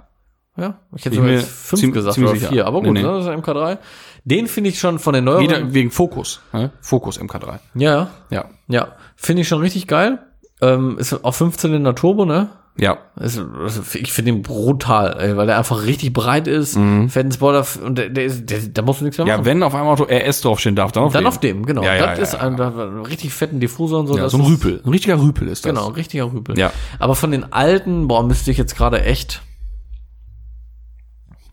Ja, 0.57 0.79
ich 0.95 1.05
hätte 1.05 1.15
Ich 1.15 1.23
jetzt 1.23 1.47
fünf 1.49 1.93
gesagt 1.93 2.17
oder 2.17 2.27
sicher. 2.29 2.49
vier, 2.49 2.65
aber 2.67 2.81
Nee, 2.81 2.87
gut, 2.87 2.93
nee. 2.95 3.01
Ne, 3.03 3.07
das 3.07 3.23
ist 3.23 3.29
ein 3.29 3.41
MK3. 3.41 3.77
Den 4.25 4.47
finde 4.47 4.69
ich 4.69 4.79
schon 4.79 4.99
von 4.99 5.13
den 5.13 5.23
neueren. 5.23 5.41
Jeder, 5.41 5.73
wegen 5.73 5.91
Fokus. 5.91 6.41
Ne? 6.51 6.71
Fokus 6.81 7.19
MK3. 7.19 7.59
ja, 7.75 8.09
Ja. 8.29 8.45
ja, 8.67 8.89
finde 9.15 9.41
ich 9.43 9.47
schon 9.47 9.61
richtig 9.61 9.87
geil. 9.87 10.19
Ähm, 10.61 10.97
ist 10.99 11.13
auf 11.23 11.35
15 11.37 11.73
in 11.73 11.83
der 11.85 11.95
Turbo, 11.95 12.25
ne? 12.25 12.49
Ja. 12.81 12.97
Also 13.15 13.45
ich 13.93 14.11
finde 14.11 14.31
ihn 14.31 14.41
brutal, 14.41 15.15
ey, 15.19 15.37
weil 15.37 15.47
er 15.47 15.59
einfach 15.59 15.83
richtig 15.85 16.13
breit 16.13 16.47
ist, 16.47 16.73
fetten 16.73 17.31
Spoiler 17.31 17.63
und 17.85 17.95
der, 17.97 18.09
der 18.09 18.25
ist, 18.25 18.49
der, 18.49 18.59
da 18.69 18.81
musst 18.81 19.01
du 19.01 19.05
nichts 19.05 19.19
mehr 19.19 19.27
machen. 19.27 19.41
Mhm. 19.41 19.45
Ja, 19.45 19.45
wenn 19.45 19.61
auf 19.61 19.75
einem 19.75 19.85
Auto 19.87 20.05
RS 20.05 20.41
draufstehen 20.41 20.75
darf, 20.75 20.91
dann 20.91 21.03
auf 21.03 21.13
Dann 21.13 21.21
dem. 21.23 21.27
auf 21.27 21.39
dem, 21.39 21.65
genau. 21.67 21.83
Ja, 21.83 21.93
ja, 21.93 22.07
das 22.07 22.17
ja, 22.17 22.23
ist 22.23 22.33
ja. 22.33 22.39
ein, 22.39 22.57
da- 22.57 22.69
richtig 23.07 23.31
fetten 23.33 23.59
Diffusor 23.59 23.99
und 23.99 24.07
so. 24.07 24.17
Ja, 24.17 24.27
so 24.29 24.37
ein 24.37 24.43
Rüpel. 24.43 24.81
Ein 24.83 24.89
richtiger 24.89 25.21
Rüpel 25.21 25.47
ist 25.47 25.63
das. 25.63 25.69
Genau, 25.69 25.89
ein 25.89 25.93
richtiger 25.93 26.25
Rüpel. 26.33 26.57
Ja. 26.57 26.73
Aber 26.97 27.13
von 27.13 27.29
den 27.29 27.53
alten, 27.53 28.07
boah, 28.07 28.23
müsste 28.23 28.49
ich 28.49 28.57
jetzt 28.57 28.75
gerade 28.75 29.03
echt. 29.03 29.43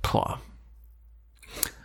Boah. 0.01 0.41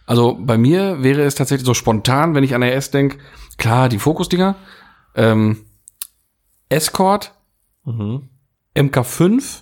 Also 0.06 0.38
bei 0.40 0.58
mir 0.58 1.04
wäre 1.04 1.22
es 1.24 1.36
tatsächlich 1.36 1.66
so 1.66 1.74
spontan, 1.74 2.34
wenn 2.36 2.44
ich 2.46 2.56
an 2.56 2.64
RS 2.64 2.92
denke, 2.92 3.18
klar, 3.58 3.90
die 3.90 4.00
Fokus-Dinger, 4.00 4.56
ähm, 5.16 5.66
Escort, 6.70 7.34
Mhm. 7.86 8.30
MK5, 8.76 9.62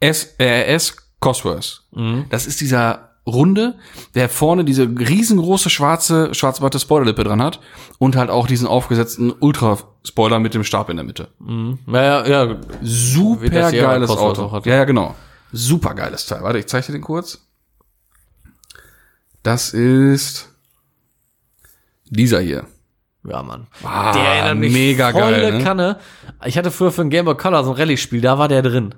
S, 0.00 0.34
äh, 0.38 0.74
RS 0.74 0.96
Cosworth. 1.20 1.82
Mhm. 1.92 2.26
Das 2.30 2.46
ist 2.46 2.60
dieser 2.60 3.10
runde, 3.26 3.78
der 4.14 4.28
vorne 4.28 4.64
diese 4.64 4.84
riesengroße 4.84 5.70
schwarze, 5.70 6.34
schwarz-weiße 6.34 6.80
Spoilerlippe 6.80 7.22
dran 7.22 7.42
hat 7.42 7.60
und 7.98 8.16
halt 8.16 8.30
auch 8.30 8.46
diesen 8.46 8.66
aufgesetzten 8.66 9.32
Ultra-Spoiler 9.38 10.38
mit 10.38 10.54
dem 10.54 10.64
Stab 10.64 10.88
in 10.88 10.96
der 10.96 11.04
Mitte. 11.04 11.28
Naja, 11.86 12.26
ja, 12.26 12.60
Super 12.82 13.42
Wie 13.42 13.50
das 13.50 13.70
Sierra 13.70 13.92
geiles 13.92 14.10
Auto. 14.10 14.50
hat. 14.52 14.66
Ja, 14.66 14.76
ja, 14.76 14.84
genau. 14.84 15.14
Super 15.52 15.94
geiles 15.94 16.26
Teil. 16.26 16.42
Warte, 16.42 16.58
ich 16.58 16.66
zeige 16.66 16.86
dir 16.86 16.92
den 16.92 17.02
kurz. 17.02 17.46
Das 19.42 19.72
ist 19.72 20.48
dieser 22.06 22.40
hier. 22.40 22.66
Ja, 23.24 23.42
Mann. 23.42 23.66
Ah, 23.84 24.12
Der 24.12 24.22
erinnert 24.22 24.58
mich 24.58 24.72
mega 24.72 25.10
volle 25.12 25.40
geil. 25.40 25.52
Ne? 25.58 25.64
Kanne. 25.64 25.98
Ich 26.44 26.56
hatte 26.56 26.70
früher 26.70 26.90
für 26.92 27.02
ein 27.02 27.10
Game 27.10 27.24
Boy 27.24 27.36
Color 27.36 27.64
so 27.64 27.70
ein 27.72 27.76
Rallye-Spiel, 27.76 28.20
da 28.20 28.38
war 28.38 28.48
der 28.48 28.62
drin. 28.62 28.94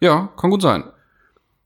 Ja, 0.00 0.28
kann 0.38 0.50
gut 0.50 0.62
sein. 0.62 0.84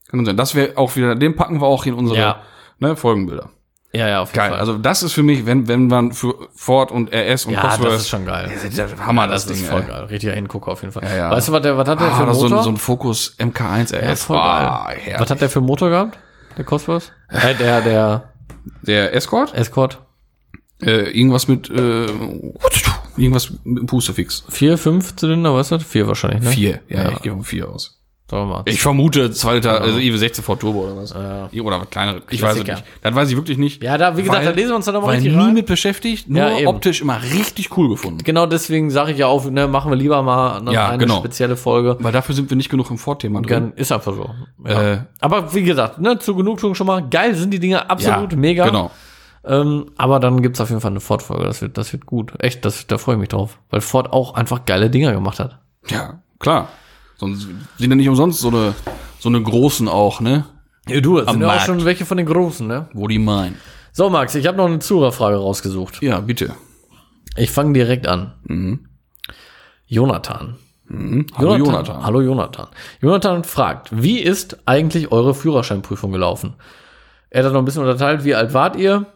Kann 0.09 0.19
gut 0.21 0.27
sein. 0.27 0.37
Das 0.37 0.55
wäre 0.55 0.77
auch 0.77 0.95
wieder, 0.97 1.15
den 1.15 1.37
packen 1.37 1.61
wir 1.61 1.67
auch 1.67 1.87
in 1.87 1.95
unsere 1.95 2.19
Ja. 2.19 2.43
ne, 2.79 2.97
Folgenbilder. 2.97 3.51
Ja, 3.93 4.07
ja, 4.07 4.21
auf 4.23 4.29
jeden 4.29 4.37
Geil. 4.39 4.51
Fall. 4.51 4.61
Also 4.61 4.79
das 4.79 5.03
ist 5.03 5.13
für 5.15 5.25
mich, 5.25 5.47
wenn 5.47 5.67
wenn 5.67 5.89
man 5.89 6.13
für 6.13 6.49
Ford 6.55 6.93
und 6.93 7.13
RS 7.13 7.47
und 7.47 7.55
ja, 7.55 7.61
Cosworth, 7.61 7.89
das 7.93 8.01
ist 8.03 8.09
schon 8.09 8.25
geil. 8.25 8.49
ist 8.49 9.05
Hammer, 9.05 9.27
das, 9.27 9.47
das, 9.47 9.57
ist 9.57 9.63
Ding. 9.63 9.69
voll 9.71 9.81
ey. 9.83 9.89
geil. 9.89 10.05
Richtiger 10.05 10.33
Hingucker 10.33 10.71
auf 10.71 10.83
jeden 10.83 10.93
Fall. 10.93 11.03
Ja, 11.03 11.17
ja. 11.17 11.31
Weißt 11.33 11.49
du, 11.49 11.53
was 11.53 11.63
der, 11.63 11.77
was 11.77 11.89
hat 11.89 11.99
der 12.01 12.07
für 12.07 12.15
Ah, 12.15 12.23
einen 12.23 12.35
so, 12.35 12.43
Motor? 12.45 12.59
ein, 12.59 12.65
so 12.65 12.71
ein 12.71 12.77
Fokus 12.77 13.37
MK1 13.41 13.93
RS. 13.93 14.07
ja, 14.07 14.15
voll 14.17 14.37
Ah, 14.37 14.85
geil. 14.87 14.97
herrlich. 15.01 15.21
was 15.21 15.31
hat 15.31 15.41
der 15.41 15.51
für 15.51 15.59
einen 15.59 15.67
Motor 15.67 15.91
gehabt? 15.91 16.19
Der 16.57 16.65
Cosworth? 16.65 17.11
äh, 17.31 17.55
der, 17.57 17.81
der 17.81 18.33
Der 18.83 19.13
Escort? 19.15 19.55
Escort? 19.57 19.99
Äh, 20.83 21.11
irgendwas 21.11 21.47
mit 21.49 21.69
äh, 21.71 22.07
irgendwas 23.17 23.51
mit 23.65 23.79
dem 23.79 23.87
Pustefix. 23.87 24.45
Vier, 24.49 24.79
fünf 24.79 25.15
Zylinder, 25.17 25.55
weißt 25.55 25.73
du? 25.73 25.79
Vier 25.81 26.07
wahrscheinlich, 26.07 26.43
ne? 26.43 26.51
Vier. 26.51 26.81
Ja, 26.89 27.03
Ja. 27.03 27.13
ich 27.13 27.23
gehe 27.23 27.33
von 27.33 27.45
vier 27.45 27.69
aus. 27.69 27.97
Sagen 28.31 28.45
wir 28.49 28.55
mal. 28.59 28.63
Ich 28.67 28.81
vermute 28.81 29.33
zweiter, 29.33 29.81
also 29.81 29.99
IW 29.99 30.17
16 30.17 30.45
V 30.45 30.55
Turbo 30.55 30.85
oder 30.85 30.97
was. 30.97 31.11
Ja. 31.51 31.63
Oder 31.65 31.81
was 31.81 31.91
kleinere. 31.91 32.23
Ich 32.31 32.41
weiß 32.41 32.59
es 32.59 32.65
nicht. 32.65 32.85
Das 33.03 33.13
weiß 33.13 33.29
ich 33.29 33.37
wirklich 33.37 33.59
nicht. 33.59 33.83
Ja, 33.83 33.99
da, 33.99 34.17
wie 34.17 34.23
gesagt, 34.23 34.39
Weil- 34.39 34.45
da 34.47 34.53
lesen 34.53 34.69
wir 34.69 34.77
uns 34.77 34.85
dann 34.85 34.95
nochmal 34.95 35.17
richtig 35.17 35.33
nie 35.35 35.43
rein. 35.43 35.53
mit 35.53 35.67
beschäftigt, 35.67 36.29
nur 36.31 36.41
Ja, 36.61 36.69
optisch 36.69 37.01
immer 37.01 37.21
richtig 37.21 37.77
cool 37.77 37.89
gefunden. 37.89 38.19
Genau 38.23 38.47
deswegen 38.47 38.89
sage 38.93 39.11
ich 39.11 39.19
ja 39.19 39.27
auch, 39.27 39.51
ne, 39.51 39.67
machen 39.67 39.91
wir 39.91 39.97
lieber 39.97 40.23
mal 40.23 40.59
eine, 40.59 40.73
Ja, 40.73 40.91
eine 40.91 40.99
genau. 40.99 41.19
spezielle 41.19 41.57
Folge. 41.57 41.97
Weil 41.99 42.13
dafür 42.13 42.37
sind 42.37 42.49
wir 42.51 42.57
nicht 42.57 42.71
genug 42.71 42.89
im 42.93 42.99
Ford-Thema 42.99 43.43
drin. 43.43 43.73
Ist 43.75 43.91
einfach 43.91 44.15
so. 44.15 44.31
Äh, 44.65 44.99
aber 45.19 45.53
wie 45.53 45.65
gesagt, 45.65 46.01
ne, 46.01 46.17
zu 46.21 46.37
Genugtuung 46.37 46.77
schon 46.77 46.87
mal. 46.87 47.03
Geil 47.11 47.35
sind 47.35 47.53
die 47.53 47.59
Dinge, 47.59 47.91
absolut, 47.91 48.37
mega. 48.37 48.65
Genau. 48.65 48.93
Ähm, 49.45 49.87
aber 49.97 50.21
dann 50.21 50.43
gibt's 50.43 50.61
auf 50.61 50.69
jeden 50.69 50.81
Fall 50.81 50.91
eine 50.91 51.01
Ford-Folge. 51.01 51.45
Das 51.45 51.63
wird, 51.63 51.79
das 51.79 51.93
wird 51.93 52.07
gut. 52.07 52.33
Echt, 52.39 52.65
das, 52.65 52.87
da 52.87 52.99
freue 52.99 53.15
ich 53.15 53.21
mich 53.21 53.29
drauf. 53.31 53.59
Weil 53.71 53.81
Ford 53.81 54.13
auch 54.13 54.35
einfach 54.35 54.65
geile 54.67 54.91
Dinger 54.91 55.13
gemacht 55.13 55.41
hat. 55.41 55.59
Ja, 55.89 56.23
klar. 56.39 56.69
Sonst 57.17 57.49
sind 57.79 57.91
ja 57.91 57.97
nicht 57.97 58.09
umsonst 58.09 58.41
so 58.41 58.49
eine, 58.49 58.75
so 59.19 59.29
eine 59.29 59.43
großen 59.43 59.89
auch, 59.89 60.21
ne? 60.21 60.45
Ja, 60.89 61.01
du, 61.01 61.19
das 61.19 61.29
Am 61.29 61.35
sind 61.35 61.43
ja 61.43 61.49
auch 61.49 61.53
Markt. 61.53 61.67
schon 61.67 61.85
welche 61.85 62.05
von 62.07 62.17
den 62.17 62.27
Großen, 62.27 62.67
ne? 62.67 62.89
Wo 62.93 63.09
die 63.09 63.19
meinen. 63.19 63.57
So, 63.93 64.09
Max, 64.11 64.35
ich 64.35 64.47
habe 64.47 64.57
noch 64.57 64.67
eine 64.67 64.79
Zuhörerfrage 64.79 65.37
rausgesucht. 65.37 66.03
Ja, 66.03 66.21
bitte. 66.21 66.55
Ich 67.37 67.51
fange 67.51 67.73
direkt 67.73 68.07
an. 68.07 68.33
Jonathan. 69.87 70.57
Mhm. 70.87 71.27
Hallo 71.37 71.57
Jonathan. 71.57 72.05
Hallo 72.05 72.21
Jonathan. 72.21 72.69
Jonathan 73.01 73.45
fragt, 73.45 73.89
wie 73.93 74.19
ist 74.19 74.59
eigentlich 74.67 75.13
eure 75.13 75.35
Führerscheinprüfung 75.35 76.11
gelaufen? 76.13 76.55
Er 77.31 77.45
hat 77.45 77.53
noch 77.53 77.61
ein 77.61 77.65
bisschen 77.65 77.83
unterteilt, 77.83 78.25
wie 78.25 78.35
alt 78.35 78.55
wart 78.55 78.77
ihr? 78.77 79.07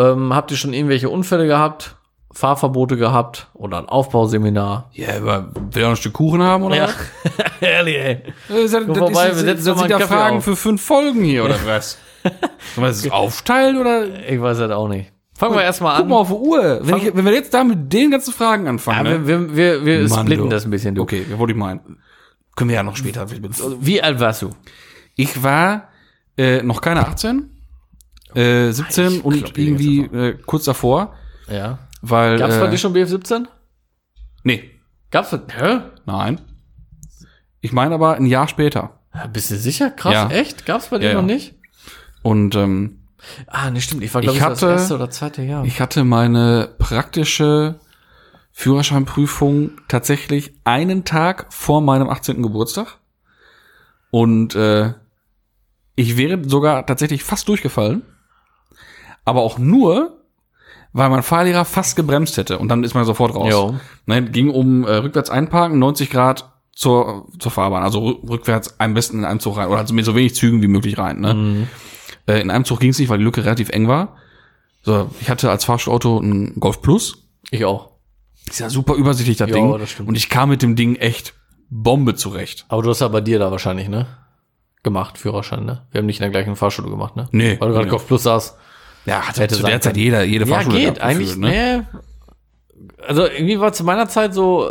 Ähm, 0.00 0.34
habt 0.34 0.50
ihr 0.50 0.56
schon 0.56 0.72
irgendwelche 0.72 1.08
Unfälle 1.10 1.46
gehabt? 1.46 1.96
Fahrverbote 2.32 2.96
gehabt? 2.96 3.48
Oder 3.54 3.78
ein 3.78 3.86
Aufbauseminar? 3.86 4.88
Ja, 4.92 5.16
aber 5.16 5.48
will 5.54 5.82
er 5.82 5.88
noch 5.88 5.90
ein 5.90 5.96
Stück 5.96 6.12
Kuchen 6.14 6.42
haben, 6.42 6.62
oder? 6.64 6.88
Ehrlich, 7.60 7.96
ey. 7.96 8.22
Das, 8.48 8.72
Komm 8.72 8.94
vorbei, 8.94 9.26
wir 9.28 9.34
setzen 9.34 9.66
das 9.66 9.78
sind 9.78 9.90
ja 9.90 9.98
Kaffee 9.98 10.14
Fragen 10.14 10.36
auf. 10.38 10.44
für 10.44 10.56
fünf 10.56 10.80
Folgen 10.82 11.24
hier, 11.24 11.44
oder 11.44 11.56
was? 11.66 11.98
Sollen 12.22 12.86
wir 12.86 12.88
das 12.88 13.10
aufteilen 13.10 13.76
oder? 13.78 14.04
Ich 14.30 14.40
weiß 14.40 14.58
das 14.58 14.70
auch 14.70 14.88
nicht. 14.88 15.12
Fangen 15.36 15.54
wir 15.54 15.62
erstmal 15.62 15.94
Guck 15.96 16.02
an. 16.04 16.08
mal 16.10 16.16
auf 16.16 16.28
die 16.28 16.34
Uhr. 16.34 16.80
Wenn, 16.82 16.96
ich, 16.98 17.16
wenn 17.16 17.24
wir 17.24 17.32
jetzt 17.32 17.52
da 17.54 17.64
mit 17.64 17.92
den 17.92 18.10
ganzen 18.10 18.32
Fragen 18.34 18.68
anfangen, 18.68 19.06
Ja, 19.06 19.12
ne? 19.18 19.26
wir 19.26 19.56
wir, 19.56 19.84
wir, 19.84 20.00
wir 20.02 20.08
Mann, 20.08 20.20
splitten 20.26 20.44
du. 20.44 20.50
das 20.50 20.64
ein 20.66 20.70
bisschen. 20.70 20.94
Du. 20.94 21.02
Okay, 21.02 21.24
wollte 21.36 21.52
ich 21.52 21.58
meinen? 21.58 21.80
Können 22.56 22.68
wir 22.70 22.76
ja 22.76 22.82
noch 22.82 22.96
später. 22.96 23.26
Wie 23.80 24.02
alt 24.02 24.20
warst 24.20 24.42
du? 24.42 24.50
Ich 25.16 25.42
war 25.42 25.88
äh, 26.36 26.62
noch 26.62 26.80
keine 26.82 27.06
18, 27.06 27.48
äh, 28.34 28.70
17 28.72 29.12
Ich 29.12 29.24
und 29.24 29.58
irgendwie 29.58 30.00
äh, 30.04 30.38
kurz 30.46 30.64
davor, 30.64 31.14
Ja. 31.48 31.78
weil 32.02 32.38
Gab's 32.38 32.58
bei 32.58 32.66
äh, 32.66 32.70
dir 32.70 32.78
schon 32.78 32.94
BF17? 32.94 33.46
nee, 34.44 34.70
Gab's 35.10 35.30
bei, 35.30 35.40
hä? 35.56 35.80
nein. 36.06 36.40
Ich 37.60 37.72
meine 37.72 37.94
aber 37.94 38.14
ein 38.14 38.26
Jahr 38.26 38.48
später. 38.48 39.00
Ja, 39.14 39.26
Bist 39.26 39.50
du 39.50 39.56
sicher? 39.56 39.90
Krass, 39.90 40.14
Ja. 40.14 40.28
echt? 40.30 40.64
Gab's 40.66 40.88
bei 40.88 40.98
dir 40.98 41.08
Ja, 41.10 41.14
noch 41.14 41.22
nicht? 41.22 41.54
Und 42.22 42.54
ähm, 42.54 42.96
Ah, 43.46 43.70
ne, 43.70 43.80
stimmt. 43.82 44.02
Ich 44.02 44.14
war, 44.14 44.22
glaube 44.22 44.38
ich, 44.38 44.42
so 44.42 44.48
das 44.48 44.62
hatte- 44.62 44.72
erste 44.72 44.94
oder 44.94 45.10
zweite 45.10 45.42
Jahr. 45.42 45.64
ich 45.66 45.80
hatte 45.82 46.04
meine 46.04 46.70
praktische 46.78 47.78
Führerscheinprüfung 48.52 49.72
tatsächlich 49.88 50.54
einen 50.64 51.04
Tag 51.04 51.46
vor 51.52 51.80
meinem 51.82 52.08
18. 52.08 52.42
Geburtstag. 52.42 52.98
Und 54.10 54.54
äh, 54.54 54.94
ich 55.96 56.16
wäre 56.16 56.42
sogar 56.48 56.86
tatsächlich 56.86 57.22
fast 57.24 57.48
durchgefallen. 57.48 58.02
Aber 59.30 59.42
auch 59.42 59.58
nur, 59.58 60.18
weil 60.92 61.08
mein 61.08 61.22
Fahrlehrer 61.22 61.64
fast 61.64 61.94
gebremst 61.96 62.36
hätte. 62.36 62.58
Und 62.58 62.68
dann 62.68 62.82
ist 62.84 62.94
man 62.94 63.04
sofort 63.04 63.34
raus. 63.34 63.48
Jo. 63.50 63.74
Ne, 64.06 64.22
ging 64.24 64.50
um 64.50 64.84
äh, 64.84 64.90
rückwärts 64.96 65.30
einparken, 65.30 65.78
90 65.78 66.10
Grad 66.10 66.50
zur, 66.74 67.26
zur 67.38 67.52
Fahrbahn. 67.52 67.82
Also 67.84 68.00
rü- 68.00 68.28
rückwärts 68.28 68.78
am 68.80 68.94
besten 68.94 69.18
in 69.20 69.24
einen 69.24 69.38
Zug 69.40 69.56
rein. 69.56 69.68
Oder 69.68 69.78
also 69.78 69.94
mit 69.94 70.04
so 70.04 70.14
wenig 70.16 70.34
Zügen 70.34 70.62
wie 70.62 70.68
möglich 70.68 70.98
rein. 70.98 71.20
Ne? 71.20 71.68
Äh, 72.26 72.40
in 72.40 72.50
einem 72.50 72.64
Zug 72.64 72.80
ging 72.80 72.90
es 72.90 72.98
nicht, 72.98 73.08
weil 73.08 73.18
die 73.18 73.24
Lücke 73.24 73.44
relativ 73.44 73.68
eng 73.70 73.86
war. 73.88 74.16
So, 74.82 75.10
ich 75.20 75.30
hatte 75.30 75.50
als 75.50 75.64
Fahrstuhlauto 75.64 76.18
ein 76.18 76.54
Golf 76.58 76.80
Plus. 76.82 77.28
ich 77.50 77.64
auch. 77.64 77.90
Ist 78.48 78.58
ja 78.58 78.68
super 78.70 78.94
übersichtlich, 78.94 79.36
das 79.36 79.48
Ja, 79.50 79.54
Ding. 79.56 79.78
das 79.78 79.90
stimmt. 79.90 80.08
Und 80.08 80.14
ich 80.16 80.28
kam 80.28 80.48
mit 80.48 80.62
dem 80.62 80.74
Ding 80.74 80.96
echt 80.96 81.34
Bombe 81.68 82.14
zurecht. 82.16 82.64
Aber 82.68 82.82
du 82.82 82.90
hast 82.90 83.00
ja 83.00 83.06
bei 83.08 83.20
dir 83.20 83.38
da 83.38 83.50
wahrscheinlich, 83.52 83.88
ne? 83.88 84.06
Gemacht, 84.82 85.18
Führerschein, 85.18 85.66
ne? 85.66 85.82
Wir 85.92 85.98
haben 86.00 86.06
nicht 86.06 86.18
in 86.18 86.22
der 86.22 86.30
gleichen 86.30 86.56
Fahrschule 86.56 86.88
gemacht, 86.90 87.14
ne? 87.14 87.28
Nee. 87.32 87.58
Weil 87.60 87.68
du 87.68 87.74
gerade 87.74 87.84
Nee. 87.84 87.90
Golf 87.90 88.06
Plus 88.08 88.22
saßt. 88.22 88.56
Ja, 89.06 89.22
hatte 89.26 89.40
Hätte 89.42 89.56
zu 89.56 89.62
der 89.62 89.80
Zeit 89.80 89.96
jeder, 89.96 90.22
jede 90.24 90.44
Ja, 90.46 90.54
Fahrschule 90.56 90.76
geht. 90.76 90.84
gehabt, 90.84 91.00
Eigentlich, 91.00 91.36
ne? 91.36 91.48
nee. 91.92 91.98
Also 93.06 93.24
irgendwie 93.26 93.58
war 93.60 93.72
zu 93.72 93.84
meiner 93.84 94.08
Zeit 94.08 94.34
so 94.34 94.70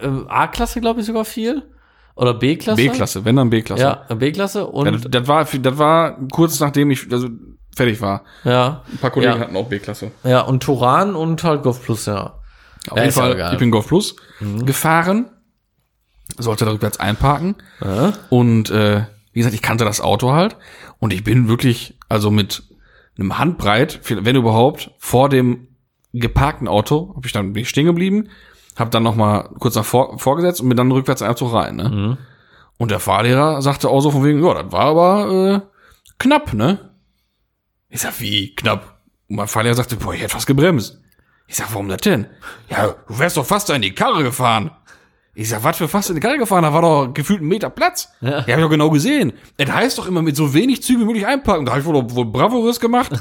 äh, 0.00 0.08
A-Klasse, 0.28 0.80
glaube 0.80 1.00
ich, 1.00 1.06
sogar 1.06 1.24
viel. 1.24 1.62
Oder 2.16 2.34
B-Klasse. 2.34 2.82
B-Klasse, 2.82 3.24
wenn 3.24 3.36
dann 3.36 3.50
B-Klasse. 3.50 3.82
Ja, 3.82 4.14
B-Klasse 4.14 4.60
Ja, 4.60 4.64
und 4.64 4.92
das, 4.92 5.02
das 5.08 5.28
war, 5.28 5.44
das 5.44 5.78
war 5.78 6.18
kurz 6.32 6.58
nachdem 6.60 6.90
ich 6.90 7.06
also 7.12 7.28
fertig 7.76 8.00
war. 8.00 8.24
ja, 8.42 8.82
Ein 8.90 8.98
paar 8.98 9.10
Kollegen 9.10 9.34
Ja. 9.34 9.38
hatten 9.38 9.56
auch 9.56 9.68
B-Klasse. 9.68 10.10
ja, 10.24 10.40
und 10.40 10.62
Turan 10.62 11.14
und 11.14 11.44
halt 11.44 11.62
Golf 11.62 11.82
Plus, 11.84 12.06
ja. 12.06 12.34
Auf 12.90 12.96
Ja, 12.96 13.04
jeden 13.04 13.14
ja 13.14 13.22
Fall. 13.22 13.34
Mhm. 13.36 13.52
ich 13.52 13.58
bin 13.58 13.70
Golf 13.70 13.86
Plus 13.86 14.16
gefahren, 14.64 15.30
sollte 16.38 16.64
da 16.64 16.72
rückwärts 16.72 16.98
einparken 16.98 17.54
Ja. 17.84 18.12
und 18.30 18.70
äh, 18.70 19.04
wie 19.32 19.40
gesagt, 19.40 19.54
ich 19.54 19.62
kannte 19.62 19.84
das 19.84 20.00
Auto 20.00 20.32
halt 20.32 20.56
und 20.98 21.12
ich 21.12 21.22
bin 21.22 21.48
wirklich, 21.48 21.96
also 22.08 22.30
mit 22.32 22.64
einem 23.18 23.38
Handbreit, 23.38 24.00
wenn 24.08 24.36
überhaupt, 24.36 24.92
vor 24.98 25.28
dem 25.28 25.68
geparkten 26.12 26.68
Auto, 26.68 27.12
hab 27.14 27.26
ich 27.26 27.32
dann 27.32 27.52
bin 27.52 27.62
ich 27.62 27.68
stehen 27.68 27.86
geblieben, 27.86 28.28
hab 28.76 28.90
dann 28.90 29.02
noch 29.02 29.16
mal 29.16 29.50
kurz 29.58 29.74
nach 29.74 29.84
vor, 29.84 30.18
vorgesetzt 30.18 30.60
und 30.60 30.68
bin 30.68 30.76
dann 30.76 30.92
rückwärts 30.92 31.20
in 31.20 31.36
Zug 31.36 31.52
rein. 31.52 31.76
Ne? 31.76 31.88
Mhm. 31.88 32.18
Und 32.78 32.90
der 32.90 33.00
Fahrlehrer 33.00 33.60
sagte 33.60 33.88
auch 33.88 34.00
so 34.00 34.10
von 34.10 34.24
wegen, 34.24 34.44
ja, 34.44 34.62
das 34.62 34.72
war 34.72 34.84
aber 34.84 35.32
äh, 35.32 35.60
knapp, 36.18 36.54
ne? 36.54 36.92
Ich 37.88 38.00
sag, 38.00 38.20
wie 38.20 38.54
knapp? 38.54 39.00
Und 39.28 39.36
mein 39.36 39.48
Fahrlehrer 39.48 39.74
sagte, 39.74 39.96
boah, 39.96 40.14
ich 40.14 40.20
hätte 40.20 40.32
fast 40.32 40.46
gebremst. 40.46 41.00
Ich 41.48 41.56
sag, 41.56 41.72
warum 41.72 41.88
das 41.88 42.02
denn? 42.02 42.26
Ja, 42.68 42.94
du 43.08 43.18
wärst 43.18 43.36
doch 43.36 43.46
fast 43.46 43.68
da 43.68 43.74
in 43.74 43.82
die 43.82 43.94
Karre 43.94 44.22
gefahren. 44.22 44.70
Ich 45.40 45.48
sag, 45.50 45.62
was 45.62 45.76
für 45.76 45.86
fast 45.86 46.08
in 46.08 46.16
die 46.16 46.20
Karre 46.20 46.36
gefahren? 46.36 46.64
Da 46.64 46.72
war 46.72 46.82
doch 46.82 47.14
gefühlt 47.14 47.40
ein 47.42 47.46
Meter 47.46 47.70
Platz. 47.70 48.08
Ja. 48.20 48.30
Ja, 48.30 48.38
hab 48.40 48.48
ich 48.48 48.56
doch 48.56 48.70
genau 48.70 48.90
gesehen. 48.90 49.32
Das 49.56 49.70
heißt 49.72 49.96
doch 49.96 50.08
immer 50.08 50.20
mit 50.20 50.34
so 50.34 50.52
wenig 50.52 50.82
Zügen 50.82 51.02
wie 51.02 51.04
möglich 51.04 51.24
einparken. 51.24 51.64
Da 51.64 51.72
hab 51.72 51.78
ich 51.78 51.84
wohl, 51.84 51.94
wohl 52.10 52.24
Bravourös 52.24 52.80
gemacht. 52.80 53.12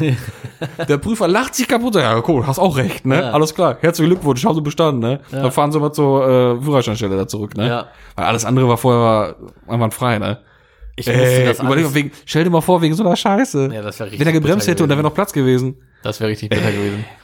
Der 0.89 0.97
Prüfer 0.97 1.27
lacht 1.27 1.53
sich 1.53 1.67
kaputt. 1.67 1.93
Ja, 1.93 2.19
cool, 2.27 2.47
hast 2.47 2.57
auch 2.57 2.75
recht, 2.75 3.05
ne? 3.05 3.21
Ja. 3.21 3.31
Alles 3.33 3.53
klar. 3.53 3.77
Herzlichen 3.81 4.09
Glückwunsch, 4.09 4.43
haben 4.45 4.55
sie 4.55 4.61
bestanden, 4.61 4.99
ne? 4.99 5.19
Dann 5.29 5.51
fahren 5.51 5.71
sie 5.71 5.79
mal 5.79 5.91
zur 5.91 6.27
äh, 6.59 6.63
Führerscheinstelle 6.63 7.15
da 7.17 7.27
zurück, 7.27 7.55
ne? 7.55 7.67
Ja. 7.67 7.87
Weil 8.15 8.25
alles 8.25 8.45
andere 8.45 8.67
war 8.67 8.77
vorher 8.77 9.35
einwandfrei, 9.67 10.17
ne? 10.17 10.39
Ich 10.95 11.05
musste 11.05 11.21
Äh, 11.21 11.45
das 11.45 11.59
überleg 11.59 11.93
wegen, 11.93 12.11
stell 12.25 12.43
dir 12.45 12.49
mal 12.49 12.61
vor, 12.61 12.81
wegen 12.81 12.95
so 12.95 13.03
einer 13.05 13.15
Scheiße. 13.15 13.69
Ja, 13.71 13.83
das 13.83 13.99
wär 13.99 14.07
richtig 14.07 14.19
Wenn 14.21 14.25
er 14.27 14.33
gebremst 14.33 14.67
hätte 14.67 14.81
und 14.81 14.89
da 14.89 14.95
gewesen. 14.95 15.03
wäre 15.03 15.09
noch 15.11 15.13
Platz 15.13 15.33
gewesen. 15.33 15.75
Das 16.01 16.19
wäre 16.19 16.31
richtig 16.31 16.49
bitter 16.49 16.71
gewesen. 16.71 17.05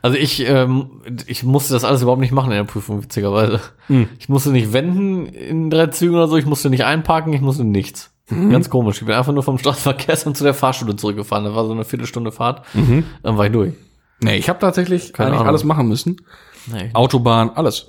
Also 0.00 0.16
ich, 0.16 0.48
ähm, 0.48 1.02
ich 1.26 1.42
musste 1.44 1.74
das 1.74 1.84
alles 1.84 2.02
überhaupt 2.02 2.20
nicht 2.20 2.32
machen 2.32 2.50
in 2.50 2.56
der 2.56 2.64
Prüfung, 2.64 3.02
witzigerweise. 3.02 3.60
Hm. 3.88 4.08
Ich 4.18 4.28
musste 4.28 4.50
nicht 4.50 4.72
wenden 4.72 5.26
in 5.26 5.68
drei 5.70 5.88
Zügen 5.88 6.14
oder 6.14 6.28
so, 6.28 6.36
ich 6.36 6.46
musste 6.46 6.70
nicht 6.70 6.84
einparken, 6.84 7.32
ich 7.32 7.40
musste 7.42 7.64
nichts. 7.64 8.10
Mhm. 8.30 8.50
Ganz 8.50 8.70
komisch. 8.70 9.00
Ich 9.00 9.06
bin 9.06 9.14
einfach 9.14 9.32
nur 9.32 9.42
vom 9.42 9.58
Straßenverkehrsamt 9.58 10.36
zu 10.36 10.44
der 10.44 10.54
Fahrschule 10.54 10.96
zurückgefahren. 10.96 11.44
Das 11.44 11.54
war 11.54 11.66
so 11.66 11.72
eine 11.72 11.84
Viertelstunde 11.84 12.32
Fahrt. 12.32 12.62
Mhm. 12.74 13.04
Dann 13.22 13.36
war 13.36 13.46
ich 13.46 13.52
durch. 13.52 13.74
Nee, 14.20 14.36
ich 14.36 14.48
habe 14.48 14.58
tatsächlich 14.60 15.12
Keine 15.12 15.28
eigentlich 15.28 15.40
Ahnung. 15.40 15.48
alles 15.48 15.64
machen 15.64 15.88
müssen. 15.88 16.16
Nee. 16.72 16.90
Autobahn, 16.94 17.50
alles. 17.54 17.86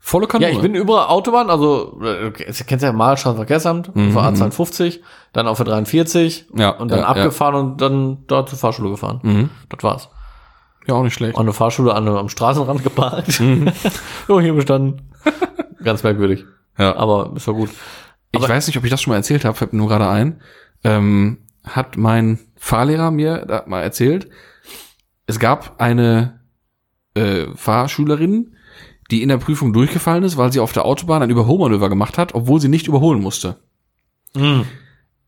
Volle 0.00 0.26
Kanone. 0.26 0.50
Ja, 0.50 0.56
ich 0.56 0.62
bin 0.62 0.74
über 0.74 1.10
Autobahn, 1.10 1.48
also 1.48 1.98
äh, 2.02 2.26
okay, 2.26 2.44
du 2.46 2.64
kennst 2.64 2.82
ja 2.84 2.92
mal 2.92 3.16
Straßenverkehrsamt, 3.16 3.88
auf 3.88 3.94
der 3.94 4.04
A52, 4.22 5.00
dann 5.32 5.48
auf 5.48 5.56
der 5.56 5.64
43 5.66 6.46
Mhm. 6.52 6.60
Ja, 6.60 6.68
und 6.70 6.90
dann 6.90 7.00
ja, 7.00 7.06
abgefahren 7.06 7.54
und 7.54 7.80
dann 7.80 8.18
dort 8.26 8.50
zur 8.50 8.58
Fahrschule 8.58 8.90
gefahren. 8.90 9.20
Mhm. 9.22 9.50
Das 9.70 9.82
war's. 9.82 10.08
Ja 10.86 10.94
auch 10.94 11.02
nicht 11.02 11.14
schlecht. 11.14 11.38
An 11.38 11.46
der 11.46 11.54
Fahrschule 11.54 11.94
an, 11.94 12.06
am 12.08 12.28
Straßenrand 12.28 12.82
geparkt. 12.82 13.40
Mhm. 13.40 13.72
so, 14.26 14.40
hier 14.40 14.54
bestanden. 14.54 15.02
Ganz 15.82 16.02
merkwürdig. 16.02 16.44
Ja. 16.78 16.96
Aber 16.96 17.32
ist 17.36 17.46
doch 17.48 17.54
gut. 17.54 17.70
Ich 18.32 18.48
weiß 18.48 18.66
nicht, 18.66 18.76
ob 18.76 18.84
ich 18.84 18.90
das 18.90 19.00
schon 19.00 19.12
mal 19.12 19.16
erzählt 19.16 19.44
habe, 19.44 19.56
fällt 19.56 19.72
mir 19.72 19.78
nur 19.78 19.88
gerade 19.88 20.08
ein. 20.08 20.40
Ähm, 20.82 21.38
hat 21.64 21.96
mein 21.96 22.38
Fahrlehrer 22.56 23.10
mir 23.10 23.44
da 23.46 23.64
mal 23.66 23.82
erzählt, 23.82 24.28
es 25.26 25.38
gab 25.38 25.80
eine 25.80 26.40
äh, 27.14 27.46
Fahrschülerin, 27.54 28.56
die 29.10 29.22
in 29.22 29.28
der 29.28 29.38
Prüfung 29.38 29.72
durchgefallen 29.72 30.24
ist, 30.24 30.36
weil 30.36 30.52
sie 30.52 30.60
auf 30.60 30.72
der 30.72 30.84
Autobahn 30.84 31.22
ein 31.22 31.30
Überholmanöver 31.30 31.88
gemacht 31.88 32.18
hat, 32.18 32.34
obwohl 32.34 32.60
sie 32.60 32.68
nicht 32.68 32.86
überholen 32.86 33.20
musste. 33.20 33.56
Mhm. 34.34 34.66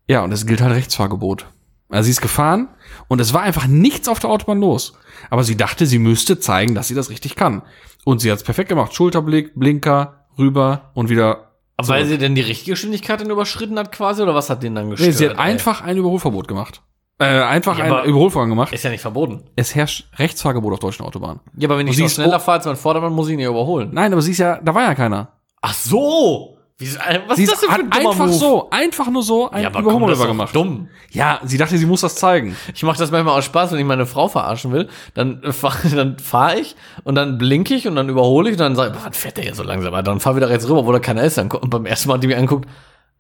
Ja, 0.09 0.23
und 0.23 0.33
es 0.33 0.47
gilt 0.47 0.61
halt 0.61 0.75
Rechtsfahrgebot. 0.75 1.47
Also 1.89 2.05
sie 2.07 2.11
ist 2.11 2.21
gefahren 2.21 2.69
und 3.09 3.21
es 3.21 3.33
war 3.33 3.43
einfach 3.43 3.67
nichts 3.67 4.09
auf 4.09 4.19
der 4.19 4.31
Autobahn 4.31 4.61
los. 4.61 4.95
Aber 5.31 5.45
sie 5.45 5.57
dachte, 5.57 5.87
sie 5.87 5.99
müsste 5.99 6.39
zeigen, 6.41 6.75
dass 6.75 6.89
sie 6.89 6.95
das 6.95 7.11
richtig 7.11 7.37
kann. 7.37 7.63
Und 8.05 8.21
sie 8.21 8.31
hat 8.31 8.39
es 8.39 8.45
perfekt 8.45 8.69
gemacht. 8.69 8.95
Schulterblick, 8.95 9.53
Blinker, 9.55 10.27
rüber 10.39 10.91
und 10.95 11.09
wieder. 11.09 11.53
Aber 11.77 11.89
weil 11.89 12.07
sie 12.07 12.19
denn 12.19 12.35
die 12.35 12.41
richtige 12.41 12.73
Geschwindigkeit 12.73 13.21
dann 13.21 13.31
überschritten 13.31 13.79
hat 13.79 13.93
quasi, 13.93 14.23
oder 14.23 14.35
was 14.35 14.49
hat 14.51 14.63
den 14.63 14.75
dann 14.75 14.87
Nee, 14.87 14.91
gestört? 14.93 15.15
sie 15.15 15.25
hat 15.29 15.35
ey? 15.35 15.39
einfach 15.41 15.83
ein 15.83 15.97
Überholverbot 15.97 16.49
gemacht. 16.49 16.83
Äh, 17.19 17.25
einfach 17.25 17.79
Ja, 17.79 17.85
ein 17.85 17.93
aber- 17.93 18.05
Überholvorgang 18.05 18.51
gemacht. 18.51 18.73
Ist 18.73 18.85
ja 18.85 18.91
nicht 18.91 19.01
verboten. 19.01 19.45
Es 19.57 19.75
herrscht 19.75 20.07
Rechtsfahrgebot 20.19 20.75
auf 20.75 20.79
deutschen 20.81 21.05
Autobahnen. 21.07 21.41
Ja, 21.57 21.69
aber 21.69 21.79
wenn 21.79 21.87
ich 21.89 21.97
sie 21.97 22.03
noch 22.03 22.11
schneller 22.11 22.37
o- 22.37 22.41
fahre 22.41 22.59
als 22.59 22.67
mein 22.67 22.77
Vordermann, 22.77 23.13
muss 23.13 23.29
ich 23.29 23.35
ihn 23.35 23.41
ja 23.41 23.49
überholen. 23.49 23.91
Nein, 23.93 24.13
aber 24.13 24.21
sie 24.23 24.33
ist 24.33 24.39
ja, 24.39 24.61
da 24.63 24.75
war 24.75 24.83
ja 24.83 24.95
keiner. 24.95 25.33
Ach 25.63 25.73
so! 25.75 26.56
Wieso, 26.79 26.99
äh, 26.99 27.21
was 27.27 27.37
Sie 27.39 27.45
ist 27.45 27.53
das 27.53 27.61
denn 27.61 27.71
für 27.71 27.75
hat 27.75 27.81
ein 27.85 27.91
dummer 27.91 28.11
einfach 28.11 28.27
Move? 28.27 28.35
so, 28.37 28.69
einfach 28.71 29.09
nur 29.09 29.23
so 29.23 29.51
ein 29.51 29.63
Ja, 29.63 29.69
aber 29.69 29.83
komm, 29.83 30.07
das 30.09 30.19
ist 30.19 30.27
gemacht. 30.27 30.55
dumm. 30.55 30.89
Ja, 31.11 31.41
sie 31.43 31.57
dachte, 31.57 31.79
sie 31.79 31.87
muss 31.87 32.03
das 32.03 32.17
zeigen. 32.17 32.55
Ich 32.75 32.83
mache 32.83 32.99
das 32.99 33.11
manchmal 33.11 33.39
aus 33.39 33.47
Spaß, 33.47 33.73
wenn 33.73 33.79
ich 33.79 33.87
meine 33.87 34.05
Frau 34.05 34.29
verarschen 34.29 34.73
will. 34.73 34.89
Dann 35.15 35.43
äh, 35.43 35.53
fahre 35.53 35.89
dann 35.97 36.19
fahr 36.19 36.59
ich 36.59 36.77
und 37.05 37.15
dann 37.15 37.39
blinke 37.39 37.73
ich 37.75 37.89
und 37.89 37.97
dann 37.97 38.11
überhole 38.11 38.51
ich 38.51 38.57
und 38.57 38.61
dann 38.61 38.77
sage 38.77 38.95
ich, 38.95 39.05
was 39.07 39.17
fährt 39.17 39.39
der 39.39 39.45
hier 39.45 39.55
so 39.55 39.63
langsam? 39.63 39.95
Alter? 39.95 40.11
Dann 40.11 40.21
fahr 40.21 40.37
wieder 40.37 40.51
rechts 40.51 40.69
rüber, 40.69 40.85
wo 40.85 40.93
da 40.93 40.99
keiner 40.99 41.23
ist. 41.23 41.39
Dann, 41.39 41.51
und 41.51 41.71
beim 41.71 41.87
ersten 41.87 42.09
Mal 42.09 42.15
hat 42.17 42.23
die 42.23 42.27
mich 42.27 42.37
anguckt, 42.37 42.69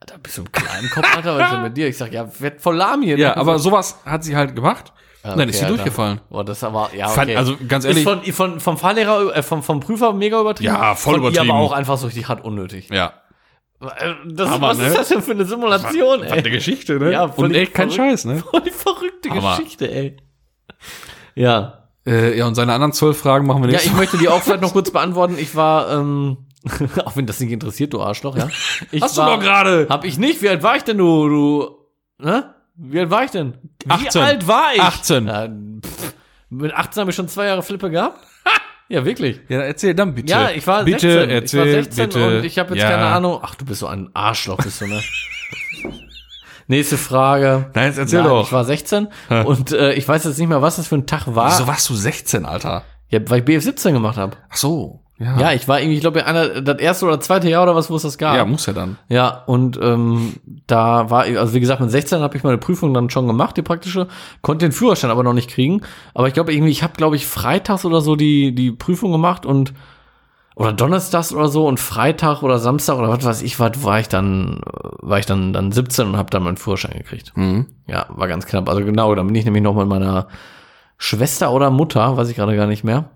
Alter, 0.00 0.18
bist 0.18 0.36
du 0.36 0.42
ein 0.42 0.52
kleinen 0.52 0.90
Kopf, 0.90 1.16
Alter, 1.16 1.38
was 1.38 1.46
ist 1.46 1.52
denn 1.54 1.62
mit 1.62 1.76
dir? 1.78 1.88
Ich 1.88 1.96
sag, 1.96 2.12
ja, 2.12 2.28
werd 2.38 2.60
voll 2.60 2.76
lahm 2.76 3.00
hier. 3.00 3.16
Ja, 3.16 3.28
ne? 3.30 3.36
aber 3.38 3.58
sowas 3.58 3.98
hat 4.04 4.22
sie 4.22 4.36
halt 4.36 4.54
gemacht. 4.54 4.92
Ja, 5.24 5.32
Und 5.32 5.38
dann 5.38 5.48
ist 5.48 5.54
sie 5.56 5.62
okay, 5.64 5.70
Alter. 5.72 5.76
durchgefallen. 5.82 6.20
Boah, 6.28 6.44
das 6.44 6.62
aber, 6.62 6.90
ja, 6.94 7.08
Fand- 7.08 7.30
okay. 7.30 7.36
also, 7.38 7.56
ganz 7.66 7.86
ehrlich- 7.86 8.06
Ist 8.06 8.36
von, 8.36 8.50
von, 8.50 8.60
vom 8.60 8.76
Fahrlehrer, 8.76 9.34
äh, 9.34 9.42
vom, 9.42 9.62
vom 9.62 9.80
Prüfer 9.80 10.12
mega 10.12 10.38
übertrieben. 10.38 10.74
Ja, 10.74 10.94
voll 10.94 11.14
von 11.14 11.22
übertrieben. 11.22 11.46
Ihr 11.46 11.54
aber 11.54 11.62
auch 11.64 11.72
einfach 11.72 11.96
so 11.96 12.04
richtig 12.06 12.28
hart 12.28 12.44
unnötig. 12.44 12.90
Ja. 12.90 13.14
Äh, 13.80 14.14
Das, 14.26 14.50
Aber, 14.50 14.68
was 14.68 14.78
ne? 14.78 14.86
ist 14.88 14.96
das 14.96 15.08
denn 15.08 15.22
für 15.22 15.32
eine 15.32 15.44
Simulation, 15.44 16.22
ey? 16.22 16.32
eine 16.32 16.50
Geschichte, 16.50 16.98
ne? 16.98 17.12
Ja, 17.12 17.24
und 17.24 17.34
völlig 17.34 17.56
echt 17.58 17.74
kein. 17.74 17.90
Scheiß, 17.90 18.24
ne? 18.24 18.38
Voll 18.50 18.60
die 18.62 18.70
verrückte 18.70 19.30
Hammer. 19.30 19.56
Geschichte, 19.56 19.90
ey. 19.90 20.16
Ja. 21.34 21.88
Äh, 22.06 22.38
ja, 22.38 22.46
und 22.46 22.54
seine 22.54 22.72
anderen 22.72 22.92
zwölf 22.92 23.18
Fragen 23.18 23.46
machen 23.46 23.62
wir 23.62 23.70
Ja, 23.70 23.76
nicht. 23.78 23.86
ich 23.86 23.92
möchte 23.94 24.16
die 24.18 24.28
auch 24.28 24.42
vielleicht 24.42 24.62
noch 24.62 24.72
kurz 24.74 24.90
beantworten. 24.90 25.36
Ich 25.38 25.54
war, 25.56 25.90
ähm, 25.92 26.46
auch 27.04 27.16
wenn 27.16 27.26
das 27.26 27.40
nicht 27.40 27.50
interessiert, 27.52 27.92
du 27.92 28.00
Arschloch, 28.00 28.36
ja. 28.36 28.48
Ich 28.92 29.02
Hast 29.02 29.16
du 29.16 29.22
war, 29.22 29.36
doch 29.36 29.42
gerade. 29.42 29.86
Hab 29.90 30.04
ich 30.04 30.16
nicht. 30.18 30.40
Wie 30.42 30.48
alt 30.48 30.62
war 30.62 30.76
ich 30.76 30.84
denn, 30.84 30.98
du, 30.98 31.28
du, 31.28 31.76
ne? 32.18 32.54
Wie 32.76 33.00
alt 33.00 33.10
war 33.10 33.24
ich 33.24 33.30
denn? 33.30 33.54
Wie 33.84 33.90
18. 33.90 34.22
alt 34.22 34.46
war 34.48 34.74
ich? 34.74 34.80
18. 34.80 35.26
Ja, 35.26 35.48
pff, 35.48 36.14
mit 36.50 36.72
18 36.74 37.00
habe 37.00 37.10
ich 37.10 37.16
schon 37.16 37.28
zwei 37.28 37.46
Jahre 37.46 37.62
Flippe 37.62 37.90
gehabt. 37.90 38.20
Ja, 38.88 39.04
wirklich. 39.04 39.40
Ja, 39.48 39.60
erzähl 39.60 39.94
dann 39.94 40.14
bitte. 40.14 40.30
Ja, 40.30 40.50
ich 40.50 40.66
war 40.66 40.84
bitte 40.84 41.10
16. 41.10 41.30
Erzähl, 41.30 41.60
ich 41.60 41.66
war 41.66 41.82
16 41.82 42.08
bitte. 42.08 42.38
und 42.38 42.44
ich 42.44 42.58
habe 42.58 42.74
jetzt 42.74 42.82
ja. 42.82 42.90
keine 42.90 43.06
Ahnung. 43.06 43.40
Ach, 43.42 43.54
du 43.54 43.64
bist 43.64 43.80
so 43.80 43.86
ein 43.86 44.10
Arschloch, 44.14 44.58
bist 44.58 44.80
du, 44.80 44.86
ne? 44.86 45.00
Nächste 46.68 46.98
Frage. 46.98 47.70
Nein, 47.74 47.86
jetzt 47.86 47.98
erzähl 47.98 48.20
Nein, 48.22 48.28
doch. 48.28 48.46
Ich 48.46 48.52
war 48.52 48.64
16 48.64 49.08
und 49.44 49.70
äh, 49.70 49.92
ich 49.92 50.06
weiß 50.06 50.24
jetzt 50.24 50.38
nicht 50.38 50.48
mehr, 50.48 50.62
was 50.62 50.76
das 50.76 50.88
für 50.88 50.96
ein 50.96 51.06
Tag 51.06 51.26
war. 51.26 51.50
Wieso 51.50 51.66
warst 51.68 51.88
du 51.88 51.94
16, 51.94 52.44
Alter? 52.44 52.82
Ja, 53.08 53.20
weil 53.28 53.38
ich 53.38 53.44
BF 53.44 53.62
17 53.62 53.94
gemacht 53.94 54.16
habe. 54.16 54.36
Ach 54.50 54.56
so. 54.56 55.05
Ja. 55.18 55.40
Ja, 55.40 55.52
ich 55.52 55.66
war 55.66 55.80
irgendwie, 55.80 55.96
ich 55.96 56.02
glaube, 56.02 56.26
einer, 56.26 56.60
das 56.60 56.78
erste 56.78 57.06
oder 57.06 57.20
zweite 57.20 57.48
Jahr 57.48 57.62
oder 57.62 57.74
was, 57.74 57.88
wo 57.88 57.96
es 57.96 58.02
das 58.02 58.18
gab. 58.18 58.36
Ja, 58.36 58.44
muss 58.44 58.66
ja 58.66 58.74
dann. 58.74 58.98
Ja, 59.08 59.44
und 59.46 59.78
ähm, 59.82 60.34
da 60.66 61.08
war, 61.08 61.22
also 61.22 61.54
wie 61.54 61.60
gesagt, 61.60 61.80
mit 61.80 61.90
16 61.90 62.20
habe 62.20 62.36
ich 62.36 62.44
meine 62.44 62.58
Prüfung 62.58 62.92
dann 62.92 63.08
schon 63.08 63.26
gemacht, 63.26 63.56
die 63.56 63.62
praktische, 63.62 64.08
konnte 64.42 64.66
den 64.66 64.72
Führerschein 64.72 65.10
aber 65.10 65.22
noch 65.22 65.32
nicht 65.32 65.50
kriegen. 65.50 65.80
Aber 66.12 66.28
ich 66.28 66.34
glaube 66.34 66.52
irgendwie, 66.52 66.70
ich 66.70 66.82
habe, 66.82 66.94
glaube 66.96 67.16
ich, 67.16 67.26
freitags 67.26 67.86
oder 67.86 68.02
so 68.02 68.14
die, 68.14 68.54
die 68.54 68.72
Prüfung 68.72 69.10
gemacht 69.10 69.46
und 69.46 69.72
oder 70.54 70.72
donnerstags 70.72 71.34
oder 71.34 71.48
so 71.48 71.66
und 71.66 71.78
Freitag 71.78 72.42
oder 72.42 72.58
Samstag 72.58 72.96
oder 72.96 73.10
was 73.10 73.24
weiß 73.24 73.42
ich, 73.42 73.60
was 73.60 73.84
war 73.84 74.00
ich 74.00 74.08
dann, 74.08 74.60
war 75.00 75.18
ich 75.18 75.26
dann, 75.26 75.52
dann 75.52 75.70
17 75.70 76.08
und 76.08 76.16
habe 76.16 76.30
dann 76.30 76.42
meinen 76.42 76.56
Führerschein 76.56 76.96
gekriegt. 76.96 77.32
Mhm. 77.36 77.66
Ja, 77.86 78.06
war 78.08 78.26
ganz 78.26 78.46
knapp. 78.46 78.68
Also 78.68 78.82
genau, 78.82 79.14
dann 79.14 79.26
bin 79.26 79.36
ich 79.36 79.44
nämlich 79.44 79.62
noch 79.62 79.74
mit 79.74 79.86
meiner 79.86 80.28
Schwester 80.96 81.52
oder 81.52 81.70
Mutter, 81.70 82.16
weiß 82.16 82.30
ich 82.30 82.36
gerade 82.36 82.56
gar 82.56 82.66
nicht 82.66 82.84
mehr, 82.84 83.10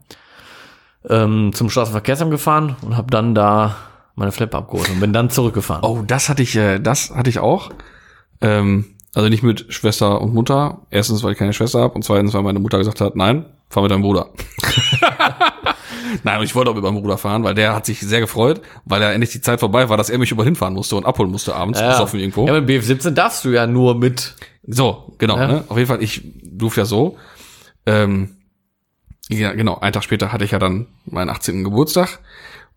ähm, 1.09 1.53
zum 1.55 1.71
Straßenverkehrsamt 1.71 2.31
gefahren 2.31 2.77
und 2.83 2.97
habe 2.97 3.11
dann 3.11 3.35
da 3.35 3.77
meine 4.17 4.33
Flippe 4.33 4.57
abgeholt 4.57 4.91
und 4.91 5.01
bin 5.01 5.13
dann 5.13 5.31
zurückgefahren. 5.31 5.83
Oh, 5.85 6.03
das 6.07 6.29
hatte 6.29 6.43
ich, 6.43 6.55
äh, 6.57 6.79
das 6.79 7.11
hatte 7.15 7.31
ich 7.31 7.39
auch. 7.39 7.71
Ähm, 8.41 8.85
also 9.15 9.29
nicht 9.29 9.43
mit 9.43 9.73
Schwester 9.73 10.21
und 10.21 10.35
Mutter. 10.35 10.83
Erstens, 10.91 11.23
weil 11.23 11.33
ich 11.33 11.39
keine 11.39 11.53
Schwester 11.53 11.81
habe 11.81 11.95
und 11.95 12.05
zweitens, 12.05 12.35
weil 12.35 12.43
meine 12.43 12.59
Mutter 12.61 12.79
gesagt 12.79 13.01
hat, 13.01 13.17
nein, 13.17 13.47
fahr 13.69 13.83
mit 13.83 13.91
deinem 13.93 14.03
Bruder. 14.03 14.29
nein, 16.23 16.39
und 16.39 16.45
ich 16.45 16.55
wollte 16.55 16.71
auch 16.71 16.75
mit 16.75 16.85
meinem 16.85 17.01
Bruder 17.01 17.19
fahren, 17.19 17.43
weil 17.45 17.55
der 17.55 17.75
hat 17.75 17.87
sich 17.87 18.01
sehr 18.01 18.21
gefreut, 18.21 18.61
weil 18.85 19.03
er 19.03 19.13
endlich 19.13 19.31
die 19.33 19.41
Zeit 19.41 19.61
vorbei 19.61 19.89
war, 19.89 19.97
dass 19.97 20.11
er 20.11 20.19
mich 20.19 20.31
überall 20.31 20.47
hinfahren 20.47 20.75
musste 20.75 20.97
und 20.97 21.07
abholen 21.07 21.31
musste 21.31 21.55
abends, 21.55 21.81
Ja. 21.81 21.91
besoffen 21.91 22.21
irgendwo. 22.21 22.47
Ja, 22.47 22.61
mit 22.61 22.69
BF17 22.69 23.11
darfst 23.11 23.45
du 23.45 23.51
ja 23.51 23.67
nur 23.67 23.95
mit. 23.97 24.35
So, 24.67 25.15
genau. 25.19 25.37
Ja. 25.39 25.47
Ne? 25.49 25.65
Auf 25.69 25.77
jeden 25.77 25.89
Fall, 25.89 26.03
ich 26.03 26.23
durfte 26.43 26.83
ja 26.83 26.85
so. 26.85 27.17
Ähm, 27.87 28.37
ja, 29.31 29.53
genau, 29.53 29.79
einen 29.79 29.93
Tag 29.93 30.05
später 30.05 30.33
hatte 30.33 30.45
ich 30.45 30.51
ja 30.51 30.59
dann 30.59 30.87
meinen 31.07 31.31
18. 31.31 31.65
Geburtstag 31.65 32.19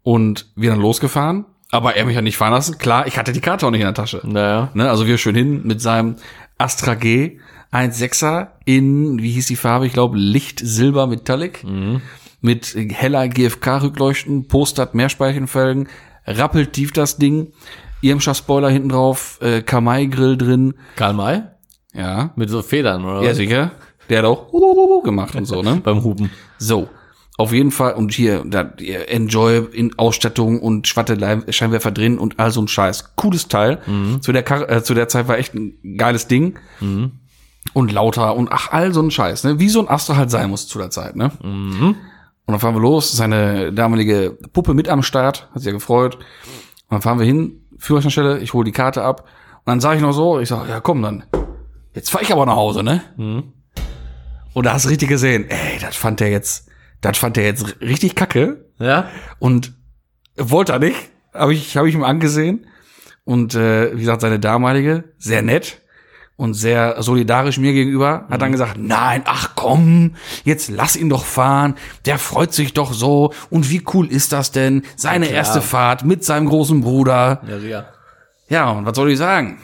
und 0.04 0.48
wir 0.56 0.70
dann 0.70 0.80
losgefahren. 0.80 1.46
Aber 1.72 1.96
er 1.96 2.06
mich 2.06 2.16
ja 2.16 2.22
nicht 2.22 2.38
fahren 2.38 2.54
lassen. 2.54 2.78
Klar, 2.78 3.08
ich 3.08 3.18
hatte 3.18 3.32
die 3.32 3.42
Karte 3.42 3.66
auch 3.66 3.72
nicht 3.72 3.80
in 3.82 3.88
der 3.88 3.96
Tasche. 3.96 4.22
Naja. 4.24 4.70
Ne? 4.76 4.90
Also 4.90 5.08
wir 5.08 5.18
schön 5.18 5.34
hin 5.36 5.62
mit 5.66 5.82
seinem 5.82 6.18
Astra 6.60 6.94
G 6.94 7.40
1.6er 7.72 8.50
in, 8.66 9.20
wie 9.20 9.32
hieß 9.32 9.48
die 9.48 9.56
Farbe? 9.56 9.88
Ich 9.88 9.94
glaube, 9.94 10.16
Licht 10.18 10.60
Silber 10.64 11.08
Metallic. 11.08 11.66
Mit 12.42 12.76
heller 12.76 13.28
GFK-Rückleuchten, 13.28 14.48
Postert 14.48 14.94
Mehrspeichenfelgen, 14.94 15.88
rappelt 16.28 16.74
tief 16.74 16.92
das 16.92 17.18
Ding, 17.18 17.54
Irmscher-Spoiler 18.02 18.70
hinten 18.70 18.90
drauf, 18.90 19.40
äh, 19.42 19.62
Kamai-Grill 19.62 20.38
drin. 20.38 20.74
Karl 20.98 21.14
May? 21.14 21.44
Ja, 21.94 22.32
Mit 22.36 22.50
so 22.50 22.62
Federn, 22.62 23.06
oder? 23.06 23.24
ja, 23.24 23.34
sicher. 23.34 23.72
Der 24.14 24.20
hat 24.20 24.26
auch 24.28 25.02
gemacht 25.04 25.34
und 25.36 25.46
so, 25.46 25.64
ne? 25.64 25.82
Beim 25.84 26.04
Hupen. 26.04 26.30
So. 26.60 26.88
Auf 27.36 27.52
jeden 27.52 27.72
Fall, 27.72 27.94
und 27.96 28.14
hier, 28.14 28.44
da, 28.46 28.62
Enjoy 28.62 29.66
in 29.72 29.98
Ausstattung 29.98 30.62
und 30.62 30.88
Schwatte 30.88 31.18
Scheinwerfer 31.52 31.90
drin 31.90 32.20
und 32.20 32.40
all 32.40 32.52
so 32.52 32.62
ein 32.62 32.68
Scheiß. 32.68 33.16
Cooles 33.16 33.48
Teil. 33.48 33.80
zu, 34.22 34.32
der 34.32 34.44
Kar 34.44 34.70
äh, 34.70 34.84
zu 34.84 34.94
der 34.94 35.08
Zeit 35.08 35.28
war 35.28 35.40
echt 35.40 35.56
ein 35.56 35.98
geiles 35.98 36.28
Ding. 36.28 36.60
Und 37.74 37.92
lauter 37.92 38.36
und 38.36 38.52
ach, 38.52 38.72
all 38.72 38.94
so 38.94 39.02
ein 39.02 39.10
Scheiß, 39.10 39.46
ne? 39.46 39.58
Wie 39.60 39.70
so 39.70 39.80
ein 39.80 39.90
Astra 39.90 40.16
halt 40.16 40.30
sein 40.30 40.50
muss 40.52 40.68
zu 40.68 40.78
der 40.78 40.92
Zeit, 40.92 41.16
ne? 41.16 41.32
Und 42.46 42.52
dann 42.52 42.60
fahren 42.60 42.76
wir 42.76 42.82
los, 42.82 43.12
seine 43.14 43.74
damalige 43.74 44.38
Puppe 44.54 44.76
mit 44.76 44.88
am 44.88 45.02
Start, 45.02 45.48
hat 45.54 45.60
sich 45.60 45.66
ja 45.66 45.72
gefreut. 45.72 46.16
Und 46.18 46.92
dann 46.92 47.02
fahren 47.02 47.18
wir 47.18 47.26
hin, 47.26 47.64
Führerscheinstelle, 47.80 48.40
ich 48.42 48.54
hole 48.54 48.66
die 48.66 48.74
Karte 48.74 49.02
ab. 49.04 49.22
Und 49.66 49.72
dann 49.72 49.80
sage 49.80 49.96
ich 49.96 50.02
noch 50.04 50.12
so, 50.12 50.40
ich 50.40 50.50
sag, 50.50 50.70
ja 50.70 50.82
komm 50.82 51.02
dann, 51.02 51.24
jetzt 51.96 52.12
fahr 52.12 52.22
ich 52.22 52.32
aber 52.32 52.46
nach 52.46 52.58
Hause, 52.58 52.84
ne? 52.84 53.02
Und 54.54 54.66
da 54.66 54.74
hast 54.74 54.86
du 54.86 54.90
richtig 54.90 55.10
gesehen, 55.10 55.50
ey, 55.50 55.80
das 55.80 55.96
fand 55.96 56.20
der 56.20 56.30
jetzt, 56.30 56.68
das 57.02 57.18
fand 57.18 57.38
der 57.38 57.46
jetzt 57.46 57.82
richtig 57.82 58.16
kacke 58.16 58.66
Ja? 58.80 59.10
und 59.40 59.74
wollte 60.38 60.74
er 60.74 60.80
nicht, 60.80 60.98
habe 61.34 61.54
ich, 61.54 61.76
hab 61.78 61.86
ich 61.86 61.96
ihm 61.96 62.04
angesehen. 62.04 62.68
Und 63.26 63.56
äh, 63.56 63.96
wie 63.96 64.02
gesagt, 64.02 64.22
seine 64.22 64.40
damalige, 64.40 65.06
sehr 65.18 65.42
nett 65.42 65.80
und 66.36 66.56
sehr 66.56 67.02
solidarisch 67.02 67.58
mir 67.58 67.72
gegenüber, 67.74 68.28
hat 68.30 68.42
dann 68.42 68.52
gesagt, 68.52 68.76
nein, 68.78 69.22
ach 69.26 69.52
komm, 69.56 70.16
jetzt 70.44 70.70
lass 70.70 70.96
ihn 70.96 71.10
doch 71.10 71.24
fahren, 71.24 71.76
der 72.06 72.18
freut 72.20 72.54
sich 72.54 72.74
doch 72.74 72.92
so. 72.92 73.34
Und 73.50 73.70
wie 73.70 73.84
cool 73.94 74.08
ist 74.12 74.34
das 74.34 74.52
denn? 74.52 74.84
Seine 74.98 75.28
klar. 75.28 75.38
erste 75.38 75.62
Fahrt 75.62 76.04
mit 76.04 76.24
seinem 76.26 76.48
großen 76.48 76.82
Bruder. 76.82 77.42
Ja, 77.48 77.60
sicher. 77.60 77.94
Ja, 78.50 78.72
und 78.72 78.86
was 78.86 78.96
soll 78.96 79.10
ich 79.12 79.18
sagen? 79.18 79.60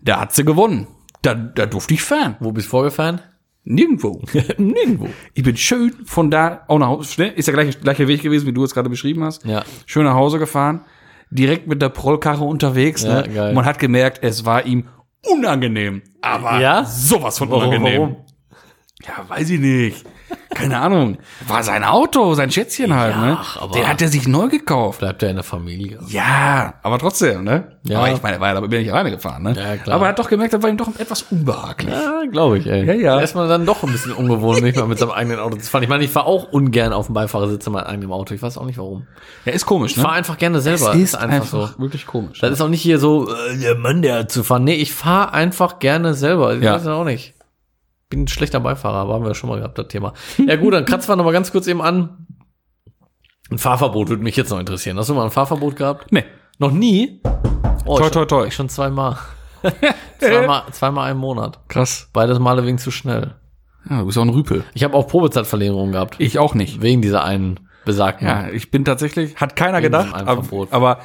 Da 0.00 0.20
hat 0.20 0.34
sie 0.34 0.44
gewonnen. 0.44 0.86
Da, 1.22 1.34
da 1.34 1.66
durfte 1.66 1.94
ich 1.94 2.02
fahren. 2.02 2.36
Wo 2.38 2.52
bist 2.52 2.66
du 2.66 2.70
vorgefahren? 2.70 3.20
Nirgendwo. 3.64 4.20
Nirgendwo. 4.58 5.08
Ich 5.32 5.42
bin 5.42 5.56
schön 5.56 5.92
von 6.04 6.30
da 6.30 6.64
auch 6.68 6.78
nach 6.78 6.88
Hause. 6.88 7.10
Schnell, 7.12 7.32
ist 7.32 7.48
der 7.48 7.54
gleiche, 7.54 7.78
gleiche 7.78 8.08
Weg 8.08 8.22
gewesen, 8.22 8.46
wie 8.46 8.52
du 8.52 8.62
es 8.64 8.74
gerade 8.74 8.90
beschrieben 8.90 9.24
hast. 9.24 9.44
Ja. 9.44 9.64
Schön 9.86 10.04
nach 10.04 10.14
Hause 10.14 10.38
gefahren. 10.38 10.82
Direkt 11.30 11.66
mit 11.66 11.80
der 11.80 11.88
Prollkarre 11.88 12.44
unterwegs. 12.44 13.02
Ja, 13.02 13.22
ne? 13.22 13.28
geil. 13.28 13.54
Man 13.54 13.64
hat 13.64 13.78
gemerkt, 13.78 14.20
es 14.22 14.44
war 14.44 14.66
ihm 14.66 14.88
unangenehm. 15.26 16.02
Aber 16.20 16.60
Ja? 16.60 16.84
sowas 16.84 17.38
von 17.38 17.48
unangenehm. 17.50 18.00
Warum? 18.00 18.16
Ja, 19.06 19.28
weiß 19.28 19.50
ich 19.50 19.60
nicht. 19.60 20.04
Keine 20.54 20.78
Ahnung. 20.80 21.18
War 21.48 21.62
sein 21.64 21.82
Auto, 21.84 22.34
sein 22.34 22.50
Schätzchen 22.50 22.94
halt, 22.94 23.16
ne? 23.16 23.36
ach, 23.40 23.60
aber- 23.60 23.72
Den 23.74 23.88
hat 23.88 24.00
er 24.00 24.08
sich 24.08 24.28
neu 24.28 24.48
gekauft. 24.48 25.00
Bleibt 25.00 25.22
er 25.22 25.30
in 25.30 25.36
der 25.36 25.44
Familie. 25.44 25.98
Ja, 26.08 26.74
aber 26.82 26.98
trotzdem, 26.98 27.42
ne? 27.44 27.72
Ja. 27.82 27.98
Aber 27.98 28.12
ich 28.12 28.22
meine, 28.22 28.36
er 28.36 28.40
war 28.40 28.48
ja, 28.48 28.54
da 28.54 28.60
bin 28.60 28.80
ich 28.80 28.90
alleine 28.92 29.10
gefahren, 29.10 29.42
ne? 29.42 29.54
Ja, 29.56 29.76
klar. 29.76 29.96
Aber 29.96 30.06
er 30.06 30.10
hat 30.10 30.18
doch 30.18 30.28
gemerkt, 30.28 30.54
das 30.54 30.62
war 30.62 30.70
ihm 30.70 30.76
doch 30.76 30.88
etwas 30.98 31.22
unbehaglich. 31.30 31.92
Ja, 31.92 32.22
glaube 32.30 32.58
ich, 32.58 32.66
ey. 32.66 32.84
Ja, 32.86 32.92
ja. 32.94 33.20
Erstmal 33.20 33.48
dann 33.48 33.66
doch 33.66 33.82
ein 33.82 33.90
bisschen 33.92 34.12
ungewohnt, 34.12 34.62
nicht 34.62 34.76
mal 34.78 34.86
mit 34.86 34.98
seinem 34.98 35.10
eigenen 35.10 35.40
Auto 35.40 35.56
zu 35.56 35.68
fahren. 35.68 35.82
Ich 35.82 35.88
meine, 35.88 36.04
ich 36.04 36.10
fahre 36.10 36.26
auch 36.26 36.52
ungern 36.52 36.92
auf 36.92 37.06
dem 37.06 37.14
Beifahrersitz 37.14 37.66
in 37.66 37.72
meinem 37.72 37.86
eigenen 37.86 38.12
Auto. 38.12 38.32
Ich 38.32 38.40
weiß 38.42 38.56
auch 38.56 38.64
nicht 38.66 38.78
warum. 38.78 39.06
Ja, 39.44 39.52
ist 39.52 39.66
komisch, 39.66 39.92
Ich 39.92 39.96
ne? 39.98 40.04
fahre 40.04 40.14
einfach 40.14 40.38
gerne 40.38 40.60
selber. 40.60 40.94
Es 40.94 41.00
ist 41.00 41.14
einfach, 41.16 41.34
einfach 41.34 41.72
so. 41.74 41.82
wirklich 41.82 42.06
komisch. 42.06 42.38
Das 42.40 42.50
ist 42.52 42.60
auch 42.60 42.68
nicht 42.68 42.82
hier 42.82 42.98
so, 42.98 43.28
äh, 43.28 43.58
der 43.58 43.74
Mann, 43.74 44.02
der 44.02 44.28
zu 44.28 44.44
fahren. 44.44 44.64
Nee, 44.64 44.74
ich 44.76 44.94
fahre 44.94 45.32
einfach 45.34 45.78
gerne 45.80 46.14
selber. 46.14 46.54
Ich 46.54 46.62
Ja. 46.62 46.74
weiß 46.74 46.82
es 46.82 46.88
auch 46.88 47.04
nicht. 47.04 47.34
Bin 48.14 48.22
ein 48.24 48.28
schlechter 48.28 48.60
Beifahrer, 48.60 49.12
haben 49.12 49.24
wir 49.24 49.34
schon 49.34 49.50
mal 49.50 49.58
gehabt, 49.58 49.76
das 49.76 49.88
Thema. 49.88 50.12
Ja 50.38 50.54
gut, 50.54 50.72
dann 50.72 50.84
kratzen 50.84 51.08
wir 51.08 51.16
noch 51.16 51.24
mal 51.24 51.32
ganz 51.32 51.50
kurz 51.50 51.66
eben 51.66 51.82
an. 51.82 52.28
Ein 53.50 53.58
Fahrverbot 53.58 54.08
würde 54.08 54.22
mich 54.22 54.36
jetzt 54.36 54.50
noch 54.50 54.60
interessieren. 54.60 54.96
Hast 54.98 55.08
du 55.08 55.14
mal 55.14 55.24
ein 55.24 55.32
Fahrverbot 55.32 55.74
gehabt? 55.74 56.12
Nee. 56.12 56.22
Noch 56.60 56.70
nie? 56.70 57.20
Oh, 57.84 57.98
Toi, 57.98 58.10
toi, 58.10 58.24
toi. 58.24 58.46
Ich 58.46 58.54
schon 58.54 58.68
zweimal. 58.68 59.18
zweimal, 60.20 60.62
zweimal 60.70 61.10
im 61.10 61.16
Monat. 61.16 61.58
Krass. 61.66 62.08
Beides 62.12 62.38
Male 62.38 62.64
wegen 62.64 62.78
zu 62.78 62.92
schnell. 62.92 63.34
Ja, 63.90 63.98
du 63.98 64.06
bist 64.06 64.16
auch 64.16 64.22
ein 64.22 64.28
Rüpel. 64.28 64.62
Ich 64.74 64.84
habe 64.84 64.94
auch 64.94 65.08
Probezeitverlängerung 65.08 65.90
gehabt. 65.90 66.14
Ich 66.18 66.38
auch 66.38 66.54
nicht. 66.54 66.82
Wegen 66.82 67.02
dieser 67.02 67.24
einen 67.24 67.68
besagten. 67.84 68.28
Ja, 68.28 68.48
ich 68.48 68.70
bin 68.70 68.84
tatsächlich, 68.84 69.34
hat 69.38 69.56
keiner 69.56 69.78
Wegen 69.78 69.86
gedacht, 69.86 70.14
aber, 70.14 70.68
aber 70.70 71.00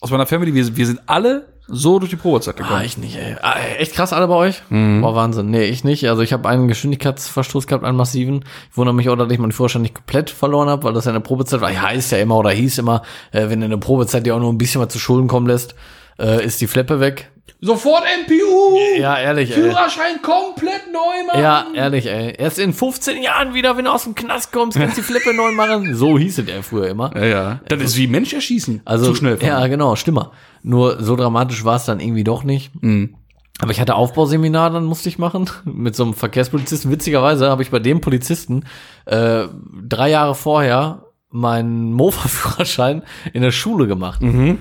aus 0.00 0.10
meiner 0.10 0.26
Family, 0.26 0.52
wir, 0.52 0.76
wir 0.76 0.86
sind 0.86 1.00
alle 1.06 1.49
so 1.72 1.98
durch 1.98 2.10
die 2.10 2.16
Probezeit 2.16 2.56
Ah, 2.58 2.62
gekommen. 2.62 2.82
ich 2.84 2.98
nicht, 2.98 3.16
ey. 3.16 3.36
Ah, 3.42 3.54
echt 3.78 3.94
krass 3.94 4.12
alle 4.12 4.26
bei 4.28 4.34
euch? 4.34 4.62
Boah, 4.68 5.14
Wahnsinn. 5.14 5.50
Nee, 5.50 5.64
ich 5.64 5.84
nicht. 5.84 6.08
Also 6.08 6.22
ich 6.22 6.32
habe 6.32 6.48
einen 6.48 6.68
Geschwindigkeitsverstoß 6.68 7.66
gehabt, 7.66 7.84
einen 7.84 7.96
massiven. 7.96 8.44
Ich 8.70 8.76
wundere 8.76 8.94
mich 8.94 9.08
auch, 9.08 9.16
dass 9.16 9.30
ich 9.30 9.38
meinen 9.38 9.52
Führerschein 9.52 9.82
nicht 9.82 9.94
komplett 9.94 10.30
verloren 10.30 10.68
habe, 10.68 10.84
weil 10.84 10.92
das 10.92 11.04
ja 11.04 11.10
eine 11.10 11.20
Probezeit 11.20 11.60
war. 11.60 11.70
Ja, 11.72 11.82
heißt 11.82 12.12
ja 12.12 12.18
immer 12.18 12.36
oder 12.36 12.50
hieß 12.50 12.78
immer, 12.78 13.02
äh, 13.32 13.48
wenn 13.48 13.60
du 13.60 13.66
eine 13.66 13.78
Probezeit 13.78 14.26
dir 14.26 14.34
auch 14.36 14.40
nur 14.40 14.52
ein 14.52 14.58
bisschen 14.58 14.80
was 14.80 14.88
zu 14.92 14.98
Schulden 14.98 15.28
kommen 15.28 15.46
lässt, 15.46 15.74
äh, 16.18 16.44
ist 16.44 16.60
die 16.60 16.66
Fleppe 16.66 17.00
weg. 17.00 17.30
Sofort 17.60 18.02
MPU! 18.24 18.78
Ja, 18.98 19.18
ehrlich, 19.18 19.50
ey. 19.50 19.62
Führerschein 19.62 20.22
komplett 20.22 20.92
neu 20.92 21.26
machen! 21.26 21.42
Ja, 21.42 21.66
ehrlich, 21.74 22.06
ey. 22.06 22.34
Erst 22.36 22.58
in 22.58 22.72
15 22.72 23.22
Jahren 23.22 23.54
wieder, 23.54 23.76
wenn 23.76 23.84
du 23.84 23.92
aus 23.92 24.04
dem 24.04 24.14
Knast 24.14 24.52
kommst, 24.52 24.78
kannst 24.78 24.96
du 24.96 25.02
die 25.02 25.06
Flippe 25.06 25.34
neu 25.34 25.52
machen. 25.52 25.94
So 25.94 26.18
hieß 26.18 26.38
es 26.38 26.48
ja 26.48 26.62
früher 26.62 26.88
immer. 26.88 27.14
Ja, 27.16 27.24
ja. 27.24 27.60
Das 27.68 27.80
ist 27.80 27.96
wie 27.96 28.06
Mensch 28.06 28.32
erschießen. 28.32 28.82
Also, 28.84 29.06
Zu 29.06 29.16
schnell 29.16 29.36
fahren. 29.36 29.48
Ja, 29.48 29.66
genau, 29.66 29.96
stimmer. 29.96 30.32
Nur 30.62 31.02
so 31.02 31.16
dramatisch 31.16 31.64
war 31.64 31.76
es 31.76 31.84
dann 31.84 32.00
irgendwie 32.00 32.24
doch 32.24 32.44
nicht. 32.44 32.70
Mhm. 32.82 33.14
Aber 33.60 33.72
ich 33.72 33.80
hatte 33.80 33.94
Aufbauseminar, 33.94 34.70
dann 34.70 34.84
musste 34.84 35.08
ich 35.08 35.18
machen, 35.18 35.50
mit 35.64 35.94
so 35.94 36.04
einem 36.04 36.14
Verkehrspolizisten. 36.14 36.90
Witzigerweise 36.90 37.48
habe 37.50 37.62
ich 37.62 37.70
bei 37.70 37.78
dem 37.78 38.00
Polizisten 38.00 38.64
äh, 39.06 39.44
drei 39.86 40.10
Jahre 40.10 40.34
vorher 40.34 41.04
meinen 41.30 41.92
Mofa-Führerschein 41.92 43.02
in 43.32 43.42
der 43.42 43.52
Schule 43.52 43.86
gemacht. 43.86 44.20
Mhm. 44.22 44.58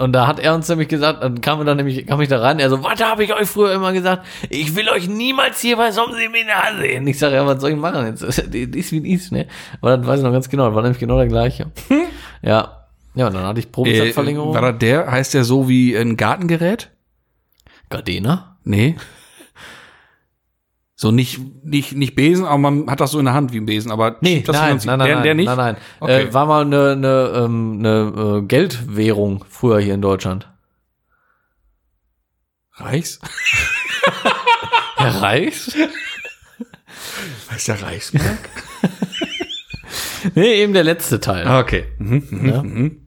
Und 0.00 0.12
da 0.14 0.26
hat 0.26 0.40
er 0.40 0.54
uns 0.54 0.66
nämlich 0.68 0.88
gesagt, 0.88 1.22
dann 1.22 1.42
kam 1.42 1.58
er 1.58 1.66
dann 1.66 1.76
nämlich, 1.76 2.06
kam 2.06 2.20
ich 2.22 2.28
da 2.28 2.40
rein, 2.40 2.58
er 2.58 2.70
so, 2.70 2.82
was 2.82 2.98
habe 3.04 3.22
ich 3.22 3.34
euch 3.34 3.48
früher 3.48 3.74
immer 3.74 3.92
gesagt? 3.92 4.24
Ich 4.48 4.74
will 4.74 4.88
euch 4.88 5.08
niemals 5.08 5.60
hier 5.60 5.76
bei 5.76 5.90
so 5.92 6.06
einem 6.06 6.14
Seminar 6.14 6.78
sehen. 6.80 7.06
Ich 7.06 7.18
sage, 7.18 7.34
ja, 7.34 7.46
was 7.46 7.60
soll 7.60 7.70
ich 7.72 7.76
machen 7.76 8.06
jetzt? 8.06 8.22
Das 8.24 8.38
ist 8.38 8.92
wie 8.92 9.14
es 9.14 9.22
ist, 9.24 9.32
ne? 9.32 9.46
Aber 9.82 9.98
das 9.98 10.06
weiß 10.06 10.20
ich 10.20 10.24
noch 10.24 10.32
ganz 10.32 10.48
genau, 10.48 10.66
das 10.66 10.74
war 10.74 10.82
nämlich 10.82 10.98
genau 10.98 11.18
der 11.18 11.26
gleiche. 11.28 11.66
ja. 12.42 12.86
Ja, 13.14 13.26
und 13.26 13.34
dann 13.34 13.44
hatte 13.44 13.58
ich 13.60 13.66
Äh, 13.66 13.70
Probezeitverlängerung. 13.70 14.54
war 14.54 14.62
das 14.72 14.78
der? 14.78 15.10
Heißt 15.10 15.34
der 15.34 15.44
so 15.44 15.68
wie 15.68 15.94
ein 15.96 16.16
Gartengerät? 16.16 16.90
Gardena? 17.90 18.56
Nee. 18.64 18.96
So 21.00 21.10
nicht, 21.10 21.40
nicht, 21.64 21.94
nicht 21.96 22.14
Besen, 22.14 22.44
aber 22.44 22.58
man 22.58 22.90
hat 22.90 23.00
das 23.00 23.12
so 23.12 23.18
in 23.18 23.24
der 23.24 23.32
Hand 23.32 23.54
wie 23.54 23.56
ein 23.56 23.64
Besen, 23.64 23.90
aber 23.90 24.18
Nee, 24.20 24.42
das 24.42 24.54
nein, 24.54 24.78
nein, 24.84 24.98
nein, 24.98 25.06
der, 25.06 25.14
nein, 25.14 25.24
der 25.24 25.34
nicht? 25.34 25.46
nein, 25.46 25.56
nein. 25.56 25.76
Okay. 25.98 26.22
Äh, 26.24 26.34
war 26.34 26.44
mal 26.44 26.60
eine, 26.60 26.90
eine, 26.90 27.32
ähm, 27.36 27.76
eine 27.78 28.40
äh, 28.40 28.42
Geldwährung 28.42 29.42
früher 29.48 29.80
hier 29.80 29.94
in 29.94 30.02
Deutschland. 30.02 30.50
Reichs? 32.74 33.18
Herr 34.96 35.22
Reichs? 35.22 35.74
Was 37.48 37.56
ist 37.56 37.68
der 37.68 37.82
Reichsmark? 37.82 38.50
Nee, 40.34 40.62
eben 40.62 40.74
der 40.74 40.84
letzte 40.84 41.18
Teil. 41.18 41.48
Okay. 41.48 41.86
Mhm, 41.96 42.26
mhm, 42.28 43.00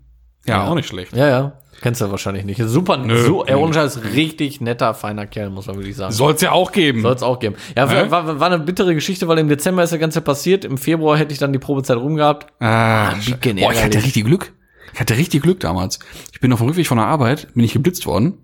ja. 0.48 0.56
ja, 0.56 0.64
auch 0.68 0.74
nicht 0.74 0.88
schlecht. 0.88 1.16
Ja, 1.16 1.28
ja. 1.28 1.60
Kennst 1.84 2.00
du 2.00 2.10
wahrscheinlich 2.10 2.46
nicht. 2.46 2.62
Super, 2.64 2.96
Nö. 2.96 3.26
so, 3.26 3.44
er 3.44 3.60
ohne 3.60 3.74
Scheiß, 3.74 4.00
richtig 4.16 4.62
netter, 4.62 4.94
feiner 4.94 5.28
Kerl, 5.28 5.50
muss 5.50 5.68
man 5.68 5.76
wirklich 5.76 5.98
sagen. 5.98 6.14
Soll's 6.14 6.40
ja 6.42 6.54
auch 6.54 6.72
geben. 6.72 7.02
Soll 7.02 7.14
es 7.14 7.22
auch 7.24 7.40
geben. 7.40 7.58
Ja, 7.76 7.90
Hä? 7.90 8.10
war, 8.10 8.40
war 8.40 8.48
eine 8.48 8.60
bittere 8.60 8.96
Geschichte, 8.96 9.28
weil 9.28 9.38
im 9.40 9.50
Dezember 9.50 9.84
ist 9.84 9.92
das 9.92 10.00
Ganze 10.00 10.22
passiert. 10.22 10.64
Im 10.64 10.78
Februar 10.78 11.18
hätte 11.18 11.34
ich 11.34 11.40
dann 11.40 11.52
die 11.52 11.60
Probezeit 11.60 11.98
rum 11.98 12.16
gehabt. 12.16 12.54
Ah, 12.62 13.12
bisschen 13.16 13.58
boah, 13.58 13.74
ich 13.74 13.84
hatte 13.84 14.02
richtig 14.02 14.24
Glück. 14.24 14.54
Ich 14.94 15.00
hatte 15.02 15.18
richtig 15.18 15.44
Glück 15.44 15.60
damals. 15.60 16.00
Ich 16.32 16.40
bin 16.40 16.54
auf 16.54 16.60
dem 16.60 16.70
Rückweg 16.70 16.88
von 16.88 16.98
der 16.98 17.08
Arbeit, 17.08 17.54
bin 17.54 17.66
ich 17.66 17.74
geblitzt 17.74 18.06
worden. 18.06 18.38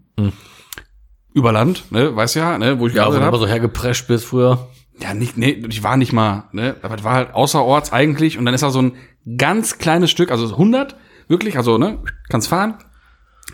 Über 1.33 1.53
Land, 1.53 1.89
ne, 1.91 2.13
weißt 2.13 2.35
ja, 2.35 2.57
ne, 2.57 2.77
wo 2.77 2.87
ich 2.87 2.93
Ja, 2.93 3.09
wenn 3.13 3.21
du 3.21 3.25
hab. 3.25 3.35
so 3.37 3.47
hergeprescht 3.47 4.05
bist 4.09 4.25
früher. 4.25 4.67
Ja, 5.01 5.13
nicht, 5.13 5.37
nee, 5.37 5.63
ich 5.69 5.81
war 5.81 5.95
nicht 5.95 6.11
mal, 6.11 6.49
ne, 6.51 6.75
aber 6.81 6.95
es 6.95 7.05
war 7.05 7.13
halt 7.13 7.33
außerorts 7.33 7.93
eigentlich 7.93 8.37
und 8.37 8.43
dann 8.43 8.53
ist 8.53 8.63
da 8.63 8.69
so 8.69 8.81
ein 8.81 8.95
ganz 9.37 9.77
kleines 9.77 10.11
Stück, 10.11 10.29
also 10.29 10.45
100, 10.49 10.97
wirklich, 11.29 11.55
also, 11.55 11.77
ne, 11.77 11.99
kannst 12.27 12.49
fahren. 12.49 12.73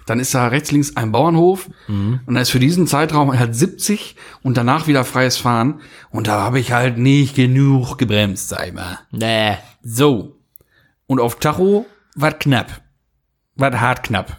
Dann 0.06 0.20
ist 0.20 0.34
da 0.34 0.48
rechts, 0.48 0.72
links 0.72 0.96
ein 0.96 1.12
Bauernhof 1.12 1.70
und 1.88 2.22
dann 2.28 2.38
ist 2.38 2.50
für 2.50 2.60
diesen 2.60 2.88
Zeitraum 2.88 3.38
halt 3.38 3.56
70 3.56 4.16
und 4.44 4.58
danach 4.58 4.88
wieder 4.88 5.04
freies 5.04 5.38
Fahren 5.38 5.82
und 6.12 6.28
da 6.28 6.42
habe 6.42 6.60
ich 6.60 6.72
halt 6.72 6.98
nicht 6.98 7.36
genug 7.36 7.98
gebremst, 7.98 8.50
sag 8.50 8.68
ich 8.68 8.74
mal. 8.74 9.00
Nee. 9.12 9.58
So. 9.82 10.38
Und 11.08 11.20
auf 11.20 11.40
Tacho 11.40 11.86
war 12.16 12.32
knapp. 12.32 12.82
War 13.56 13.80
hart 13.80 14.04
knapp. 14.04 14.38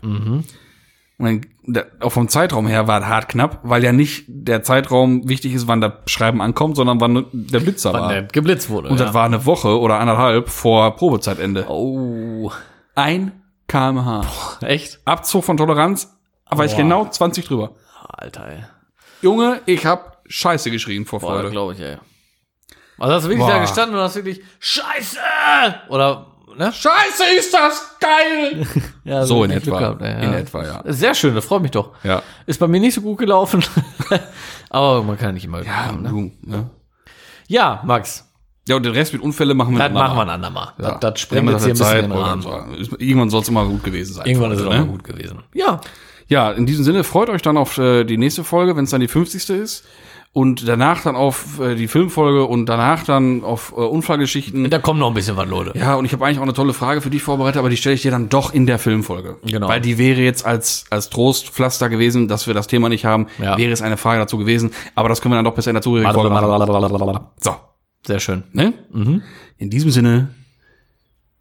Und 1.18 1.24
dann, 1.24 1.40
da, 1.66 1.84
auch 2.00 2.10
vom 2.10 2.28
Zeitraum 2.28 2.66
her 2.66 2.86
war 2.86 3.06
hart 3.06 3.28
knapp, 3.28 3.60
weil 3.62 3.82
ja 3.82 3.92
nicht 3.92 4.24
der 4.28 4.62
Zeitraum 4.62 5.28
wichtig 5.28 5.54
ist, 5.54 5.66
wann 5.66 5.80
das 5.80 5.92
Schreiben 6.06 6.42
ankommt, 6.42 6.76
sondern 6.76 7.00
wann 7.00 7.26
der 7.32 7.60
Blitzer 7.60 7.92
war. 7.92 8.02
Wann 8.02 8.08
der 8.10 8.22
geblitzt 8.24 8.68
wurde. 8.68 8.88
Und 8.88 8.98
ja. 8.98 9.06
das 9.06 9.14
war 9.14 9.24
eine 9.24 9.46
Woche 9.46 9.80
oder 9.80 9.98
anderthalb 9.98 10.48
vor 10.48 10.94
Probezeitende. 10.96 11.66
Oh. 11.68 12.52
Ein 12.94 13.32
kmh. 13.68 14.22
Echt? 14.62 15.00
Abzug 15.04 15.44
von 15.44 15.56
Toleranz, 15.56 16.14
aber 16.44 16.64
ich 16.64 16.76
genau 16.76 17.06
20 17.08 17.46
drüber. 17.46 17.72
Alter, 18.08 18.48
ey. 18.48 18.64
Junge, 19.22 19.60
ich 19.66 19.84
hab 19.86 20.22
Scheiße 20.28 20.70
geschrien 20.70 21.04
vor 21.06 21.20
Freude. 21.20 21.50
glaube 21.50 21.72
ich, 21.74 21.80
ey. 21.80 21.96
Also 22.98 23.14
hast 23.14 23.24
du 23.24 23.28
wirklich 23.28 23.46
Boah. 23.46 23.54
da 23.54 23.58
gestanden 23.60 23.96
und 23.96 24.02
hast 24.02 24.14
wirklich 24.16 24.40
Scheiße! 24.58 25.18
Oder, 25.88 26.26
ne? 26.56 26.72
Scheiße, 26.72 27.24
ist 27.38 27.52
das 27.52 27.96
geil! 28.00 28.66
Ja, 29.04 29.24
So 29.24 29.44
in 29.44 29.50
richtig 29.50 29.70
Glück 29.70 29.76
etwa. 29.76 29.94
gehabt, 29.94 30.02
ey, 30.02 30.24
In 30.24 30.32
ja. 30.32 30.38
etwa, 30.38 30.64
ja. 30.64 30.82
Sehr 30.86 31.14
schön, 31.14 31.34
das 31.34 31.44
freut 31.44 31.62
mich 31.62 31.70
doch. 31.72 31.92
Ja. 32.02 32.22
Ist 32.46 32.58
bei 32.58 32.66
mir 32.68 32.80
nicht 32.80 32.94
so 32.94 33.00
gut 33.02 33.18
gelaufen. 33.18 33.64
Aber 34.70 35.02
man 35.02 35.16
kann 35.18 35.34
nicht 35.34 35.44
immer 35.44 35.62
Ja, 35.62 35.86
haben, 35.86 36.02
ne? 36.02 36.08
du, 36.08 36.32
ne? 36.42 36.70
Ja, 37.48 37.80
Max. 37.84 38.25
Ja, 38.68 38.76
und 38.76 38.84
den 38.84 38.92
Rest 38.92 39.12
mit 39.12 39.22
Unfälle 39.22 39.54
machen 39.54 39.74
wir 39.74 39.78
Das 39.78 39.92
machen 39.92 40.16
wir 40.16 40.22
ein 40.22 40.30
andermal. 40.30 40.68
Ja. 40.78 40.92
Das, 40.92 41.00
das 41.00 41.20
sprengt 41.20 41.46
Wir 41.46 41.52
jetzt 41.52 41.64
hier 41.64 41.74
ein 41.74 41.78
bisschen 41.78 42.10
den 42.10 42.12
Rahmen. 42.12 42.74
Ist- 42.74 42.92
Irgendwann 42.98 43.30
soll 43.30 43.42
es 43.42 43.48
immer 43.48 43.64
gut 43.64 43.84
gewesen 43.84 44.14
sein. 44.14 44.26
Irgendwann 44.26 44.52
ist 44.52 44.60
es 44.60 44.66
auch 44.66 44.70
ne? 44.72 44.78
mal 44.80 44.86
gut 44.86 45.04
gewesen. 45.04 45.38
Ja. 45.54 45.80
Ja, 46.28 46.50
in 46.50 46.66
diesem 46.66 46.84
Sinne 46.84 47.04
freut 47.04 47.28
euch 47.30 47.42
dann 47.42 47.56
auf 47.56 47.78
äh, 47.78 48.02
die 48.04 48.18
nächste 48.18 48.42
Folge, 48.42 48.76
wenn 48.76 48.84
es 48.84 48.90
dann 48.90 49.00
die 49.00 49.06
50. 49.08 49.48
ist. 49.50 49.84
Und 50.32 50.68
danach 50.68 51.02
dann 51.02 51.16
auf 51.16 51.60
äh, 51.60 51.76
die 51.76 51.88
Filmfolge 51.88 52.44
und 52.44 52.66
danach 52.66 53.04
dann 53.04 53.42
auf 53.42 53.72
äh, 53.74 53.80
Unfallgeschichten. 53.80 54.68
Da 54.68 54.78
kommt 54.80 55.00
noch 55.00 55.08
ein 55.08 55.14
bisschen 55.14 55.36
was, 55.38 55.48
Leute. 55.48 55.72
Ja, 55.78 55.94
und 55.94 56.04
ich 56.04 56.12
habe 56.12 56.26
eigentlich 56.26 56.38
auch 56.38 56.42
eine 56.42 56.52
tolle 56.52 56.74
Frage 56.74 57.00
für 57.00 57.08
dich 57.08 57.22
vorbereitet, 57.22 57.58
aber 57.58 57.70
die 57.70 57.78
stelle 57.78 57.94
ich 57.94 58.02
dir 58.02 58.10
dann 58.10 58.28
doch 58.28 58.52
in 58.52 58.66
der 58.66 58.78
Filmfolge. 58.78 59.36
Genau. 59.46 59.66
Weil 59.68 59.80
die 59.80 59.96
wäre 59.96 60.20
jetzt 60.20 60.44
als, 60.44 60.84
als 60.90 61.08
Trostpflaster 61.08 61.88
gewesen, 61.88 62.28
dass 62.28 62.46
wir 62.46 62.52
das 62.52 62.66
Thema 62.66 62.90
nicht 62.90 63.06
haben, 63.06 63.28
Ja. 63.40 63.56
wäre 63.56 63.72
es 63.72 63.80
eine 63.80 63.96
Frage 63.96 64.18
dazu 64.18 64.36
gewesen. 64.36 64.72
Aber 64.94 65.08
das 65.08 65.22
können 65.22 65.32
wir 65.32 65.36
dann 65.36 65.44
doch 65.46 65.54
besser 65.54 65.70
in 65.70 65.74
der 65.74 65.82
zugehörigen 65.82 66.12
Folge 66.12 66.28
machen. 66.28 67.20
So, 67.40 67.56
Sehr 68.06 68.20
schön. 68.20 68.44
ne? 68.52 68.72
In 69.58 69.70
diesem 69.70 69.90
Sinne, 69.90 70.28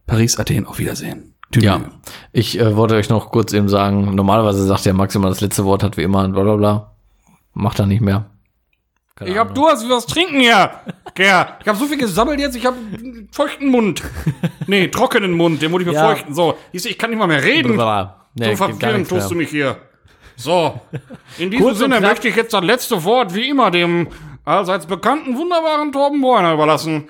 Paris, 0.08 0.38
Athen, 0.40 0.66
auf 0.66 0.80
Wiedersehen. 0.80 1.34
Ja. 1.54 1.80
Ich 2.32 2.60
äh, 2.60 2.76
wollte 2.76 2.96
euch 2.96 3.10
noch 3.10 3.32
kurz 3.32 3.54
eben 3.54 3.70
sagen, 3.70 4.16
normalerweise 4.16 4.64
sagt 4.66 4.86
der 4.86 4.94
Max 4.94 5.16
immer 5.16 5.30
das 5.30 5.42
letzte 5.42 5.64
Wort 5.64 5.84
hat 5.84 5.96
wie 5.98 6.04
immer 6.04 6.28
bla 6.28 6.44
bla 6.44 6.56
bla. 6.56 6.92
Macht 7.54 7.80
er 7.80 7.86
nicht 7.86 8.02
mehr. 8.02 8.26
Keine 9.16 9.32
Ich 9.32 9.38
hab 9.38 9.52
Ahnung. 9.52 9.64
Durst, 9.64 9.84
ich 9.84 9.90
will 9.90 9.96
was 9.96 10.08
trinken 10.08 10.40
hier. 10.42 10.72
Gerd, 11.14 11.62
ich 11.62 11.68
hab 11.68 11.78
so 11.78 11.86
viel 11.86 11.98
gesammelt 11.98 12.40
jetzt, 12.40 12.56
ich 12.58 12.66
hab 12.66 12.74
einen 12.74 13.30
feuchten 13.32 13.68
Mund. 13.70 14.02
Nee, 14.68 14.90
trockenen 14.90 15.32
Mund, 15.34 15.62
den 15.62 15.72
muss 15.72 15.82
ich 15.84 15.88
Ja. 15.88 16.02
befeuchten. 16.02 16.34
So, 16.34 16.58
du, 16.74 16.90
ich 16.90 16.98
kann 16.98 17.12
nicht 17.12 17.20
mal 17.20 17.28
mehr 17.28 17.44
reden. 17.44 17.78
Nee, 18.34 18.56
so 18.56 18.68
nichts 18.68 19.08
tust 19.08 19.32
du 19.32 19.36
mich 19.36 19.50
hier. 19.50 19.78
So, 20.36 20.82
in 21.38 21.50
diesem 21.52 21.64
Kurz 21.66 21.78
Sinne 21.78 22.02
möchte 22.02 22.28
ich 22.28 22.36
jetzt 22.36 22.54
das 22.54 22.64
letzte 22.64 23.02
Wort 23.06 23.34
wie 23.34 23.48
immer 23.48 23.72
dem 23.72 24.08
allseits 24.46 24.86
bekannten, 24.86 25.38
wunderbaren 25.38 25.92
Torben 25.92 26.22
Bräuner 26.22 26.54
überlassen. 26.54 27.06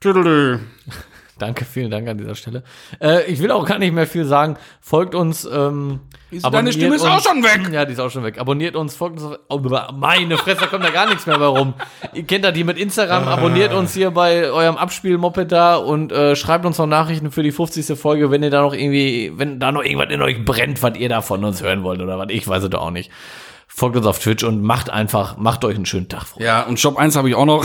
Tüdelü. 0.00 0.58
Danke, 1.38 1.64
vielen 1.64 1.88
Dank 1.92 2.08
an 2.08 2.18
dieser 2.18 2.34
Stelle. 2.34 2.64
Äh, 3.00 3.30
ich 3.30 3.40
will 3.40 3.52
auch 3.52 3.64
gar 3.64 3.78
nicht 3.78 3.94
mehr 3.94 4.08
viel 4.08 4.24
sagen. 4.24 4.56
Folgt 4.80 5.14
uns. 5.14 5.44
Ähm, 5.44 6.00
Ist- 6.32 6.44
deine 6.44 6.72
Stimme 6.72 6.96
ist 6.96 7.02
uns. 7.02 7.12
auch 7.12 7.30
schon 7.32 7.44
weg. 7.44 7.60
Ja, 7.72 7.84
die 7.84 7.92
ist 7.92 8.00
auch 8.00 8.10
schon 8.10 8.24
weg. 8.24 8.40
Abonniert 8.40 8.74
uns, 8.74 8.96
folgt 8.96 9.20
uns. 9.22 9.38
Oh, 9.48 9.60
meine 9.94 10.36
Fresse, 10.36 10.62
da 10.62 10.66
kommt 10.66 10.82
da 10.84 10.90
gar 10.90 11.06
nichts 11.08 11.26
mehr 11.26 11.38
bei 11.38 11.46
rum. 11.46 11.74
Ihr 12.12 12.24
kennt 12.24 12.44
ja 12.44 12.50
die 12.50 12.64
mit 12.64 12.76
Instagram. 12.76 13.28
Abonniert 13.28 13.72
uns 13.72 13.94
hier 13.94 14.10
bei 14.10 14.50
eurem 14.50 14.76
Abspielmoped 14.76 15.52
da 15.52 15.76
und 15.76 16.10
äh, 16.10 16.34
schreibt 16.34 16.66
uns 16.66 16.76
noch 16.78 16.86
Nachrichten 16.88 17.30
für 17.30 17.44
die 17.44 17.52
50. 17.52 17.96
Folge, 17.96 18.32
wenn 18.32 18.42
ihr 18.42 18.50
da 18.50 18.62
noch 18.62 18.74
irgendwie, 18.74 19.30
wenn 19.36 19.60
da 19.60 19.70
noch 19.70 19.84
irgendwas 19.84 20.10
in 20.10 20.20
euch 20.22 20.44
brennt, 20.44 20.82
was 20.82 20.96
ihr 20.98 21.08
da 21.08 21.20
von 21.20 21.44
uns 21.44 21.62
hören 21.62 21.84
wollt 21.84 22.00
oder 22.02 22.18
was. 22.18 22.26
Ich 22.30 22.48
weiß 22.48 22.64
es 22.64 22.70
doch 22.70 22.80
auch 22.82 22.90
nicht. 22.90 23.12
Folgt 23.78 23.96
uns 23.96 24.06
auf 24.06 24.18
Twitch 24.18 24.42
und 24.42 24.60
macht 24.60 24.90
einfach, 24.90 25.36
macht 25.36 25.64
euch 25.64 25.76
einen 25.76 25.86
schönen 25.86 26.08
Tag. 26.08 26.26
Freunde. 26.26 26.44
Ja, 26.44 26.62
und 26.62 26.82
Job 26.82 26.96
1 26.96 27.14
habe 27.14 27.28
ich 27.28 27.36
auch 27.36 27.44
noch. 27.44 27.64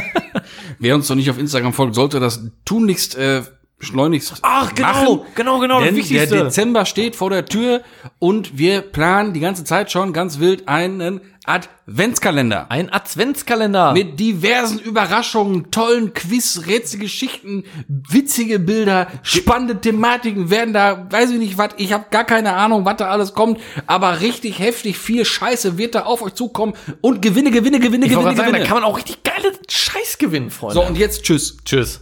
Wer 0.78 0.94
uns 0.94 1.08
noch 1.08 1.16
nicht 1.16 1.28
auf 1.28 1.38
Instagram 1.40 1.72
folgt, 1.72 1.96
sollte 1.96 2.20
das 2.20 2.52
tunlichst 2.64 3.16
äh, 3.16 3.42
schleunigst 3.80 4.34
Ach, 4.42 4.74
genau, 4.74 4.88
machen. 4.88 5.20
genau, 5.34 5.58
genau, 5.58 5.78
das 5.80 5.88
Denn 5.88 5.96
Wichtigste. 5.96 6.34
der 6.34 6.44
Dezember 6.44 6.86
steht 6.86 7.16
vor 7.16 7.30
der 7.30 7.44
Tür 7.44 7.82
und 8.18 8.56
wir 8.58 8.80
planen 8.80 9.32
die 9.32 9.40
ganze 9.40 9.64
Zeit 9.64 9.90
schon 9.92 10.12
ganz 10.12 10.38
wild 10.38 10.68
einen 10.68 11.20
Adventskalender. 11.46 12.70
Ein 12.70 12.90
Adventskalender. 12.90 13.92
Mit 13.92 14.18
diversen 14.18 14.78
Überraschungen, 14.78 15.70
tollen 15.70 16.14
Quiz, 16.14 16.62
Rätselgeschichten, 16.66 17.64
witzige 17.88 18.58
Bilder, 18.58 19.08
spannende 19.22 19.78
Thematiken 19.78 20.48
werden 20.48 20.72
da, 20.72 21.06
weiß 21.10 21.30
ich 21.32 21.38
nicht 21.38 21.58
was, 21.58 21.70
ich 21.76 21.92
habe 21.92 22.06
gar 22.10 22.24
keine 22.24 22.54
Ahnung, 22.54 22.86
was 22.86 22.96
da 22.96 23.08
alles 23.08 23.34
kommt, 23.34 23.60
aber 23.86 24.20
richtig 24.22 24.58
heftig 24.58 24.96
viel 24.96 25.26
Scheiße 25.26 25.76
wird 25.76 25.94
da 25.94 26.04
auf 26.04 26.22
euch 26.22 26.32
zukommen 26.34 26.74
und 27.02 27.20
Gewinne, 27.20 27.50
Gewinne, 27.50 27.78
Gewinne, 27.78 28.06
ich 28.06 28.12
Gewinne, 28.12 28.24
gerade 28.24 28.36
sagen, 28.36 28.52
da 28.52 28.58
Gewinne. 28.58 28.64
kann 28.66 28.76
man 28.80 28.84
auch 28.84 28.96
richtig 28.96 29.22
geile 29.22 29.52
Scheiß 29.68 30.16
gewinnen, 30.16 30.48
Freunde. 30.50 30.74
So, 30.76 30.82
und 30.86 30.96
jetzt 30.96 31.24
tschüss. 31.24 31.58
Tschüss. 31.64 32.00